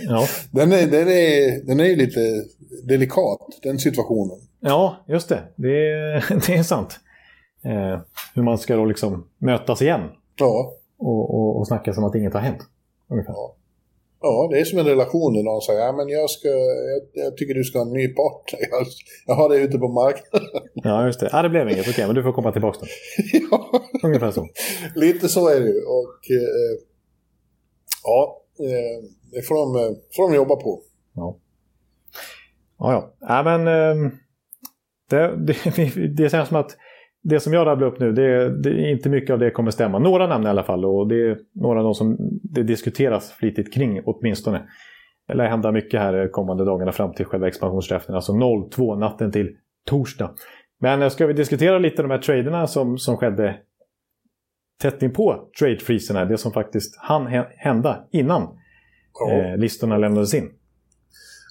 Ja. 0.02 0.26
den, 0.50 0.72
är, 0.72 0.86
den, 0.86 1.08
är, 1.08 1.66
den 1.66 1.80
är 1.80 1.96
lite 1.96 2.44
delikat, 2.88 3.38
den 3.62 3.78
situationen. 3.78 4.38
Ja, 4.60 5.04
just 5.08 5.28
det. 5.28 5.42
Det 5.56 5.90
är, 5.90 6.34
det 6.46 6.54
är 6.54 6.62
sant. 6.62 7.00
Eh, 7.64 8.00
hur 8.34 8.42
man 8.42 8.58
ska 8.58 8.76
då 8.76 8.84
liksom 8.84 9.26
mötas 9.38 9.82
igen. 9.82 10.00
Ja. 10.36 10.72
Och, 10.98 11.34
och, 11.34 11.58
och 11.58 11.66
snacka 11.66 11.92
som 11.92 12.04
att 12.04 12.14
inget 12.14 12.34
har 12.34 12.40
hänt. 12.40 12.60
Ungefär. 13.10 13.32
Ja. 13.32 13.56
Ja, 14.22 14.48
det 14.50 14.60
är 14.60 14.64
som 14.64 14.78
en 14.78 14.86
relation 14.86 15.32
när 15.32 15.42
någon 15.42 15.60
säger 15.60 15.80
ja, 15.80 15.92
men 15.92 16.08
jag, 16.08 16.30
ska, 16.30 16.48
jag, 16.48 17.02
jag, 17.12 17.36
tycker 17.36 17.54
du 17.54 17.64
ska 17.64 17.78
ha 17.78 17.86
en 17.86 17.92
ny 17.92 18.08
partner. 18.08 18.60
Jag, 18.70 18.86
jag 19.26 19.34
har 19.34 19.48
det 19.48 19.56
ute 19.56 19.78
på 19.78 19.88
marknaden. 19.88 20.48
Ja, 20.74 21.06
just 21.06 21.20
det. 21.20 21.28
Ja, 21.32 21.42
det 21.42 21.48
blev 21.48 21.70
inget. 21.70 21.88
Okej, 21.88 22.06
men 22.06 22.14
du 22.14 22.22
får 22.22 22.32
komma 22.32 22.52
tillbaka 22.52 22.78
då. 22.80 22.86
ja. 23.50 23.80
Ungefär 24.02 24.30
så. 24.30 24.48
Lite 24.94 25.28
så 25.28 25.48
är 25.48 25.60
det 25.60 25.66
ju. 25.66 25.80
Och 25.84 26.20
eh, 26.30 26.78
ja, 28.04 28.42
eh, 28.60 29.04
det 29.32 29.42
får 29.42 29.54
de, 29.54 29.76
eh, 29.76 29.96
får 30.16 30.30
de 30.30 30.36
jobba 30.36 30.56
på. 30.56 30.82
Ja, 31.14 31.38
ja. 32.78 32.92
ja. 32.92 33.14
ja 33.20 33.42
men 33.42 33.68
eh, 33.68 34.12
det, 35.10 35.46
det, 35.46 36.06
det 36.16 36.30
känns 36.30 36.48
som 36.48 36.56
att 36.56 36.76
det 37.22 37.40
som 37.40 37.52
jag 37.52 37.66
rabblar 37.66 37.86
upp 37.86 38.00
nu, 38.00 38.12
det, 38.12 38.60
det, 38.62 38.70
är 38.70 38.90
inte 38.90 39.08
mycket 39.08 39.30
av 39.30 39.38
det 39.38 39.50
kommer 39.50 39.70
stämma. 39.70 39.98
Några 39.98 40.26
namn 40.26 40.46
i 40.46 40.48
alla 40.48 40.64
fall 40.64 40.84
och 40.84 41.08
det 41.08 41.30
är 41.30 41.38
några 41.54 41.78
av 41.78 41.84
de 41.84 41.94
som 41.94 42.16
det 42.42 42.62
diskuteras 42.62 43.32
flitigt 43.32 43.74
kring 43.74 44.02
åtminstone. 44.04 44.62
Det 45.28 45.34
lär 45.34 45.48
hända 45.48 45.72
mycket 45.72 46.00
här 46.00 46.28
kommande 46.28 46.64
dagarna 46.64 46.92
fram 46.92 47.14
till 47.14 47.26
själva 47.26 47.48
expansionsdraften, 47.48 48.14
alltså 48.14 48.32
0-2 48.32 48.98
natten 48.98 49.32
till 49.32 49.56
torsdag. 49.86 50.34
Men 50.80 51.02
eh, 51.02 51.08
ska 51.08 51.26
vi 51.26 51.32
diskutera 51.32 51.78
lite 51.78 52.02
de 52.02 52.10
här 52.10 52.18
traderna 52.18 52.66
som, 52.66 52.98
som 52.98 53.16
skedde 53.16 53.56
tätt 54.80 55.02
inpå 55.02 55.50
trade 55.58 56.24
det 56.24 56.38
som 56.38 56.52
faktiskt 56.52 56.96
hann 56.98 57.26
hända 57.56 58.04
innan 58.12 58.48
ja. 59.20 59.32
eh, 59.32 59.56
listorna 59.56 59.98
lämnades 59.98 60.34
in. 60.34 60.50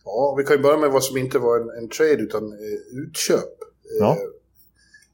Ja, 0.06 0.36
vi 0.38 0.44
kan 0.44 0.56
ju 0.56 0.64
börja 0.64 0.78
med 0.78 0.92
vad 0.92 1.04
som 1.04 1.18
inte 1.18 1.40
var 1.40 1.60
en, 1.60 1.84
en 1.84 1.90
trade 1.90 2.24
utan 2.24 2.44
eh, 2.44 3.04
utköp. 3.04 3.50
Ja. 4.00 4.18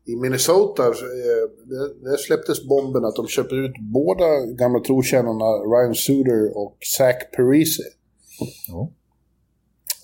Eh, 0.07 0.13
i 0.13 0.15
Minnesota, 0.15 0.83
eh, 0.83 0.91
där 2.03 2.17
släpptes 2.17 2.63
bomben 2.63 3.05
att 3.05 3.15
de 3.15 3.27
köper 3.27 3.55
ut 3.65 3.75
båda 3.79 4.45
gamla 4.45 4.79
trotjänarna 4.79 5.45
Ryan 5.45 5.95
Suter 5.95 6.57
och 6.57 6.77
Zach 6.97 7.15
Parise. 7.37 7.83
Ja. 8.67 8.91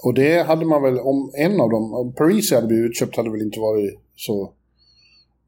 Och 0.03 0.13
det 0.13 0.41
hade 0.41 0.65
man 0.65 0.83
väl, 0.83 0.99
om 0.99 1.31
en 1.33 1.61
av 1.61 1.69
dem, 1.69 1.93
om 1.93 2.13
Parise 2.13 2.55
hade 2.55 2.67
blivit 2.67 2.89
utköpt 2.89 3.17
hade 3.17 3.31
väl 3.31 3.41
inte 3.41 3.59
varit 3.59 3.99
så 4.15 4.53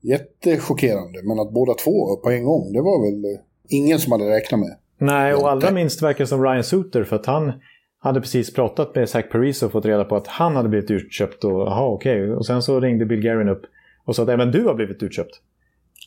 jättechockerande. 0.01 1.19
Men 1.23 1.39
att 1.39 1.53
båda 1.53 1.73
två 1.73 2.15
på 2.15 2.29
en 2.29 2.43
gång, 2.43 2.73
det 2.73 2.81
var 2.81 3.05
väl 3.05 3.37
ingen 3.69 3.99
som 3.99 4.11
hade 4.11 4.29
räknat 4.29 4.59
med. 4.59 4.77
Nej, 4.97 5.33
och 5.33 5.51
allra 5.51 5.71
minst 5.71 6.01
verkar 6.01 6.25
som 6.25 6.43
Ryan 6.43 6.63
Suter 6.63 7.03
för 7.03 7.15
att 7.15 7.25
han 7.25 7.51
hade 7.99 8.21
precis 8.21 8.53
pratat 8.53 8.95
med 8.95 9.09
Zach 9.09 9.29
Parise 9.31 9.65
och 9.65 9.71
fått 9.71 9.85
reda 9.85 10.03
på 10.03 10.15
att 10.15 10.27
han 10.27 10.55
hade 10.55 10.69
blivit 10.69 10.91
utköpt 10.91 11.43
och 11.43 11.93
okej. 11.93 12.23
Okay. 12.23 12.35
Och 12.35 12.45
sen 12.45 12.61
så 12.61 12.79
ringde 12.79 13.05
Bill 13.05 13.21
Guerin 13.21 13.49
upp 13.49 13.61
och 14.05 14.15
sa 14.15 14.23
att 14.23 14.29
även 14.29 14.51
du 14.51 14.63
har 14.63 14.73
blivit 14.73 15.03
utköpt. 15.03 15.41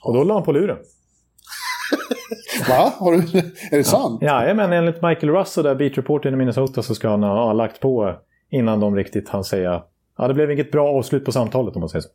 Och 0.04 0.14
då 0.14 0.24
la 0.24 0.34
han 0.34 0.42
på 0.42 0.52
luren. 0.52 0.78
Va? 2.68 2.92
Har 2.98 3.12
du, 3.12 3.38
är 3.70 3.76
det 3.76 3.84
sant? 3.84 4.18
Ja, 4.22 4.54
men 4.54 4.72
enligt 4.72 5.02
Michael 5.02 5.30
Russ 5.32 5.58
och 5.58 5.64
där 5.64 5.74
beat 5.74 5.98
reporter 5.98 6.32
i 6.32 6.36
Minnesota 6.36 6.82
så 6.82 6.94
ska 6.94 7.08
han 7.08 7.22
ha 7.22 7.52
lagt 7.52 7.80
på 7.80 8.14
innan 8.50 8.80
de 8.80 8.96
riktigt 8.96 9.28
hann 9.28 9.44
säga 9.44 9.82
ja, 10.18 10.28
det 10.28 10.34
blev 10.34 10.50
inget 10.50 10.70
bra 10.70 10.88
avslut 10.88 11.24
på 11.24 11.32
samtalet 11.32 11.76
om 11.76 11.80
man 11.80 11.88
säger 11.88 12.02
så. 12.02 12.08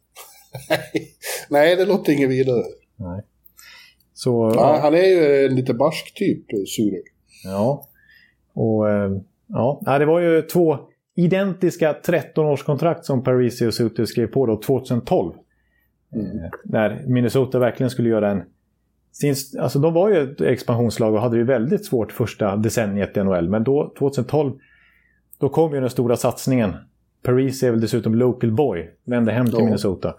Nej, 1.49 1.75
det 1.75 1.85
låter 1.85 2.13
inget 2.13 2.29
vidare. 2.29 2.63
Nej. 2.95 3.21
Så, 4.13 4.51
ja, 4.55 4.79
Han 4.81 4.93
är 4.93 5.05
ju 5.05 5.45
en 5.45 5.55
lite 5.55 5.73
barsk 5.73 6.13
typ, 6.15 6.45
Sure. 6.67 7.01
Ja. 7.43 7.87
Och 8.53 8.89
eh, 8.89 9.11
ja, 9.47 9.97
det 9.99 10.05
var 10.05 10.19
ju 10.19 10.41
två 10.41 10.77
identiska 11.15 11.93
13-årskontrakt 12.05 13.01
som 13.01 13.23
Parisi 13.23 13.67
och 13.67 13.73
Suter 13.73 14.05
skrev 14.05 14.27
på 14.27 14.45
då 14.45 14.61
2012. 14.61 15.33
Mm. 16.13 16.49
När 16.63 17.03
Minnesota 17.07 17.59
verkligen 17.59 17.89
skulle 17.89 18.09
göra 18.09 18.31
en... 18.31 18.43
Sin, 19.11 19.35
alltså 19.59 19.79
de 19.79 19.93
var 19.93 20.09
ju 20.09 20.31
ett 20.31 20.41
expansionslag 20.41 21.13
och 21.13 21.21
hade 21.21 21.37
det 21.37 21.43
väldigt 21.43 21.85
svårt 21.85 22.11
första 22.11 22.55
decenniet 22.55 23.17
i 23.17 23.23
NHL. 23.23 23.49
Men 23.49 23.63
då, 23.63 23.93
2012, 23.99 24.53
då 25.37 25.49
kom 25.49 25.73
ju 25.73 25.79
den 25.79 25.89
stora 25.89 26.17
satsningen. 26.17 26.73
Paris 27.21 27.63
är 27.63 27.71
väl 27.71 27.81
dessutom 27.81 28.15
local 28.15 28.51
boy, 28.51 28.91
vände 29.03 29.31
hem 29.31 29.45
till 29.45 29.55
ja. 29.59 29.65
Minnesota. 29.65 30.15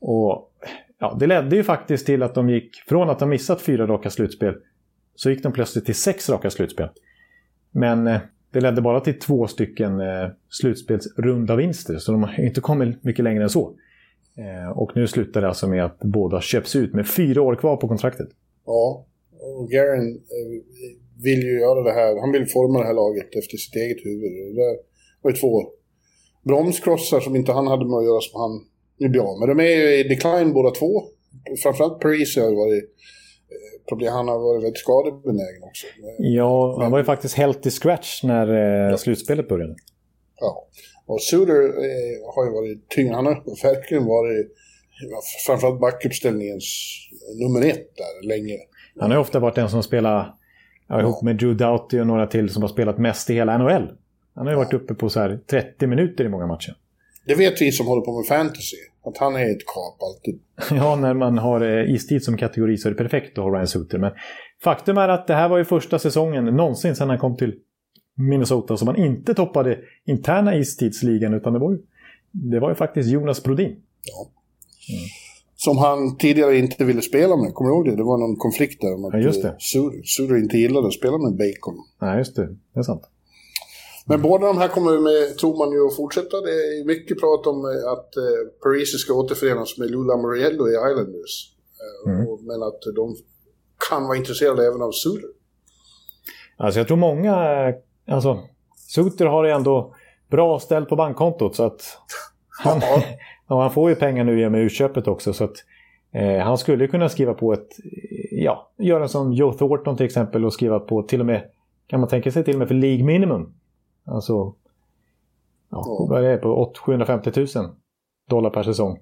Och 0.00 0.52
ja, 0.98 1.16
det 1.20 1.26
ledde 1.26 1.56
ju 1.56 1.62
faktiskt 1.62 2.06
till 2.06 2.22
att 2.22 2.34
de 2.34 2.50
gick, 2.50 2.76
från 2.88 3.10
att 3.10 3.20
ha 3.20 3.26
missat 3.26 3.60
fyra 3.60 3.86
raka 3.86 4.10
slutspel, 4.10 4.54
så 5.14 5.30
gick 5.30 5.42
de 5.42 5.52
plötsligt 5.52 5.84
till 5.84 5.94
sex 5.94 6.30
raka 6.30 6.50
slutspel. 6.50 6.88
Men 7.70 8.06
eh, 8.06 8.20
det 8.50 8.60
ledde 8.60 8.80
bara 8.80 9.00
till 9.00 9.18
två 9.18 9.46
stycken 9.46 10.00
eh, 10.00 10.28
slutspelsrunda 10.48 11.56
vinster, 11.56 11.98
så 11.98 12.12
de 12.12 12.22
har 12.22 12.40
inte 12.40 12.60
kommit 12.60 13.04
mycket 13.04 13.24
längre 13.24 13.42
än 13.42 13.50
så. 13.50 13.74
Eh, 14.38 14.78
och 14.78 14.90
nu 14.94 15.06
slutar 15.06 15.40
det 15.40 15.48
alltså 15.48 15.66
med 15.68 15.84
att 15.84 15.98
båda 15.98 16.40
köps 16.40 16.76
ut 16.76 16.94
med 16.94 17.08
fyra 17.08 17.42
år 17.42 17.56
kvar 17.56 17.76
på 17.76 17.88
kontraktet. 17.88 18.28
Ja, 18.66 19.06
och 19.58 19.70
Garen 19.70 20.08
eh, 20.08 20.62
vill 21.22 21.42
ju 21.42 21.60
göra 21.60 21.82
det 21.82 21.92
här. 21.92 22.20
Han 22.20 22.32
vill 22.32 22.46
forma 22.46 22.78
det 22.78 22.86
här 22.86 22.94
laget 22.94 23.36
efter 23.36 23.56
sitt 23.56 23.76
eget 23.76 24.06
huvud. 24.06 24.56
Det 24.56 24.78
var 25.22 25.30
ju 25.30 25.36
två 25.36 25.62
bromskrossar 26.42 27.20
som 27.20 27.36
inte 27.36 27.52
han 27.52 27.66
hade 27.66 27.84
med 27.84 27.96
att 27.98 28.04
göra 28.04 28.20
som 28.20 28.40
han 28.40 28.64
nu 28.98 29.08
blir 29.08 29.20
av 29.20 29.38
med. 29.38 29.48
De 29.48 29.60
är 29.60 29.76
ju 29.76 29.98
i 29.98 30.02
decline 30.02 30.52
båda 30.52 30.70
två. 30.70 31.02
Framförallt 31.62 32.00
Paris 32.00 32.36
har 32.36 32.42
varit 32.42 32.84
eh, 32.84 33.88
problem. 33.88 34.12
Han 34.12 34.28
har 34.28 34.38
varit 34.38 34.62
väldigt 34.62 34.78
skadebenägen 34.78 35.62
också. 35.62 35.86
Ja, 36.18 36.78
han 36.82 36.90
var 36.90 36.98
ju 36.98 37.04
faktiskt 37.04 37.34
helt 37.34 37.66
i 37.66 37.70
scratch 37.70 38.22
när 38.22 38.46
ja. 38.90 38.96
slutspelet 38.96 39.48
började. 39.48 39.76
Ja. 40.40 40.68
Och 41.06 41.22
Suter 41.22 41.62
eh, 41.64 42.34
har 42.34 42.44
ju 42.44 42.50
varit 42.50 42.88
tyngre. 42.88 43.14
Han 43.14 43.26
har 43.26 43.62
verkligen 43.62 44.04
varit 44.04 44.52
framförallt 45.46 45.80
backuppställningens 45.80 46.64
nummer 47.40 47.60
ett 47.60 47.96
där 47.96 48.28
länge. 48.28 48.56
Han 49.00 49.10
har 49.10 49.18
ju 49.18 49.20
ofta 49.20 49.38
varit 49.38 49.54
den 49.54 49.70
som 49.70 49.82
spelar 49.82 50.34
ja, 50.88 51.00
ihop 51.00 51.22
med 51.22 51.36
Drew 51.36 51.56
Doughty 51.56 52.00
och 52.00 52.06
några 52.06 52.26
till 52.26 52.48
som 52.48 52.62
har 52.62 52.68
spelat 52.68 52.98
mest 52.98 53.30
i 53.30 53.34
hela 53.34 53.58
NHL. 53.58 53.88
Han 54.34 54.46
har 54.46 54.52
ju 54.52 54.56
varit 54.56 54.74
uppe 54.74 54.94
på 54.94 55.08
så 55.08 55.20
här 55.20 55.40
30 55.50 55.86
minuter 55.86 56.24
i 56.24 56.28
många 56.28 56.46
matcher. 56.46 56.74
Det 57.26 57.34
vet 57.34 57.60
vi 57.60 57.72
som 57.72 57.86
håller 57.86 58.02
på 58.02 58.18
med 58.18 58.26
fantasy. 58.26 58.76
Att 59.04 59.18
han 59.18 59.36
är 59.36 59.50
ett 59.50 59.66
kap 59.66 60.02
alltid. 60.02 60.40
Ja, 60.84 60.96
när 60.96 61.14
man 61.14 61.38
har 61.38 61.60
eh, 61.60 61.94
istid 61.94 62.24
som 62.24 62.36
kategori 62.36 62.76
så 62.76 62.88
är 62.88 62.92
det 62.92 62.98
perfekt 62.98 63.38
att 63.38 63.44
ha 63.44 63.50
Ryan 63.50 63.66
Suter. 63.66 63.98
Men 63.98 64.12
faktum 64.62 64.98
är 64.98 65.08
att 65.08 65.26
det 65.26 65.34
här 65.34 65.48
var 65.48 65.58
ju 65.58 65.64
första 65.64 65.98
säsongen 65.98 66.44
någonsin 66.44 66.96
sedan 66.96 67.08
han 67.08 67.18
kom 67.18 67.36
till 67.36 67.54
Minnesota 68.14 68.76
som 68.76 68.88
han 68.88 68.96
inte 68.96 69.34
toppade 69.34 69.78
interna 70.04 70.56
istidsligan 70.56 71.34
utan 71.34 71.52
det 71.52 71.58
var 71.58 71.70
ju, 71.72 71.78
det 72.30 72.60
var 72.60 72.68
ju 72.68 72.74
faktiskt 72.74 73.10
Jonas 73.10 73.42
Brodin. 73.42 73.76
Ja. 74.02 74.30
Mm. 74.94 75.04
Som 75.56 75.78
han 75.78 76.16
tidigare 76.16 76.56
inte 76.56 76.84
ville 76.84 77.02
spela 77.02 77.36
med, 77.36 77.54
kommer 77.54 77.70
du 77.70 77.76
ihåg 77.76 77.84
det? 77.84 77.96
Det 77.96 78.02
var 78.02 78.18
någon 78.18 78.36
konflikt 78.36 78.80
där 78.80 78.94
om 78.94 79.04
att 79.04 79.12
ja, 79.14 79.48
eh, 79.48 79.54
Suter 80.04 80.36
inte 80.36 80.56
gillade 80.56 80.86
att 80.86 80.92
spela 80.92 81.18
med 81.18 81.32
Bacon. 81.32 81.74
Nej, 82.00 82.18
just 82.18 82.36
det. 82.36 82.46
Det 82.72 82.80
är 82.80 82.82
sant. 82.82 83.02
Men 84.06 84.22
båda 84.22 84.46
de 84.46 84.58
här 84.58 84.68
kommer 84.68 84.98
med, 84.98 85.38
tror 85.38 85.58
man 85.58 85.72
ju 85.72 85.86
att 85.86 85.96
fortsätta. 85.96 86.40
Det 86.40 86.50
är 86.50 86.84
mycket 86.84 87.20
prat 87.20 87.46
om 87.46 87.64
eh, 87.64 87.92
att 87.92 88.16
eh, 88.16 88.62
Parisi 88.62 88.98
ska 88.98 89.14
återförenas 89.14 89.78
med 89.78 89.90
Lula 89.90 90.16
Moriello 90.16 90.68
i 90.68 90.72
Islanders. 90.72 91.50
Mm. 92.06 92.26
men 92.40 92.62
att 92.62 92.80
de 92.96 93.16
kan 93.90 94.04
vara 94.06 94.16
intresserade 94.16 94.66
även 94.66 94.82
av 94.82 94.92
Suter. 94.92 95.30
Alltså 96.56 96.80
jag 96.80 96.86
tror 96.86 96.96
många, 96.96 97.34
alltså 98.06 98.38
Suter 98.76 99.26
har 99.26 99.44
ändå 99.44 99.94
bra 100.28 100.58
ställt 100.58 100.88
på 100.88 100.96
bankkontot 100.96 101.56
så 101.56 101.64
att 101.64 101.98
han, 102.64 102.80
ja, 102.80 103.02
han 103.60 103.70
får 103.70 103.90
ju 103.90 103.96
pengar 103.96 104.24
nu 104.24 104.40
i 104.40 104.46
och 104.46 104.52
med 104.52 104.60
utköpet 104.60 105.08
också 105.08 105.32
så 105.32 105.44
att 105.44 105.56
eh, 106.12 106.38
han 106.38 106.58
skulle 106.58 106.86
kunna 106.86 107.08
skriva 107.08 107.34
på 107.34 107.52
ett, 107.52 107.68
ja, 108.30 108.70
göra 108.78 109.08
som 109.08 109.32
Joe 109.32 109.52
Thornton 109.52 109.96
till 109.96 110.06
exempel 110.06 110.44
och 110.44 110.52
skriva 110.52 110.80
på 110.80 111.02
till 111.02 111.20
och 111.20 111.26
med, 111.26 111.42
kan 111.86 112.00
man 112.00 112.08
tänka 112.08 112.30
sig 112.30 112.44
till 112.44 112.54
och 112.54 112.58
med 112.58 112.68
för 112.68 112.74
League 112.74 113.04
Minimum 113.04 113.54
Alltså, 114.06 114.54
ja, 115.70 116.06
vad 116.08 116.24
är 116.24 116.30
det 116.30 116.36
på 116.36 116.72
750 116.86 117.32
000 117.36 117.46
dollar 118.28 118.50
per 118.50 118.62
säsong. 118.62 118.98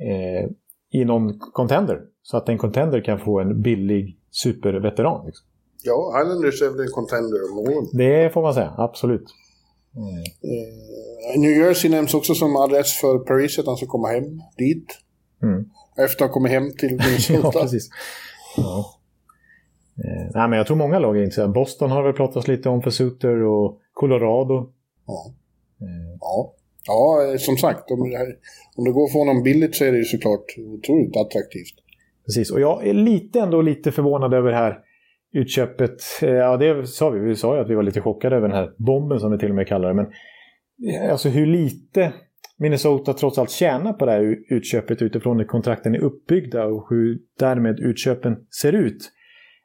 Eh, 0.00 0.50
I 0.90 1.04
någon 1.04 1.38
contender. 1.38 2.00
Så 2.22 2.36
att 2.36 2.48
en 2.48 2.58
contender 2.58 3.00
kan 3.00 3.18
få 3.18 3.40
en 3.40 3.62
billig 3.62 4.18
superveteran. 4.30 5.26
Liksom. 5.26 5.46
Ja, 5.84 6.22
Islanders 6.22 6.62
är 6.62 6.70
väl 6.70 6.80
en 6.80 6.92
contender 6.92 7.38
om 7.52 7.88
Det 7.92 8.32
får 8.32 8.42
man 8.42 8.54
säga, 8.54 8.74
absolut. 8.78 9.24
Mm. 9.96 10.14
Eh, 10.16 11.40
New 11.40 11.50
Jersey 11.50 11.90
nämns 11.90 12.14
också 12.14 12.34
som 12.34 12.56
adress 12.56 12.92
för 12.92 13.18
Paris, 13.18 13.58
att 13.58 13.66
han 13.66 13.76
ska 13.76 13.86
komma 13.86 14.08
hem 14.08 14.40
dit. 14.58 14.86
Mm. 15.42 15.64
Efter 15.96 16.24
att 16.24 16.30
ha 16.30 16.34
kommit 16.34 16.52
hem 16.52 16.72
till 16.78 16.90
Minnesota. 16.90 17.50
ja, 17.54 17.60
precis. 17.62 17.88
Ja. 18.56 19.00
Eh, 20.04 20.30
nej, 20.34 20.48
men 20.48 20.52
jag 20.52 20.66
tror 20.66 20.76
många 20.76 20.98
lag 20.98 21.16
är 21.16 21.20
intresserade. 21.22 21.52
Boston 21.52 21.90
har 21.90 22.02
väl 22.02 22.12
pratats 22.12 22.48
lite 22.48 22.68
om 22.68 22.82
för 22.82 22.90
Suter 22.90 23.42
och 23.42 23.80
Colorado. 23.92 24.72
Ja. 25.06 25.32
Mm. 25.80 26.18
ja. 26.20 26.54
Ja, 26.86 27.38
som 27.38 27.56
sagt, 27.56 27.90
om, 27.90 28.00
om 28.76 28.84
det 28.84 28.90
går 28.90 29.04
att 29.04 29.12
få 29.12 29.18
honom 29.18 29.42
billigt 29.42 29.76
så 29.76 29.84
är 29.84 29.92
det 29.92 29.98
ju 29.98 30.04
såklart 30.04 30.44
otroligt 30.58 31.16
attraktivt. 31.16 31.74
Precis, 32.26 32.50
och 32.50 32.60
jag 32.60 32.86
är 32.86 32.94
lite 32.94 33.40
ändå 33.40 33.62
lite 33.62 33.92
förvånad 33.92 34.34
över 34.34 34.50
det 34.50 34.56
här 34.56 34.78
utköpet. 35.34 36.02
Eh, 36.22 36.30
ja, 36.30 36.56
det 36.56 36.86
sa 36.86 37.10
vi. 37.10 37.20
Vi 37.20 37.36
sa 37.36 37.54
ju 37.54 37.60
att 37.62 37.70
vi 37.70 37.74
var 37.74 37.82
lite 37.82 38.00
chockade 38.00 38.36
över 38.36 38.48
den 38.48 38.56
här 38.56 38.72
bomben 38.76 39.20
som 39.20 39.32
vi 39.32 39.38
till 39.38 39.48
och 39.48 39.54
med 39.54 39.68
kallar 39.68 39.88
det. 39.88 39.94
Men 39.94 40.06
eh, 40.94 41.10
alltså 41.10 41.28
hur 41.28 41.46
lite 41.46 42.12
Minnesota 42.58 43.12
trots 43.12 43.38
allt 43.38 43.50
tjänar 43.50 43.92
på 43.92 44.06
det 44.06 44.12
här 44.12 44.36
utköpet 44.48 45.02
utifrån 45.02 45.38
hur 45.38 45.46
kontrakten 45.46 45.94
är 45.94 45.98
uppbyggda 45.98 46.64
och 46.64 46.86
hur 46.90 47.18
därmed 47.38 47.80
utköpen 47.80 48.36
ser 48.60 48.72
ut. 48.72 49.10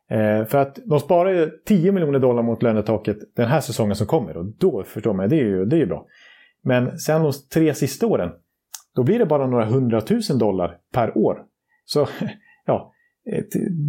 Eh, 0.09 0.45
för 0.45 0.57
att 0.57 0.79
de 0.85 0.99
sparar 0.99 1.31
ju 1.31 1.49
10 1.65 1.91
miljoner 1.91 2.19
dollar 2.19 2.43
mot 2.43 2.63
lönetaket 2.63 3.17
den 3.35 3.47
här 3.47 3.61
säsongen 3.61 3.95
som 3.95 4.07
kommer. 4.07 4.37
Och 4.37 4.45
då 4.45 4.83
förstår 4.83 5.13
man, 5.13 5.29
det 5.29 5.35
är 5.35 5.45
ju, 5.45 5.65
det 5.65 5.75
är 5.75 5.79
ju 5.79 5.85
bra. 5.85 6.05
Men 6.61 6.99
sen 6.99 7.21
de 7.21 7.31
tre 7.53 7.73
sista 7.73 8.07
åren, 8.07 8.29
då 8.95 9.03
blir 9.03 9.19
det 9.19 9.25
bara 9.25 9.47
några 9.47 9.65
hundratusen 9.65 10.37
dollar 10.37 10.77
per 10.93 11.17
år. 11.17 11.43
Så 11.85 12.07
ja, 12.65 12.93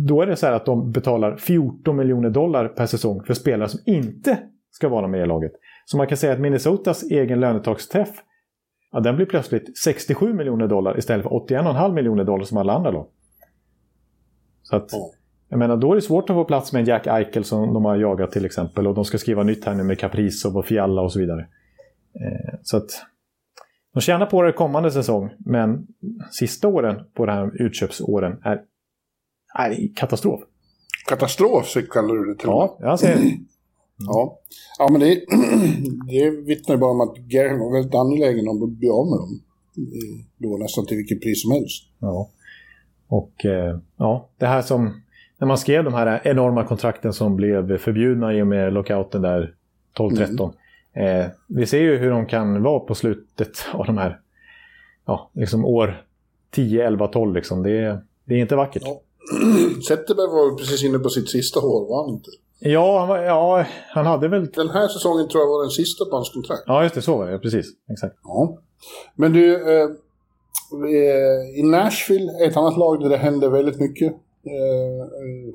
då 0.07 0.23
är 0.23 0.27
det 0.27 0.37
så 0.37 0.47
här 0.47 0.53
att 0.53 0.67
de 0.67 0.93
betalar 0.93 1.37
14 1.37 1.97
miljoner 1.97 2.31
dollar 2.31 2.69
per 2.69 2.87
säsong 2.87 3.23
för 3.25 3.35
spelare 3.35 3.69
som 3.69 3.81
inte 3.87 4.39
ska 4.71 4.89
vara 4.89 5.09
med 5.09 5.23
i 5.23 5.27
laget. 5.27 5.53
Så 5.85 5.97
man 5.97 6.07
kan 6.07 6.17
säga 6.19 6.33
att 6.33 6.41
Minnesotas 6.41 7.03
egen 7.11 7.41
lönetaksträff, 7.41 8.23
ja, 8.93 9.01
den 9.01 9.17
blir 9.17 9.27
plötsligt 9.27 9.79
67 9.79 10.35
miljoner 10.35 10.69
dollar 10.69 10.99
istället 10.99 11.23
för 11.23 11.31
81,5 11.31 11.93
miljoner 11.93 12.25
dollar 12.25 12.45
som 12.45 12.59
alla 12.59 12.73
andra 12.73 12.91
lag. 12.91 13.07
Så 14.63 14.77
att, 14.77 14.91
jag 15.49 15.59
menar, 15.59 15.77
då 15.77 15.91
är 15.93 15.95
det 15.95 16.03
svårt 16.03 16.31
att 16.31 16.37
få 16.37 16.45
plats 16.45 16.73
med 16.73 16.81
en 16.81 16.87
Jack 16.87 17.07
Eichel 17.07 17.45
som 17.45 17.75
de 17.75 17.85
har 17.85 17.97
jagat 17.97 18.33
till 18.33 18.45
exempel. 18.45 18.87
Och 18.87 18.95
de 18.95 19.05
ska 19.05 19.19
skriva 19.19 19.43
nytt 19.43 19.65
här 19.65 19.75
nu 19.75 19.83
med 19.83 19.99
Kaprizov 19.99 20.57
och 20.57 20.67
Fialla 20.67 21.03
och 21.03 21.13
så 21.13 21.19
vidare. 21.19 21.41
Eh, 22.15 22.59
så 22.63 22.77
att 22.77 22.91
de 23.95 24.01
tjänar 24.01 24.27
på 24.27 24.43
det 24.43 24.53
kommande 24.53 24.91
säsong, 24.91 25.31
men 25.39 25.87
sista 26.31 26.69
åren 26.69 27.05
på 27.15 27.27
de 27.27 27.33
här 27.33 27.63
utköpsåren 27.63 28.41
är, 28.45 28.61
är 29.55 29.95
katastrof. 29.97 30.41
Katastrof 31.09 31.69
så 31.69 31.83
kallar 31.83 32.15
du 32.15 32.33
det 32.33 32.39
till 32.39 32.49
Ja, 32.49 32.77
jag 32.81 33.01
ser 33.01 33.17
det. 33.17 33.39
Ja. 34.07 34.39
ja, 34.79 34.89
men 34.91 35.01
det, 35.01 35.15
det 36.09 36.31
vittnar 36.31 36.75
ju 36.75 36.81
bara 36.81 36.91
om 36.91 37.01
att 37.01 37.17
Gary 37.17 37.59
var 37.59 37.73
väldigt 37.73 37.95
angelägen 37.95 38.49
om 38.49 38.63
att 38.63 38.71
bli 38.71 38.89
av 38.89 39.07
med 39.07 39.19
dem. 39.19 39.41
Då 40.39 40.57
nästan 40.57 40.87
till 40.87 40.97
vilket 40.97 41.23
pris 41.23 41.43
som 41.43 41.53
helst. 41.53 41.85
Ja. 41.99 42.31
Och 43.09 43.45
eh, 43.45 43.79
ja, 43.97 44.29
det 44.39 44.47
här 44.47 44.63
som 44.63 45.03
när 45.39 45.47
man 45.47 45.59
skrev 45.59 45.85
de 45.85 45.95
här 45.95 46.21
enorma 46.25 46.65
kontrakten 46.65 47.13
som 47.13 47.37
blev 47.37 47.79
förbjudna 47.79 48.35
i 48.35 48.43
och 48.43 48.47
med 48.47 48.73
lockouten 48.73 49.23
där 49.23 49.55
12-13. 49.99 50.53
Mm. 50.93 51.21
Eh, 51.21 51.31
vi 51.47 51.67
ser 51.67 51.81
ju 51.81 51.97
hur 51.97 52.11
de 52.11 52.27
kan 52.27 52.63
vara 52.63 52.81
på 52.81 52.95
slutet 52.95 53.67
av 53.73 53.87
de 53.87 53.99
här 53.99 54.21
ja, 55.07 55.31
liksom 55.35 55.65
år 55.65 56.03
10, 56.51 56.87
11, 56.87 57.09
12. 57.09 57.35
Liksom. 57.35 57.63
Det, 57.63 58.01
det 58.25 58.35
är 58.35 58.39
inte 58.39 58.57
vackert. 58.57 58.83
Ja. 58.87 59.01
Zetterberg 59.89 60.27
var 60.27 60.59
precis 60.59 60.85
inne 60.85 60.99
på 60.99 61.09
sitt 61.09 61.31
sista 61.31 61.61
år, 61.61 61.89
var 61.89 62.05
han 62.05 62.15
inte? 62.15 62.31
Ja 62.63 62.99
han, 62.99 63.09
var, 63.09 63.19
ja, 63.19 63.65
han 63.89 64.07
hade 64.07 64.29
väl... 64.29 64.47
Den 64.47 64.71
här 64.71 64.89
säsongen 64.89 65.29
tror 65.29 65.43
jag 65.43 65.49
var 65.49 65.63
den 65.63 65.71
sista 65.71 66.05
på 66.05 66.17
hans 66.17 66.31
kontrakt. 66.31 66.63
Ja, 66.67 66.83
just 66.83 66.95
det. 66.95 67.03
Så 67.03 67.17
var 67.17 67.31
det. 67.31 67.39
Precis. 67.39 67.67
Exakt. 67.91 68.17
Ja. 68.25 68.59
Men 69.15 69.33
du, 69.33 69.55
eh, 69.55 69.85
eh 70.73 71.59
i 71.59 71.63
Nashville, 71.63 72.47
ett 72.47 72.57
annat 72.57 72.79
lag 72.79 73.01
där 73.01 73.09
det 73.09 73.17
hände 73.17 73.49
väldigt 73.49 73.81
mycket. 73.81 74.13
Eh, 74.47 75.01
eh, 75.01 75.55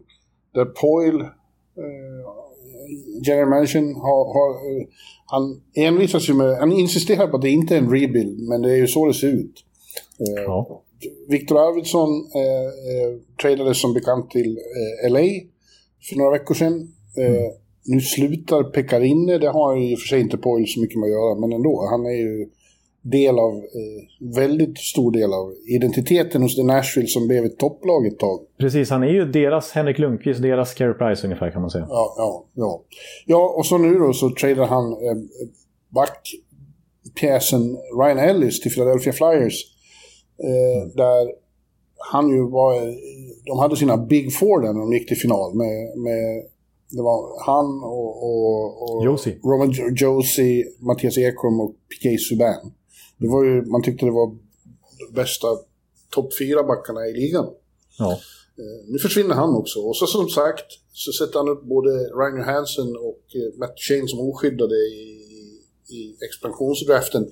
där 0.54 0.66
Poyle, 0.66 1.22
eh, 1.22 2.26
general 3.28 3.50
managern, 3.50 3.96
har, 3.96 4.26
har, 4.34 4.86
han 5.26 5.62
envisas 5.76 6.30
ju 6.30 6.34
med, 6.34 6.58
han 6.58 6.72
insisterar 6.72 7.28
på 7.28 7.36
att 7.36 7.42
det 7.42 7.50
inte 7.50 7.76
är 7.76 7.80
en 7.80 7.92
rebuild, 7.92 8.50
men 8.50 8.62
det 8.62 8.72
är 8.72 8.78
ju 8.78 8.88
så 8.88 9.08
det 9.08 9.14
ser 9.14 9.28
ut. 9.28 9.64
Ja. 10.18 10.82
Viktor 11.28 11.58
Arvidsson 11.58 12.10
eh, 12.10 13.20
tradades 13.42 13.82
som 13.82 13.94
bekant 13.94 14.32
till 14.32 14.58
eh, 14.58 15.12
LA 15.12 15.28
för 16.10 16.16
några 16.18 16.32
veckor 16.32 16.56
sedan. 16.56 16.92
Mm. 17.18 17.52
Nu 17.86 18.02
slutar 18.02 18.64
Pekarinne, 18.64 19.38
det 19.38 19.50
har 19.50 19.76
ju 19.76 19.92
i 19.92 19.96
och 19.96 20.00
för 20.00 20.08
sig 20.08 20.22
inte 20.22 20.38
Poyle 20.38 20.68
så 20.68 20.82
mycket 20.82 21.00
med 21.00 21.08
att 21.08 21.12
göra, 21.12 21.36
men 21.36 21.54
ändå. 21.54 21.88
Han 21.92 22.06
är 22.06 22.18
ju 22.18 22.50
del 23.02 23.40
av, 23.40 23.54
eh, 23.58 24.36
väldigt 24.36 24.78
stor 24.78 25.12
del 25.12 25.34
av 25.34 25.54
identiteten 25.68 26.42
hos 26.42 26.56
The 26.56 26.64
Nashville 26.64 27.08
som 27.08 27.28
blev 27.28 27.46
ett 27.46 27.58
topplag 27.58 28.08
ett 28.08 28.20
tag. 28.20 28.40
Precis, 28.58 28.90
han 28.90 29.04
är 29.04 29.08
ju 29.08 29.26
deras 29.26 29.72
Henrik 29.72 30.00
Lundqvist, 30.00 30.42
deras 30.42 30.74
Carey 30.74 30.94
Price 30.94 31.28
ungefär 31.28 31.52
kan 31.52 31.62
man 31.62 31.70
säga. 31.70 31.86
Ja, 31.90 32.16
ja, 32.18 32.46
ja. 32.54 32.84
Ja, 33.26 33.54
och 33.58 33.66
så 33.66 33.78
nu 33.78 33.96
då 33.96 34.14
så 34.14 34.30
tradar 34.30 34.66
han 34.66 34.92
eh, 34.92 35.18
backpjäsen 35.90 37.78
Ryan 38.02 38.20
Ellis 38.20 38.62
till 38.62 38.72
Philadelphia 38.72 39.14
Flyers. 39.14 39.75
Eh. 40.44 40.88
Där 40.96 41.32
han 41.98 42.30
ju 42.30 42.50
var, 42.50 42.74
de 43.46 43.60
hade 43.60 43.76
sina 43.76 43.98
Big 43.98 44.34
Four 44.34 44.62
där 44.62 44.74
när 44.74 44.80
de 44.80 44.94
gick 44.94 45.08
till 45.08 45.18
final 45.18 45.56
med, 45.56 45.98
med 45.98 46.46
det 46.90 47.02
var 47.02 47.46
han 47.46 47.84
och, 47.84 48.24
och, 48.24 48.96
och 48.96 49.06
Josie. 49.06 49.40
Roman 49.44 49.96
Josie, 49.96 50.66
Mattias 50.80 51.18
Ekholm 51.18 51.60
och 51.60 51.76
Piqué 51.90 52.18
Subban. 52.18 52.74
Det 53.18 53.28
var 53.28 53.44
ju, 53.44 53.66
man 53.66 53.84
tyckte 53.84 54.06
det 54.06 54.12
var 54.12 54.28
de 55.00 55.16
bästa 55.16 55.48
topp 56.10 56.38
fyra 56.40 56.64
backarna 56.64 57.08
i 57.08 57.14
ligan. 57.14 57.48
Ja. 58.00 58.12
Eh, 58.58 58.92
nu 58.92 59.00
försvinner 59.00 59.36
han 59.36 59.56
också. 59.56 59.80
Och 59.80 59.98
så 59.98 60.08
som 60.08 60.30
sagt 60.30 60.66
så 60.94 61.12
sätter 61.12 61.40
han 61.40 61.50
upp 61.50 61.64
både 61.64 61.90
Ryan 61.90 62.44
Hansen 62.44 62.96
och 62.96 63.24
eh, 63.36 63.60
Matt 63.60 63.76
Shane 63.78 64.08
som 64.08 64.20
oskyddade 64.20 64.76
i, 64.76 65.00
i 65.90 66.16
expansionsdraften. 66.26 67.32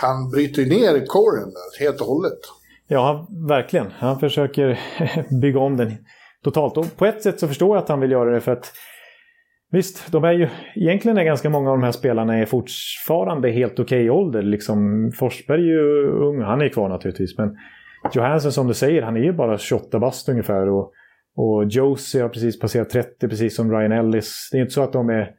Han 0.00 0.30
bryter 0.30 0.62
ju 0.62 0.68
ner 0.68 1.06
kåren 1.06 1.50
där 1.50 1.84
helt 1.84 2.00
och 2.00 2.06
hållet. 2.06 2.38
Ja, 2.88 3.26
verkligen. 3.48 3.86
Han 3.90 4.20
försöker 4.20 4.78
bygga 5.40 5.58
om 5.58 5.76
den 5.76 5.92
totalt. 6.44 6.76
Och 6.76 6.96
på 6.96 7.06
ett 7.06 7.22
sätt 7.22 7.40
så 7.40 7.48
förstår 7.48 7.76
jag 7.76 7.82
att 7.82 7.88
han 7.88 8.00
vill 8.00 8.10
göra 8.10 8.34
det 8.34 8.40
för 8.40 8.52
att 8.52 8.72
Visst, 9.70 10.12
de 10.12 10.24
är 10.24 10.32
ju, 10.32 10.48
egentligen 10.74 11.18
är 11.18 11.24
ganska 11.24 11.50
många 11.50 11.70
av 11.70 11.78
de 11.78 11.84
här 11.84 11.92
spelarna 11.92 12.38
är 12.38 12.46
fortfarande 12.46 13.50
helt 13.50 13.72
okej 13.72 14.10
okay 14.10 14.10
ålder. 14.10 14.42
Liksom, 14.42 15.10
Forsberg 15.18 15.60
är 15.60 15.64
ju 15.64 16.08
ung, 16.08 16.42
han 16.42 16.60
är 16.60 16.68
kvar 16.68 16.88
naturligtvis. 16.88 17.38
Men 17.38 17.56
Johansson 18.12 18.52
som 18.52 18.66
du 18.66 18.74
säger, 18.74 19.02
han 19.02 19.16
är 19.16 19.20
ju 19.20 19.32
bara 19.32 19.58
28 19.58 19.98
bast 19.98 20.28
ungefär. 20.28 20.68
Och, 20.68 20.92
och 21.36 21.64
Josie 21.64 22.22
har 22.22 22.28
precis 22.28 22.60
passerat 22.60 22.90
30, 22.90 23.28
precis 23.28 23.56
som 23.56 23.72
Ryan 23.72 23.92
Ellis. 23.92 24.48
Det 24.52 24.58
är 24.58 24.60
inte 24.60 24.74
så 24.74 24.82
att 24.82 24.92
de 24.92 25.10
är 25.10 25.30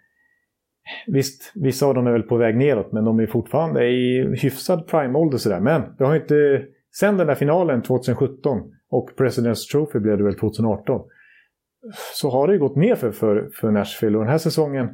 Visst, 1.07 1.51
vissa 1.55 1.85
av 1.85 1.93
dem 1.93 2.07
är 2.07 2.11
väl 2.11 2.23
på 2.23 2.37
väg 2.37 2.57
neråt, 2.57 2.91
men 2.91 3.05
de 3.05 3.19
är 3.19 3.27
fortfarande 3.27 3.87
i 3.87 4.35
hyfsad 4.35 4.87
prime-ålder 4.87 5.37
sådär. 5.37 5.59
Men 5.59 5.81
det 5.97 6.05
har 6.05 6.15
inte... 6.15 6.65
Sen 6.95 7.17
den 7.17 7.27
där 7.27 7.35
finalen 7.35 7.81
2017 7.81 8.73
och 8.89 9.09
President's 9.17 9.71
Trophy 9.71 9.99
blev 9.99 10.17
det 10.17 10.23
väl 10.23 10.39
2018. 10.39 11.01
Så 12.15 12.29
har 12.29 12.47
det 12.47 12.53
ju 12.53 12.59
gått 12.59 12.75
ner 12.75 12.95
för, 12.95 13.11
för, 13.11 13.49
för 13.53 13.71
Nashville 13.71 14.17
och 14.17 14.23
den 14.23 14.31
här 14.31 14.37
säsongen 14.37 14.89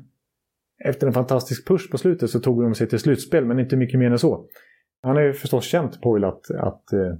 efter 0.83 1.07
en 1.07 1.13
fantastisk 1.13 1.67
push 1.67 1.91
på 1.91 1.97
slutet 1.97 2.29
så 2.29 2.39
tog 2.39 2.61
de 2.61 2.75
sig 2.75 2.87
till 2.87 2.99
slutspel, 2.99 3.45
men 3.45 3.59
inte 3.59 3.77
mycket 3.77 3.99
mer 3.99 4.11
än 4.11 4.19
så. 4.19 4.45
Han 5.01 5.15
har 5.15 5.23
ju 5.23 5.33
förstås 5.33 5.65
känt 5.65 6.01
Poil 6.01 6.23
att, 6.23 6.51
att, 6.51 6.93
eh, 6.93 7.13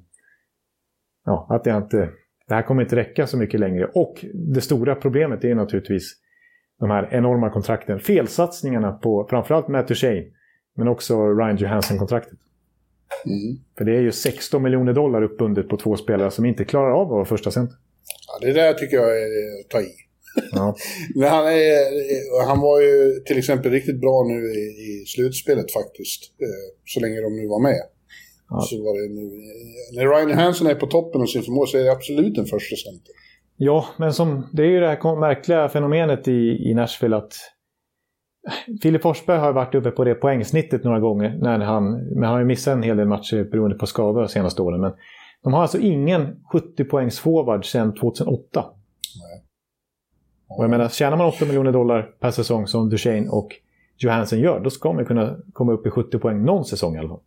ja, 1.25 1.47
att 1.49 1.63
det, 1.63 1.77
inte, 1.77 2.09
det 2.47 2.55
här 2.55 2.61
kommer 2.61 2.81
inte 2.81 2.95
räcka 2.95 3.27
så 3.27 3.37
mycket 3.37 3.59
längre. 3.59 3.85
Och 3.93 4.25
det 4.33 4.61
stora 4.61 4.95
problemet 4.95 5.43
är 5.43 5.55
naturligtvis 5.55 6.13
de 6.79 6.89
här 6.89 7.09
enorma 7.11 7.49
kontrakten. 7.49 7.99
Felsatsningarna 7.99 8.91
på 8.91 9.27
framförallt 9.29 9.67
Matt 9.67 9.87
Duchene, 9.87 10.23
men 10.75 10.87
också 10.87 11.33
Ryan 11.33 11.57
Johansson-kontraktet. 11.57 12.39
Mm. 13.25 13.57
För 13.77 13.85
det 13.85 13.95
är 13.95 14.01
ju 14.01 14.11
16 14.11 14.63
miljoner 14.63 14.93
dollar 14.93 15.21
uppbundet 15.21 15.69
på 15.69 15.77
två 15.77 15.95
spelare 15.95 16.31
som 16.31 16.45
inte 16.45 16.65
klarar 16.65 16.91
av 16.91 17.01
att 17.01 17.09
vara 17.09 17.25
första 17.25 17.51
center. 17.51 17.77
Ja, 18.27 18.47
det 18.47 18.53
där 18.53 18.73
tycker 18.73 18.97
jag 18.97 19.21
är 19.21 19.25
att 19.59 19.69
ta 19.69 19.81
i. 19.81 19.91
Ja. 20.51 20.75
Men 21.15 21.29
han, 21.29 21.45
är, 21.45 22.45
han 22.47 22.59
var 22.59 22.81
ju 22.81 23.19
till 23.25 23.37
exempel 23.37 23.71
riktigt 23.71 24.01
bra 24.01 24.23
nu 24.27 24.33
i, 24.33 24.59
i 24.59 25.05
slutspelet 25.07 25.71
faktiskt. 25.71 26.21
Eh, 26.41 26.75
så 26.85 26.99
länge 26.99 27.21
de 27.21 27.35
nu 27.35 27.47
var 27.47 27.61
med. 27.63 27.81
Ja. 28.49 28.61
Så 28.61 28.83
var 28.83 29.01
det 29.01 29.13
nu, 29.13 29.25
när 29.93 30.07
Ryan 30.09 30.39
Hansen 30.39 30.67
är 30.67 30.75
på 30.75 30.87
toppen 30.87 31.21
av 31.21 31.25
sin 31.25 31.43
förmåga 31.43 31.67
så 31.67 31.77
är 31.77 31.83
det 31.83 31.91
absolut 31.91 32.37
en 32.37 32.45
första 32.45 32.75
center. 32.75 33.13
Ja, 33.57 33.85
men 33.97 34.13
som, 34.13 34.47
det 34.51 34.63
är 34.63 34.67
ju 34.67 34.79
det 34.79 34.87
här 34.87 35.19
märkliga 35.19 35.69
fenomenet 35.69 36.27
i, 36.27 36.69
i 36.69 36.73
Nashville 36.73 37.17
att 37.17 37.33
Filip 38.81 39.01
Forsberg 39.01 39.39
har 39.39 39.53
varit 39.53 39.75
uppe 39.75 39.91
på 39.91 40.03
det 40.03 40.15
poängsnittet 40.15 40.83
några 40.83 40.99
gånger. 40.99 41.37
När 41.41 41.59
han, 41.59 41.91
men 41.91 42.23
han 42.23 42.31
har 42.31 42.39
ju 42.39 42.45
missat 42.45 42.73
en 42.73 42.83
hel 42.83 42.97
del 42.97 43.07
matcher 43.07 43.43
beroende 43.51 43.77
på 43.77 43.85
skador 43.85 44.21
de 44.21 44.27
senaste 44.27 44.61
åren. 44.61 44.81
Men 44.81 44.93
de 45.43 45.53
har 45.53 45.61
alltså 45.61 45.79
ingen 45.79 46.35
70-poängs 46.53 47.19
forward 47.19 47.65
sedan 47.65 47.93
2008. 47.93 48.65
Och 50.47 50.63
jag 50.63 50.69
menar, 50.69 50.89
tjänar 50.89 51.17
man 51.17 51.27
8 51.27 51.45
miljoner 51.45 51.71
dollar 51.71 52.01
per 52.19 52.31
säsong 52.31 52.67
som 52.67 52.89
Duchene 52.89 53.29
och 53.29 53.49
Johansson 53.97 54.39
gör, 54.39 54.59
då 54.59 54.69
ska 54.69 54.93
man 54.93 55.05
kunna 55.05 55.35
komma 55.53 55.71
upp 55.71 55.85
i 55.85 55.89
70 55.89 56.19
poäng 56.19 56.45
någon 56.45 56.65
säsong 56.65 56.95
i 56.95 56.99
alla 56.99 57.09
fall. 57.09 57.19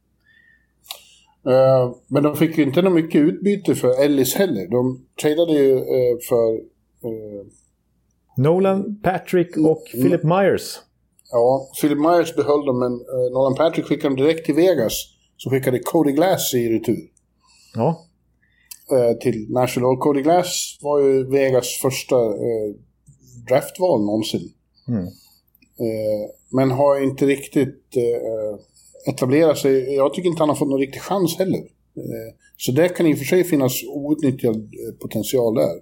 Uh, 1.49 1.96
men 2.07 2.22
de 2.22 2.36
fick 2.36 2.59
ju 2.59 2.64
inte 2.64 2.82
något 2.82 2.92
mycket 2.92 3.20
utbyte 3.20 3.74
för 3.74 4.05
Ellis 4.05 4.34
heller. 4.34 4.70
De 4.70 5.07
tradade 5.22 5.53
ju 5.53 5.72
uh, 5.72 6.18
för... 6.28 6.55
Uh... 7.09 7.46
Nolan 8.36 9.01
Patrick 9.03 9.57
och 9.57 9.94
mm. 9.94 10.05
Philip 10.05 10.22
Myers. 10.24 10.78
Ja, 11.30 11.70
Philip 11.80 11.99
Myers 11.99 12.36
behöll 12.36 12.66
dem, 12.66 12.78
men 12.78 12.92
Nolan 13.32 13.55
Patrick 13.55 13.86
skickade 13.86 14.09
dem 14.09 14.16
direkt 14.16 14.46
till 14.46 14.55
Vegas. 14.55 14.92
Så 15.36 15.51
skickade 15.51 15.78
Cody 15.78 16.12
Glass 16.12 16.55
i 16.55 16.68
retur. 16.68 17.11
Ja. 17.74 18.07
till 19.20 19.46
National. 19.51 19.96
Cody 19.96 20.22
Glass 20.22 20.78
var 20.80 21.01
ju 21.01 21.30
Vegas 21.30 21.78
första 21.82 22.16
draftval 23.49 24.01
någonsin. 24.01 24.53
Mm. 24.88 25.05
Eh, 25.80 26.30
men 26.51 26.70
har 26.70 27.03
inte 27.03 27.26
riktigt 27.26 27.96
etablera 29.07 29.55
sig. 29.55 29.94
Jag 29.94 30.14
tycker 30.14 30.28
inte 30.28 30.42
han 30.42 30.49
har 30.49 30.57
fått 30.57 30.68
någon 30.68 30.80
riktig 30.80 31.03
chans 31.03 31.38
heller. 31.38 31.59
Eh, 31.96 32.34
så 32.57 32.72
det 32.72 32.88
kan 32.88 33.07
i 33.07 33.14
och 33.14 33.18
för 33.18 33.24
sig 33.24 33.44
finnas 33.44 33.72
outnyttjad 33.88 34.57
eh, 34.57 34.94
potential 35.01 35.55
där. 35.55 35.76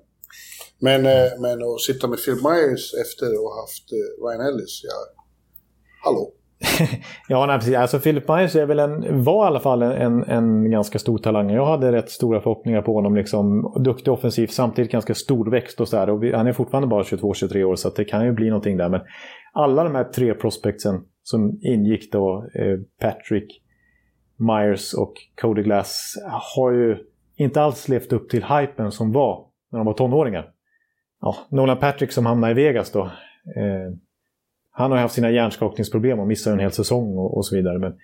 Men, 0.78 1.06
eh, 1.06 1.30
men 1.40 1.62
att 1.62 1.80
sitta 1.80 2.08
med 2.08 2.18
Phil 2.24 2.34
Myers 2.34 2.94
efter 2.94 3.26
att 3.26 3.46
ha 3.48 3.60
haft 3.62 3.84
Ryan 4.22 4.48
Ellis, 4.48 4.80
ja. 4.84 5.22
Hallå? 6.04 6.32
ja, 7.28 7.46
nej, 7.46 7.58
precis. 7.58 7.76
Alltså 7.76 7.98
Philip 7.98 8.28
Myers 8.28 8.56
är 8.56 8.66
väl 8.66 8.78
en, 8.78 9.24
var 9.24 9.44
i 9.44 9.46
alla 9.46 9.60
fall 9.60 9.82
en, 9.82 10.22
en 10.22 10.70
ganska 10.70 10.98
stor 10.98 11.18
talang. 11.18 11.50
Jag 11.50 11.66
hade 11.66 11.92
rätt 11.92 12.10
stora 12.10 12.40
förhoppningar 12.40 12.82
på 12.82 12.94
honom. 12.94 13.16
Liksom, 13.16 13.72
duktig 13.84 14.12
offensiv, 14.12 14.46
samtidigt 14.46 14.90
ganska 14.90 15.14
stor 15.14 15.50
växt 15.50 15.80
och 15.80 15.88
så 15.88 15.96
här. 15.96 16.10
Och 16.10 16.22
vi, 16.22 16.32
han 16.32 16.46
är 16.46 16.52
fortfarande 16.52 16.88
bara 16.88 17.02
22-23 17.02 17.64
år 17.64 17.76
så 17.76 17.90
det 17.90 18.04
kan 18.04 18.24
ju 18.24 18.32
bli 18.32 18.48
någonting 18.48 18.76
där. 18.76 18.88
Men 18.88 19.00
alla 19.52 19.84
de 19.84 19.94
här 19.94 20.04
tre 20.04 20.34
prospectsen 20.34 21.00
som 21.28 21.58
ingick 21.62 22.12
då, 22.12 22.46
eh, 22.54 22.78
Patrick, 23.00 23.62
Myers 24.36 24.94
och 24.94 25.14
Cody 25.40 25.62
Glass, 25.62 26.14
har 26.56 26.72
ju 26.72 26.96
inte 27.36 27.62
alls 27.62 27.88
levt 27.88 28.12
upp 28.12 28.28
till 28.28 28.44
hypen 28.44 28.92
som 28.92 29.12
var 29.12 29.46
när 29.72 29.78
de 29.78 29.86
var 29.86 29.94
tonåringar. 29.94 30.50
Ja, 31.20 31.36
Nolan 31.48 31.78
Patrick 31.78 32.12
som 32.12 32.26
hamnade 32.26 32.50
i 32.50 32.54
Vegas 32.54 32.92
då. 32.92 33.04
Eh, 33.56 33.92
han 34.70 34.90
har 34.90 34.98
haft 34.98 35.14
sina 35.14 35.30
hjärnskakningsproblem 35.30 36.18
och 36.18 36.26
missar 36.26 36.52
en 36.52 36.58
hel 36.58 36.72
säsong 36.72 37.18
och, 37.18 37.36
och 37.36 37.46
så 37.46 37.56
vidare. 37.56 37.78
Men, 37.78 37.94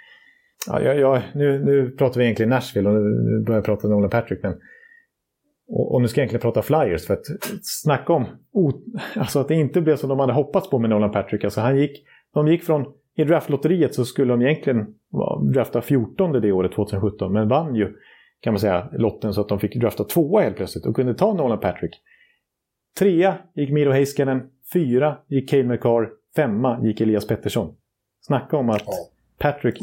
ja, 0.67 0.81
ja, 0.81 1.23
nu, 1.35 1.65
nu 1.65 1.91
pratar 1.91 2.19
vi 2.19 2.25
egentligen 2.25 2.51
Nashville 2.51 2.89
och 2.89 2.95
nu 2.95 3.45
börjar 3.47 3.59
jag 3.59 3.65
prata 3.65 3.89
Nolan 3.89 4.11
Patrick. 4.11 4.43
Men, 4.43 4.55
och, 5.69 5.95
och, 5.95 6.03
nu 6.03 6.09
ska 6.09 6.21
jag 6.21 6.23
egentligen 6.23 6.53
prata 6.53 6.63
Flyers. 6.63 7.07
För 7.07 7.15
att 7.15 7.27
snacka 7.63 8.13
om 8.13 8.27
alltså 9.17 9.41
att 9.41 9.49
det 9.49 9.55
inte 9.55 9.81
blev 9.81 9.97
som 9.97 10.09
de 10.09 10.19
hade 10.19 10.33
hoppats 10.33 10.71
på 10.71 10.79
med 10.79 10.91
Nolan 10.91 11.13
Patrick. 11.13 11.45
Alltså 11.45 11.61
han 11.61 11.79
gick, 11.79 12.05
de 12.35 12.49
gick 12.49 12.63
från, 12.63 12.87
i 13.17 13.25
draftlotteriet 13.25 13.95
så 13.95 14.05
skulle 14.05 14.33
de 14.33 14.43
egentligen 14.43 14.87
drafta 15.55 15.83
14 15.83 16.33
det 16.33 16.53
året, 16.53 16.73
2017. 16.73 17.33
Men 17.33 17.49
vann 17.49 17.75
ju, 17.75 17.95
kan 18.41 18.53
man 18.53 18.61
säga, 18.61 18.89
lotten 18.93 19.35
så 19.35 19.41
att 19.41 19.49
de 19.49 19.61
fick 19.61 19.77
drafta 19.77 20.05
tvåa 20.05 20.43
helt 20.43 20.57
plötsligt 20.57 20.87
och 20.87 20.97
kunde 20.97 21.15
ta 21.15 21.35
Nolan 21.35 21.61
Patrick. 21.61 21.95
Trea 22.99 23.39
gick 23.55 23.71
Miro 23.71 23.91
Heiskanen, 23.91 24.43
fyra 24.73 25.17
gick 25.29 25.51
Cale 25.51 25.65
McCarr, 25.65 26.09
Femma 26.37 26.81
gick 26.83 27.01
Elias 27.01 27.27
Pettersson. 27.27 27.75
Snacka 28.21 28.57
om 28.57 28.71
att 28.71 28.87
Patrick 29.39 29.79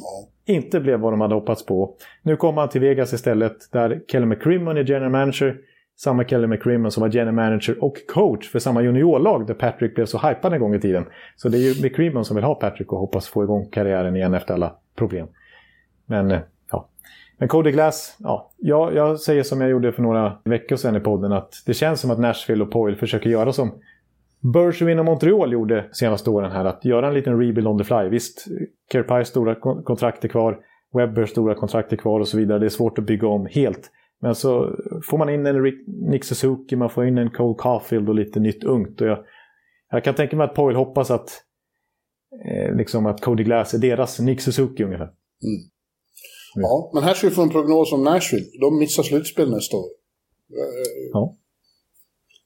inte 0.45 0.79
blev 0.79 0.99
vad 0.99 1.13
de 1.13 1.21
hade 1.21 1.35
hoppats 1.35 1.65
på. 1.65 1.95
Nu 2.23 2.35
kommer 2.35 2.61
han 2.61 2.69
till 2.69 2.81
Vegas 2.81 3.13
istället 3.13 3.71
där 3.71 4.01
Kelly 4.07 4.25
McCrimmon 4.25 4.77
är 4.77 4.83
general 4.83 5.11
manager. 5.11 5.57
Samma 6.01 6.23
Kelly 6.23 6.47
McCrimmon 6.47 6.91
som 6.91 7.01
var 7.01 7.09
general 7.09 7.33
manager 7.33 7.83
och 7.83 7.97
coach 8.07 8.49
för 8.49 8.59
samma 8.59 8.81
juniorlag 8.81 9.47
där 9.47 9.53
Patrick 9.53 9.95
blev 9.95 10.05
så 10.05 10.17
hypad 10.17 10.53
en 10.53 10.59
gång 10.59 10.75
i 10.75 10.79
tiden. 10.79 11.05
Så 11.35 11.49
det 11.49 11.57
är 11.57 11.73
ju 11.73 11.83
McCrimmon 11.83 12.25
som 12.25 12.35
vill 12.35 12.45
ha 12.45 12.55
Patrick 12.55 12.93
och 12.93 12.99
hoppas 12.99 13.27
få 13.27 13.43
igång 13.43 13.69
karriären 13.71 14.15
igen 14.15 14.33
efter 14.33 14.53
alla 14.53 14.75
problem. 14.95 15.27
Men 16.05 16.31
eh, 16.31 16.39
ja. 16.71 16.87
Men 17.37 17.47
Cody 17.47 17.71
Glass, 17.71 18.15
ja. 18.19 18.51
Jag, 18.57 18.95
jag 18.95 19.19
säger 19.19 19.43
som 19.43 19.61
jag 19.61 19.69
gjorde 19.69 19.91
för 19.91 20.01
några 20.01 20.37
veckor 20.43 20.75
sedan 20.75 20.95
i 20.95 20.99
podden 20.99 21.31
att 21.31 21.63
det 21.65 21.73
känns 21.73 22.01
som 22.01 22.11
att 22.11 22.19
Nashville 22.19 22.63
och 22.63 22.71
Poyle 22.71 22.95
försöker 22.95 23.29
göra 23.29 23.53
som 23.53 23.71
Bergevin 24.39 24.99
och 24.99 25.05
Montreal 25.05 25.53
gjorde 25.53 25.85
senaste 25.91 26.29
åren 26.29 26.51
här 26.51 26.65
att 26.65 26.85
göra 26.85 27.07
en 27.07 27.13
liten 27.13 27.39
rebuild 27.39 27.67
on 27.67 27.77
the 27.77 27.83
fly. 27.83 28.09
Visst, 28.09 28.45
Kerpais 28.91 29.27
stora 29.27 29.55
kontrakt 29.83 30.25
är 30.25 30.27
kvar, 30.27 30.57
Webbers 30.93 31.29
stora 31.29 31.55
kontrakt 31.55 31.93
är 31.93 31.97
kvar 31.97 32.19
och 32.19 32.27
så 32.27 32.37
vidare. 32.37 32.59
Det 32.59 32.65
är 32.65 32.69
svårt 32.69 32.97
att 32.97 33.05
bygga 33.05 33.27
om 33.27 33.47
helt. 33.51 33.91
Men 34.21 34.35
så 34.35 34.75
får 35.09 35.17
man 35.17 35.29
in 35.29 35.45
en 35.45 35.73
Nick 35.87 36.23
Suzuki, 36.23 36.75
man 36.75 36.89
får 36.89 37.07
in 37.07 37.17
en 37.17 37.29
Cole 37.29 37.55
Caulfield 37.59 38.09
och 38.09 38.15
lite 38.15 38.39
nytt 38.39 38.63
ungt. 38.63 39.01
Och 39.01 39.07
jag, 39.07 39.25
jag 39.91 40.03
kan 40.03 40.15
tänka 40.15 40.35
mig 40.35 40.45
att 40.45 40.55
Powell 40.55 40.75
hoppas 40.75 41.11
att, 41.11 41.43
eh, 42.45 42.75
liksom 42.75 43.05
att 43.05 43.21
Cody 43.21 43.43
Glass 43.43 43.73
är 43.73 43.77
deras 43.77 44.19
Nick 44.19 44.41
Suzuki 44.41 44.83
ungefär. 44.83 45.09
Mm. 45.43 45.69
Ja, 46.55 46.91
men 46.93 47.03
här 47.03 47.13
ska 47.13 47.29
vi 47.29 47.35
få 47.35 47.41
en 47.41 47.49
prognos 47.49 47.93
om 47.93 48.03
Nashville. 48.03 48.45
De 48.61 48.79
missar 48.79 49.03
slutspel 49.03 49.51
nästa 49.51 49.77
år. 49.77 49.85
Ja. 51.13 51.35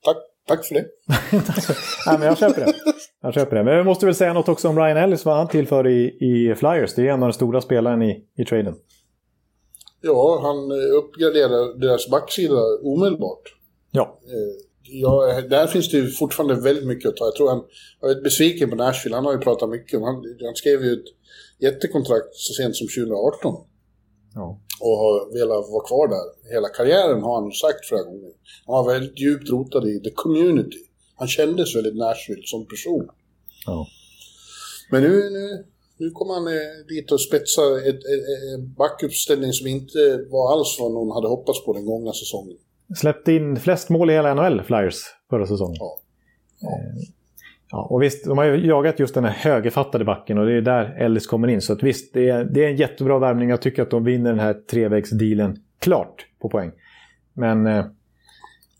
Tack 0.05 0.17
Tack 0.47 0.65
för 0.65 0.75
det. 0.75 0.85
Nej, 2.07 2.19
men 2.19 2.27
jag 2.27 2.37
köper 2.37 2.65
det. 2.65 2.73
Jag 3.21 3.33
köper 3.33 3.55
det. 3.55 3.63
Men 3.63 3.77
vi 3.77 3.83
måste 3.83 4.05
väl 4.05 4.15
säga 4.15 4.33
något 4.33 4.49
också 4.49 4.69
om 4.69 4.79
Ryan 4.79 4.97
Ellis, 4.97 5.25
vad 5.25 5.37
han 5.37 5.47
tillför 5.47 5.87
i, 5.87 6.17
i 6.19 6.55
Flyers. 6.55 6.95
Det 6.95 7.07
är 7.07 7.13
en 7.13 7.23
av 7.23 7.29
de 7.29 7.33
stora 7.33 7.61
spelarna 7.61 8.05
i, 8.05 8.23
i 8.37 8.45
traden. 8.45 8.75
Ja, 10.03 10.39
han 10.41 10.71
uppgraderar 10.71 11.79
deras 11.79 12.09
backsida 12.09 12.61
omedelbart. 12.81 13.55
Ja. 13.91 14.19
Eh, 14.25 14.65
ja. 14.83 15.41
Där 15.49 15.67
finns 15.67 15.91
det 15.91 15.97
ju 15.97 16.07
fortfarande 16.07 16.55
väldigt 16.55 16.87
mycket 16.87 17.09
att 17.09 17.17
ta. 17.17 17.25
Jag 17.25 17.35
tror 17.35 17.49
han 17.49 17.63
jag 18.01 18.11
är 18.11 18.21
besviken 18.21 18.69
på 18.69 18.75
Nashville. 18.75 19.15
Han 19.15 19.25
har 19.25 19.33
ju 19.33 19.39
pratat 19.39 19.69
mycket 19.69 19.97
om... 19.97 20.03
Han, 20.03 20.15
han 20.45 20.55
skrev 20.55 20.83
ju 20.83 20.93
ett 20.93 21.05
jättekontrakt 21.59 22.35
så 22.35 22.53
sent 22.53 22.75
som 22.75 22.87
2018. 22.87 23.55
Ja 24.35 24.59
och 24.85 24.97
har 25.03 25.33
velat 25.39 25.69
vara 25.73 25.87
kvar 25.89 26.07
där. 26.07 26.27
Hela 26.53 26.69
karriären 26.69 27.21
har 27.21 27.41
han 27.41 27.51
sagt 27.51 27.85
flera 27.85 28.03
gånger. 28.03 28.31
Han 28.65 28.75
var 28.75 28.93
väldigt 28.93 29.19
djupt 29.19 29.49
rotad 29.49 29.87
i 29.87 29.99
the 29.99 30.11
community. 30.23 30.77
Han 31.15 31.27
kändes 31.27 31.75
väldigt 31.75 31.95
Nashville 31.95 32.41
som 32.45 32.65
person. 32.65 33.07
Ja. 33.65 33.87
Men 34.91 35.03
nu, 35.03 35.09
nu, 35.09 35.65
nu 36.03 36.11
kommer 36.11 36.33
han 36.33 36.47
eh, 36.47 36.85
dit 36.87 37.11
och 37.11 37.21
spetsar 37.21 37.67
en 38.55 38.73
backuppställning 38.73 39.51
som 39.53 39.67
inte 39.67 39.99
var 40.29 40.53
alls 40.53 40.77
vad 40.79 40.91
någon 40.91 41.11
hade 41.11 41.27
hoppats 41.27 41.65
på 41.65 41.73
den 41.73 41.85
gångna 41.85 42.13
säsongen. 42.13 42.57
Släppte 42.95 43.31
in 43.33 43.59
flest 43.59 43.89
mål 43.89 44.09
i 44.09 44.13
hela 44.13 44.33
NHL, 44.33 44.61
Flyers, 44.63 44.99
förra 45.29 45.47
säsongen. 45.47 45.77
Ja. 45.79 45.99
ja. 46.59 46.69
Eh, 46.69 47.13
Ja, 47.75 47.87
och 47.89 48.01
visst, 48.01 48.25
de 48.25 48.37
har 48.37 48.45
ju 48.45 48.67
jagat 48.67 48.99
just 48.99 49.13
den 49.13 49.23
här 49.23 49.31
högerfattade 49.31 50.05
backen 50.05 50.37
och 50.37 50.45
det 50.45 50.53
är 50.53 50.61
där 50.61 50.95
Ellis 50.99 51.27
kommer 51.27 51.47
in. 51.47 51.61
Så 51.61 51.73
att 51.73 51.83
visst, 51.83 52.13
det 52.13 52.29
är, 52.29 52.43
det 52.43 52.65
är 52.65 52.69
en 52.69 52.75
jättebra 52.75 53.19
värvning. 53.19 53.49
Jag 53.49 53.61
tycker 53.61 53.81
att 53.81 53.91
de 53.91 54.03
vinner 54.03 54.29
den 54.29 54.39
här 54.39 54.53
trevägsdealen 54.53 55.57
klart 55.79 56.25
på 56.41 56.49
poäng. 56.49 56.71
Men... 57.33 57.67
Eh, 57.67 57.85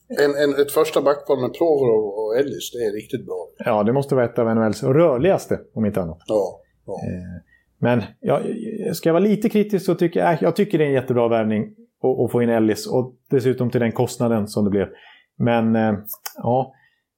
en, 0.08 0.36
en, 0.36 0.62
ett 0.62 0.72
första 0.72 1.02
backval 1.02 1.42
med 1.42 1.54
Provorov 1.54 2.06
och 2.06 2.38
Ellis, 2.38 2.72
det 2.72 2.78
är 2.78 2.92
riktigt 2.92 3.26
bra. 3.26 3.48
Ja, 3.58 3.84
det 3.84 3.94
måste 3.94 4.16
vara 4.16 4.26
ett 4.26 4.40
av 4.40 4.56
NHLs 4.56 4.84
rörligaste, 4.84 5.60
om 5.74 5.86
inte 5.86 6.02
annat. 6.02 6.18
Ja 6.28 6.60
ja. 6.86 6.94
Eh, 6.94 7.42
men 7.84 8.02
ja, 8.20 8.42
ska 8.94 9.10
jag 9.10 9.14
vara 9.14 9.24
lite 9.24 9.50
kritisk 9.50 9.86
så 9.86 9.96
tycker 9.96 10.20
jag, 10.20 10.34
äh, 10.34 10.38
jag 10.42 10.56
tycker 10.56 10.78
det 10.78 10.84
är 10.84 10.88
en 10.88 10.94
jättebra 10.94 11.28
värvning 11.28 11.76
att 12.26 12.32
få 12.32 12.44
in 12.44 12.50
Ellis. 12.50 12.88
Och 12.88 13.16
dessutom 13.30 13.70
till 13.70 13.82
den 13.82 13.92
kostnaden 13.92 14.48
som 14.48 14.64
det 14.66 14.70
blev. 14.70 14.88
Men 15.38 15.76
eh, 15.76 15.94
ja, 16.38 16.74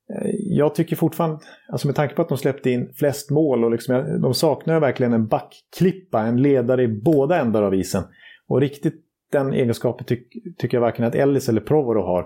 eh, 0.10 0.30
jag 0.34 0.76
tycker 0.76 0.96
fortfarande, 0.96 1.40
alltså 1.70 1.88
med 1.88 1.96
tanke 1.96 2.16
på 2.16 2.22
att 2.22 2.30
de 2.30 2.38
släppte 2.38 2.72
in 2.72 2.94
flest 2.96 3.32
mål 3.32 3.64
och 3.64 3.72
liksom, 3.72 4.22
de 4.22 4.34
saknar 4.34 4.80
verkligen 4.80 5.14
en 5.14 5.28
backklippa, 5.28 6.22
en 6.22 6.42
ledare 6.42 6.84
i 6.84 6.88
båda 6.88 7.42
ändar 7.42 7.64
av 7.64 7.76
isen. 7.76 8.04
Och 8.48 8.62
riktigt 8.62 9.02
den 9.32 9.54
egenskapen 9.54 10.06
ty 10.06 10.20
tycker 10.58 10.78
jag 10.78 10.82
varken 10.82 11.06
att 11.06 11.16
Ellis 11.16 11.50
eller 11.50 11.62
Provoro 11.62 12.02
har. 12.02 12.26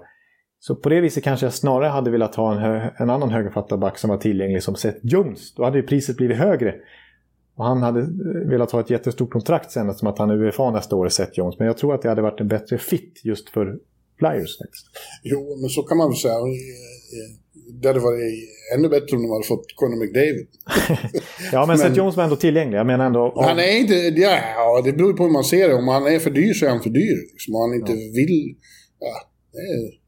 Så 0.59 0.75
på 0.75 0.89
det 0.89 1.01
viset 1.01 1.23
kanske 1.23 1.45
jag 1.45 1.53
snarare 1.53 1.89
hade 1.89 2.11
velat 2.11 2.35
ha 2.35 2.53
en, 2.53 2.89
en 2.97 3.09
annan 3.09 3.29
högerfattad 3.29 3.79
back 3.79 3.97
som 3.97 4.09
var 4.09 4.17
tillgänglig 4.17 4.63
som 4.63 4.75
Seth 4.75 4.97
Jones. 5.03 5.55
Då 5.55 5.63
hade 5.63 5.77
ju 5.77 5.83
priset 5.83 6.17
blivit 6.17 6.37
högre. 6.37 6.75
Och 7.59 7.65
han 7.65 7.81
hade 7.81 7.99
eh, 7.99 8.49
velat 8.49 8.71
ha 8.71 8.79
ett 8.79 8.89
jättestort 8.89 9.31
kontrakt 9.31 9.71
sen 9.71 9.89
eftersom 9.89 10.07
att 10.07 10.17
han 10.17 10.29
är 10.29 10.43
UFA 10.43 10.71
nästa 10.71 10.95
år, 10.95 11.09
Seth 11.09 11.31
Jones. 11.39 11.59
Men 11.59 11.67
jag 11.67 11.77
tror 11.77 11.95
att 11.95 12.01
det 12.01 12.09
hade 12.09 12.21
varit 12.21 12.39
en 12.39 12.47
bättre 12.47 12.77
fit 12.77 13.21
just 13.23 13.49
för 13.49 13.65
Flyers 14.19 14.57
faktiskt. 14.57 14.85
Jo, 15.23 15.57
men 15.61 15.69
så 15.69 15.81
kan 15.83 15.97
man 15.97 16.09
väl 16.09 16.17
säga. 16.17 16.35
Det 17.81 17.87
hade 17.87 17.99
varit 17.99 18.49
ännu 18.75 18.89
bättre 18.89 19.15
om 19.15 19.21
de 19.23 19.31
hade 19.31 19.47
fått 19.47 19.65
Conor 19.75 19.99
McDavid. 19.99 20.47
ja, 21.51 21.59
men, 21.59 21.67
men 21.67 21.77
Seth 21.77 21.97
Jones 21.97 22.15
var 22.17 22.23
ändå 22.23 22.35
tillgänglig. 22.35 22.77
Jag 22.77 22.87
menar 22.87 23.05
ändå... 23.05 23.21
Om... 23.21 23.43
Han 23.43 23.59
är 23.59 23.77
inte... 23.79 23.95
Ja, 24.21 24.81
det 24.85 24.93
beror 24.93 25.13
på 25.13 25.23
hur 25.23 25.31
man 25.31 25.43
ser 25.43 25.69
det. 25.69 25.75
Om 25.75 25.87
han 25.87 26.07
är 26.07 26.19
för 26.19 26.31
dyr 26.31 26.53
så 26.53 26.65
är 26.65 26.69
han 26.69 26.83
för 26.83 26.89
dyr. 26.89 27.17
Liksom. 27.31 27.55
Om 27.55 27.61
han 27.61 27.79
inte 27.79 27.91
ja. 27.91 28.11
vill... 28.15 28.55
Ja, 28.99 29.15
det, 29.53 29.59
är, 29.59 29.99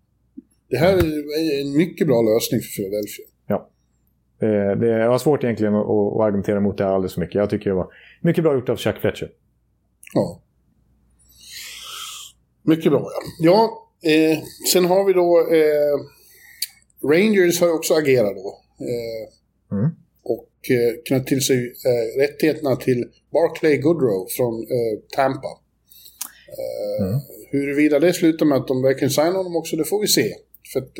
det 0.69 0.77
här 0.77 0.93
är 0.93 1.61
en 1.61 1.77
mycket 1.77 2.07
bra 2.07 2.21
lösning 2.21 2.59
för 2.61 2.71
Philadelphia. 2.77 3.30
Det, 4.41 4.75
det 4.75 5.07
var 5.07 5.17
svårt 5.17 5.43
egentligen 5.43 5.75
att, 5.75 5.85
att 5.85 6.21
argumentera 6.21 6.59
mot 6.59 6.77
det 6.77 6.87
alldeles 6.87 7.13
för 7.13 7.21
mycket. 7.21 7.35
Jag 7.35 7.49
tycker 7.49 7.69
det 7.69 7.75
var 7.75 7.87
mycket 8.21 8.43
bra 8.43 8.53
gjort 8.53 8.69
av 8.69 8.77
Chuck 8.77 8.97
Fletcher. 8.97 9.31
Ja. 10.13 10.41
Mycket 12.63 12.91
bra, 12.91 12.99
ja. 13.01 13.21
Ja, 13.39 13.81
Eh, 14.03 14.37
sen 14.73 14.85
har 14.85 15.05
vi 15.05 15.13
då 15.13 15.39
eh, 15.39 15.97
Rangers 17.09 17.61
har 17.61 17.73
också 17.73 17.93
agerat 17.93 18.35
då. 18.35 18.59
Eh, 18.79 19.77
mm. 19.77 19.91
Och 20.23 20.69
eh, 20.69 20.93
knöt 21.07 21.27
till 21.27 21.41
sig 21.41 21.57
eh, 21.57 22.19
rättigheterna 22.19 22.75
till 22.75 23.05
Barclay 23.31 23.77
Goodrow 23.77 24.27
från 24.37 24.53
eh, 24.61 24.99
Tampa. 25.15 25.47
Eh, 26.57 27.07
mm. 27.07 27.19
Huruvida 27.51 27.99
det 27.99 28.13
slutar 28.13 28.45
med 28.45 28.57
att 28.57 28.67
de 28.67 28.81
verkligen 28.81 29.11
signar 29.11 29.31
honom 29.31 29.55
också, 29.55 29.75
det 29.75 29.85
får 29.85 30.01
vi 30.01 30.07
se. 30.07 30.33
För 30.73 30.79
att 30.79 30.99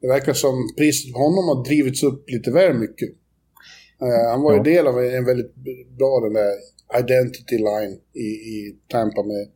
det 0.00 0.08
verkar 0.08 0.32
som 0.32 0.54
priset 0.76 1.12
på 1.12 1.18
honom 1.18 1.44
har 1.48 1.64
drivits 1.64 2.02
upp 2.02 2.30
lite 2.30 2.50
väl 2.50 2.74
mycket. 2.74 3.08
han 4.30 4.42
var 4.42 4.52
ju 4.52 4.58
ja. 4.58 4.62
del 4.62 4.86
av 4.86 5.04
en 5.04 5.24
väldigt 5.24 5.54
bra 5.98 6.20
den 6.20 6.32
där 6.32 6.52
identity 7.00 7.58
line 7.58 7.98
i, 8.14 8.28
i 8.54 8.76
Tampa 8.88 9.22
med 9.22 9.48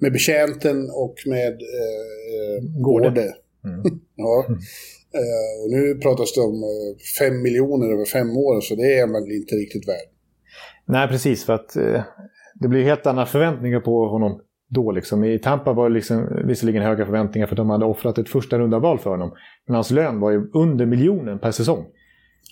med 0.00 0.12
betjänten 0.12 0.90
och 0.90 1.14
med 1.26 1.52
eh, 1.52 2.80
Gårde. 2.82 3.34
Mm. 3.64 3.82
ja. 4.14 4.44
Mm. 4.48 4.60
Eh, 5.14 5.64
och 5.64 5.70
nu 5.70 5.94
pratas 5.94 6.34
det 6.34 6.40
om 6.40 6.62
eh, 6.62 6.96
fem 7.18 7.42
miljoner 7.42 7.92
över 7.92 8.04
fem 8.04 8.36
år, 8.36 8.60
så 8.60 8.74
det 8.74 8.98
är 8.98 9.06
man 9.06 9.30
inte 9.30 9.54
riktigt 9.54 9.88
värd. 9.88 10.08
Nej, 10.86 11.08
precis. 11.08 11.44
För 11.44 11.52
att 11.52 11.76
eh, 11.76 12.02
det 12.54 12.68
blir 12.68 12.82
helt 12.82 13.06
andra 13.06 13.26
förväntningar 13.26 13.80
på 13.80 14.08
honom 14.08 14.40
då. 14.70 14.92
Liksom. 14.92 15.24
I 15.24 15.38
Tampa 15.38 15.72
var 15.72 15.88
det 15.88 15.94
liksom, 15.94 16.42
visserligen 16.44 16.82
höga 16.82 17.04
förväntningar 17.04 17.46
för 17.46 17.54
att 17.54 17.56
de 17.56 17.70
hade 17.70 17.84
offrat 17.84 18.18
ett 18.18 18.28
första 18.28 18.58
runda 18.58 18.78
val 18.78 18.98
för 18.98 19.10
honom. 19.10 19.32
Men 19.66 19.74
hans 19.74 19.90
lön 19.90 20.20
var 20.20 20.30
ju 20.30 20.50
under 20.54 20.86
miljonen 20.86 21.38
per 21.38 21.50
säsong. 21.50 21.86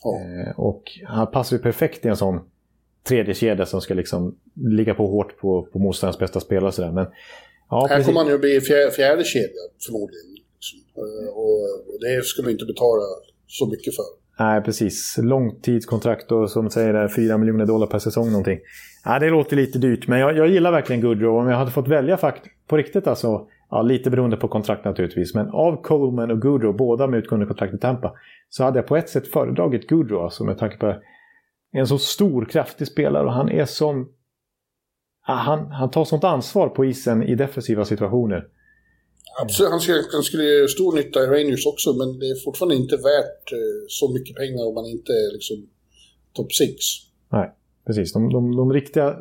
Ja. 0.02 0.16
Eh, 0.16 0.58
och 0.58 0.82
han 1.04 1.30
passar 1.30 1.56
ju 1.56 1.62
perfekt 1.62 2.04
i 2.04 2.08
en 2.08 2.16
sån 2.16 2.40
tredje 3.08 3.34
kedja 3.34 3.66
som 3.66 3.80
ska 3.80 3.94
liksom 3.94 4.38
ligga 4.54 4.94
på 4.94 5.06
hårt 5.06 5.38
på, 5.38 5.68
på 5.72 5.78
motståndarens 5.78 6.18
bästa 6.18 6.40
spelare. 6.40 6.72
Sådär. 6.72 6.92
Men, 6.92 7.06
ja, 7.70 7.86
Här 7.90 8.02
kommer 8.02 8.20
han 8.20 8.28
ju 8.28 8.38
bli 8.38 8.60
fjärde, 8.60 8.90
fjärde 8.90 9.24
kedja 9.24 9.62
förmodligen. 9.86 10.26
Liksom. 10.34 10.78
Och 11.34 11.68
det 12.00 12.24
skulle 12.24 12.50
inte 12.50 12.64
betala 12.64 13.02
så 13.46 13.66
mycket 13.66 13.96
för. 13.96 14.04
Nej, 14.38 14.62
precis. 14.62 15.18
Långtidskontrakt 15.22 16.32
och 16.32 16.50
som 16.50 16.70
säger 16.70 16.92
där, 16.92 17.08
4 17.08 17.38
miljoner 17.38 17.66
dollar 17.66 17.86
per 17.86 17.98
säsong 17.98 18.26
någonting. 18.26 18.58
Nej, 19.06 19.20
det 19.20 19.30
låter 19.30 19.56
lite 19.56 19.78
dyrt, 19.78 20.08
men 20.08 20.18
jag, 20.20 20.36
jag 20.36 20.48
gillar 20.48 20.72
verkligen 20.72 21.02
Goodrow. 21.02 21.36
Om 21.36 21.48
jag 21.48 21.56
hade 21.56 21.70
fått 21.70 21.88
välja 21.88 22.16
fakt 22.16 22.42
på 22.68 22.76
riktigt 22.76 23.06
alltså, 23.06 23.46
ja, 23.70 23.82
lite 23.82 24.10
beroende 24.10 24.36
på 24.36 24.48
kontrakt 24.48 24.84
naturligtvis, 24.84 25.34
men 25.34 25.48
av 25.48 25.82
Coleman 25.82 26.30
och 26.30 26.42
Goodrow, 26.42 26.76
båda 26.76 27.06
med 27.06 27.18
utgående 27.18 27.46
kontrakt 27.46 27.74
i 27.74 27.78
Tampa, 27.78 28.12
så 28.48 28.64
hade 28.64 28.78
jag 28.78 28.86
på 28.86 28.96
ett 28.96 29.08
sätt 29.08 29.28
föredragit 29.28 29.88
Goodrow, 29.88 30.24
alltså 30.24 30.44
med 30.44 30.58
tanke 30.58 30.76
på 30.76 30.94
en 31.72 31.86
så 31.86 31.98
stor, 31.98 32.44
kraftig 32.44 32.86
spelare 32.86 33.26
och 33.26 33.32
han 33.32 33.48
är 33.48 33.64
som... 33.64 34.08
Han, 35.20 35.70
han 35.70 35.90
tar 35.90 36.04
sånt 36.04 36.24
ansvar 36.24 36.68
på 36.68 36.84
isen 36.84 37.22
i 37.22 37.34
defensiva 37.34 37.84
situationer. 37.84 38.44
Absolut, 39.42 39.70
han 39.70 39.80
skulle, 39.80 40.04
han 40.12 40.22
skulle 40.22 40.44
göra 40.44 40.68
stor 40.68 40.96
nytta 40.96 41.24
i 41.24 41.26
Rangers 41.26 41.66
också, 41.66 41.92
men 41.92 42.18
det 42.18 42.26
är 42.26 42.44
fortfarande 42.44 42.74
inte 42.74 42.96
värt 42.96 43.52
eh, 43.52 43.84
så 43.88 44.12
mycket 44.12 44.36
pengar 44.36 44.66
om 44.68 44.74
man 44.74 44.86
inte 44.86 45.12
är 45.12 45.32
liksom 45.32 45.56
topp 46.32 46.52
6. 46.52 46.74
Nej, 47.32 47.50
precis. 47.86 48.12
De, 48.12 48.32
de, 48.32 48.56
de, 48.56 48.72
riktiga 48.72 49.16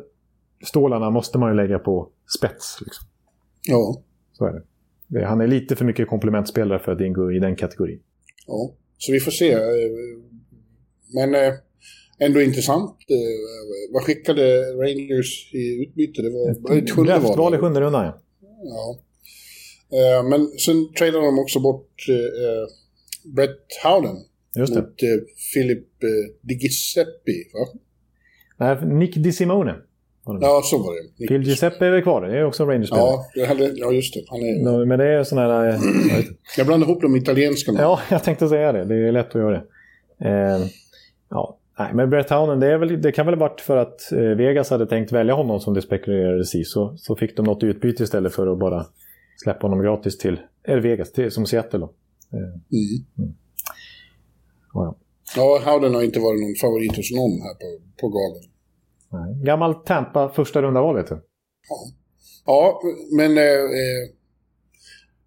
stålarna 0.64 1.10
måste 1.10 1.38
man 1.38 1.50
ju 1.50 1.56
lägga 1.56 1.78
på 1.78 2.08
spets. 2.36 2.78
Liksom. 2.80 3.06
Ja. 3.62 4.02
Så 4.32 4.44
är 4.44 4.52
det. 5.06 5.24
Han 5.26 5.40
är 5.40 5.46
lite 5.46 5.76
för 5.76 5.84
mycket 5.84 6.08
komplementspelare 6.08 6.78
för 6.78 6.92
att 6.92 7.00
ingå 7.00 7.32
i 7.32 7.38
den 7.38 7.56
kategorin. 7.56 8.00
Ja, 8.46 8.72
så 8.98 9.12
vi 9.12 9.20
får 9.20 9.30
se. 9.30 9.52
Eh, 9.52 9.60
men 11.14 11.34
eh, 11.34 11.54
ändå 12.18 12.40
intressant. 12.40 12.96
Vad 13.92 14.02
skickade 14.02 14.60
Rangers 14.72 15.54
i 15.54 15.82
utbyte? 15.82 16.22
Det 16.22 16.30
var 16.30 16.78
ett 16.78 16.90
sjunde 16.90 17.18
val. 17.18 17.54
i 17.54 17.58
sjunde 17.58 17.80
rundan, 17.80 18.04
ja. 18.04 18.18
ja. 18.64 18.98
Eh, 19.92 20.28
men 20.28 20.46
sen 20.46 20.92
tradade 20.98 21.26
de 21.26 21.38
också 21.38 21.60
bort 21.60 22.06
eh, 22.08 23.34
Brett 23.34 23.66
Howden 23.84 24.16
Just 24.56 24.74
det. 24.74 24.80
mot 24.80 24.96
Philip 25.54 25.86
Di 26.42 26.54
Giuseppe, 26.54 27.32
va? 27.54 27.80
Nej, 28.56 28.98
Nick 28.98 29.14
Di 29.14 29.32
Simone. 29.32 29.74
Ja, 30.40 30.62
så 30.64 30.78
var 30.78 30.92
det. 30.94 31.26
Phil 31.26 31.42
Giuseppe 31.42 31.86
är 31.86 31.90
väl 31.90 32.02
kvar, 32.02 32.22
det 32.22 32.38
är 32.38 32.44
också 32.44 32.64
rangers 32.64 32.90
ja, 32.90 33.26
ja, 33.76 33.92
just 33.92 34.14
det. 34.14 34.24
Han 34.28 34.40
är... 34.40 34.84
Men 34.84 34.98
det 34.98 35.04
är 35.04 35.24
sån 35.24 35.38
här... 35.38 35.64
Jag, 35.64 35.78
jag 36.56 36.66
blandar 36.66 36.88
ihop 36.88 37.02
de 37.02 37.16
italienska 37.16 37.72
Ja, 37.72 38.00
jag 38.10 38.24
tänkte 38.24 38.48
säga 38.48 38.72
det. 38.72 38.84
Det 38.84 38.94
är 38.94 39.12
lätt 39.12 39.28
att 39.28 39.34
göra 39.34 39.50
det. 39.50 39.64
Eh, 40.28 40.66
ja, 41.30 41.58
Nej, 41.78 41.94
men 41.94 42.10
Brett 42.10 42.30
Howden, 42.30 42.60
det, 42.60 42.78
väl, 42.78 43.02
det 43.02 43.12
kan 43.12 43.26
väl 43.26 43.34
ha 43.34 43.40
varit 43.40 43.60
för 43.60 43.76
att 43.76 44.12
eh, 44.12 44.18
Vegas 44.18 44.70
hade 44.70 44.86
tänkt 44.86 45.12
välja 45.12 45.34
honom 45.34 45.60
som 45.60 45.74
det 45.74 45.82
spekulerades 45.82 46.54
i. 46.54 46.64
Så, 46.64 46.94
så 46.96 47.16
fick 47.16 47.36
de 47.36 47.46
något 47.46 47.62
utbyte 47.62 48.02
istället 48.02 48.34
för 48.34 48.52
att 48.52 48.58
bara 48.58 48.86
släppa 49.42 49.66
honom 49.66 49.82
gratis 49.82 50.18
till 50.18 50.40
eller 50.64 50.80
Vegas, 50.80 51.12
till, 51.12 51.30
som 51.30 51.46
Seattle. 51.46 51.78
Då. 51.78 51.94
Mm. 52.32 52.44
Mm. 53.18 53.34
Ja, 54.74 54.84
ja. 54.84 54.98
ja, 55.36 55.72
Howden 55.72 55.94
har 55.94 56.02
inte 56.02 56.20
varit 56.20 56.40
någon 56.40 56.54
favorit 56.54 56.96
hos 56.96 57.12
någon 57.12 57.30
här 57.30 57.54
på, 57.54 57.80
på 58.00 58.08
galan. 58.08 58.44
Nej. 59.10 59.44
Gammal 59.44 59.74
Tampa 59.74 60.28
första 60.28 60.62
runda 60.62 60.80
val, 60.80 60.96
vet 60.96 61.08
du. 61.08 61.14
Ja, 61.68 61.76
ja 62.46 62.80
men 63.16 63.38
eh, 63.38 63.62
eh 63.82 64.04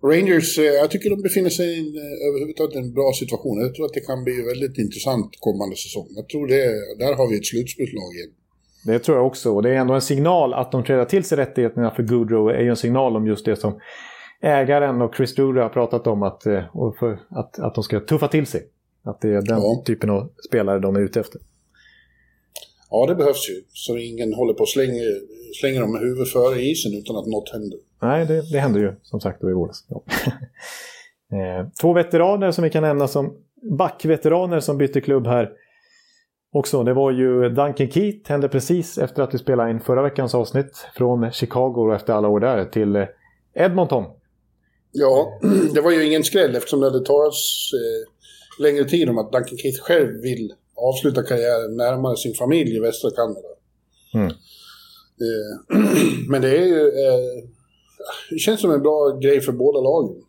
Rangers, 0.04 0.60
eh, 0.60 0.64
jag 0.64 0.92
tycker 0.92 1.10
de 1.10 1.22
befinner 1.22 1.50
sig 1.50 1.68
i 1.68 1.80
en, 1.80 1.88
överhuvudtaget 2.28 2.76
en 2.76 2.94
bra 2.94 3.12
situation. 3.14 3.62
Jag 3.62 3.76
tror 3.76 3.86
att 3.86 3.94
det 3.94 4.00
kan 4.00 4.24
bli 4.24 4.42
väldigt 4.42 4.78
intressant 4.78 5.30
kommande 5.40 5.76
säsong. 5.76 6.08
Jag 6.10 6.30
tror 6.30 6.48
det, 6.48 6.64
där 7.04 7.14
har 7.14 7.28
vi 7.30 7.38
ett 7.38 7.46
slutspelslag 7.46 8.16
igen. 8.16 8.32
Det 8.86 9.00
tror 9.00 9.18
jag 9.18 9.28
också. 9.28 9.52
Och 9.52 9.64
det 9.64 9.70
är 9.70 9.74
ändå 9.74 9.94
en 9.94 10.02
signal 10.02 10.54
att 10.54 10.72
de 10.72 10.84
träder 10.84 11.06
till 11.06 11.24
sig 11.24 11.38
rättigheterna 11.38 11.92
för 11.92 12.04
Goodrow 12.04 12.50
är 12.50 12.62
ju 12.62 12.70
en 12.70 12.76
signal 12.76 13.16
om 13.16 13.28
just 13.28 13.46
det 13.46 13.56
som 13.56 13.80
ägaren 14.42 15.02
och 15.02 15.16
Chris 15.16 15.36
Drury 15.36 15.62
har 15.62 15.70
pratat 15.70 16.08
om. 16.08 16.24
Att, 16.24 16.46
eh, 16.46 16.64
att, 17.30 17.60
att 17.60 17.76
de 17.76 17.84
ska 17.84 18.00
tuffa 18.00 18.28
till 18.28 18.46
sig. 18.46 18.68
Att 19.04 19.22
det 19.22 19.30
är 19.30 19.42
den 19.42 19.60
ja. 19.62 19.84
typen 19.86 20.10
av 20.10 20.30
spelare 20.48 20.80
de 20.80 20.96
är 20.96 21.00
ute 21.00 21.20
efter. 21.20 21.42
Ja, 22.90 23.06
det 23.08 23.16
behövs 23.16 23.50
ju. 23.50 23.64
Så 23.70 23.98
ingen 23.98 24.34
håller 24.34 24.54
på 24.54 24.60
och 24.60 24.70
slänger, 24.70 25.04
slänger 25.62 25.82
dem 25.82 25.92
med 25.92 26.02
huvudet 26.02 26.30
före 26.30 26.62
isen 26.62 26.94
utan 26.94 27.16
att 27.16 27.26
något 27.26 27.50
händer. 27.54 27.80
Nej, 28.02 28.26
det, 28.26 28.52
det 28.52 28.60
hände 28.60 28.80
ju 28.80 28.96
som 29.02 29.20
sagt 29.20 29.42
då 29.42 29.50
i 29.50 29.54
våras. 29.54 29.86
Ja. 29.88 30.04
Eh, 31.34 31.68
två 31.82 31.94
veteraner 31.94 32.52
som 32.52 32.64
vi 32.64 32.70
kan 32.70 32.84
nämna 32.84 33.08
som 33.08 33.38
backveteraner 33.78 34.60
som 34.60 34.78
bytte 34.78 35.02
klubb 35.02 35.28
här 35.28 35.52
också. 36.52 36.84
Det 36.84 36.94
var 36.94 37.12
ju 37.12 37.50
Duncan 37.50 37.92
Keith, 37.92 38.30
hände 38.30 38.50
precis 38.50 38.98
efter 38.98 39.24
att 39.24 39.34
vi 39.34 39.38
spelade 39.38 39.72
in 39.72 39.80
förra 39.80 40.02
veckans 40.02 40.36
avsnitt 40.36 40.86
från 40.96 41.32
Chicago 41.32 41.74
och 41.76 41.96
efter 41.96 42.14
alla 42.14 42.28
år 42.28 42.40
där 42.40 42.66
till 42.66 42.96
eh, 42.96 43.06
Edmonton. 43.54 44.04
Ja, 44.92 45.40
det 45.74 45.82
var 45.82 45.92
ju 45.92 46.06
ingen 46.06 46.24
skräll 46.24 46.56
eftersom 46.56 46.80
det 46.80 46.86
hade 46.86 47.06
tagits 47.06 47.72
eh, 47.74 48.64
längre 48.64 48.86
tid 48.86 49.10
om 49.10 49.18
att 49.18 49.32
Duncan 49.32 49.58
Keith 49.58 49.82
själv 49.82 50.22
vill 50.22 50.54
avsluta 50.76 51.24
karriären 51.24 51.78
närmare 51.78 52.18
sin 52.18 52.34
familj 52.34 52.76
i 52.76 52.80
västra 52.80 53.12
Kanada. 53.12 53.48
Mm. 54.14 54.28
Eh, 54.28 55.78
men 56.30 56.42
det 56.42 56.58
är 56.58 56.66
ju... 56.66 56.82
Eh, 56.82 57.48
det 58.30 58.40
känns 58.40 58.62
som 58.62 58.72
en 58.72 58.82
bra 58.82 59.20
grej 59.22 59.42
för 59.42 59.52
båda 59.52 59.80
lagen. 59.80 60.24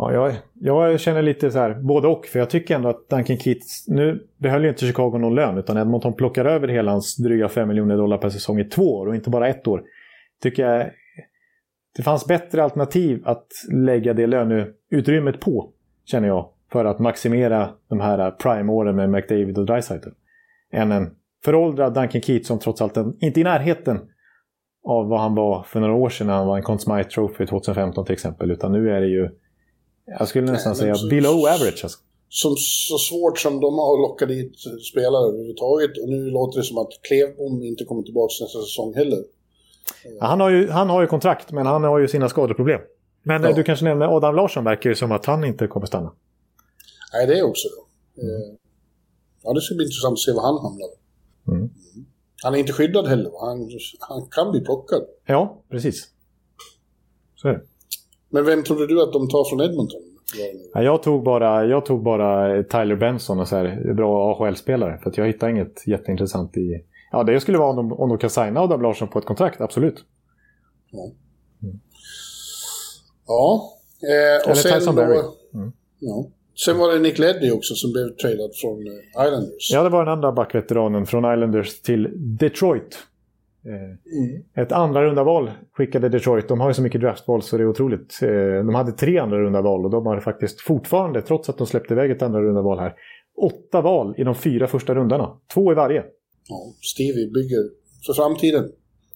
Ja, 0.00 0.12
jag, 0.12 0.34
jag 0.54 1.00
känner 1.00 1.22
lite 1.22 1.50
så 1.50 1.58
här, 1.58 1.74
både 1.74 2.08
och. 2.08 2.26
För 2.26 2.38
jag 2.38 2.50
tycker 2.50 2.74
ändå 2.74 2.88
att 2.88 3.08
Duncan 3.08 3.36
Keats, 3.36 3.88
nu 3.88 4.26
behöll 4.36 4.62
ju 4.62 4.68
inte 4.68 4.86
Chicago 4.86 5.18
någon 5.18 5.34
lön, 5.34 5.58
utan 5.58 5.78
Edmonton 5.78 6.12
plockar 6.12 6.44
över 6.44 6.68
hela 6.68 6.90
hans 6.90 7.16
dryga 7.16 7.48
5 7.48 7.68
miljoner 7.68 7.96
dollar 7.96 8.18
per 8.18 8.30
säsong 8.30 8.60
i 8.60 8.64
två 8.64 8.96
år 8.96 9.06
och 9.06 9.14
inte 9.14 9.30
bara 9.30 9.48
ett 9.48 9.66
år. 9.66 9.82
Tycker 10.42 10.66
jag 10.66 10.90
det 11.96 12.02
fanns 12.02 12.26
bättre 12.26 12.62
alternativ 12.62 13.22
att 13.24 13.46
lägga 13.72 14.12
det 14.12 14.26
löneutrymmet 14.26 15.40
på, 15.40 15.70
känner 16.04 16.28
jag, 16.28 16.48
för 16.72 16.84
att 16.84 16.98
maximera 16.98 17.70
de 17.88 18.00
här 18.00 18.30
prime-åren 18.30 18.96
med 18.96 19.10
McDavid 19.10 19.58
och 19.58 19.66
Dreisaitl. 19.66 20.08
Än 20.72 20.92
en 20.92 21.10
föråldrad 21.44 21.94
Duncan 21.94 22.20
Keats 22.20 22.48
som 22.48 22.58
trots 22.58 22.82
allt 22.82 22.96
inte 22.96 23.40
är 23.40 23.42
i 23.42 23.44
närheten 23.44 23.98
av 24.84 25.08
vad 25.08 25.20
han 25.20 25.34
var 25.34 25.62
för 25.62 25.80
några 25.80 25.94
år 25.94 26.08
sedan 26.08 26.26
när 26.26 26.34
han 26.34 26.46
var 26.46 26.56
en 26.56 26.62
Conn 26.62 26.78
Smythe 26.78 27.10
Trophy 27.10 27.46
2015 27.46 28.04
till 28.04 28.12
exempel. 28.12 28.50
Utan 28.50 28.72
nu 28.72 28.90
är 28.90 29.00
det 29.00 29.06
ju, 29.06 29.28
jag 30.18 30.28
skulle 30.28 30.52
nästan 30.52 30.70
Nej, 30.72 30.80
säga 30.80 30.94
så, 30.94 31.08
below 31.08 31.38
average. 31.38 31.80
Alltså. 31.82 31.98
Som, 32.28 32.54
så 32.56 32.98
svårt 32.98 33.38
som 33.38 33.60
de 33.60 33.74
har 33.78 34.08
lockat 34.08 34.28
dit 34.28 34.52
spelare 34.90 35.28
överhuvudtaget. 35.28 35.90
Och 36.02 36.08
nu 36.08 36.30
låter 36.30 36.58
det 36.58 36.64
som 36.64 36.78
att 36.78 36.88
Klevbom 37.02 37.62
inte 37.62 37.84
kommer 37.84 38.02
tillbaka 38.02 38.32
nästa 38.40 38.60
säsong 38.60 38.94
heller. 38.94 39.24
Ja, 40.04 40.26
han, 40.26 40.40
har 40.40 40.50
ju, 40.50 40.68
han 40.68 40.90
har 40.90 41.00
ju 41.00 41.06
kontrakt, 41.06 41.52
men 41.52 41.66
han 41.66 41.84
har 41.84 41.98
ju 41.98 42.08
sina 42.08 42.28
skadeproblem. 42.28 42.80
Men 43.22 43.42
ja. 43.42 43.52
du 43.52 43.62
kanske 43.62 43.84
nämner 43.84 44.16
Adam 44.16 44.34
Larsson 44.34 44.64
verkar 44.64 44.90
ju 44.90 44.96
som 44.96 45.12
att 45.12 45.26
han 45.26 45.44
inte 45.44 45.66
kommer 45.66 45.86
stanna. 45.86 46.12
Nej, 47.12 47.26
det 47.26 47.38
är 47.38 47.42
också. 47.42 47.68
Mm. 48.22 48.56
Ja, 49.42 49.52
det 49.52 49.60
ska 49.60 49.74
bli 49.74 49.84
intressant 49.84 50.12
att 50.12 50.18
se 50.18 50.32
var 50.32 50.42
han 50.42 50.58
hamnar. 50.58 50.88
Mm. 51.48 51.70
Han 52.42 52.54
är 52.54 52.58
inte 52.58 52.72
skyddad 52.72 53.06
heller. 53.06 53.32
Han, 53.40 53.70
han 54.00 54.26
kan 54.30 54.50
bli 54.50 54.60
plockad. 54.60 55.02
Ja, 55.26 55.62
precis. 55.70 56.08
Så 57.36 57.48
är 57.48 57.52
det. 57.52 57.62
Men 58.30 58.44
vem 58.44 58.62
trodde 58.62 58.86
du 58.86 59.02
att 59.02 59.12
de 59.12 59.28
tar 59.28 59.50
från 59.50 59.60
Edmonton? 59.60 60.00
Ja, 60.74 60.82
jag, 60.82 61.02
tog 61.02 61.24
bara, 61.24 61.66
jag 61.66 61.86
tog 61.86 62.02
bara 62.02 62.62
Tyler 62.62 62.96
Benson 62.96 63.40
och 63.40 63.48
så 63.48 63.56
här, 63.56 63.94
bra 63.94 64.32
AHL-spelare. 64.32 64.98
För 65.02 65.10
att 65.10 65.18
jag 65.18 65.26
hittade 65.26 65.52
inget 65.52 65.86
jätteintressant 65.86 66.56
i... 66.56 66.84
Ja, 67.12 67.22
det 67.22 67.40
skulle 67.40 67.58
vara 67.58 67.70
om 67.70 67.76
de, 67.76 67.92
om 67.92 68.08
de 68.08 68.18
kan 68.18 68.30
signa 68.30 68.60
Adam 68.60 68.82
Larsson 68.82 69.08
på 69.08 69.18
ett 69.18 69.24
kontrakt, 69.24 69.60
absolut. 69.60 70.04
Ja. 70.90 71.10
Mm. 71.62 71.80
Ja. 73.26 73.72
Eh, 74.02 74.50
och 74.50 74.58
Eller 74.58 74.78
Tyson 74.78 74.94
Berry. 74.94 75.18
Mm. 75.54 75.72
Ja. 75.98 76.26
Sen 76.64 76.78
var 76.78 76.92
det 76.92 76.98
Nick 76.98 77.18
Leddy 77.18 77.50
också 77.50 77.74
som 77.74 77.92
blev 77.92 78.16
tradad 78.16 78.50
från 78.54 78.86
eh, 78.86 79.26
Islanders. 79.26 79.70
Ja, 79.72 79.82
det 79.82 79.88
var 79.88 80.04
den 80.04 80.12
andra 80.12 80.32
backveteranen 80.32 81.06
från 81.06 81.34
Islanders 81.34 81.82
till 81.82 82.08
Detroit. 82.16 82.98
Eh, 83.64 83.72
mm. 83.72 84.42
Ett 84.54 84.72
andra 84.72 85.04
runda 85.04 85.24
val 85.24 85.50
skickade 85.72 86.08
Detroit. 86.08 86.48
De 86.48 86.60
har 86.60 86.68
ju 86.68 86.74
så 86.74 86.82
mycket 86.82 87.00
draftval 87.00 87.42
så 87.42 87.56
det 87.56 87.62
är 87.62 87.68
otroligt. 87.68 88.18
Eh, 88.22 88.64
de 88.66 88.74
hade 88.74 88.92
tre 88.92 89.18
andra 89.18 89.38
runda 89.38 89.60
val 89.60 89.84
och 89.84 89.90
de 89.90 90.06
har 90.06 90.20
faktiskt 90.20 90.60
fortfarande, 90.60 91.22
trots 91.22 91.48
att 91.48 91.58
de 91.58 91.66
släppte 91.66 91.94
iväg 91.94 92.10
ett 92.10 92.22
andra 92.22 92.40
runda 92.40 92.62
val 92.62 92.78
här, 92.78 92.94
åtta 93.36 93.80
val 93.80 94.14
i 94.18 94.24
de 94.24 94.34
fyra 94.34 94.66
första 94.66 94.94
rundorna. 94.94 95.38
Två 95.54 95.72
i 95.72 95.74
varje. 95.74 96.04
Ja, 96.48 96.74
Stevie 96.80 97.30
bygger 97.30 97.70
för 98.06 98.12
framtiden. 98.12 98.72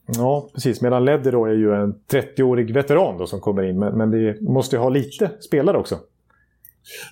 Ja, 0.07 0.51
precis. 0.55 0.81
Medan 0.81 1.05
Leddy 1.05 1.31
då 1.31 1.45
är 1.45 1.55
ju 1.55 1.75
en 1.75 1.95
30-årig 2.13 2.75
veteran 2.75 3.19
då 3.19 3.27
som 3.27 3.41
kommer 3.41 3.63
in. 3.63 3.79
Men, 3.79 3.99
men 3.99 4.11
det 4.11 4.41
måste 4.41 4.77
ju 4.77 4.83
ha 4.83 4.89
lite 4.89 5.31
spelare 5.41 5.79
också. 5.79 5.99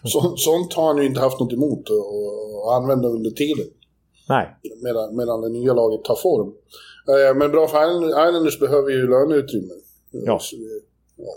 Så, 0.04 0.36
sånt 0.36 0.74
har 0.74 0.86
han 0.86 0.98
ju 0.98 1.06
inte 1.06 1.20
haft 1.20 1.40
något 1.40 1.52
emot 1.52 1.84
att 2.66 2.82
använda 2.82 3.08
under 3.08 3.30
tiden. 3.30 3.66
Nej. 4.28 4.56
Medan, 4.82 5.16
medan 5.16 5.40
det 5.40 5.48
nya 5.48 5.74
laget 5.74 6.04
tar 6.04 6.16
form. 6.22 6.52
Eh, 7.08 7.36
men 7.36 7.50
bra 7.50 7.68
för 7.68 8.08
Islanders 8.08 8.60
behöver 8.60 8.90
ju 8.90 9.08
löneutrymme. 9.08 9.74
Ja. 10.10 10.40
ja. 11.16 11.34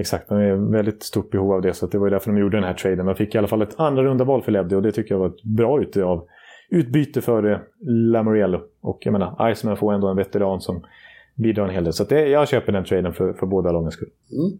Exakt, 0.00 0.28
de 0.28 0.38
är 0.38 0.72
väldigt 0.72 1.02
stort 1.02 1.30
behov 1.30 1.52
av 1.52 1.62
det. 1.62 1.74
Så 1.74 1.86
det 1.86 1.98
var 1.98 2.06
ju 2.06 2.10
därför 2.10 2.30
de 2.30 2.40
gjorde 2.40 2.56
den 2.56 2.64
här 2.64 2.74
traden. 2.74 3.06
Man 3.06 3.16
fick 3.16 3.34
i 3.34 3.38
alla 3.38 3.48
fall 3.48 3.62
ett 3.62 3.80
andra 3.80 4.02
runda 4.02 4.24
val 4.24 4.42
för 4.42 4.52
Leddy 4.52 4.76
och 4.76 4.82
det 4.82 4.92
tycker 4.92 5.14
jag 5.14 5.18
var 5.18 5.28
ett 5.28 5.42
bra 5.42 5.82
ute 5.82 6.04
av 6.04 6.26
utbyte 6.70 7.20
för 7.20 7.52
eh, 7.52 7.58
Lamoriello. 7.86 8.60
Och 8.80 8.98
jag 9.00 9.12
menar, 9.12 9.52
Iceman 9.52 9.76
får 9.76 9.92
ändå 9.92 10.08
en 10.08 10.16
veteran 10.16 10.60
som 10.60 10.86
bidrar 11.34 11.64
en 11.64 11.74
hel 11.74 11.84
del. 11.84 11.92
Så 11.92 12.04
det, 12.04 12.28
jag 12.28 12.48
köper 12.48 12.72
den 12.72 12.84
traden 12.84 13.12
för, 13.12 13.32
för 13.32 13.46
båda 13.46 13.72
lagens 13.72 13.94
skull. 13.94 14.10
Mm. 14.32 14.58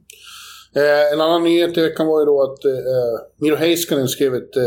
Eh, 0.76 1.12
en 1.12 1.20
annan 1.20 1.44
nyhet 1.44 1.78
i 1.78 1.80
veckan 1.80 2.06
var 2.06 2.20
ju 2.20 2.26
då 2.26 2.42
att 2.42 2.64
eh, 2.64 2.72
Miro 3.36 3.56
Heiskanen 3.56 4.08
skrev 4.08 4.34
ett 4.34 4.56
eh, 4.56 4.62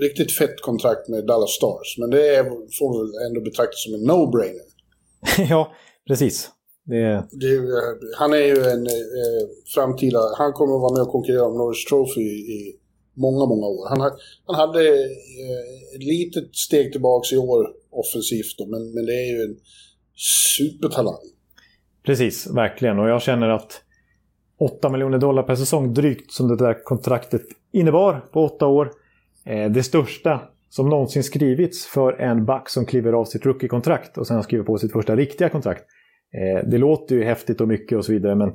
riktigt 0.00 0.32
fett 0.32 0.60
kontrakt 0.60 1.08
med 1.08 1.26
Dallas 1.26 1.50
Stars. 1.50 1.98
Men 1.98 2.10
det 2.10 2.36
är, 2.36 2.44
får 2.78 2.98
väl 2.98 3.28
ändå 3.28 3.40
betraktas 3.40 3.84
som 3.84 3.94
en 3.94 4.10
no-brainer. 4.10 4.70
ja, 5.48 5.72
precis. 6.06 6.50
Det... 6.84 7.28
Det, 7.30 7.60
han 8.18 8.32
är 8.32 8.46
ju 8.46 8.64
en 8.64 8.86
eh, 8.86 9.48
framtida... 9.74 10.18
Han 10.38 10.52
kommer 10.52 10.74
att 10.74 10.80
vara 10.80 10.92
med 10.92 11.02
och 11.02 11.08
konkurrera 11.08 11.44
om 11.44 11.58
Norris 11.58 11.84
Trophy 11.84 12.20
i 12.22 12.76
många, 13.14 13.46
många 13.46 13.66
år. 13.66 13.88
Han, 13.88 14.00
han 14.46 14.56
hade 14.56 14.88
eh, 14.88 15.94
ett 15.94 16.04
litet 16.04 16.56
steg 16.56 16.92
tillbaka 16.92 17.34
i 17.34 17.38
år 17.38 17.66
offensivt 17.90 18.58
då, 18.58 18.66
men, 18.66 18.94
men 18.94 19.06
det 19.06 19.12
är 19.12 19.36
ju 19.36 19.42
en 19.42 19.56
supertalang. 20.56 21.18
Precis, 22.06 22.46
verkligen. 22.46 22.98
Och 22.98 23.08
jag 23.08 23.22
känner 23.22 23.48
att 23.48 23.80
8 24.60 24.88
miljoner 24.88 25.18
dollar 25.18 25.42
per 25.42 25.54
säsong 25.54 25.94
drygt 25.94 26.32
som 26.32 26.48
det 26.48 26.56
där 26.56 26.84
kontraktet 26.84 27.42
innebar 27.72 28.20
på 28.32 28.44
åtta 28.44 28.66
år. 28.66 28.92
Eh, 29.44 29.70
det 29.70 29.82
största 29.82 30.40
som 30.70 30.88
någonsin 30.88 31.24
skrivits 31.24 31.86
för 31.86 32.12
en 32.12 32.44
back 32.44 32.68
som 32.68 32.86
kliver 32.86 33.12
av 33.12 33.24
sitt 33.24 33.46
rookie-kontrakt 33.46 34.18
och 34.18 34.26
sen 34.26 34.42
skriver 34.42 34.64
på 34.64 34.78
sitt 34.78 34.92
första 34.92 35.16
riktiga 35.16 35.48
kontrakt. 35.48 35.84
Eh, 36.34 36.68
det 36.70 36.78
låter 36.78 37.14
ju 37.14 37.24
häftigt 37.24 37.60
och 37.60 37.68
mycket 37.68 37.98
och 37.98 38.04
så 38.04 38.12
vidare 38.12 38.34
men 38.34 38.52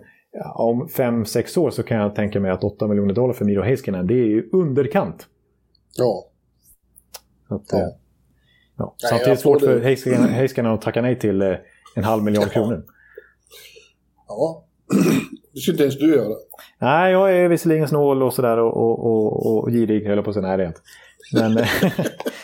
om 0.55 0.88
5-6 0.88 1.59
år 1.59 1.70
så 1.70 1.84
kan 1.84 1.97
jag 1.97 2.16
tänka 2.16 2.39
mig 2.39 2.51
att 2.51 2.63
8 2.63 2.88
miljoner 2.88 3.13
dollar 3.13 3.34
för 3.34 3.45
Miro 3.45 3.61
Heiskanen, 3.61 4.07
det 4.07 4.13
är 4.13 4.28
ju 4.28 4.49
underkant. 4.51 5.28
Ja. 5.97 6.30
Att, 7.49 7.63
ja. 7.72 7.78
Eh, 7.78 7.88
ja. 8.78 8.95
Samtidigt 8.97 9.28
är 9.28 9.32
det 9.32 9.38
svårt 9.38 9.61
för 9.61 9.80
Heiskanen 10.30 10.72
att 10.72 10.82
tacka 10.82 11.01
nej 11.01 11.20
till 11.20 11.41
en 11.95 12.03
halv 12.03 12.24
miljard 12.24 12.51
kronor. 12.51 12.84
Ja, 14.28 14.66
det 15.53 15.59
skulle 15.59 15.74
inte 15.74 15.84
ens 15.84 15.99
du 15.99 16.16
göra. 16.16 16.36
Nej, 16.82 17.11
jag 17.11 17.38
är 17.38 17.47
visserligen 17.47 17.88
snål 17.88 18.24
och 18.24 18.34
sådär 18.34 18.59
och, 18.59 18.78
och, 18.78 19.05
och, 19.05 19.45
och 19.45 19.72
girig, 19.72 20.07
höll 20.07 20.16
jag 20.16 20.26
på 20.26 20.30
att 20.30 20.36
säga. 20.36 20.47
Nej, 20.47 20.57
rent. 20.57 20.82
Men, 21.34 21.53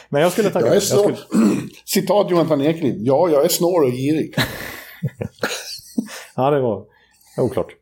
men 0.09 0.21
jag 0.21 0.31
skulle 0.31 0.49
tacka. 0.49 0.67
Jag 0.67 0.75
är 0.75 0.79
snål. 0.79 1.09
Jag 1.09 1.17
skulle... 1.17 1.61
Citat 1.85 2.31
Jonathan 2.31 2.61
Eklind. 2.61 3.07
Ja, 3.07 3.29
jag 3.29 3.45
är 3.45 3.49
snål 3.49 3.83
och 3.83 3.91
girig. 3.91 4.35
ja, 6.35 6.51
det 6.51 6.61
var 6.61 6.85
oklart. 7.37 7.75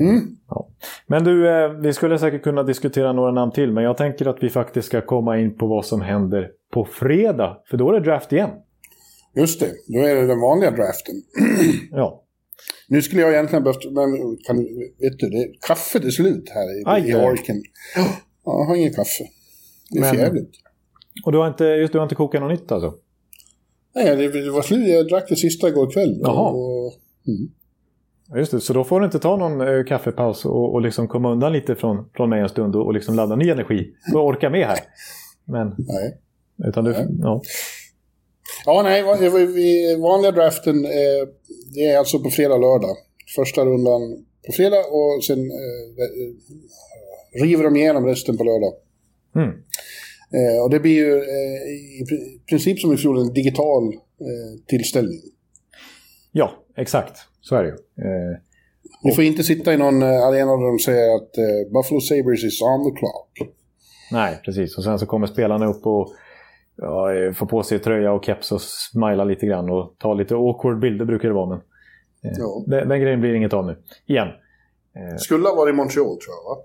Mm. 0.00 0.36
Ja. 0.48 0.68
Men 1.06 1.24
du, 1.24 1.48
eh, 1.48 1.70
vi 1.70 1.92
skulle 1.92 2.18
säkert 2.18 2.42
kunna 2.42 2.62
diskutera 2.62 3.12
några 3.12 3.32
namn 3.32 3.52
till, 3.52 3.72
men 3.72 3.84
jag 3.84 3.96
tänker 3.96 4.26
att 4.26 4.42
vi 4.42 4.50
faktiskt 4.50 4.88
ska 4.88 5.00
komma 5.00 5.38
in 5.38 5.58
på 5.58 5.66
vad 5.66 5.86
som 5.86 6.00
händer 6.00 6.50
på 6.72 6.84
fredag, 6.84 7.56
för 7.70 7.76
då 7.76 7.88
är 7.88 7.92
det 7.92 8.00
draft 8.00 8.32
igen. 8.32 8.50
Just 9.36 9.60
det, 9.60 9.70
då 9.86 9.98
är 9.98 10.14
det 10.14 10.26
den 10.26 10.40
vanliga 10.40 10.70
draften. 10.70 11.14
ja. 11.90 12.24
Nu 12.88 13.02
skulle 13.02 13.22
jag 13.22 13.32
egentligen 13.32 13.64
behövt, 13.64 13.84
men 13.84 14.36
kan, 14.46 14.56
vet 14.98 15.18
du, 15.18 15.30
det, 15.30 15.48
kaffet 15.66 16.04
är 16.04 16.10
slut 16.10 16.50
här 16.50 16.80
i, 16.80 16.82
Aj, 16.86 17.10
i 17.10 17.14
orken. 17.14 17.62
Ja, 17.96 18.06
jag 18.44 18.64
har 18.64 18.76
ingen 18.76 18.94
kaffe. 18.94 19.24
Det 19.88 19.98
är 19.98 20.14
jävligt. 20.14 20.50
Och 21.24 21.32
du 21.32 21.38
har 21.38 21.48
inte, 21.48 21.64
just 21.64 21.92
du 21.92 21.98
har 21.98 22.04
inte 22.04 22.14
kokat 22.14 22.40
något 22.40 22.50
nytt 22.50 22.72
alltså? 22.72 22.94
Nej, 23.94 24.16
det, 24.16 24.44
det 24.44 24.50
var 24.50 24.62
slut. 24.62 24.88
Jag 24.88 25.08
drack 25.08 25.28
det 25.28 25.36
sista 25.36 25.68
igår 25.68 25.90
kväll. 25.90 26.20
Jaha. 26.22 26.50
Och, 26.50 26.92
mm. 27.26 27.50
Just 28.36 28.52
det, 28.52 28.60
så 28.60 28.72
då 28.72 28.84
får 28.84 29.00
du 29.00 29.06
inte 29.06 29.18
ta 29.18 29.36
någon 29.36 29.60
äh, 29.60 29.84
kaffepaus 29.84 30.44
och, 30.44 30.74
och 30.74 30.82
liksom 30.82 31.08
komma 31.08 31.32
undan 31.32 31.52
lite 31.52 31.74
från, 31.74 32.10
från 32.14 32.30
mig 32.30 32.40
en 32.40 32.48
stund 32.48 32.76
och, 32.76 32.86
och 32.86 32.94
liksom 32.94 33.14
ladda 33.14 33.36
ny 33.36 33.50
energi. 33.50 33.92
Och 34.14 34.26
orka 34.26 34.50
med 34.50 34.66
här. 34.66 34.78
Men, 35.44 35.74
Nej. 35.78 36.18
Utan 36.68 36.84
du, 36.84 36.92
Nej. 36.92 37.06
ja. 37.20 37.42
Ja, 38.66 38.82
nej, 38.82 39.02
vanliga 39.96 40.32
draften, 40.32 40.84
eh, 40.84 41.28
det 41.74 41.86
är 41.86 41.98
alltså 41.98 42.18
på 42.18 42.30
fredag, 42.30 42.56
lördag. 42.56 42.96
Första 43.36 43.64
rundan 43.64 44.24
på 44.46 44.52
fredag 44.52 44.84
och 44.90 45.24
sen 45.24 45.38
eh, 45.38 46.04
eh, 46.04 47.42
river 47.42 47.64
de 47.64 47.76
igenom 47.76 48.06
resten 48.06 48.36
på 48.36 48.44
lördag. 48.44 48.72
Mm. 49.38 49.50
Eh, 50.34 50.62
och 50.62 50.70
det 50.70 50.80
blir 50.80 50.94
ju 50.94 51.14
eh, 51.16 51.68
i 52.00 52.06
princip 52.48 52.80
som 52.80 52.92
i 52.92 52.96
fjol 52.96 53.18
en 53.18 53.32
digital 53.32 53.84
eh, 53.94 54.64
tillställning. 54.66 55.20
Ja, 56.32 56.50
exakt. 56.76 57.18
Så 57.40 57.56
är 57.56 57.62
det 57.62 57.68
ju. 57.68 57.76
Ni 59.04 59.14
får 59.14 59.24
inte 59.24 59.42
sitta 59.42 59.74
i 59.74 59.76
någon 59.76 60.02
arena 60.02 60.56
där 60.56 60.66
de 60.66 60.78
säger 60.78 61.16
att 61.16 61.32
Buffalo 61.72 62.00
Sabres 62.00 62.44
is 62.44 62.62
on 62.62 62.84
the 62.84 62.98
clock. 62.98 63.54
Nej, 64.12 64.40
precis. 64.44 64.78
Och 64.78 64.84
sen 64.84 64.98
så 64.98 65.06
kommer 65.06 65.26
spelarna 65.26 65.66
upp 65.66 65.86
och 65.86 66.14
ja, 66.78 67.14
eh, 67.14 67.32
få 67.32 67.46
på 67.46 67.62
sig 67.62 67.78
tröja 67.78 68.12
och 68.12 68.24
keps 68.24 68.52
och 68.52 68.60
smila 68.60 69.24
lite 69.24 69.46
grann 69.46 69.70
och 69.70 69.94
ta 69.98 70.14
lite 70.14 70.34
awkward 70.34 70.78
bilder 70.78 71.04
brukar 71.04 71.28
det 71.28 71.34
vara. 71.34 71.48
Men, 71.48 71.58
eh, 72.24 72.38
ja. 72.38 72.64
den, 72.66 72.88
den, 72.88 73.00
grejen 73.00 73.20
blir 73.20 73.34
inget 73.34 73.52
av 73.52 73.66
nu. 73.66 73.76
Igen. 74.06 74.28
Eh, 74.96 75.16
skulle 75.16 75.48
ha 75.48 75.54
varit 75.54 75.72
i 75.72 75.76
Montreal 75.76 76.06
tror 76.06 76.34
jag 76.36 76.56
va? 76.56 76.62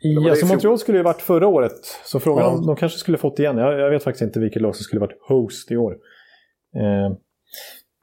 Ja, 0.00 0.34
så 0.34 0.46
Montreal 0.46 0.78
skulle 0.78 0.98
ju 0.98 1.04
varit 1.04 1.22
förra 1.22 1.46
året. 1.46 1.84
Så 2.04 2.20
frågan 2.20 2.44
ja. 2.44 2.50
om 2.50 2.66
de 2.66 2.76
kanske 2.76 2.98
skulle 2.98 3.18
fått 3.18 3.38
igen. 3.38 3.58
Jag, 3.58 3.78
jag, 3.78 3.90
vet 3.90 4.04
faktiskt 4.04 4.22
inte 4.22 4.40
vilket 4.40 4.62
lag 4.62 4.76
som 4.76 4.82
skulle 4.82 5.00
varit 5.00 5.18
host 5.28 5.70
i 5.70 5.76
år. 5.76 5.96
Eh, 6.76 7.16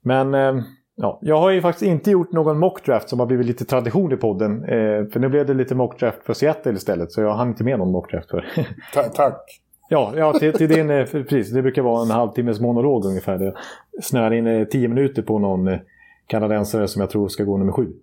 men 0.03 0.33
eh, 0.33 0.63
Ja, 0.97 1.19
jag 1.21 1.39
har 1.39 1.51
ju 1.51 1.61
faktiskt 1.61 1.91
inte 1.91 2.11
gjort 2.11 2.31
någon 2.31 2.59
mockdraft 2.59 3.09
som 3.09 3.19
har 3.19 3.25
blivit 3.25 3.45
lite 3.45 3.65
tradition 3.65 4.11
i 4.11 4.17
podden. 4.17 4.63
Eh, 4.63 5.05
för 5.13 5.19
nu 5.19 5.29
blev 5.29 5.45
det 5.45 5.53
lite 5.53 5.75
mockdraft 5.75 6.23
för 6.23 6.33
Seattle 6.33 6.73
istället, 6.73 7.11
så 7.11 7.21
jag 7.21 7.33
hann 7.33 7.47
inte 7.47 7.63
med 7.63 7.79
någon 7.79 7.91
mockdraft 7.91 8.29
för. 8.29 8.45
Ta 8.93 9.03
tack. 9.03 9.61
Ja, 9.89 10.13
ja 10.15 10.33
till, 10.33 10.53
till 10.53 10.69
din, 10.69 10.89
eh, 10.89 11.05
precis. 11.05 11.51
Det 11.51 11.61
brukar 11.61 11.81
vara 11.81 12.01
en 12.01 12.11
halvtimmes 12.11 12.59
monolog 12.59 13.05
ungefär. 13.05 13.37
Det 13.37 13.53
snöar 14.01 14.33
in 14.33 14.47
eh, 14.47 14.65
tio 14.65 14.87
minuter 14.87 15.21
på 15.21 15.39
någon 15.39 15.67
eh, 15.67 15.79
kanadensare 16.27 16.87
som 16.87 16.99
jag 16.99 17.09
tror 17.09 17.27
ska 17.27 17.43
gå 17.43 17.57
nummer 17.57 17.71
sju. 17.71 17.93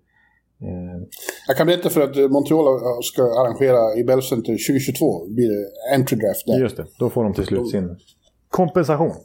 Eh. 0.63 0.99
Jag 1.49 1.57
kan 1.57 1.67
berätta 1.67 1.91
för 1.91 2.01
att 2.01 2.31
Montreal 2.31 2.67
ska 3.03 3.23
arrangera 3.23 3.95
i 4.01 4.05
Bell 4.05 4.23
Center 4.23 4.53
2022. 4.53 5.27
blir 5.27 5.49
det 5.49 5.95
entry 5.95 6.17
draft 6.17 6.47
där. 6.47 6.61
Just 6.61 6.77
det, 6.77 6.87
då 6.99 7.11
får 7.11 7.25
de 7.25 7.35
till 7.35 7.47
slut 7.47 7.71
sin 7.71 7.97
kompensation. 8.49 9.17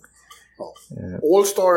Ja. 0.57 0.73
All-Star 1.37 1.75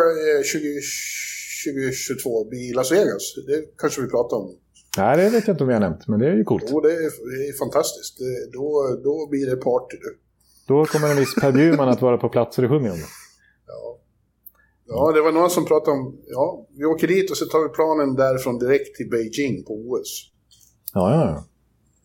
2022 1.64 2.44
blir 2.50 2.70
i 2.70 2.72
Las 2.72 2.92
Vegas. 2.92 3.34
Det 3.46 3.64
kanske 3.78 4.02
vi 4.02 4.08
pratar 4.08 4.36
om. 4.36 4.56
Nej, 4.98 5.16
det 5.16 5.30
vet 5.30 5.46
jag 5.46 5.54
inte 5.54 5.64
om 5.64 5.68
vi 5.68 5.74
har 5.74 5.80
nämnt, 5.80 6.08
men 6.08 6.20
det 6.20 6.26
är 6.26 6.34
ju 6.34 6.44
coolt. 6.44 6.64
Jo, 6.70 6.80
det 6.80 6.92
är, 6.92 7.10
det 7.30 7.48
är 7.48 7.58
fantastiskt. 7.58 8.18
Det, 8.18 8.52
då, 8.52 9.00
då 9.04 9.28
blir 9.30 9.46
det 9.50 9.56
party. 9.56 9.96
Du. 9.96 10.18
Då 10.68 10.84
kommer 10.84 11.10
en 11.10 11.16
viss 11.16 11.34
Per 11.34 11.52
Bjurman 11.52 11.88
att 11.88 12.02
vara 12.02 12.18
på 12.18 12.28
plats 12.28 12.58
och 12.58 12.62
det 12.62 12.68
sjunger 12.68 12.90
om 12.90 12.96
det. 12.96 13.10
Ja. 14.92 15.12
det 15.12 15.20
var 15.20 15.32
någon 15.32 15.50
som 15.50 15.64
pratade 15.64 15.96
om... 15.96 16.18
Ja, 16.26 16.66
vi 16.78 16.84
åker 16.84 17.06
dit 17.06 17.30
och 17.30 17.36
så 17.36 17.44
tar 17.44 17.62
vi 17.62 17.68
planen 17.68 18.16
därifrån 18.16 18.58
direkt 18.58 18.96
till 18.96 19.10
Beijing 19.10 19.64
på 19.64 19.72
OS. 19.72 20.30
Ja, 20.94 21.14
ja, 21.14 21.30
ja. 21.30 21.44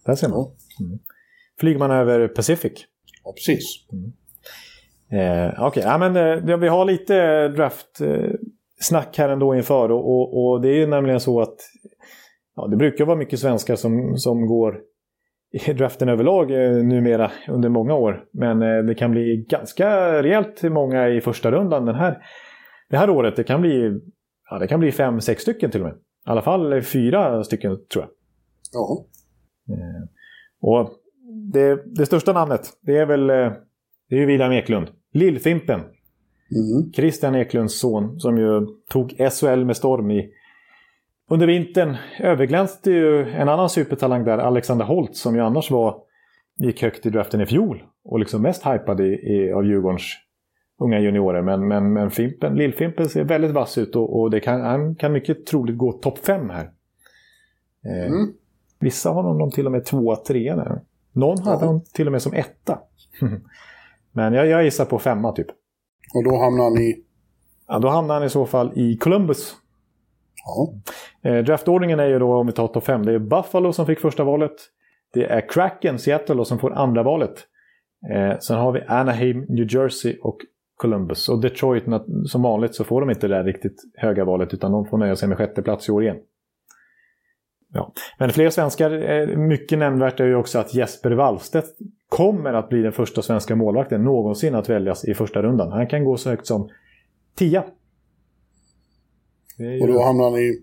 Där 0.06 0.16
ser 0.16 0.30
man. 0.30 0.40
Mm. 0.40 1.00
Flyger 1.60 1.80
man 1.80 1.92
över 1.92 2.28
Pacific? 2.28 2.86
Ja, 3.24 3.34
precis. 3.34 3.64
Mm. 3.92 4.12
Eh, 5.12 5.50
Okej, 5.54 5.68
okay. 5.68 5.84
ja, 5.84 5.98
men 5.98 6.16
eh, 6.50 6.58
vi 6.58 6.68
har 6.68 6.86
lite 6.86 7.48
draft-snack 7.48 9.18
här 9.18 9.30
ändå 9.30 9.56
inför. 9.56 9.92
Och, 9.92 10.10
och, 10.10 10.52
och, 10.52 10.62
det 10.62 10.70
är 10.70 10.76
ju 10.76 10.88
nämligen 10.88 11.20
så 11.20 11.42
att 11.42 11.56
ja, 12.56 12.68
det 12.68 12.78
brukar 12.78 13.06
vara 13.06 13.18
mycket 13.18 13.40
svenskar 13.40 13.76
som, 13.76 14.18
som 14.18 14.48
går 14.48 14.82
i 15.52 15.74
draften 15.74 16.10
överlag 16.10 16.52
eh, 16.52 16.84
numera 16.84 17.32
under 17.48 17.70
många 17.70 17.96
år. 17.96 18.24
Men 18.34 18.62
eh, 18.62 18.84
det 18.84 18.96
kan 18.96 19.12
bli 19.12 19.46
ganska 19.50 19.88
rejält 20.24 20.64
många 20.64 21.10
i 21.10 21.22
första 21.22 21.52
rundan 21.52 21.86
den 21.86 21.96
här, 21.96 22.18
det 22.90 22.98
här 22.98 23.10
året. 23.10 23.36
Det 23.36 23.44
kan 23.44 23.62
bli, 23.62 24.00
ja, 24.50 24.60
det 24.60 24.68
kan 24.68 24.80
bli 24.80 24.92
fem, 24.92 25.22
sex 25.22 25.42
stycken 25.42 25.72
till 25.72 25.82
och 25.82 25.88
med. 25.88 25.96
I 25.96 26.30
alla 26.30 26.42
fall 26.42 26.82
fyra 26.82 27.44
stycken 27.44 27.78
tror 27.94 28.04
jag. 28.04 28.12
Ja. 28.74 29.06
Eh, 29.70 30.10
och 30.62 30.90
det, 31.54 31.82
det 31.86 32.06
största 32.06 32.34
namnet, 32.34 32.70
det 32.82 32.98
är 32.98 33.06
väl 33.06 33.28
det 34.10 34.16
är 34.22 34.26
William 34.26 34.52
Eklund. 34.52 34.88
Lillfimpen. 35.14 35.80
Mm. 35.80 36.94
Christian 36.94 37.36
Eklunds 37.36 37.80
son 37.80 38.20
som 38.20 38.38
ju 38.38 38.68
tog 38.90 39.12
SHL 39.12 39.66
med 39.66 39.78
storm 39.78 40.12
i 40.12 40.32
under 41.30 41.48
vintern 41.48 41.98
överglänste 42.20 42.92
ju 42.92 43.30
en 43.30 43.50
annan 43.50 43.70
supertalang 43.70 44.24
där, 44.24 44.38
Alexander 44.38 44.86
Holt, 44.86 45.16
som 45.16 45.36
ju 45.36 45.42
annars 45.42 45.72
var, 45.72 45.98
gick 46.58 46.82
högt 46.82 47.06
i 47.06 47.10
draften 47.10 47.42
i 47.42 47.46
fjol 47.46 47.84
och 48.04 48.20
liksom 48.20 48.42
mest 48.42 48.66
hypad 48.66 49.02
i, 49.02 49.04
i, 49.04 49.52
av 49.52 49.66
Djurgårdens 49.66 50.04
unga 50.80 51.00
juniorer. 51.00 51.42
Men, 51.42 51.68
men, 51.68 51.94
men 51.94 52.12
Fimpen, 52.12 52.56
Lill-Fimpen 52.56 53.10
ser 53.10 53.24
väldigt 53.24 53.52
vass 53.52 53.78
ut 53.78 53.96
och, 53.96 54.20
och 54.20 54.32
det 54.32 54.40
kan, 54.40 54.62
han 54.62 54.96
kan 54.96 55.12
mycket 55.12 55.46
troligt 55.46 55.78
gå 55.78 55.92
topp 55.92 56.18
fem 56.18 56.50
här. 56.50 56.72
Eh, 57.86 58.08
mm. 58.08 58.34
Vissa 58.80 59.10
har 59.10 59.24
honom 59.24 59.52
till 59.52 59.66
och 59.66 59.72
med 59.72 59.86
tvåa, 59.86 60.16
trea. 60.16 60.80
Någon 61.12 61.44
hade 61.44 61.66
honom 61.66 61.82
till 61.94 62.08
och 62.08 62.12
med 62.12 62.22
som 62.22 62.34
etta. 62.34 62.80
men 64.12 64.34
jag, 64.34 64.48
jag 64.48 64.64
gissar 64.64 64.86
på 64.86 65.00
femma 65.00 65.32
typ. 65.32 65.48
Och 66.16 66.24
då 66.24 66.38
hamnar 66.38 66.64
han 66.64 66.78
i? 66.78 67.04
Ja, 67.68 67.80
då 67.80 67.88
hamnar 67.88 68.14
han 68.16 68.24
i 68.24 68.30
så 68.30 68.46
fall 68.46 68.72
i 68.76 68.98
Columbus. 68.98 69.56
Ja. 70.46 70.74
Eh, 71.30 71.44
draftordningen 71.44 72.00
är 72.00 72.08
ju 72.08 72.20
då, 72.20 72.36
om 72.36 72.48
vi 72.48 72.54
tar 72.54 72.68
topp 72.68 72.84
5, 72.84 73.06
det 73.06 73.14
är 73.14 73.20
Buffalo 73.20 73.74
som 73.74 73.86
fick 73.86 74.00
första 74.00 74.24
valet. 74.24 74.56
Det 75.14 75.26
är 75.26 75.50
Kraken, 75.50 76.00
Seattle, 76.00 76.46
som 76.46 76.60
får 76.60 76.74
andra 76.74 77.04
valet. 77.04 77.48
Eh, 78.12 78.40
sen 78.40 78.58
har 78.58 78.72
vi 78.72 78.82
Anaheim, 78.82 79.46
New 79.50 79.74
Jersey 79.74 80.18
och 80.22 80.38
Columbus. 80.76 81.30
Och 81.30 81.42
Detroit, 81.42 81.84
som 82.26 82.42
vanligt, 82.42 82.76
så 82.76 82.84
får 82.84 83.02
de 83.02 83.10
inte 83.10 83.28
det 83.28 83.36
där 83.36 83.44
riktigt 83.44 83.82
höga 83.96 84.26
valet 84.26 84.54
utan 84.54 84.72
de 84.72 84.86
får 84.86 84.98
nöja 84.98 85.16
sig 85.16 85.30
med 85.30 85.38
sjätte 85.38 85.62
plats 85.62 85.90
i 85.90 85.92
år 85.92 86.04
igen. 86.04 86.18
Ja. 87.74 87.94
Men 88.20 88.30
fler 88.30 88.50
svenskar, 88.50 88.92
eh, 89.12 89.38
mycket 89.38 89.80
nämnvärt 89.80 90.20
är 90.20 90.26
ju 90.26 90.36
också 90.36 90.60
att 90.60 90.74
Jesper 90.74 91.12
Wallstedt 91.12 91.78
kommer 92.10 92.54
att 92.54 92.70
bli 92.70 92.82
den 92.82 92.92
första 92.92 93.22
svenska 93.22 93.56
målvakten 93.56 94.04
någonsin 94.04 94.56
att 94.56 94.70
väljas 94.70 95.06
i 95.06 95.14
första 95.14 95.42
rundan. 95.42 95.72
Han 95.72 95.88
kan 95.88 96.06
gå 96.06 96.18
så 96.18 96.30
högt 96.30 96.48
som 96.48 96.70
10 97.36 97.64
ju... 99.58 99.82
Och 99.82 99.88
då 99.88 100.04
hamnar 100.04 100.24
han 100.24 100.40
i? 100.40 100.62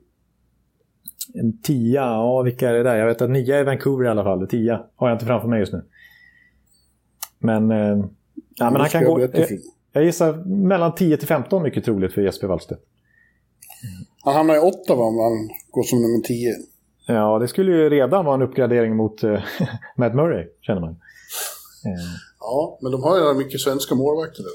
En 1.35 1.59
tia, 1.59 2.01
ja 2.01 2.43
vilka 2.43 2.69
är 2.69 2.73
det 2.73 2.83
där? 2.83 2.97
Jag 2.97 3.07
vet 3.07 3.23
att 3.23 3.31
nia 3.31 3.59
är 3.59 3.65
Vancouver 3.65 4.05
i 4.05 4.09
alla 4.09 4.25
fall. 4.25 4.49
Tia 4.49 4.87
har 4.97 5.09
jag 5.09 5.15
inte 5.15 5.27
framför 5.27 5.49
mig 5.49 5.61
just 5.61 5.73
nu. 5.73 5.85
Men, 7.39 7.71
eh, 7.71 8.05
ja, 8.55 8.71
men 8.71 8.81
han 8.81 8.89
kan 8.89 9.05
gå... 9.05 9.29
Jag, 9.93 10.05
gissar 10.05 10.33
mellan 10.45 10.95
10 10.95 11.17
till 11.17 11.29
15 11.29 11.63
mycket 11.63 11.85
troligt 11.85 12.13
för 12.13 12.23
Jesper 12.23 12.47
Wallstedt. 12.47 12.83
Han 14.25 14.35
hamnar 14.35 14.55
i 14.55 14.59
Ottawa 14.59 15.05
om 15.05 15.19
han 15.19 15.51
går 15.71 15.83
som 15.83 16.03
nummer 16.03 16.21
10. 16.21 16.55
Ja, 17.07 17.39
det 17.39 17.49
skulle 17.49 17.73
ju 17.73 17.91
redan 17.91 18.25
vara 18.25 18.35
en 18.35 18.43
uppgradering 18.43 18.97
mot 18.97 19.25
uh, 19.25 19.41
Matt 19.97 20.15
Murray, 20.15 20.47
känner 20.61 20.81
man. 20.81 20.91
Uh. 20.91 20.97
Ja, 22.41 22.79
men 22.83 22.93
de 22.93 23.03
har 23.03 23.19
ju 23.19 23.35
mycket 23.35 23.61
svenska 23.61 23.95
målvakter 23.95 24.43
nu. 24.43 24.49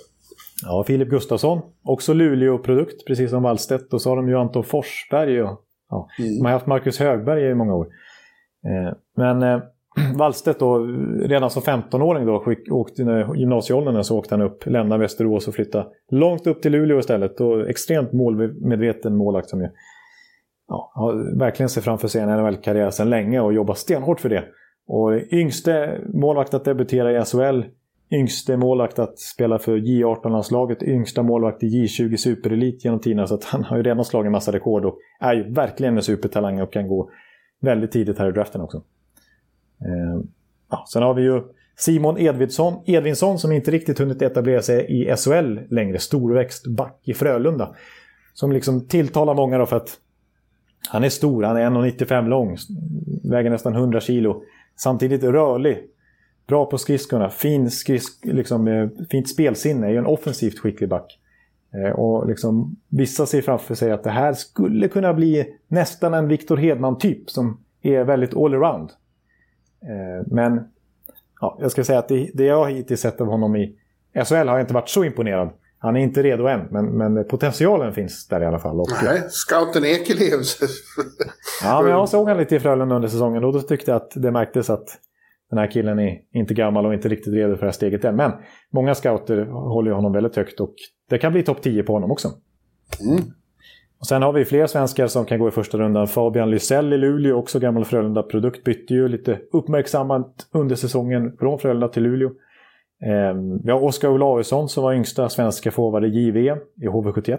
Ja, 0.63 0.83
Filip 0.87 1.09
Gustafsson, 1.09 1.61
också 1.83 2.13
Luleå-produkt, 2.13 3.05
precis 3.05 3.29
som 3.29 3.43
Wallstedt. 3.43 3.93
Och 3.93 4.01
så 4.01 4.09
har 4.09 4.15
de 4.15 4.29
ju 4.29 4.37
Anton 4.37 4.63
Forsberg. 4.63 5.43
Och, 5.43 5.61
ja, 5.89 6.09
mm. 6.19 6.37
De 6.37 6.45
har 6.45 6.51
haft 6.51 6.67
Marcus 6.67 6.99
Högberg 6.99 7.51
i 7.51 7.55
många 7.55 7.75
år. 7.75 7.87
Eh, 8.65 8.93
men 9.15 9.43
eh, 9.43 9.59
Wallstedt 10.15 10.59
då, 10.59 10.77
redan 11.19 11.49
som 11.49 11.61
15-åring 11.61 12.25
då, 12.25 12.39
skick, 12.39 12.71
åkte, 12.71 13.03
när 13.03 13.35
gymnasieåldern 13.35 14.03
så 14.03 14.17
åkte 14.17 14.35
han 14.35 14.41
upp, 14.41 14.65
lämnade 14.65 15.01
Västerås 15.01 15.47
och 15.47 15.53
flyttade 15.53 15.87
långt 16.11 16.47
upp 16.47 16.61
till 16.61 16.71
Luleå 16.71 16.99
istället. 16.99 17.41
Och 17.41 17.69
extremt 17.69 18.13
målmedveten 18.13 19.15
målvakt 19.15 19.49
som 19.49 19.61
ju 19.61 19.67
ja, 20.67 20.91
har 20.95 21.39
verkligen 21.39 21.69
ser 21.69 21.81
framför 21.81 22.07
sig 22.07 22.21
en 22.21 22.29
NHL-karriär 22.29 22.89
sedan 22.89 23.09
länge 23.09 23.39
och 23.39 23.53
jobbar 23.53 23.73
stenhårt 23.73 24.19
för 24.19 24.29
det. 24.29 24.43
Och 24.87 25.33
yngste 25.33 26.01
målvakt 26.13 26.53
att 26.53 26.65
debutera 26.65 27.21
i 27.21 27.25
SHL 27.25 27.63
yngste 28.11 28.57
målvakt 28.57 28.99
att 28.99 29.19
spela 29.19 29.59
för 29.59 29.77
J18-landslaget, 29.77 30.83
yngsta 30.83 31.23
målvakt 31.23 31.63
i 31.63 31.67
J20 31.67 32.15
Superelit 32.15 32.85
genom 32.85 32.99
tiderna. 32.99 33.27
Så 33.27 33.35
att 33.35 33.43
han 33.43 33.63
har 33.63 33.77
ju 33.77 33.83
redan 33.83 34.05
slagit 34.05 34.25
en 34.25 34.31
massa 34.31 34.51
rekord 34.51 34.85
och 34.85 34.97
är 35.19 35.33
ju 35.33 35.53
verkligen 35.53 35.97
en 35.97 36.03
supertalang 36.03 36.61
och 36.61 36.73
kan 36.73 36.87
gå 36.87 37.09
väldigt 37.61 37.91
tidigt 37.91 38.19
här 38.19 38.29
i 38.29 38.31
draften 38.31 38.61
också. 38.61 38.83
Eh, 39.85 40.21
ja, 40.69 40.85
sen 40.93 41.03
har 41.03 41.13
vi 41.13 41.21
ju 41.21 41.41
Simon 41.75 42.17
Edvinsson, 42.17 42.83
Edvinsson 42.85 43.39
som 43.39 43.51
inte 43.51 43.71
riktigt 43.71 43.99
hunnit 43.99 44.21
etablera 44.21 44.61
sig 44.61 44.85
i 44.89 45.15
SHL 45.15 45.59
längre. 45.69 45.99
Storväxt 45.99 46.67
back 46.67 47.01
i 47.03 47.13
Frölunda. 47.13 47.75
Som 48.33 48.51
liksom 48.51 48.87
tilltalar 48.87 49.33
många 49.33 49.57
då 49.57 49.65
för 49.65 49.75
att 49.75 49.97
han 50.89 51.03
är 51.03 51.09
stor, 51.09 51.43
han 51.43 51.57
är 51.57 51.69
1,95 51.69 52.27
lång, 52.27 52.57
väger 53.23 53.49
nästan 53.49 53.75
100 53.75 53.99
kilo. 53.99 54.43
Samtidigt 54.75 55.23
rörlig, 55.23 55.87
Bra 56.47 56.65
på 56.65 56.77
skridskorna, 56.77 57.29
fin 57.29 57.71
skridsk, 57.71 58.25
liksom, 58.25 58.67
eh, 58.67 58.89
fint 59.11 59.29
spelsinne, 59.29 59.87
är 59.87 59.91
ju 59.91 59.97
en 59.97 60.05
offensivt 60.05 60.59
skicklig 60.59 60.89
back. 60.89 61.19
Eh, 61.73 61.91
och 61.91 62.27
liksom, 62.27 62.75
vissa 62.89 63.25
ser 63.25 63.41
framför 63.41 63.75
sig 63.75 63.91
att 63.91 64.03
det 64.03 64.09
här 64.09 64.33
skulle 64.33 64.87
kunna 64.87 65.13
bli 65.13 65.53
nästan 65.67 66.13
en 66.13 66.27
Viktor 66.27 66.57
Hedman-typ 66.57 67.29
som 67.29 67.59
är 67.81 68.03
väldigt 68.03 68.37
allround. 68.37 68.89
Eh, 69.83 70.27
men 70.27 70.63
ja, 71.41 71.57
jag 71.61 71.71
ska 71.71 71.83
säga 71.83 71.99
att 71.99 72.07
det, 72.07 72.31
det 72.33 72.45
jag 72.45 72.71
hittills 72.71 73.01
sett 73.01 73.21
av 73.21 73.27
honom 73.27 73.55
i 73.55 73.75
SHL 74.25 74.33
har 74.33 74.45
jag 74.45 74.61
inte 74.61 74.73
varit 74.73 74.89
så 74.89 75.03
imponerad. 75.03 75.49
Han 75.79 75.95
är 75.95 75.99
inte 75.99 76.23
redo 76.23 76.47
än, 76.47 76.67
men, 76.71 76.85
men 76.85 77.27
potentialen 77.27 77.93
finns 77.93 78.27
där 78.27 78.41
i 78.41 78.45
alla 78.45 78.59
fall. 78.59 78.79
Och, 78.79 78.87
Nej, 79.03 79.21
scouten 79.29 79.85
Ekelevs. 79.85 80.59
ja, 81.63 81.81
men 81.81 81.91
jag 81.91 82.09
såg 82.09 82.23
honom 82.27 82.39
lite 82.39 82.55
i 82.55 82.59
Frölunda 82.59 82.95
under 82.95 83.07
säsongen 83.07 83.43
och 83.43 83.53
då 83.53 83.61
tyckte 83.61 83.91
jag 83.91 83.95
att 83.95 84.11
det 84.15 84.31
märktes 84.31 84.69
att 84.69 84.97
den 85.49 85.59
här 85.59 85.71
killen 85.71 85.99
är 85.99 86.19
inte 86.33 86.53
gammal 86.53 86.85
och 86.85 86.93
inte 86.93 87.09
riktigt 87.09 87.33
redo 87.33 87.55
för 87.55 87.59
det 87.59 87.67
här 87.67 87.71
steget 87.71 88.05
än. 88.05 88.15
Men 88.15 88.31
många 88.73 88.95
scouter 88.95 89.45
håller 89.45 89.91
honom 89.91 90.13
väldigt 90.13 90.35
högt 90.35 90.59
och 90.59 90.73
det 91.09 91.17
kan 91.17 91.31
bli 91.31 91.43
topp 91.43 91.61
10 91.61 91.83
på 91.83 91.93
honom 91.93 92.11
också. 92.11 92.27
Mm. 93.07 93.23
Och 93.99 94.07
sen 94.07 94.21
har 94.21 94.33
vi 94.33 94.45
fler 94.45 94.67
svenskar 94.67 95.07
som 95.07 95.25
kan 95.25 95.39
gå 95.39 95.47
i 95.47 95.51
första 95.51 95.77
rundan. 95.77 96.07
Fabian 96.07 96.51
Lysell 96.51 96.93
i 96.93 96.97
Luleå, 96.97 97.37
också 97.37 97.59
gammal 97.59 97.85
Frölunda-produkt, 97.85 98.63
bytte 98.63 98.93
ju 98.93 99.07
lite 99.07 99.39
uppmärksammat 99.51 100.47
under 100.51 100.75
säsongen 100.75 101.37
från 101.39 101.59
Frölunda 101.59 101.87
till 101.87 102.03
Luleå. 102.03 102.29
Eh, 103.03 103.33
vi 103.63 103.71
har 103.71 103.83
Oskar 103.83 104.09
Olausson 104.09 104.69
som 104.69 104.83
var 104.83 104.93
yngsta 104.93 105.29
svenska 105.29 105.71
forward 105.71 106.05
i 106.05 106.07
JVM 106.07 106.57
i 106.81 106.87
HV71. 106.87 107.37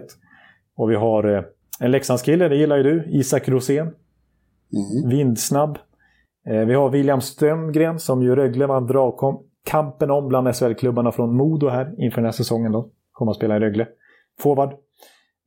Och 0.75 0.91
vi 0.91 0.95
har 0.95 1.35
eh, 1.35 1.43
en 1.79 1.91
Leksandskille, 1.91 2.47
det 2.47 2.55
gillar 2.55 2.77
ju 2.77 2.83
du, 2.83 3.05
Isak 3.09 3.49
Rosén. 3.49 3.87
Mm. 4.73 5.09
Vindsnabb, 5.09 5.77
Eh, 6.49 6.65
vi 6.65 6.73
har 6.73 6.89
William 6.89 7.21
Strömgren 7.21 7.99
som 7.99 8.23
ju 8.23 8.35
Rögle 8.35 8.65
vann 8.65 8.87
dragkampen 8.87 10.11
om 10.11 10.27
bland 10.27 10.55
SHL-klubbarna 10.55 11.11
från 11.11 11.35
Modo 11.35 11.69
här 11.69 11.95
inför 11.97 12.17
den 12.17 12.25
här 12.25 12.31
säsongen. 12.31 12.71
Då. 12.71 12.89
Kommer 13.11 13.31
att 13.31 13.37
spela 13.37 13.55
i 13.55 13.59
Rögle. 13.59 13.87
Forward. 14.39 14.73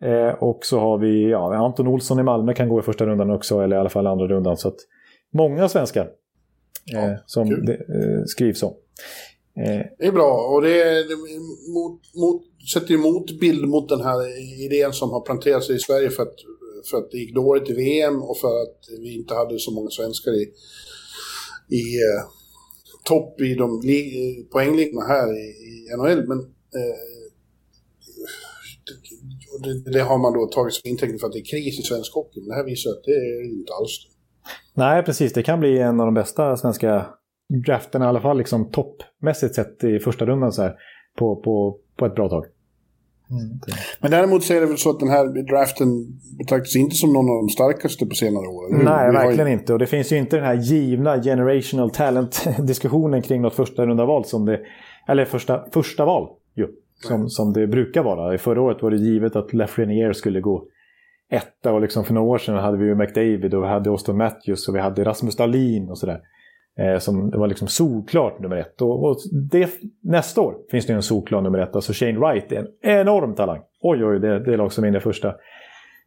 Eh, 0.03 0.34
och 0.42 0.59
så 0.62 0.78
har 0.78 0.98
vi 0.98 1.30
ja, 1.30 1.57
Anton 1.57 1.86
Olsson 1.86 2.20
i 2.20 2.22
Malmö 2.22 2.55
kan 2.55 2.68
gå 2.68 2.80
i 2.80 2.82
första 2.82 3.07
rundan 3.07 3.30
också, 3.30 3.61
eller 3.61 3.76
i 3.76 3.78
alla 3.78 3.88
fall 3.88 4.07
andra 4.07 4.28
rundan. 4.28 4.57
Så 4.57 4.72
många 5.32 5.68
svenskar 5.68 6.11
eh, 6.94 7.05
ja, 7.05 7.16
som 7.26 7.64
det, 7.66 7.74
eh, 7.74 8.24
skrivs 8.26 8.62
om. 8.62 8.74
Eh, 9.57 9.86
det 9.98 10.07
är 10.07 10.12
bra 10.12 10.55
och 10.55 10.62
det, 10.62 11.09
det 11.09 11.16
mot, 11.74 12.00
mot, 12.14 12.42
sätter 12.74 12.90
ju 12.90 12.98
motbild 12.98 13.68
mot 13.68 13.88
den 13.88 14.00
här 14.00 14.18
idén 14.64 14.92
som 14.92 15.11
har 15.11 15.20
planterats 15.20 15.70
i 15.70 15.78
Sverige 15.78 16.11
för 16.11 16.22
att, 16.22 16.34
för 16.90 16.98
att 16.98 17.11
det 17.11 17.18
gick 17.18 17.34
dåligt 17.34 17.70
i 17.70 17.74
VM 17.74 18.22
och 18.22 18.38
för 18.38 18.62
att 18.62 18.78
vi 19.00 19.16
inte 19.16 19.34
hade 19.34 19.59
så 19.59 19.70
många 19.70 19.90
svenskar 19.90 20.32
i, 20.32 20.42
i 21.76 21.82
eh, 22.03 22.22
topp 23.05 23.40
i 23.40 23.55
de 23.55 23.80
poängligorna 24.53 25.07
här 25.07 25.32
i, 25.32 25.46
i 25.48 25.96
NHL. 25.96 26.28
Men 26.28 26.38
eh, 26.40 27.22
det, 29.62 29.92
det, 29.92 30.00
har 30.00 30.18
man 30.18 30.32
då 30.32 30.46
tagit 30.46 30.74
som 30.74 30.90
intäkt 30.90 31.20
för 31.20 31.26
att 31.26 31.32
det 31.32 31.38
är 31.38 31.44
kris 31.44 31.80
i 31.80 31.82
svensk 31.82 32.14
hockey. 32.14 32.40
Men 32.40 32.48
det 32.48 32.55
här 32.55 32.64
visar 32.64 32.90
att 32.90 33.05
det 33.05 33.11
är 33.11 33.59
inte 33.61 33.72
alls 33.72 33.94
det. 34.05 34.12
Nej, 34.74 35.03
precis. 35.03 35.32
Det 35.32 35.42
kan 35.42 35.61
bli 35.61 35.78
en 35.78 36.00
av 36.00 36.07
de 36.07 36.14
bästa 36.14 36.57
svenska 36.57 37.07
drafterna, 37.66 38.05
i 38.05 38.09
alla 38.09 38.20
fall 38.20 38.38
liksom 38.38 38.70
toppmässigt 38.70 39.55
sett 39.55 39.84
i 39.84 39.98
första 39.98 40.26
rundan 40.26 40.53
så 40.53 40.62
här, 40.62 40.74
på, 41.18 41.36
på, 41.36 41.78
på 41.98 42.07
ett 42.07 42.14
bra 42.14 42.28
tag. 42.28 42.44
Mm. 43.30 43.61
Men 44.00 44.11
däremot 44.11 44.44
så 44.44 44.55
är 44.55 44.61
det 44.61 44.66
väl 44.66 44.78
så 44.78 44.90
att 44.90 45.00
den 45.00 45.09
här 45.09 45.42
draften 45.50 45.88
betraktas 46.38 46.76
inte 46.76 46.96
som 46.96 47.12
någon 47.12 47.30
av 47.30 47.36
de 47.36 47.48
starkaste 47.48 48.07
på 48.07 48.14
senare 48.14 48.46
år? 48.46 48.84
Nej, 48.84 49.12
verkligen 49.12 49.46
ju... 49.46 49.53
inte. 49.53 49.72
Och 49.72 49.78
det 49.78 49.86
finns 49.86 50.12
ju 50.12 50.16
inte 50.16 50.36
den 50.36 50.44
här 50.44 50.55
givna 50.55 51.22
generational 51.22 51.90
talent-diskussionen 51.90 53.22
kring 53.22 53.42
något 53.42 53.55
första 53.55 53.86
runda 53.86 54.05
val 54.05 54.24
som 54.24 54.44
det... 54.44 54.61
Eller 55.09 55.24
första, 55.24 55.64
första 55.72 56.05
val. 56.05 56.28
Som, 57.03 57.28
som 57.28 57.53
det 57.53 57.66
brukar 57.66 58.03
vara. 58.03 58.38
Förra 58.38 58.62
året 58.62 58.82
var 58.82 58.90
det 58.90 58.96
givet 58.96 59.36
att 59.36 59.53
Lafreniere 59.53 60.14
skulle 60.14 60.40
gå 60.40 60.64
etta 61.30 61.72
och 61.72 61.80
liksom 61.80 62.05
för 62.05 62.14
några 62.14 62.28
år 62.28 62.38
sedan 62.38 62.57
hade 62.57 62.78
vi 62.78 62.84
ju 62.84 62.94
McDavid 62.94 63.55
och 63.55 63.62
vi 63.62 63.68
hade 63.68 63.90
Austin 63.90 64.16
Matthews 64.16 64.68
och 64.68 64.74
vi 64.74 64.80
hade 64.80 65.05
Rasmus 65.05 65.36
Dahlin 65.36 65.90
och 65.90 65.98
sådär. 65.98 66.20
Eh, 66.78 66.98
som 66.98 67.30
var 67.30 67.46
liksom 67.46 67.68
solklart 67.68 68.40
nummer 68.40 68.57
ett. 68.57 68.82
Och, 68.82 69.05
och 69.05 69.16
det, 69.50 69.70
nästa 70.03 70.40
år 70.40 70.55
finns 70.70 70.86
det 70.86 70.92
en 70.92 71.03
solklar 71.03 71.40
nummer 71.40 71.59
ett. 71.59 71.74
Alltså 71.76 71.92
Shane 71.92 72.18
Wright 72.18 72.53
är 72.53 72.59
en 72.59 72.68
enorm 73.00 73.34
talang. 73.34 73.61
Oj, 73.80 74.05
oj, 74.05 74.20
det, 74.20 74.44
det 74.44 74.53
är 74.53 74.57
lag 74.57 74.72
som 74.72 74.84
vinner 74.84 75.00
första 75.00 75.34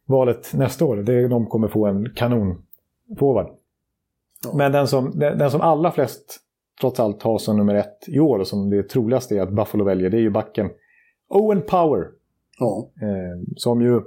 valet 0.06 0.52
nästa 0.54 0.84
år. 0.84 0.96
Det, 0.96 1.28
de 1.28 1.46
kommer 1.46 1.68
få 1.68 1.86
en 1.86 2.10
kanonforward. 2.14 3.46
Ja. 4.44 4.56
Men 4.56 4.72
den 4.72 4.88
som, 4.88 5.18
den, 5.18 5.38
den, 5.38 5.50
som 5.50 5.60
allra 5.60 5.90
flest 5.90 6.40
trots 6.80 7.00
allt 7.00 7.22
har 7.22 7.38
som 7.38 7.56
nummer 7.56 7.74
ett 7.74 8.08
i 8.08 8.20
år 8.20 8.38
och 8.38 8.46
som 8.46 8.70
det 8.70 8.82
troligaste 8.82 9.36
är 9.36 9.42
att 9.42 9.52
Buffalo 9.52 9.84
väljer, 9.84 10.10
det 10.10 10.16
är 10.16 10.20
ju 10.20 10.30
backen 10.30 10.70
Owen 11.28 11.62
Power. 11.62 12.06
Ja. 12.58 12.90
Eh, 13.02 13.42
som 13.56 13.82
ju 13.82 14.00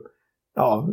ja, 0.55 0.89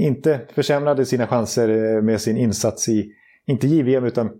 inte 0.00 0.40
försämrade 0.54 1.04
sina 1.04 1.26
chanser 1.26 1.96
eh, 1.96 2.02
med 2.02 2.20
sin 2.20 2.36
insats 2.36 2.88
i, 2.88 3.12
inte 3.46 3.66
JVM 3.66 4.04
utan 4.04 4.30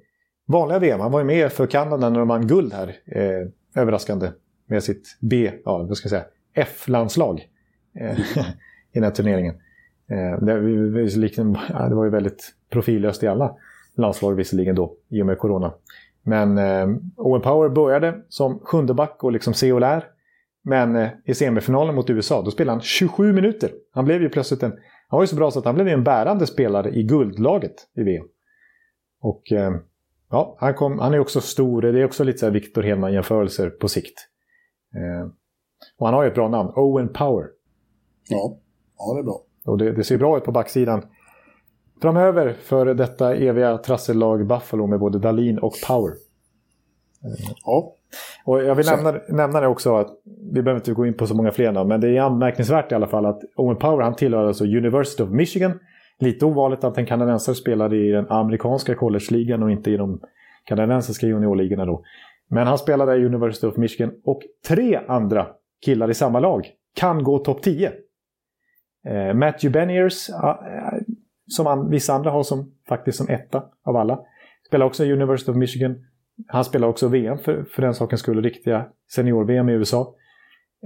vanliga 0.47 0.78
VM. 0.78 1.01
Han 1.01 1.12
var 1.12 1.20
ju 1.20 1.26
med 1.26 1.53
för 1.53 1.66
Kanada 1.66 2.11
när 2.11 2.18
de 2.18 2.28
vann 2.28 2.47
guld 2.47 2.72
här. 2.72 2.97
Eh, 3.07 3.49
överraskande. 3.82 4.30
Med 4.66 4.82
sitt 4.82 5.18
B, 5.20 5.53
ja 5.64 5.78
vad 5.78 5.97
ska 5.97 6.07
jag 6.07 6.11
säga, 6.11 6.24
F-landslag. 6.55 7.49
Eh, 8.01 8.18
I 8.93 8.95
den 8.95 9.03
här 9.03 9.11
turneringen. 9.11 9.55
Eh, 10.11 10.45
det, 10.45 10.61
liksom, 11.16 11.59
ja, 11.72 11.89
det 11.89 11.95
var 11.95 12.05
ju 12.05 12.11
väldigt 12.11 12.55
profillöst 12.70 13.22
i 13.22 13.26
alla 13.26 13.57
landslag 13.95 14.35
visserligen 14.35 14.74
då, 14.74 14.95
i 15.09 15.22
och 15.22 15.26
med 15.26 15.39
corona. 15.39 15.72
Men 16.22 16.59
eh, 16.59 16.97
Owen 17.16 17.43
Power 17.43 17.68
började 17.68 18.20
som 18.28 18.59
sjunde 18.59 18.95
back 18.95 19.24
och 19.24 19.32
liksom 19.32 19.55
CO 19.55 19.78
lär. 19.78 20.05
Men 20.64 20.96
eh, 20.96 21.10
i 21.24 21.34
semifinalen 21.34 21.94
mot 21.94 22.10
USA, 22.10 22.42
då 22.42 22.50
spelade 22.50 22.72
han 22.72 22.80
27 22.80 23.32
minuter. 23.32 23.70
Han 23.92 24.04
blev 24.04 24.22
ju 24.22 24.28
plötsligt 24.28 24.62
en... 24.62 24.70
Han 25.08 25.16
var 25.16 25.22
ju 25.22 25.26
så 25.26 25.36
bra 25.36 25.50
så 25.50 25.58
att 25.58 25.64
han 25.64 25.74
blev 25.74 25.88
en 25.88 26.04
bärande 26.04 26.46
spelare 26.46 26.90
i 26.90 27.02
guldlaget 27.02 27.74
i 27.96 28.02
VM. 28.02 28.26
Och 29.20 29.52
eh, 29.52 29.72
ja, 30.30 30.56
han, 30.60 30.74
kom, 30.74 30.98
han 30.98 31.14
är 31.14 31.18
också 31.18 31.40
stor. 31.40 31.82
Det 31.82 32.00
är 32.00 32.04
också 32.04 32.24
lite 32.24 32.38
så 32.38 32.46
här 32.46 32.52
Victor 32.52 32.82
Hedman-jämförelser 32.82 33.70
på 33.70 33.88
sikt. 33.88 34.28
Eh, 34.94 35.30
och 35.98 36.06
han 36.06 36.14
har 36.14 36.22
ju 36.22 36.28
ett 36.28 36.34
bra 36.34 36.48
namn, 36.48 36.72
Owen 36.76 37.08
Power. 37.08 37.46
Ja, 38.28 38.58
ja 38.98 39.14
det 39.14 39.20
är 39.20 39.24
bra. 39.24 39.40
Och 39.64 39.78
det, 39.78 39.92
det 39.92 40.04
ser 40.04 40.18
bra 40.18 40.36
ut 40.36 40.44
på 40.44 40.52
backsidan. 40.52 41.02
Framöver 42.02 42.52
för 42.52 42.94
detta 42.94 43.34
eviga 43.34 43.78
trassellag 43.78 44.46
Buffalo 44.46 44.86
med 44.86 45.00
både 45.00 45.18
Dalin 45.18 45.58
och 45.58 45.74
Power. 45.86 46.14
Ja. 47.64 47.94
Och 48.44 48.64
jag 48.64 48.74
vill 48.74 48.86
nämna, 48.86 49.14
nämna 49.28 49.60
det 49.60 49.66
också, 49.66 49.96
att 49.96 50.08
vi 50.52 50.62
behöver 50.62 50.80
inte 50.80 50.92
gå 50.92 51.06
in 51.06 51.14
på 51.14 51.26
så 51.26 51.34
många 51.34 51.50
fler 51.50 51.72
namn, 51.72 51.88
men 51.88 52.00
det 52.00 52.16
är 52.16 52.20
anmärkningsvärt 52.20 52.92
i 52.92 52.94
alla 52.94 53.06
fall 53.06 53.26
att 53.26 53.40
Owen 53.56 53.76
Power 53.76 54.04
han 54.04 54.14
tillhör 54.14 54.46
alltså 54.46 54.64
University 54.64 55.22
of 55.22 55.30
Michigan. 55.30 55.78
Lite 56.18 56.44
ovanligt 56.44 56.84
att 56.84 56.98
en 56.98 57.06
kanadensare 57.06 57.54
spelar 57.54 57.94
i 57.94 58.10
den 58.10 58.26
amerikanska 58.28 58.94
collegeligan 58.94 59.62
och 59.62 59.70
inte 59.70 59.90
i 59.90 59.96
de 59.96 60.20
kanadensiska 60.64 61.26
juniorligorna 61.26 61.84
då. 61.84 62.02
Men 62.50 62.66
han 62.66 62.78
spelade 62.78 63.16
i 63.16 63.24
University 63.24 63.66
of 63.66 63.76
Michigan 63.76 64.12
och 64.24 64.42
tre 64.68 65.00
andra 65.08 65.46
killar 65.84 66.10
i 66.10 66.14
samma 66.14 66.40
lag 66.40 66.70
kan 66.94 67.22
gå 67.22 67.38
topp 67.38 67.62
10. 67.62 67.92
Eh, 69.06 69.34
Matthew 69.34 69.70
Beniers, 69.70 70.30
eh, 70.30 70.54
som 71.46 71.90
vissa 71.90 72.14
andra 72.14 72.30
har 72.30 72.42
som, 72.42 72.72
faktiskt 72.88 73.18
som 73.18 73.28
etta 73.28 73.62
av 73.84 73.96
alla, 73.96 74.20
spelar 74.66 74.86
också 74.86 75.04
i 75.04 75.12
University 75.12 75.50
of 75.50 75.56
Michigan. 75.56 75.96
Han 76.49 76.64
spelar 76.64 76.89
också 76.89 77.09
VM 77.09 77.39
för, 77.39 77.64
för 77.64 77.82
den 77.82 77.95
sakens 77.95 78.20
skull, 78.20 78.43
riktiga 78.43 78.87
senior-VM 79.14 79.68
i 79.68 79.72
USA. 79.72 80.14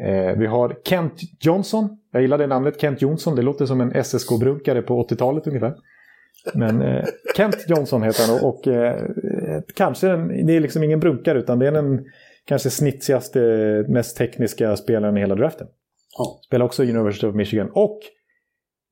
Eh, 0.00 0.38
vi 0.38 0.46
har 0.46 0.76
Kent 0.84 1.20
Johnson. 1.40 1.98
Jag 2.12 2.22
gillar 2.22 2.38
det 2.38 2.46
namnet, 2.46 2.80
Kent 2.80 3.02
Johnson. 3.02 3.36
Det 3.36 3.42
låter 3.42 3.66
som 3.66 3.80
en 3.80 4.04
SSK-brukare 4.04 4.82
på 4.82 5.02
80-talet 5.08 5.46
ungefär. 5.46 5.74
Men 6.54 6.82
eh, 6.82 7.04
Kent 7.36 7.56
Johnson 7.68 8.02
heter 8.02 8.26
han 8.26 8.38
och, 8.38 8.48
och 8.48 8.66
eh, 8.66 9.02
kanske, 9.74 10.10
en, 10.10 10.46
det 10.46 10.56
är 10.56 10.60
liksom 10.60 10.82
ingen 10.82 11.00
brukare 11.00 11.38
utan 11.38 11.58
det 11.58 11.66
är 11.66 11.72
den 11.72 12.04
kanske 12.44 12.70
snitsigaste, 12.70 13.40
mest 13.88 14.16
tekniska 14.16 14.76
spelaren 14.76 15.16
i 15.16 15.20
hela 15.20 15.34
draften. 15.34 15.66
Spelar 16.46 16.66
också 16.66 16.82
University 16.82 17.26
of 17.26 17.34
Michigan. 17.34 17.70
Och 17.72 18.00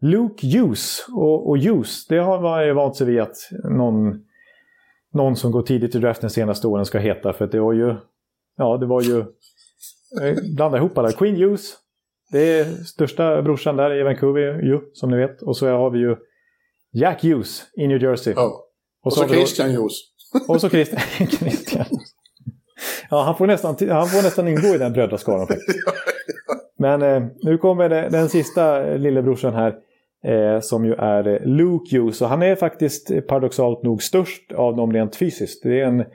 Luke 0.01 0.47
Hughes. 0.47 1.07
Och, 1.15 1.49
och 1.49 1.59
Hughes, 1.59 2.07
det 2.07 2.19
har 2.19 2.41
man 2.41 2.67
ju 2.67 2.73
vant 2.73 2.97
sig 2.97 3.07
vid 3.07 3.21
att 3.21 3.37
någon 3.71 4.26
någon 5.17 5.37
som 5.37 5.53
går 5.53 5.62
tidigt 5.62 5.95
i 5.95 5.99
draften 5.99 6.31
senaste 6.31 6.67
åren 6.67 6.87
ska 6.87 6.99
heta. 6.99 7.33
För 7.33 7.47
det 7.47 7.61
var 7.61 7.73
ju, 7.73 7.95
ja 8.57 8.77
det 8.77 8.87
var 8.87 9.03
ju, 9.03 9.19
eh, 10.23 10.55
blanda 10.57 10.79
ihop 10.79 10.99
alla. 10.99 11.12
Queen 11.12 11.37
Hughes, 11.37 11.75
det 12.33 12.59
är 12.59 12.64
största 12.64 13.43
brorsan 13.43 13.77
där 13.77 14.01
i 14.01 14.03
Vancouver 14.03 14.62
ju, 14.62 14.81
som 14.93 15.11
ni 15.11 15.17
vet. 15.17 15.43
Och 15.43 15.57
så 15.57 15.69
har 15.69 15.91
vi 15.91 15.99
ju 15.99 16.17
Jack 16.93 17.23
Hughes 17.23 17.62
i 17.77 17.87
New 17.87 18.03
Jersey. 18.03 18.33
Ja. 18.37 18.45
Och, 18.47 19.07
och 19.07 19.12
så, 19.12 19.21
så 19.21 19.29
Christian 19.29 19.71
Hughes. 19.71 19.93
Och 20.49 20.61
så 20.61 20.69
Christian. 20.69 21.01
Christian. 21.31 21.87
Ja, 23.11 23.23
han 23.23 23.37
får, 23.37 23.47
nästan, 23.47 23.77
han 23.89 24.09
får 24.09 24.22
nästan 24.22 24.49
ingå 24.49 24.75
i 24.75 24.79
den 24.79 24.93
brödraskaran 24.93 25.47
faktiskt. 25.47 25.79
Men 26.79 27.03
eh, 27.03 27.22
nu 27.43 27.59
kommer 27.59 27.88
den 27.88 28.29
sista 28.29 28.80
lillebrorsan 28.80 29.55
här. 29.55 29.75
Eh, 30.27 30.61
som 30.61 30.85
ju 30.85 30.95
är 30.95 31.29
eh, 31.29 31.47
Luke 31.47 31.97
Hughes. 31.97 32.23
Och 32.23 32.29
han 32.29 32.43
är 32.43 32.55
faktiskt 32.55 33.11
eh, 33.11 33.21
paradoxalt 33.21 33.83
nog 33.83 34.03
störst 34.03 34.53
av 34.53 34.77
dem 34.77 34.93
rent 34.93 35.17
fysiskt. 35.17 35.63
Det 35.63 35.81
är 35.81 35.85
en 35.85 36.01
eh, 36.01 36.07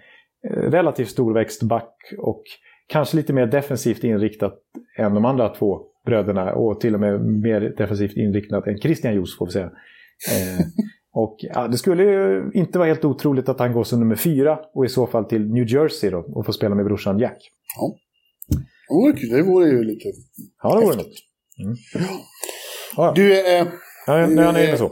relativt 0.51 1.09
storväxt 1.09 1.63
back 1.63 1.95
och 2.17 2.43
kanske 2.87 3.17
lite 3.17 3.33
mer 3.33 3.45
defensivt 3.45 4.03
inriktat 4.03 4.59
än 4.97 5.13
de 5.13 5.25
andra 5.25 5.49
två 5.49 5.81
bröderna. 6.05 6.53
Och 6.53 6.79
till 6.81 6.93
och 6.93 6.99
med 6.99 7.21
mer 7.21 7.61
defensivt 7.77 8.17
inriktat 8.17 8.67
än 8.67 8.77
Christian 8.77 9.13
Hughes 9.13 9.37
får 9.37 9.45
vi 9.45 9.51
säga. 9.51 9.65
Eh, 9.65 10.65
och 11.13 11.37
ja, 11.39 11.67
det 11.67 11.77
skulle 11.77 12.03
ju 12.03 12.51
inte 12.53 12.77
vara 12.77 12.87
helt 12.87 13.05
otroligt 13.05 13.49
att 13.49 13.59
han 13.59 13.73
går 13.73 13.83
som 13.83 13.99
nummer 13.99 14.15
fyra 14.15 14.59
och 14.73 14.85
i 14.85 14.89
så 14.89 15.07
fall 15.07 15.25
till 15.25 15.51
New 15.51 15.67
Jersey 15.67 16.09
då 16.09 16.17
och 16.17 16.45
får 16.45 16.53
spela 16.53 16.75
med 16.75 16.85
brorsan 16.85 17.19
Jack. 17.19 17.37
Ja. 17.77 17.95
Det 19.31 19.41
vore 19.41 19.69
ju 19.69 19.83
lite 19.83 20.11
Ja, 20.63 20.75
det 20.75 20.85
vore 20.85 20.95
något. 20.95 21.13
Mm. 21.63 21.75
Ja. 22.97 23.13
Du, 23.15 23.55
eh, 23.57 23.67
Ja, 24.07 24.27
nu 24.27 24.41
är 24.41 24.45
han 24.45 24.57
inne 24.57 24.77
så. 24.77 24.91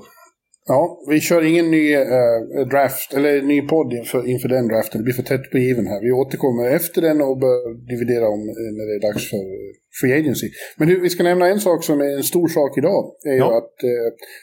Ja, 0.72 1.00
vi 1.10 1.20
kör 1.20 1.42
ingen 1.52 1.72
ny 1.72 1.94
äh, 1.94 2.68
draft, 2.72 3.14
eller 3.14 3.42
ny 3.42 3.62
podd 3.62 3.94
inför, 3.94 4.28
inför 4.28 4.50
den 4.50 4.68
draften. 4.68 5.00
Det 5.00 5.04
blir 5.04 5.14
för 5.14 5.24
tätt 5.24 5.52
på 5.52 5.58
given 5.58 5.88
här. 5.88 6.02
Vi 6.02 6.12
återkommer 6.12 6.66
efter 6.80 7.02
den 7.02 7.22
och 7.22 7.38
börjar 7.40 7.88
dividera 7.94 8.28
om 8.28 8.40
äh, 8.40 8.70
när 8.78 8.86
det 8.90 8.96
är 9.00 9.04
dags 9.10 9.30
för 9.30 9.38
äh, 9.38 9.70
Free 10.02 10.14
Agency. 10.20 10.48
Men 10.78 10.88
du, 10.88 11.00
vi 11.00 11.10
ska 11.10 11.24
nämna 11.24 11.48
en 11.48 11.60
sak 11.60 11.84
som 11.84 12.02
är 12.02 12.18
en 12.18 12.24
stor 12.24 12.48
sak 12.48 12.78
idag. 12.78 13.04
är 13.26 13.38
ja. 13.38 13.52
ju 13.52 13.58
att 13.58 13.76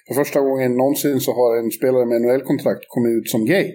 för 0.06 0.14
första 0.22 0.40
gången 0.40 0.76
någonsin 0.76 1.20
så 1.20 1.32
har 1.32 1.56
en 1.58 1.70
spelare 1.70 2.06
med 2.06 2.22
NHL-kontrakt 2.22 2.84
kommit 2.88 3.12
ut 3.18 3.28
som 3.30 3.46
gay. 3.46 3.66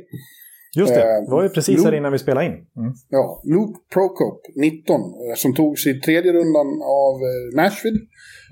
Just 0.77 0.93
det, 0.95 1.01
det 1.26 1.31
var 1.31 1.43
ju 1.43 1.49
precis 1.49 1.77
Luke, 1.77 1.88
här 1.88 1.97
innan 1.97 2.11
vi 2.11 2.19
spelade 2.19 2.45
in. 2.45 2.51
Mm. 2.51 2.91
Ja, 3.09 3.41
Luke 3.45 3.80
Prokop, 3.93 4.39
19, 4.55 5.01
som 5.35 5.53
tog 5.53 5.80
sig 5.80 6.01
tredje 6.01 6.31
rundan 6.34 6.68
av 7.03 7.15
Nashville 7.55 7.99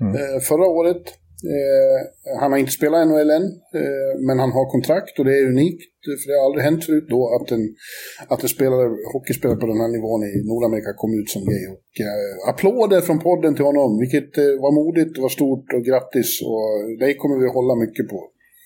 mm. 0.00 0.40
förra 0.40 0.66
året. 0.66 1.02
Eh, 1.56 1.98
han 2.40 2.52
har 2.52 2.58
inte 2.58 2.72
spelat 2.72 3.08
NHL 3.08 3.30
än, 3.30 3.42
eh, 3.80 4.12
men 4.26 4.38
han 4.38 4.52
har 4.52 4.70
kontrakt 4.70 5.18
och 5.18 5.24
det 5.24 5.34
är 5.38 5.46
unikt. 5.46 5.82
För 6.20 6.26
det 6.30 6.38
har 6.38 6.44
aldrig 6.46 6.64
hänt 6.64 6.84
förut 6.84 7.06
då 7.08 7.20
att 7.36 7.50
en, 7.50 7.64
att 8.32 8.42
en 8.42 8.48
spelare, 8.48 8.88
hockeyspelare 9.12 9.58
på 9.62 9.66
den 9.66 9.80
här 9.80 9.88
nivån 9.96 10.20
i 10.24 10.32
Nordamerika 10.50 10.92
kom 11.02 11.10
ut 11.20 11.30
som 11.34 11.42
gay. 11.50 11.64
Och, 11.74 11.92
eh, 12.06 12.50
applåder 12.50 13.00
från 13.00 13.18
podden 13.18 13.54
till 13.54 13.64
honom, 13.64 13.98
vilket 14.04 14.30
var 14.64 14.72
modigt, 14.80 15.18
var 15.18 15.28
stort 15.28 15.66
och 15.76 15.82
grattis. 15.84 16.30
Och 16.50 16.64
det 17.00 17.14
kommer 17.14 17.36
vi 17.42 17.48
hålla 17.48 17.74
mycket 17.84 18.08
på. 18.08 18.18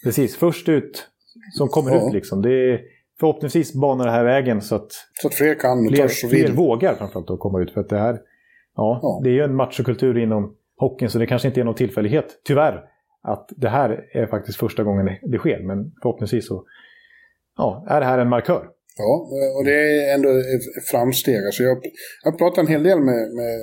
Precis, 0.04 0.36
först 0.36 0.68
ut 0.68 1.06
som 1.58 1.68
kommer 1.68 1.90
Ja. 1.90 2.06
ut 2.06 2.12
liksom. 2.14 2.42
Det 2.42 2.54
är, 2.70 2.80
förhoppningsvis 3.20 3.72
banar 3.74 4.04
det 4.06 4.12
här 4.12 4.24
vägen 4.24 4.60
så 4.60 4.74
att 4.74 4.92
Så 5.22 5.28
att 5.28 5.34
fler 5.34 5.54
kan 5.54 5.88
fler, 5.88 5.96
törs 5.96 6.24
och 6.24 6.30
fler 6.30 6.52
vågar 6.52 6.94
framförallt 6.94 7.30
att 7.30 7.38
komma 7.38 7.62
ut. 7.62 7.70
För 7.70 7.80
att 7.80 7.88
det 7.88 7.98
här, 7.98 8.18
ja, 8.76 9.00
Ja. 9.02 9.20
det 9.24 9.30
är 9.30 9.34
ju 9.34 9.42
en 9.42 9.54
machokultur 9.54 10.18
inom 10.18 10.54
hockeyn 10.76 11.10
så 11.10 11.18
det 11.18 11.26
kanske 11.26 11.48
inte 11.48 11.60
är 11.60 11.64
någon 11.64 11.74
tillfällighet, 11.74 12.40
tyvärr, 12.44 12.84
att 13.22 13.48
det 13.56 13.68
här 13.68 14.04
är 14.12 14.26
faktiskt 14.26 14.58
första 14.58 14.82
gången 14.82 15.06
det, 15.22 15.38
sker. 15.38 15.62
Men 15.62 15.92
förhoppningsvis 16.02 16.46
så 16.46 16.64
ja, 17.56 17.86
är 17.88 18.00
det 18.00 18.06
här 18.06 18.18
en 18.18 18.28
markör. 18.28 18.66
Ja, 18.96 19.28
och 19.58 19.64
det 19.64 19.74
är 19.74 20.14
ändå 20.14 20.28
ett 20.28 20.88
framsteg. 20.90 21.44
Alltså 21.46 21.62
jag, 21.62 21.78
jag 22.24 22.30
har 22.32 22.38
pratat 22.38 22.58
en 22.58 22.66
hel 22.66 22.82
del 22.82 23.00
med, 23.00 23.34
med 23.34 23.60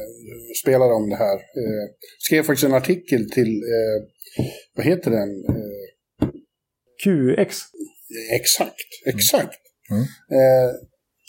spelare 0.63 0.93
om 0.93 1.09
det 1.09 1.15
här. 1.15 1.35
Eh, 1.35 1.85
skrev 2.19 2.43
faktiskt 2.43 2.67
en 2.67 2.73
artikel 2.73 3.29
till, 3.29 3.61
eh, 3.63 3.97
vad 4.75 4.85
heter 4.85 5.11
den? 5.11 5.29
Eh, 5.49 6.27
QX. 7.03 7.57
exakt, 8.39 8.89
exakt. 9.05 9.61
Mm. 9.91 10.01
Eh, 10.39 10.69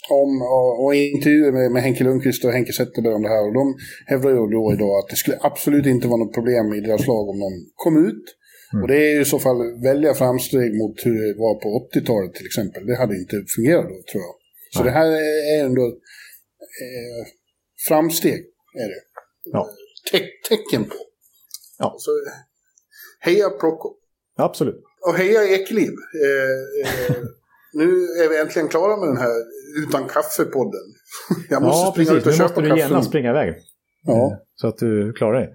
om, 0.09 0.41
och, 0.41 0.83
och 0.83 0.95
intervjuer 0.95 1.51
med, 1.51 1.71
med 1.71 1.83
Henke 1.83 2.03
Lundqvist 2.03 2.45
och 2.45 2.51
Henke 2.51 2.73
Zetterberg 2.73 3.13
om 3.13 3.23
det 3.23 3.29
här. 3.29 3.47
Och 3.47 3.53
de 3.53 3.75
hävdar 4.05 4.29
ju 4.29 4.35
då 4.35 4.73
idag 4.73 4.93
att 4.99 5.09
det 5.09 5.15
skulle 5.15 5.37
absolut 5.41 5.85
inte 5.85 6.07
vara 6.07 6.23
något 6.23 6.33
problem 6.33 6.73
i 6.73 6.79
deras 6.81 7.07
lag 7.07 7.29
om 7.29 7.39
någon 7.39 7.57
kom 7.75 8.05
ut. 8.07 8.25
Mm. 8.73 8.81
Och 8.81 8.87
det 8.87 8.97
är 8.97 9.21
i 9.21 9.25
så 9.25 9.39
fall 9.39 9.81
väldiga 9.83 10.13
framsteg 10.13 10.77
mot 10.81 11.05
hur 11.05 11.13
det 11.13 11.33
var 11.39 11.55
på 11.63 11.89
80-talet 11.93 12.33
till 12.33 12.45
exempel. 12.45 12.85
Det 12.85 12.97
hade 12.97 13.15
inte 13.17 13.35
fungerat 13.55 13.87
då, 13.93 13.97
tror 14.11 14.23
jag. 14.27 14.35
Så 14.73 14.79
Nej. 14.79 14.85
det 14.87 14.99
här 14.99 15.09
är 15.55 15.65
ändå 15.65 15.85
eh, 16.83 17.23
framsteg, 17.87 18.39
är 18.83 18.87
det. 18.93 19.01
Ja. 19.43 19.69
Te- 20.11 20.33
tecken 20.49 20.83
på. 20.83 20.95
Ja. 21.77 21.95
Så, 21.97 22.11
heja 23.19 23.49
Procco. 23.49 23.89
Absolut. 24.37 24.83
Och 25.07 25.15
heja 25.15 25.43
Ekeliv. 25.43 25.93
Eh, 26.23 26.89
eh, 26.89 27.15
nu 27.73 27.83
är 28.23 28.29
vi 28.29 28.41
äntligen 28.41 28.67
klara 28.67 28.97
med 28.97 29.07
den 29.09 29.17
här 29.17 29.31
utan 29.87 30.03
kaffe-podden. 30.03 30.85
Jag 31.49 31.61
måste 31.61 31.85
ja, 31.87 31.91
springa 31.91 32.11
precis. 32.11 32.21
ut 32.21 32.25
och 32.27 32.31
Nu 32.31 32.37
köpa 32.37 32.47
måste 32.49 32.61
du 32.61 32.69
kaffe. 32.69 32.79
genast 32.81 33.09
springa 33.09 33.29
iväg. 33.29 33.55
Ja. 34.05 34.39
Så 34.55 34.67
att 34.67 34.77
du 34.77 35.13
klarar 35.13 35.33
dig. 35.39 35.53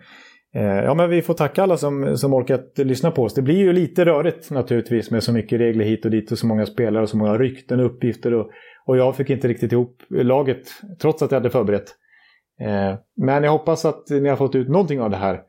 Eh, 0.54 0.84
Ja, 0.84 0.94
men 0.94 1.10
vi 1.10 1.22
får 1.22 1.34
tacka 1.34 1.62
alla 1.62 1.76
som, 1.76 2.16
som 2.16 2.34
orkat 2.34 2.72
lyssna 2.76 3.10
på 3.10 3.22
oss. 3.22 3.34
Det 3.34 3.42
blir 3.42 3.56
ju 3.56 3.72
lite 3.72 4.04
rörigt 4.04 4.50
naturligtvis 4.50 5.10
med 5.10 5.22
så 5.22 5.32
mycket 5.32 5.60
regler 5.60 5.84
hit 5.84 6.04
och 6.04 6.10
dit 6.10 6.32
och 6.32 6.38
så 6.38 6.46
många 6.46 6.66
spelare 6.66 7.02
och 7.02 7.08
så 7.08 7.16
många 7.16 7.38
rykten 7.38 7.80
och 7.80 7.86
uppgifter. 7.86 8.34
Och, 8.34 8.50
och 8.86 8.96
jag 8.96 9.16
fick 9.16 9.30
inte 9.30 9.48
riktigt 9.48 9.72
ihop 9.72 10.02
laget 10.10 10.62
trots 11.02 11.22
att 11.22 11.30
jag 11.30 11.38
hade 11.38 11.50
förberett. 11.50 11.94
Eh, 12.60 12.98
Men 13.16 13.44
jag 13.44 13.50
hoppas 13.50 13.84
att 13.84 14.10
ni 14.10 14.28
har 14.28 14.36
fått 14.36 14.54
ut 14.54 14.68
någonting 14.68 15.00
av 15.00 15.10
det 15.10 15.16
här. 15.16 15.40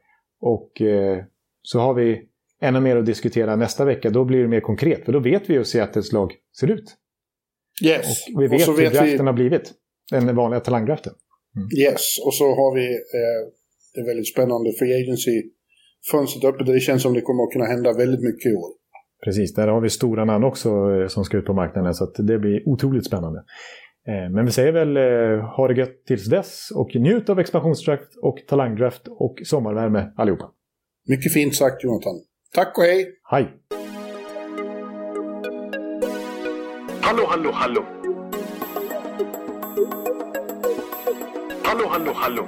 Och 0.42 0.82
eh, 0.82 1.18
så 1.62 1.80
har 1.80 1.94
vi 1.94 2.29
ännu 2.62 2.80
mer 2.80 2.96
att 2.98 3.06
diskutera 3.06 3.56
nästa 3.56 3.86
vecka. 3.86 4.10
Då 4.10 4.26
blir 4.26 4.42
det 4.42 4.48
mer 4.48 4.60
konkret. 4.62 5.06
För 5.06 5.12
då 5.12 5.20
vet 5.20 5.50
vi 5.50 5.54
hur 5.54 5.64
Seattles 5.64 6.12
lag 6.12 6.34
ser 6.60 6.72
ut. 6.72 6.96
Yes. 7.86 8.06
Och 8.36 8.42
vi 8.42 8.48
vet, 8.48 8.62
så 8.62 8.72
hur 8.72 8.90
draften 8.90 9.12
vi, 9.12 9.18
har 9.18 9.34
blivit. 9.34 9.74
Den 10.12 10.36
vanliga 10.36 10.60
talangdraften. 10.60 11.14
yes. 11.80 12.02
Och 12.26 12.34
så 12.34 12.46
har 12.46 12.76
vi 12.76 12.86
eh, 12.94 13.52
det 13.96 14.04
väldigt 14.08 14.28
spännande 14.28 14.72
free 14.80 14.94
agency-fönstret 15.04 16.44
öppet. 16.54 16.68
Det 16.68 16.80
känns 16.80 17.02
som 17.02 17.14
det 17.14 17.22
kommer 17.22 17.44
att 17.44 17.52
kunna 17.54 17.66
hända 17.66 17.94
väldigt 17.94 18.22
mycket 18.22 18.52
i 18.52 18.56
år. 18.56 18.70
Precis, 19.24 19.54
där 19.54 19.68
har 19.68 19.82
vi 19.82 19.90
stora 19.90 20.26
namn 20.26 20.44
också 20.44 20.70
eh, 20.70 21.08
som 21.08 21.24
ska 21.24 21.38
ut 21.38 21.46
på 21.46 21.54
marknaden. 21.54 21.94
Så 21.94 22.06
det 22.06 22.40
blir 22.40 22.70
otroligt 22.70 23.06
spännande. 23.06 23.40
Eh, 24.08 24.30
Men 24.36 24.46
vi 24.46 24.52
säger 24.52 24.72
väl 24.72 24.98
eh, 24.98 25.46
ha 25.46 25.68
det 25.68 25.74
gött 25.80 26.06
tills 26.08 26.26
dess 26.30 26.68
och 26.76 26.96
njut 26.96 27.30
av 27.30 27.40
expansionsdraft 27.40 28.16
och 28.22 28.38
talangdraft 28.48 29.08
och 29.08 29.36
sommarvärme 29.44 30.12
allihopa. 30.18 30.52
Mycket 31.08 31.34
fint 31.34 31.56
sagt 31.56 31.84
Jonathan. 31.84 32.16
Tack 32.54 32.78
och 32.78 32.84
hej! 32.84 33.20
Hej! 33.30 33.54
Hallå, 37.02 37.26
hallå, 37.30 37.52
hallå. 37.52 37.86
Hallå, 41.64 41.88
hallå, 41.88 42.14
hallå. 42.16 42.48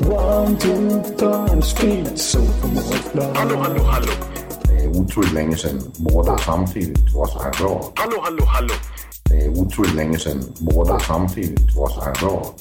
One, 0.00 0.56
two, 0.58 1.02
time, 1.16 1.62
speed, 1.62 2.18
so 2.18 2.38
Hallå, 3.34 3.56
hallå, 3.56 3.82
hallå. 3.82 4.12
Det 4.62 4.84
är 4.84 4.88
otroligt 4.88 5.32
länge 5.32 5.56
sedan 5.56 5.80
båda 5.96 6.38
samtidigt 6.38 7.14
var 7.14 7.26
så 7.26 7.42
här 7.42 7.52
bra. 7.58 7.92
Hallå, 7.94 8.20
hallå, 8.22 8.44
hallå. 8.44 8.74
Det 9.24 9.44
är 9.44 9.48
otroligt 9.48 9.94
länge 9.94 10.18
sedan 10.18 10.44
båda 10.58 10.98
samtidigt 10.98 11.76
var 11.76 11.88
så 11.88 12.00
här 12.00 12.14
bra. 12.20 12.54